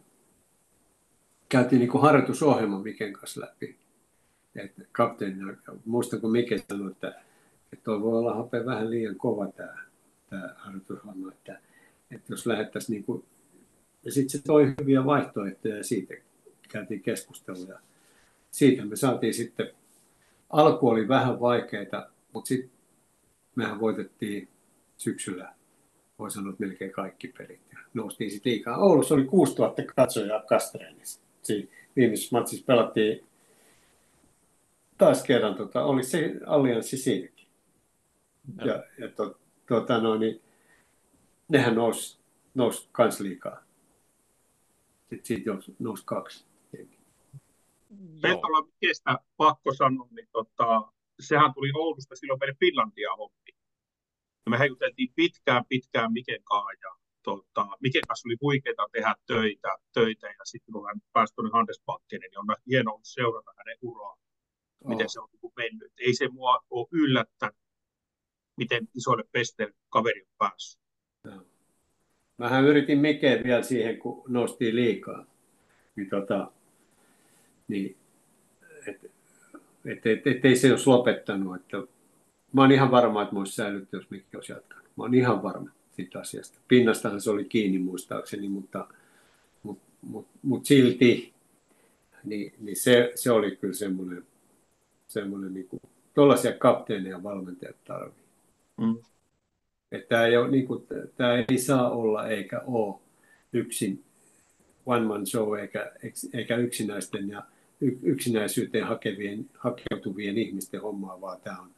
käytiin 1.49 1.79
niin 1.79 1.89
kuin 1.89 2.01
harjoitusohjelma 2.01 2.79
Miken 2.79 3.13
kanssa 3.13 3.41
läpi. 3.41 3.75
Että 4.55 4.81
kapteeni, 4.91 5.35
muistan 5.85 6.21
kun 6.21 6.31
Mike 6.31 6.63
sanoi, 6.69 6.91
että, 6.91 7.07
että 7.73 7.83
tuo 7.83 8.01
voi 8.01 8.17
olla 8.19 8.35
hape 8.35 8.65
vähän 8.65 8.89
liian 8.89 9.15
kova 9.15 9.47
tämä, 9.47 9.77
tämä 10.29 10.55
harjoitusohjelma, 10.57 11.31
että, 11.31 11.59
että 12.11 12.33
jos 12.33 12.47
lähettäisiin 12.47 12.95
niin 12.95 13.03
kuin, 13.03 13.25
ja 14.05 14.11
sitten 14.11 14.29
se 14.29 14.43
toi 14.43 14.73
hyviä 14.81 15.05
vaihtoehtoja 15.05 15.77
ja 15.77 15.83
siitä 15.83 16.13
käytiin 16.69 17.01
keskusteluja. 17.01 17.79
Siitä 18.51 18.85
me 18.85 18.95
saatiin 18.95 19.33
sitten, 19.33 19.67
alku 20.49 20.89
oli 20.89 21.07
vähän 21.07 21.39
vaikeita, 21.39 22.09
mutta 22.33 22.47
sitten 22.47 22.71
mehän 23.55 23.79
voitettiin 23.79 24.47
syksyllä, 24.97 25.53
voi 26.19 26.31
sanoa, 26.31 26.49
että 26.49 26.65
melkein 26.65 26.91
kaikki 26.91 27.33
pelit. 27.37 27.61
Ja 27.71 27.79
noustiin 27.93 28.31
sitten 28.31 28.51
liikaa. 28.51 28.77
Oulussa 28.77 29.15
oli 29.15 29.25
6000 29.25 29.83
katsojaa 29.95 30.43
Kastreenissa 30.43 31.21
siinä 31.43 31.67
viimeisessä 31.95 32.37
matsissa 32.37 32.65
pelattiin 32.65 33.23
taas 34.97 35.23
kerran, 35.23 35.55
tota, 35.55 35.83
oli 35.83 36.03
se 36.03 36.33
allianssi 36.45 36.97
siinäkin. 36.97 37.47
Ja, 38.57 38.65
ja, 38.67 38.83
ja 38.97 39.09
to, 39.09 39.39
tota, 39.67 40.01
no, 40.01 40.15
niin, 40.15 40.41
nehän 41.47 41.75
nousi, 41.75 42.19
nousi 42.53 42.89
kans 42.91 43.19
liikaa. 43.19 43.63
Sitten 45.09 45.25
siitä 45.25 45.51
nousi 45.79 46.03
kaksi. 46.05 46.45
Peltola 48.21 48.67
kestä 48.79 49.19
pakko 49.37 49.73
sanoa, 49.73 50.07
niin 50.11 50.27
tota, 50.31 50.91
sehän 51.19 51.53
tuli 51.53 51.71
Oulusta 51.75 52.15
silloin 52.15 52.39
meille 52.39 52.55
Finlandia 52.59 53.15
hommi. 53.17 53.51
me 54.49 54.59
heijuteltiin 54.59 55.13
pitkään 55.15 55.65
pitkään 55.69 56.13
Miken 56.13 56.43
kanssa 56.43 56.71
ja 56.81 56.95
tota, 57.23 57.67
Miken 57.81 58.01
kanssa 58.07 58.27
oli 58.27 58.37
huikeaa 58.41 58.87
tehdä 58.91 59.15
töitä, 59.27 59.77
töitä 59.93 60.27
ja 60.27 60.45
sitten 60.45 60.73
kun 60.73 60.85
hän 60.85 61.01
pääsi 61.13 61.35
tuonne 61.35 61.51
Handelsbankkeen, 61.53 62.19
niin 62.19 62.39
on 62.39 62.55
hienoa 62.67 62.99
seurata 63.03 63.51
hänen 63.57 63.77
uraa, 63.81 64.17
oh. 64.83 64.89
miten 64.89 65.09
se 65.09 65.19
on 65.19 65.29
niin 65.31 65.51
mennyt. 65.57 65.91
Ei 65.99 66.13
se 66.13 66.27
mua 66.27 66.63
ole 66.69 66.87
yllättänyt, 66.91 67.57
miten 68.57 68.87
isoille 68.95 69.23
pesteille 69.31 69.73
kaveri 69.89 70.21
on 70.21 70.35
päässyt. 70.37 70.81
No. 71.23 71.45
Mähän 72.37 72.65
yritin 72.65 72.99
Mikeen 72.99 73.43
vielä 73.43 73.63
siihen, 73.63 73.97
kun 73.97 74.23
nosti 74.27 74.75
liikaa. 74.75 75.25
Niin, 75.95 76.09
tota, 76.09 76.51
niin 77.67 77.97
et, 78.87 79.03
et, 79.85 80.05
et, 80.05 80.27
et, 80.27 80.45
ei 80.45 80.55
se 80.55 80.71
olisi 80.71 80.87
lopettanut. 80.87 81.55
Että, 81.55 81.77
mä 82.53 82.61
oon 82.61 82.71
ihan 82.71 82.91
varma, 82.91 83.21
että 83.21 83.35
mä 83.35 83.39
olisi 83.39 83.55
säilytty, 83.55 83.97
jos 83.97 84.09
Mikki 84.09 84.37
olisi 84.37 84.51
jatkanut. 84.51 84.87
Mä 84.97 85.03
oon 85.03 85.13
ihan 85.13 85.43
varma 85.43 85.69
siitä 85.91 86.19
asiasta. 86.19 86.59
Pinnastahan 86.67 87.21
se 87.21 87.29
oli 87.29 87.45
kiinni 87.45 87.79
muistaakseni, 87.79 88.49
mutta, 88.49 88.87
mutta, 89.63 89.83
mutta, 90.01 90.39
mutta 90.41 90.67
silti 90.67 91.33
niin, 92.23 92.53
niin 92.59 92.77
se, 92.77 93.11
se, 93.15 93.31
oli 93.31 93.55
kyllä 93.55 93.73
semmoinen, 93.73 94.25
semmoinen 95.13 95.53
niin 95.53 95.67
kuin, 95.67 95.81
tuollaisia 96.13 96.53
kapteeneja 96.53 97.15
ja 97.15 97.23
valmentajat 97.23 97.83
tarvii. 97.83 98.23
Mm. 98.77 98.97
Että 99.91 100.07
tämä, 100.09 100.25
ei 100.25 100.37
ole, 100.37 100.51
niin 100.51 100.67
kuin, 100.67 100.87
tämä 101.17 101.33
ei 101.49 101.57
saa 101.57 101.89
olla 101.89 102.27
eikä 102.27 102.61
ole 102.65 102.95
yksin 103.53 104.03
one 104.85 105.05
man 105.05 105.27
show 105.27 105.59
eikä, 105.59 105.91
eikä 106.33 106.55
yksinäisten 106.57 107.29
ja 107.29 107.43
yksinäisyyteen 108.01 108.87
hakevien, 108.87 109.49
hakeutuvien 109.57 110.37
ihmisten 110.37 110.81
hommaa, 110.81 111.21
vaan 111.21 111.41
tämä 111.41 111.59
on, 111.61 111.69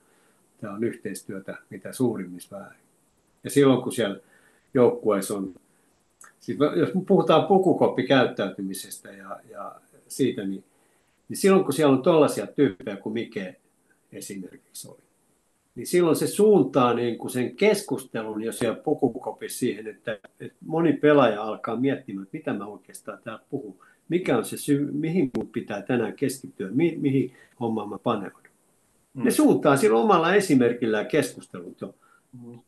tämä 0.62 0.74
on 0.74 0.84
yhteistyötä 0.84 1.58
mitä 1.70 1.94
suurimmissa 1.94 2.56
väärin. 2.56 2.80
Ja 3.44 3.50
silloin 3.50 3.82
kun 3.82 3.92
siellä 3.92 4.20
joukkueessa 4.74 5.38
on, 5.38 5.54
siis 6.40 6.58
jos 6.76 6.90
puhutaan 7.08 7.48
pukukoppikäyttäytymisestä 7.48 9.12
ja, 9.12 9.40
ja 9.50 9.76
siitä, 10.08 10.46
niin, 10.46 10.64
niin 11.30 11.38
silloin 11.38 11.64
kun 11.64 11.74
siellä 11.74 11.96
on 11.96 12.04
tällaisia 12.04 12.48
tyyppejä 12.48 12.98
kuin 12.98 13.14
Mike 13.14 13.56
esimerkiksi 14.12 14.88
oli, 14.88 15.04
niin 15.76 15.88
silloin 15.88 16.16
se 16.16 16.28
suuntaa 16.28 16.94
niin 16.94 17.18
kuin 17.18 17.32
sen 17.32 17.56
keskustelun 17.56 18.44
jo 18.44 18.52
siellä 18.52 18.76
pukukopissa 18.76 19.60
siihen, 19.60 19.88
että, 19.88 20.20
että 20.40 20.58
moni 20.66 20.94
pelaaja 20.94 21.44
alkaa 21.44 21.76
miettimään, 21.76 22.24
että 22.24 22.38
mitä 22.38 22.54
mä 22.54 22.66
oikeastaan 22.66 23.20
täällä 23.24 23.44
puhun, 23.50 23.80
mikä 24.10 24.38
on 24.38 24.46
se 24.46 24.58
syy, 24.58 24.92
mihin 24.92 25.32
mun 25.38 25.48
pitää 25.48 25.82
tänään 25.82 26.14
keskittyä, 26.14 26.70
mi, 26.72 26.98
mihin 27.02 27.34
hommaan 27.60 27.90
mä 27.90 27.98
paneudun. 27.98 28.42
Mm. 29.14 29.24
Ne 29.24 29.32
suuntaa 29.32 29.78
silloin 29.78 30.04
omalla 30.04 30.36
esimerkillä 30.36 31.06
keskustelut 31.06 31.82
jo 31.82 31.96
mm. 32.44 32.60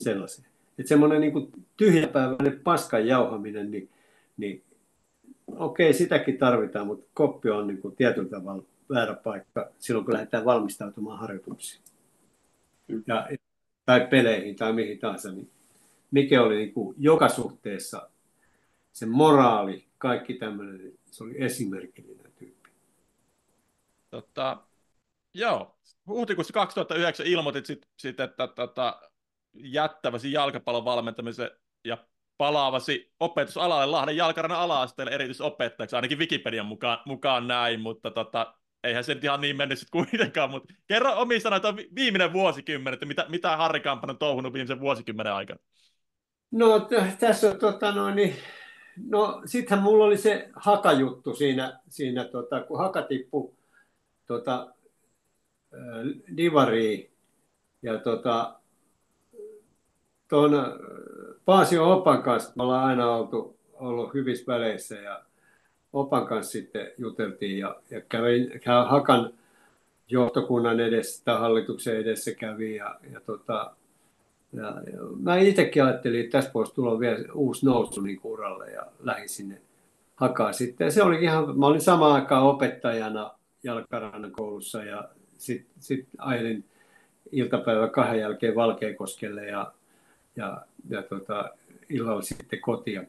sellaiseen. 0.00 0.48
Että 0.78 0.88
semmoinen 0.88 1.20
niin 1.20 1.52
tyhjäpäiväinen 1.76 2.60
paskan 2.64 3.06
jauhaminen, 3.06 3.70
niin, 3.70 3.88
niin 4.36 4.62
okei, 5.58 5.94
sitäkin 5.94 6.38
tarvitaan, 6.38 6.86
mutta 6.86 7.10
koppi 7.14 7.50
on 7.50 7.66
niin 7.66 7.80
kuin 7.80 7.96
tietyllä 7.96 8.28
tavalla 8.28 8.62
väärä 8.90 9.14
paikka 9.14 9.70
silloin, 9.78 10.04
kun 10.04 10.14
lähdetään 10.14 10.44
valmistautumaan 10.44 11.18
harjoituksiin. 11.18 11.82
Ja, 13.06 13.28
tai 13.86 14.06
peleihin 14.10 14.56
tai 14.56 14.72
mihin 14.72 14.98
tahansa, 14.98 15.32
niin 15.32 15.50
mikä 16.10 16.42
oli 16.42 16.56
niin 16.56 16.72
kuin 16.72 16.94
joka 16.98 17.28
suhteessa 17.28 18.10
se 18.92 19.06
moraali, 19.06 19.86
kaikki 19.98 20.34
tämmöinen, 20.34 20.92
se 21.10 21.24
oli 21.24 21.34
esimerkillinen 21.38 22.32
tyyppi. 22.38 22.70
Tota, 24.10 24.62
joo, 25.34 25.76
huhtikuussa 26.06 26.52
2009 26.52 27.26
ilmoitit 27.26 27.66
sitten, 27.66 27.90
sit, 27.96 28.20
että 28.20 28.46
tota, 28.46 29.00
jättäväsi 29.54 30.32
jalkapallon 30.32 30.84
valmentamisen 30.84 31.50
ja 31.84 31.98
palaavasi 32.38 33.12
opetusalalle 33.20 33.86
Lahden 33.86 34.16
jalkarannan 34.16 34.60
ala-asteelle 34.60 35.12
erityisopettajaksi, 35.12 35.96
ainakin 35.96 36.18
Wikipedian 36.18 36.66
mukaan, 36.66 36.98
mukaan 37.06 37.48
näin, 37.48 37.80
mutta 37.80 38.10
tota, 38.10 38.54
eihän 38.84 39.04
se 39.04 39.14
nyt 39.14 39.24
ihan 39.24 39.40
niin 39.40 39.56
mennyt 39.56 39.78
sitten 39.78 40.06
kuitenkaan, 40.06 40.50
mutta 40.50 40.74
kerro 40.86 41.20
omi 41.20 41.40
sanoit, 41.40 41.62
viimeinen 41.94 42.32
vuosikymmen, 42.32 42.94
että 42.94 43.06
mitä, 43.06 43.26
mitä 43.28 43.56
Harri 43.56 43.80
Kampanen 43.80 44.14
on 44.14 44.18
touhunut 44.18 44.52
viimeisen 44.52 44.80
vuosikymmenen 44.80 45.32
aikana? 45.32 45.60
No 46.50 46.80
t- 46.80 47.18
tässä 47.18 47.50
on 47.50 47.58
tota 47.58 47.92
noin, 47.92 48.16
niin, 48.16 48.36
no 49.08 49.42
sittenhän 49.46 49.84
mulla 49.84 50.04
oli 50.04 50.18
se 50.18 50.48
hakajuttu 50.56 51.34
siinä, 51.34 51.80
siinä 51.88 52.24
tota, 52.24 52.60
kun 52.60 52.78
haka 52.78 53.02
tippui 53.02 53.52
tota, 54.26 54.74
divariin 56.36 57.10
ja 57.82 57.98
tota, 57.98 58.61
tuon 60.32 60.80
Paasio 61.44 61.92
Opan 61.92 62.22
kanssa 62.22 62.52
me 62.56 62.62
ollaan 62.62 62.84
aina 62.84 63.10
oltu, 63.16 63.56
ollut 63.74 64.14
hyvissä 64.14 64.52
väleissä 64.52 64.94
ja 64.94 65.22
Opan 65.92 66.26
kanssa 66.26 66.52
sitten 66.52 66.90
juteltiin 66.98 67.58
ja, 67.58 67.76
ja 67.90 68.00
kävin 68.00 68.60
Hakan 68.86 69.32
johtokunnan 70.08 70.80
edessä 70.80 71.24
tai 71.24 71.38
hallituksen 71.38 71.96
edessä 71.96 72.34
kävi 72.34 72.76
ja, 72.76 73.00
ja, 73.12 73.20
tota, 73.20 73.76
ja, 74.52 74.64
ja 74.66 74.98
mä 75.20 75.36
itsekin 75.36 75.84
ajattelin, 75.84 76.20
että 76.20 76.38
tästä 76.38 76.54
voisi 76.54 76.74
tulla 76.74 77.00
vielä 77.00 77.32
uusi 77.34 77.66
nousu 77.66 78.00
niin 78.00 78.20
uralle 78.24 78.70
ja 78.70 78.86
lähdin 79.00 79.28
sinne 79.28 79.60
Hakaan 80.16 80.54
sitten. 80.54 80.84
Ja 80.84 80.90
se 80.90 81.02
oli 81.02 81.24
ihan, 81.24 81.58
mä 81.58 81.66
olin 81.66 81.80
samaan 81.80 82.12
aikaan 82.12 82.46
opettajana 82.46 83.30
Jalkarannan 83.64 84.32
koulussa 84.32 84.84
ja 84.84 85.08
sitten 85.38 85.74
sit 85.80 86.08
ajelin 86.18 86.64
iltapäivä 87.32 87.88
kahden 87.88 88.20
jälkeen 88.20 88.54
Valkeakoskelle 88.54 89.46
ja, 89.46 89.72
ja, 90.36 90.62
ja 90.88 91.02
tota, 91.02 91.50
illalla 91.88 92.22
sitten 92.22 92.60
kotia. 92.60 93.04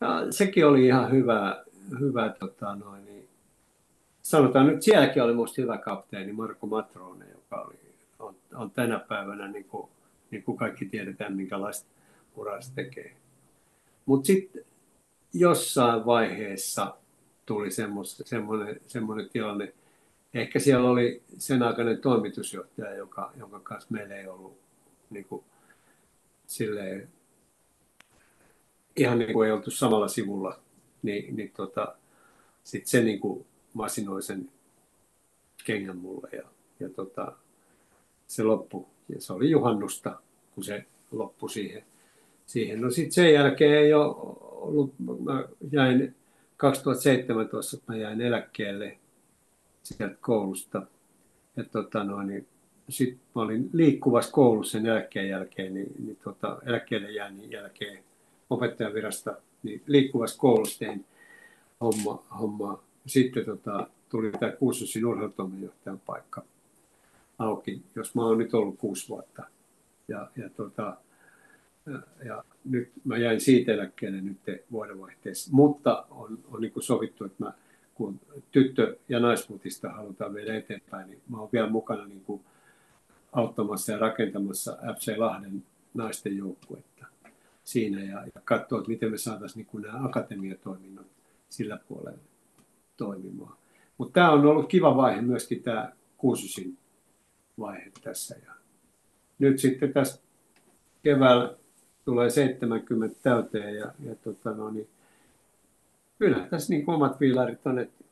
Ja 0.00 0.32
sekin 0.32 0.66
oli 0.66 0.86
ihan 0.86 1.10
hyvä, 1.10 1.64
hyvä 2.00 2.28
tota 2.38 2.76
noin, 2.76 3.04
niin, 3.04 3.28
sanotaan 4.22 4.66
nyt 4.66 4.82
sielläkin 4.82 5.22
oli 5.22 5.32
minusta 5.32 5.62
hyvä 5.62 5.78
kapteeni 5.78 6.32
Marko 6.32 6.66
Matrone, 6.66 7.26
joka 7.30 7.62
oli, 7.62 7.78
on, 8.18 8.34
on 8.54 8.70
tänä 8.70 8.98
päivänä, 8.98 9.48
niin 9.48 9.64
kuin, 9.64 9.88
niin 10.30 10.42
kuin 10.42 10.58
kaikki 10.58 10.84
tiedetään, 10.84 11.36
minkälaista 11.36 11.88
uraa 12.36 12.60
se 12.60 12.72
tekee. 12.74 13.16
Mutta 14.06 14.26
sitten 14.26 14.64
jossain 15.34 16.06
vaiheessa 16.06 16.94
tuli 17.46 17.70
semmoinen, 17.70 18.80
semmoinen 18.86 19.28
tilanne, 19.32 19.72
ehkä 20.34 20.58
siellä 20.58 20.90
oli 20.90 21.22
sen 21.38 21.62
aikainen 21.62 21.98
toimitusjohtaja, 21.98 22.94
joka, 22.94 23.32
jonka 23.36 23.60
kanssa 23.60 23.88
meillä 23.90 24.16
ei 24.16 24.26
ollut 24.26 24.58
niin 25.10 25.24
kuin, 25.24 25.44
silleen, 26.48 27.08
ihan 28.96 29.18
niin 29.18 29.32
kuin 29.32 29.46
ei 29.46 29.52
oltu 29.52 29.70
samalla 29.70 30.08
sivulla, 30.08 30.60
niin, 31.02 31.36
niin 31.36 31.52
tota, 31.56 31.96
sitten 32.64 32.90
se 32.90 33.02
niin 33.02 33.20
kuin 33.20 33.46
masinoi 33.72 34.22
sen 34.22 34.50
kengän 35.64 35.96
mulle 35.96 36.28
ja, 36.32 36.42
ja 36.80 36.88
tota, 36.88 37.32
se 38.26 38.42
loppui. 38.42 38.86
Ja 39.08 39.20
se 39.20 39.32
oli 39.32 39.50
juhannusta, 39.50 40.20
kun 40.54 40.64
se 40.64 40.84
loppui 41.10 41.50
siihen. 41.50 41.84
siihen. 42.46 42.80
No 42.80 42.90
sitten 42.90 43.12
sen 43.12 43.32
jälkeen 43.32 43.78
ei 43.78 43.94
ole 43.94 44.14
ollut, 44.40 44.94
mä 44.98 45.44
jäin 45.72 46.16
2017, 46.56 47.76
mä 47.88 47.96
jäin 47.96 48.20
eläkkeelle 48.20 48.98
sieltä 49.82 50.16
koulusta. 50.20 50.82
Ja 51.56 51.64
tota 51.64 52.04
noin, 52.04 52.26
niin 52.26 52.46
sitten 52.88 53.20
mä 53.34 53.42
olin 53.42 53.70
liikkuvassa 53.72 54.32
koulussa 54.32 54.72
sen 54.72 54.86
eläkkeen 54.86 55.28
jälkeen, 55.28 55.74
niin, 55.74 55.92
niin 55.98 56.18
tota, 56.24 56.58
eläkkeelle 56.66 57.10
jäännin 57.10 57.50
jälkeen 57.50 58.04
opettajan 58.50 58.94
virasta, 58.94 59.36
niin 59.62 59.82
liikkuvassa 59.86 60.38
koulussa 60.38 60.78
tein 60.78 61.04
homma, 61.80 62.24
hommaa. 62.40 62.82
Sitten 63.06 63.44
tota, 63.44 63.88
tuli 64.08 64.30
tämä 64.30 64.52
Kuususin 64.52 65.06
urheilutoimenjohtajan 65.06 66.00
paikka 66.06 66.42
auki, 67.38 67.82
jos 67.94 68.14
mä 68.14 68.24
oon 68.24 68.38
nyt 68.38 68.54
ollut 68.54 68.78
kuusi 68.78 69.08
vuotta. 69.08 69.42
Ja, 70.08 70.30
ja, 70.36 70.50
tota, 70.50 70.96
ja, 72.24 72.44
nyt 72.64 72.92
mä 73.04 73.16
jäin 73.16 73.40
siitä 73.40 73.72
eläkkeelle 73.72 74.20
nyt 74.20 74.38
vuodenvaihteessa, 74.72 75.50
mutta 75.52 76.06
on, 76.10 76.38
on 76.52 76.60
niin 76.60 76.72
sovittu, 76.80 77.24
että 77.24 77.44
mä, 77.44 77.52
kun 77.94 78.20
tyttö- 78.52 78.96
ja 79.08 79.20
naismutista 79.20 79.88
halutaan 79.88 80.34
viedä 80.34 80.56
eteenpäin, 80.56 81.10
niin 81.10 81.20
mä 81.28 81.40
oon 81.40 81.48
vielä 81.52 81.70
mukana 81.70 82.06
niin 82.06 82.24
kuin 82.24 82.42
auttamassa 83.32 83.92
ja 83.92 83.98
rakentamassa 83.98 84.78
FC 84.98 85.14
Lahden 85.16 85.62
naisten 85.94 86.36
joukkuetta 86.36 87.06
siinä 87.64 88.02
ja, 88.02 88.24
ja 88.34 88.40
katsoa, 88.44 88.78
että 88.78 88.90
miten 88.90 89.10
me 89.10 89.18
saataisiin 89.18 89.68
niin 89.72 89.82
nämä 89.82 90.04
akatemiatoiminnot 90.04 91.06
sillä 91.48 91.78
puolella 91.88 92.18
toimimaan. 92.96 93.56
Mutta 93.98 94.12
tämä 94.12 94.30
on 94.30 94.46
ollut 94.46 94.68
kiva 94.68 94.96
vaihe 94.96 95.20
myöskin 95.20 95.62
tämä 95.62 95.92
kuusisin 96.16 96.78
vaihe 97.58 97.92
tässä. 98.02 98.36
Ja 98.46 98.52
nyt 99.38 99.58
sitten 99.58 99.92
tässä 99.92 100.20
keväällä 101.02 101.54
tulee 102.04 102.30
70 102.30 103.16
täyteen 103.22 103.74
ja, 103.74 103.92
ja 104.04 104.14
tota 104.14 104.50
no, 104.50 104.70
niin, 104.70 104.88
kyllä 106.18 106.46
tässä 106.50 106.72
niin 106.72 106.90
omat 106.90 107.20
viilarit 107.20 107.66
on, 107.66 107.78
että 107.78 108.04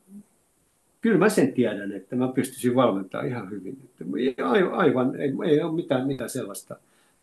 kyllä 1.06 1.18
mä 1.18 1.28
sen 1.28 1.52
tiedän, 1.52 1.92
että 1.92 2.16
mä 2.16 2.28
pystyisin 2.28 2.74
valmentamaan 2.74 3.28
ihan 3.28 3.50
hyvin. 3.50 3.78
Että 3.84 4.48
aivan, 4.72 5.16
ei, 5.20 5.32
ei 5.44 5.62
ole 5.62 5.74
mitään, 5.74 6.06
mitään 6.06 6.30
sellaista. 6.30 6.76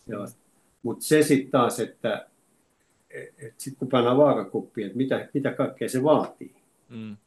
sellaista. 0.09 0.39
Mutta 0.83 1.05
se 1.05 1.23
sitten 1.23 1.51
taas, 1.51 1.79
että 1.79 2.27
et 3.09 3.53
sitten 3.57 3.79
kun 3.79 3.87
pannaan 3.87 4.17
vaakakuppiin, 4.17 4.85
että 4.87 4.97
mitä, 4.97 5.29
mitä 5.33 5.51
kaikkea 5.51 5.89
se 5.89 6.03
vaatii, 6.03 6.55
mm. 6.89 7.17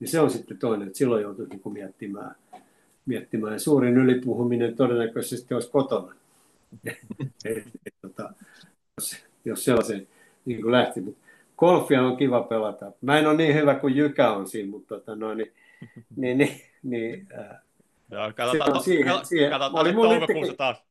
niin 0.00 0.08
se 0.08 0.20
on 0.20 0.30
sitten 0.30 0.58
toinen, 0.58 0.86
että 0.86 0.98
silloin 0.98 1.22
joutuu 1.22 1.46
niin 1.46 1.72
miettimään, 1.72 2.34
miettimään. 3.06 3.60
Suurin 3.60 3.96
ylipuhuminen 3.96 4.76
todennäköisesti 4.76 5.54
olisi 5.54 5.70
kotona, 5.70 6.14
et, 7.44 7.66
et, 7.86 7.94
tota, 8.02 8.32
jos, 8.98 9.16
jos 9.44 9.64
sellaisen 9.64 10.08
niin 10.44 10.72
lähti. 10.72 11.00
Mutta 11.00 11.20
golfia 11.56 12.02
on 12.02 12.16
kiva 12.16 12.42
pelata. 12.42 12.92
Mä 13.00 13.18
en 13.18 13.26
ole 13.26 13.36
niin 13.36 13.54
hyvä 13.54 13.74
kuin 13.74 13.96
Jykä 13.96 14.32
on 14.32 14.48
siinä, 14.48 14.70
mutta 14.70 14.94
tota, 14.94 15.16
no, 15.16 15.34
niin, 15.34 15.52
niin, 16.16 16.38
niin, 16.38 16.60
niin 16.82 17.28
äh, 17.38 17.56
Joo, 18.10 18.32
katsotaan, 18.36 18.72
to, 18.72 18.80
siihen, 18.80 19.26
siihen. 19.26 19.50
katsotaan 19.50 19.86
oli 19.86 19.92
toukokuussa 19.92 20.54
taas. 20.54 20.84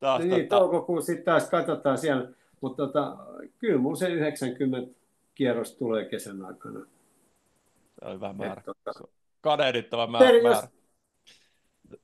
taas 0.00 0.20
niin, 0.22 0.30
tota... 0.30 0.56
toukokuussa 0.56 1.06
sitten 1.06 1.24
taas 1.24 1.50
katsotaan 1.50 1.98
siellä. 1.98 2.30
Mutta 2.60 2.86
tota, 2.86 3.16
kyllä 3.58 3.78
mun 3.78 3.96
se 3.96 4.08
90 4.08 4.94
kierros 5.34 5.74
tulee 5.74 6.04
kesän 6.04 6.44
aikana. 6.44 6.80
Se 7.98 8.04
on 8.04 8.14
hyvä 8.14 8.32
määrä. 8.32 8.62
tota, 8.62 9.08
Kadehdittava 9.40 10.06
määrä. 10.06 10.26
Ter- 10.28 10.42
jos, 10.42 10.64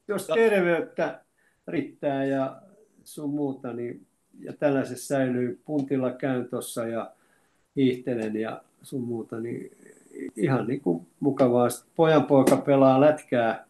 jos 0.09 0.27
terveyttä 0.27 1.25
riittää 1.69 2.25
ja 2.25 2.63
sun 3.05 3.31
muuta, 3.31 3.73
niin 3.73 4.07
ja 4.41 4.53
tällaisessa 4.53 5.07
säilyy 5.07 5.61
puntilla 5.65 6.11
käyn 6.11 6.49
tuossa 6.49 6.87
ja 6.87 7.13
hiihtelen 7.77 8.37
ja 8.37 8.63
sun 8.83 9.03
muuta, 9.03 9.41
niin 9.41 9.78
ihan 10.37 10.67
niin 10.67 10.81
kuin 10.81 11.07
mukavaa. 11.21 11.69
Pojan 11.97 12.25
poika 12.25 12.57
pelaa 12.57 13.01
lätkää 13.01 13.67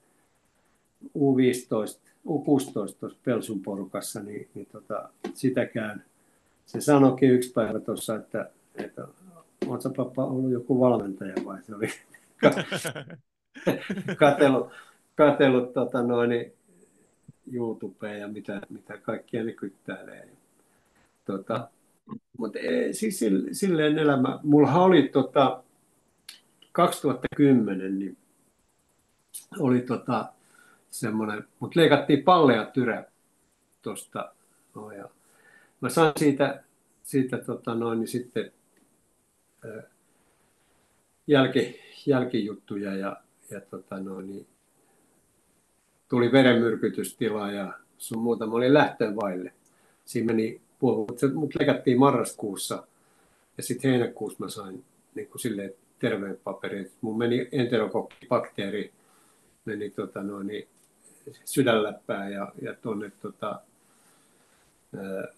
U15, 1.04 2.00
U16 2.26 2.94
tuossa 3.00 3.18
Pelsun 3.24 3.62
porukassa, 3.62 4.22
niin, 4.22 4.48
niin 4.54 4.66
tota, 4.72 5.08
sitä 5.34 5.66
käyn 5.66 6.04
se 6.66 6.80
sanoikin 6.80 7.30
yksi 7.30 7.52
päivä 7.52 7.80
tuossa, 7.80 8.16
että, 8.16 8.50
että 8.74 9.08
oletko 9.66 9.90
pappa 9.96 10.24
ollut 10.24 10.52
joku 10.52 10.80
valmentaja 10.80 11.34
vai 11.44 11.62
se 11.62 11.74
oli 11.74 11.88
katsellut, 14.18 14.70
katsellut 15.14 15.72
tota 15.72 16.02
noin, 16.02 16.52
YouTubeen 17.52 18.20
ja 18.20 18.28
mitä, 18.28 18.60
mitä 18.68 18.98
kaikkia 18.98 19.44
ne 19.44 19.52
kyttäilee. 19.52 20.28
Tota, 21.24 21.68
mutta 22.38 22.58
e, 22.58 22.92
siis 22.92 23.24
silleen 23.52 23.98
elämä. 23.98 24.40
Mulla 24.42 24.74
oli 24.74 25.08
tota, 25.08 25.62
2010 26.78 27.98
niin 27.98 28.16
oli 29.58 29.80
tota, 29.80 30.32
semmoinen, 30.90 31.44
mutta 31.60 31.80
leikattiin 31.80 32.22
palleja 32.22 32.64
tyrä 32.64 33.04
tuosta. 33.82 34.32
No, 34.74 34.92
ja 34.92 35.08
mä 35.80 35.88
sain 35.88 36.12
siitä, 36.18 36.64
siitä 37.02 37.38
tota, 37.38 37.74
noin, 37.74 37.98
niin 37.98 38.08
sitten 38.08 38.52
ää, 39.64 39.82
jälki, 41.26 41.80
jälkijuttuja 42.06 42.96
ja, 42.96 43.16
ja 43.50 43.60
tota, 43.60 43.98
noin, 44.00 44.26
niin, 44.26 44.46
tuli 46.08 46.32
verenmyrkytystila 46.32 47.50
ja 47.50 47.72
sun 47.96 48.22
muuta. 48.22 48.46
Mä 48.46 48.52
olin 48.52 48.74
lähtöön 48.74 49.16
vaille. 49.16 49.52
Siinä 50.04 50.26
meni 50.26 50.60
puoli, 50.78 51.34
mut 51.34 51.54
leikattiin 51.58 51.98
marraskuussa 51.98 52.86
ja 53.56 53.62
sitten 53.62 53.90
heinäkuussa 53.90 54.44
mä 54.44 54.48
sain 54.50 54.84
niin 55.14 55.28
kuin 55.28 55.40
silleen 55.40 55.70
terveen 55.70 55.87
paperin. 56.44 56.90
Mun 57.00 57.18
meni 57.18 57.48
enterokokkibakteeri 57.52 58.92
meni 59.64 59.90
tota 59.90 60.22
noin, 60.22 60.68
sydänläppää 61.44 62.28
ja, 62.28 62.52
ja 62.62 62.74
tuonne 62.74 63.12
tota, 63.22 63.60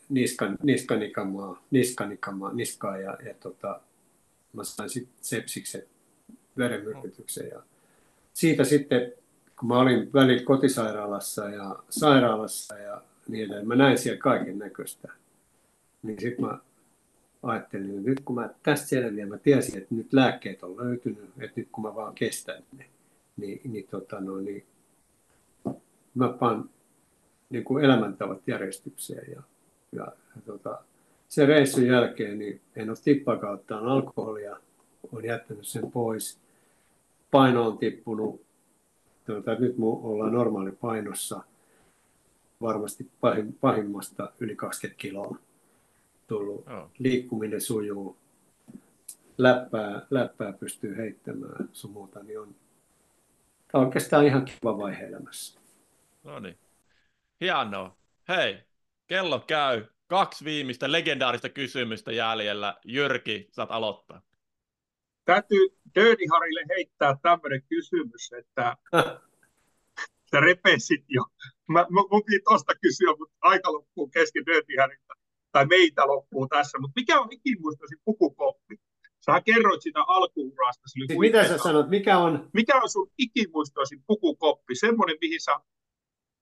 niskan, 0.08 0.58
niskanikamaa, 0.62 1.62
niskanikamaa, 1.70 2.52
niskaa 2.52 2.98
ja, 2.98 3.18
ja 3.26 3.34
tota, 3.40 3.80
mä 4.52 4.64
sain 4.64 4.90
sitten 4.90 5.14
sepsiksen 5.20 5.82
verenmyrkytyksen 6.56 7.48
ja 7.48 7.62
siitä 8.32 8.64
sitten 8.64 9.12
kun 9.58 9.68
mä 9.68 9.78
olin 9.78 10.12
välillä 10.12 10.44
kotisairaalassa 10.44 11.48
ja 11.48 11.76
sairaalassa 11.90 12.78
ja 12.78 13.02
niin 13.28 13.44
edelleen, 13.44 13.68
mä 13.68 13.74
näin 13.74 13.98
siellä 13.98 14.20
kaiken 14.20 14.58
näköistä. 14.58 15.08
Niin 16.02 16.20
sitten 16.20 16.44
mä 16.44 16.58
ajattelin, 17.42 17.90
että 17.90 18.10
nyt 18.10 18.20
kun 18.20 18.34
mä 18.34 18.50
tästä 18.62 18.86
selviän, 18.86 19.28
mä 19.28 19.38
tiesin, 19.38 19.78
että 19.78 19.94
nyt 19.94 20.12
lääkkeet 20.12 20.62
on 20.62 20.76
löytynyt, 20.76 21.30
että 21.40 21.60
nyt 21.60 21.68
kun 21.72 21.84
mä 21.84 21.94
vaan 21.94 22.14
kestän 22.14 22.62
ne, 22.76 22.86
niin, 23.36 23.60
niin, 23.64 23.86
tota, 23.90 24.20
no, 24.20 24.36
niin 24.36 24.64
mä 26.14 26.28
pan 26.28 26.70
niin 27.50 27.64
kuin 27.64 27.84
elämäntavat 27.84 28.48
järjestykseen. 28.48 29.32
Ja, 29.32 29.42
ja, 29.92 30.04
ja 30.36 30.42
tota, 30.46 30.78
sen 31.28 31.48
reissun 31.48 31.86
jälkeen 31.86 32.38
niin 32.38 32.60
en 32.76 32.90
ole 32.90 32.98
tippakauttaan 33.04 33.86
alkoholia, 33.86 34.56
olen 35.12 35.24
jättänyt 35.24 35.66
sen 35.66 35.90
pois. 35.90 36.38
Paino 37.30 37.66
on 37.66 37.78
tippunut, 37.78 38.42
tota, 39.24 39.54
nyt 39.54 39.78
me 39.78 39.86
ollaan 39.86 40.32
normaali 40.32 40.72
painossa, 40.72 41.42
varmasti 42.60 43.10
pahim, 43.20 43.52
pahimmasta 43.60 44.32
yli 44.40 44.56
20 44.56 45.00
kiloa 45.00 45.36
tullut. 46.30 46.68
Oh. 46.68 46.90
Liikkuminen 46.98 47.60
sujuu, 47.60 48.16
läppää, 49.38 50.06
läppää 50.10 50.52
pystyy 50.52 50.96
heittämään 50.96 51.68
sun 51.72 51.90
muuta, 51.90 52.22
niin 52.22 52.40
on, 52.40 52.54
on 53.72 53.84
oikeastaan 53.84 54.26
ihan 54.26 54.44
kiva 54.44 54.78
vaihe 54.78 55.06
elämässä. 55.06 55.60
No 56.24 56.38
niin. 56.38 56.58
Hienoa. 57.40 57.96
Hei, 58.28 58.58
kello 59.06 59.40
käy. 59.40 59.84
Kaksi 60.06 60.44
viimeistä 60.44 60.92
legendaarista 60.92 61.48
kysymystä 61.48 62.12
jäljellä. 62.12 62.76
Jyrki, 62.84 63.48
saat 63.52 63.70
aloittaa. 63.70 64.22
Täytyy 65.24 65.68
Dirty 65.94 66.24
Harille 66.30 66.64
heittää 66.68 67.16
tämmöinen 67.22 67.62
kysymys, 67.68 68.32
että 68.32 68.76
sä 70.30 70.40
repesit 70.40 71.04
jo. 71.08 71.22
Mä, 71.68 71.80
mä, 71.80 72.00
mun 72.10 72.22
piti 72.26 72.40
tosta 72.44 72.74
kysyä, 72.82 73.14
mutta 73.18 73.36
aika 73.40 73.72
loppuu 73.72 74.08
kesken 74.08 74.46
Dirty 74.46 74.72
Harilta. 74.80 75.19
Tai 75.52 75.66
meitä 75.66 76.06
loppuu 76.06 76.48
tässä. 76.48 76.78
Mutta 76.78 77.00
mikä 77.00 77.20
on 77.20 77.28
ikimuistosi 77.30 77.96
pukukoppi? 78.04 78.76
Sä 79.26 79.40
kerroit 79.44 79.82
sitä 79.82 80.00
alkuurasta. 80.06 80.88
Siis 80.88 81.18
mitä 81.18 81.48
sä 81.48 81.58
sanot? 81.58 81.88
Mikä 81.88 82.18
on? 82.18 82.48
Mikä 82.52 82.76
on 82.76 82.88
sun 82.88 83.10
ikimuistosi 83.18 83.96
pukukoppi? 84.06 84.74
Semmoinen, 84.74 85.16
mihin 85.20 85.40
sä 85.40 85.60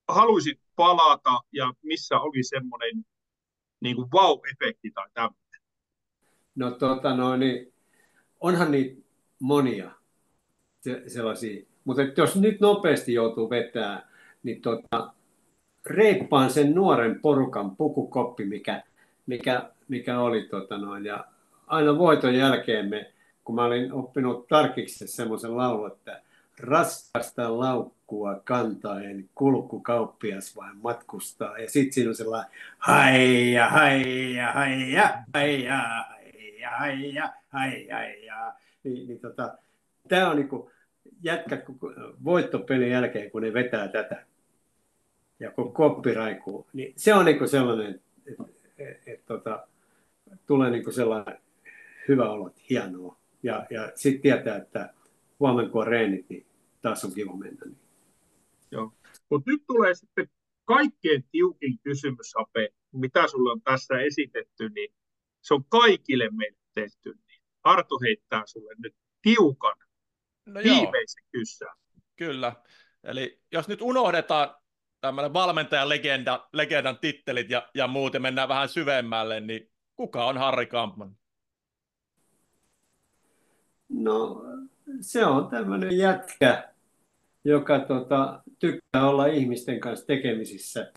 haluaisit 0.07 0.59
palata 0.75 1.39
ja 1.51 1.73
missä 1.83 2.19
oli 2.19 2.43
semmoinen 2.43 3.05
niin 3.81 3.95
kuin 3.95 4.09
wow-efekti 4.11 4.91
tai 4.93 5.07
tämmöinen? 5.13 5.61
No 6.55 6.71
tota 6.71 7.15
no, 7.15 7.37
niin 7.37 7.73
onhan 8.39 8.71
niitä 8.71 9.01
monia 9.39 9.91
sellaisia, 11.07 11.65
mutta 11.85 12.01
jos 12.17 12.35
nyt 12.35 12.59
nopeasti 12.59 13.13
joutuu 13.13 13.49
vetää, 13.49 14.09
niin 14.43 14.61
tota, 14.61 15.13
reippaan 15.85 16.49
sen 16.49 16.75
nuoren 16.75 17.21
porukan 17.21 17.75
pukukoppi, 17.75 18.45
mikä, 18.45 18.83
mikä, 19.29 19.69
mikä 19.87 20.19
oli 20.19 20.41
tota 20.41 20.77
noin, 20.77 21.05
ja 21.05 21.25
aina 21.67 21.97
voiton 21.97 22.35
jälkeen 22.35 22.89
me, 22.89 23.11
kun 23.43 23.55
mä 23.55 23.65
olin 23.65 23.93
oppinut 23.93 24.47
tarkiksi 24.47 25.07
semmoisen 25.07 25.57
laulun, 25.57 25.91
että 25.91 26.21
raskasta 26.59 27.59
laukkua 27.59 28.41
kantaen 28.43 29.29
kulkukauppias 29.35 30.55
vain 30.55 30.77
matkustaa. 30.77 31.57
Ja 31.57 31.69
sitten 31.69 31.93
siinä 31.93 32.09
on 32.09 32.15
sellainen 32.15 32.51
haija, 32.77 33.69
haija, 33.69 34.51
haija, 34.51 35.13
haija, 35.33 35.77
haija, 36.69 36.69
haija, 36.71 37.29
haija, 37.49 37.97
haija. 37.97 38.53
Niin, 38.83 39.07
niin 39.07 39.19
tota, 39.19 39.57
tämä 40.07 40.29
on 40.29 40.35
niinku 40.35 40.71
jätkät 41.23 41.65
voittopelin 42.23 42.91
jälkeen, 42.91 43.31
kun 43.31 43.41
ne 43.41 43.53
vetää 43.53 43.87
tätä 43.87 44.25
ja 45.39 45.51
kun 45.51 45.73
koppi 45.73 46.13
raikuu, 46.13 46.67
niin 46.73 46.93
se 46.95 47.13
on 47.13 47.25
niinku 47.25 47.47
sellainen, 47.47 48.01
tota, 49.29 49.67
tulee 50.47 50.69
niinku 50.69 50.91
sellainen 50.91 51.41
hyvä 52.07 52.29
olo, 52.29 52.51
hienoa. 52.69 53.19
Ja, 53.43 53.67
ja 53.69 53.91
sitten 53.95 54.21
tietää, 54.21 54.57
että 54.57 54.93
huomenna 55.39 55.71
kun 55.71 55.81
on 55.81 55.87
reenit, 55.87 56.29
niin 56.29 56.47
taas 56.81 57.05
on 57.05 57.13
kiva 57.13 57.35
mennä. 57.35 57.65
Niin. 57.65 57.79
Joo. 58.71 58.93
Mutta 59.29 59.51
nyt 59.51 59.63
tulee 59.67 59.93
sitten 59.93 60.29
kaikkein 60.65 61.25
tiukin 61.31 61.79
kysymys, 61.83 62.33
Ape, 62.35 62.69
mitä 62.91 63.27
sulle 63.27 63.51
on 63.51 63.61
tässä 63.61 63.99
esitetty, 63.99 64.69
niin 64.69 64.93
se 65.41 65.53
on 65.53 65.65
kaikille 65.65 66.29
meille 66.31 66.57
tehty. 66.73 67.13
Niin 67.27 67.41
Arto 67.63 67.99
heittää 67.99 68.43
sulle 68.45 68.73
nyt 68.77 68.95
tiukan 69.21 69.75
no 70.45 70.61
viimeisen 70.63 71.23
kysymyksen. 71.31 71.67
Kyllä. 72.15 72.55
Eli 73.03 73.41
jos 73.51 73.67
nyt 73.67 73.81
unohdetaan 73.81 74.55
tämmöinen 75.01 75.33
valmentajan 75.33 75.89
legenda, 75.89 76.47
legendan 76.53 76.97
tittelit 76.97 77.49
ja, 77.49 77.69
ja 77.73 77.87
muut 77.87 78.13
ja 78.13 78.19
mennään 78.19 78.49
vähän 78.49 78.69
syvemmälle, 78.69 79.39
niin 79.39 79.69
kuka 79.95 80.25
on 80.25 80.37
Harri 80.37 80.65
Kampman? 80.65 81.15
No 83.89 84.45
se 85.01 85.25
on 85.25 85.47
tämmöinen 85.47 85.97
jätkä, 85.97 86.69
joka 87.43 87.79
tota, 87.79 88.41
tykkää 88.59 89.09
olla 89.09 89.25
ihmisten 89.25 89.79
kanssa 89.79 90.07
tekemisissä. 90.07 90.91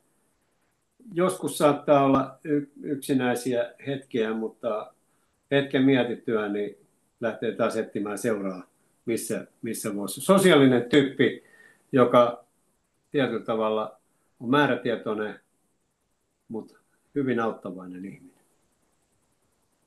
Joskus 1.14 1.58
saattaa 1.58 2.04
olla 2.04 2.38
yksinäisiä 2.82 3.74
hetkiä, 3.86 4.34
mutta 4.34 4.94
hetken 5.50 5.82
mietittyä 5.82 6.48
niin 6.48 6.76
lähtee 7.20 7.52
taas 7.52 7.76
etsimään 7.76 8.18
seuraa, 8.18 8.62
missä, 9.06 9.46
missä 9.62 9.96
voisi. 9.96 10.20
Sosiaalinen 10.20 10.90
tyyppi, 10.90 11.44
joka 11.92 12.44
tietyllä 13.12 13.44
tavalla 13.44 14.00
on 14.40 14.50
määrätietoinen, 14.50 15.40
mutta 16.48 16.78
hyvin 17.14 17.40
auttavainen 17.40 18.04
ihminen. 18.04 18.32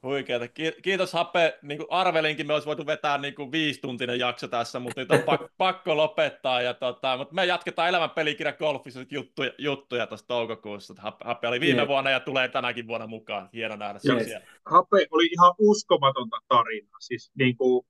Huikeeta. 0.03 0.45
Kiitos 0.81 1.13
Happe. 1.13 1.59
Niin 1.61 1.77
kuin 1.77 1.87
arvelinkin, 1.89 2.47
me 2.47 2.53
olisi 2.53 2.67
voitu 2.67 2.85
vetää 2.85 3.17
niin 3.17 3.35
kuin 3.35 3.51
viisituntinen 3.51 4.19
jakso 4.19 4.47
tässä, 4.47 4.79
mutta 4.79 5.01
nyt 5.01 5.11
on 5.11 5.19
pakko, 5.19 5.49
pakko 5.57 5.97
lopettaa. 5.97 6.61
Ja 6.61 6.73
tota, 6.73 7.17
mutta 7.17 7.35
me 7.35 7.45
jatketaan 7.45 7.89
elämän 7.89 8.09
pelikirja 8.09 8.53
golfissa 8.53 9.05
juttuja, 9.11 9.51
juttuja 9.57 10.07
tuossa 10.07 10.27
toukokuussa. 10.27 10.93
Happe 11.23 11.47
oli 11.47 11.59
viime 11.59 11.75
yeah. 11.75 11.87
vuonna 11.87 12.09
ja 12.09 12.19
tulee 12.19 12.47
tänäkin 12.47 12.87
vuonna 12.87 13.07
mukaan. 13.07 13.49
Hieno 13.53 13.75
nähdä 13.75 13.99
yes. 14.09 14.25
siellä. 14.25 14.45
Happe 14.65 15.07
oli 15.11 15.25
ihan 15.25 15.53
uskomatonta 15.57 16.37
tarinaa. 16.47 16.99
Siis 16.99 17.31
niin 17.35 17.57
kuin 17.57 17.85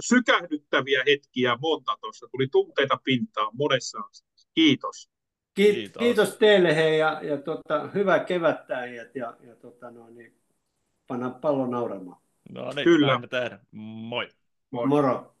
sykähdyttäviä 0.00 1.02
hetkiä 1.06 1.56
monta 1.60 1.96
tuossa. 2.00 2.28
Tuli 2.32 2.48
tunteita 2.48 2.98
pintaan 3.04 3.50
monessa 3.52 3.98
asiassa. 3.98 4.48
Kiitos. 4.54 5.10
Kiitos. 5.54 6.00
Kiitos 6.00 6.36
teille 6.36 6.76
hei 6.76 6.98
ja, 6.98 7.20
ja 7.22 7.38
tota, 7.38 7.88
hyvää 7.94 8.24
kevättä 8.24 8.86
ja, 8.86 9.06
ja, 9.14 9.36
ja 9.40 9.56
tota, 9.56 9.90
no, 9.90 10.08
niin, 10.10 10.40
panna 11.06 11.30
pallo 11.30 11.66
nauramaan. 11.66 12.22
No 12.50 12.72
niin, 12.72 12.84
Kyllä. 12.84 13.20
Moi. 13.72 14.28
Moro. 14.70 14.86
Moro. 14.86 15.35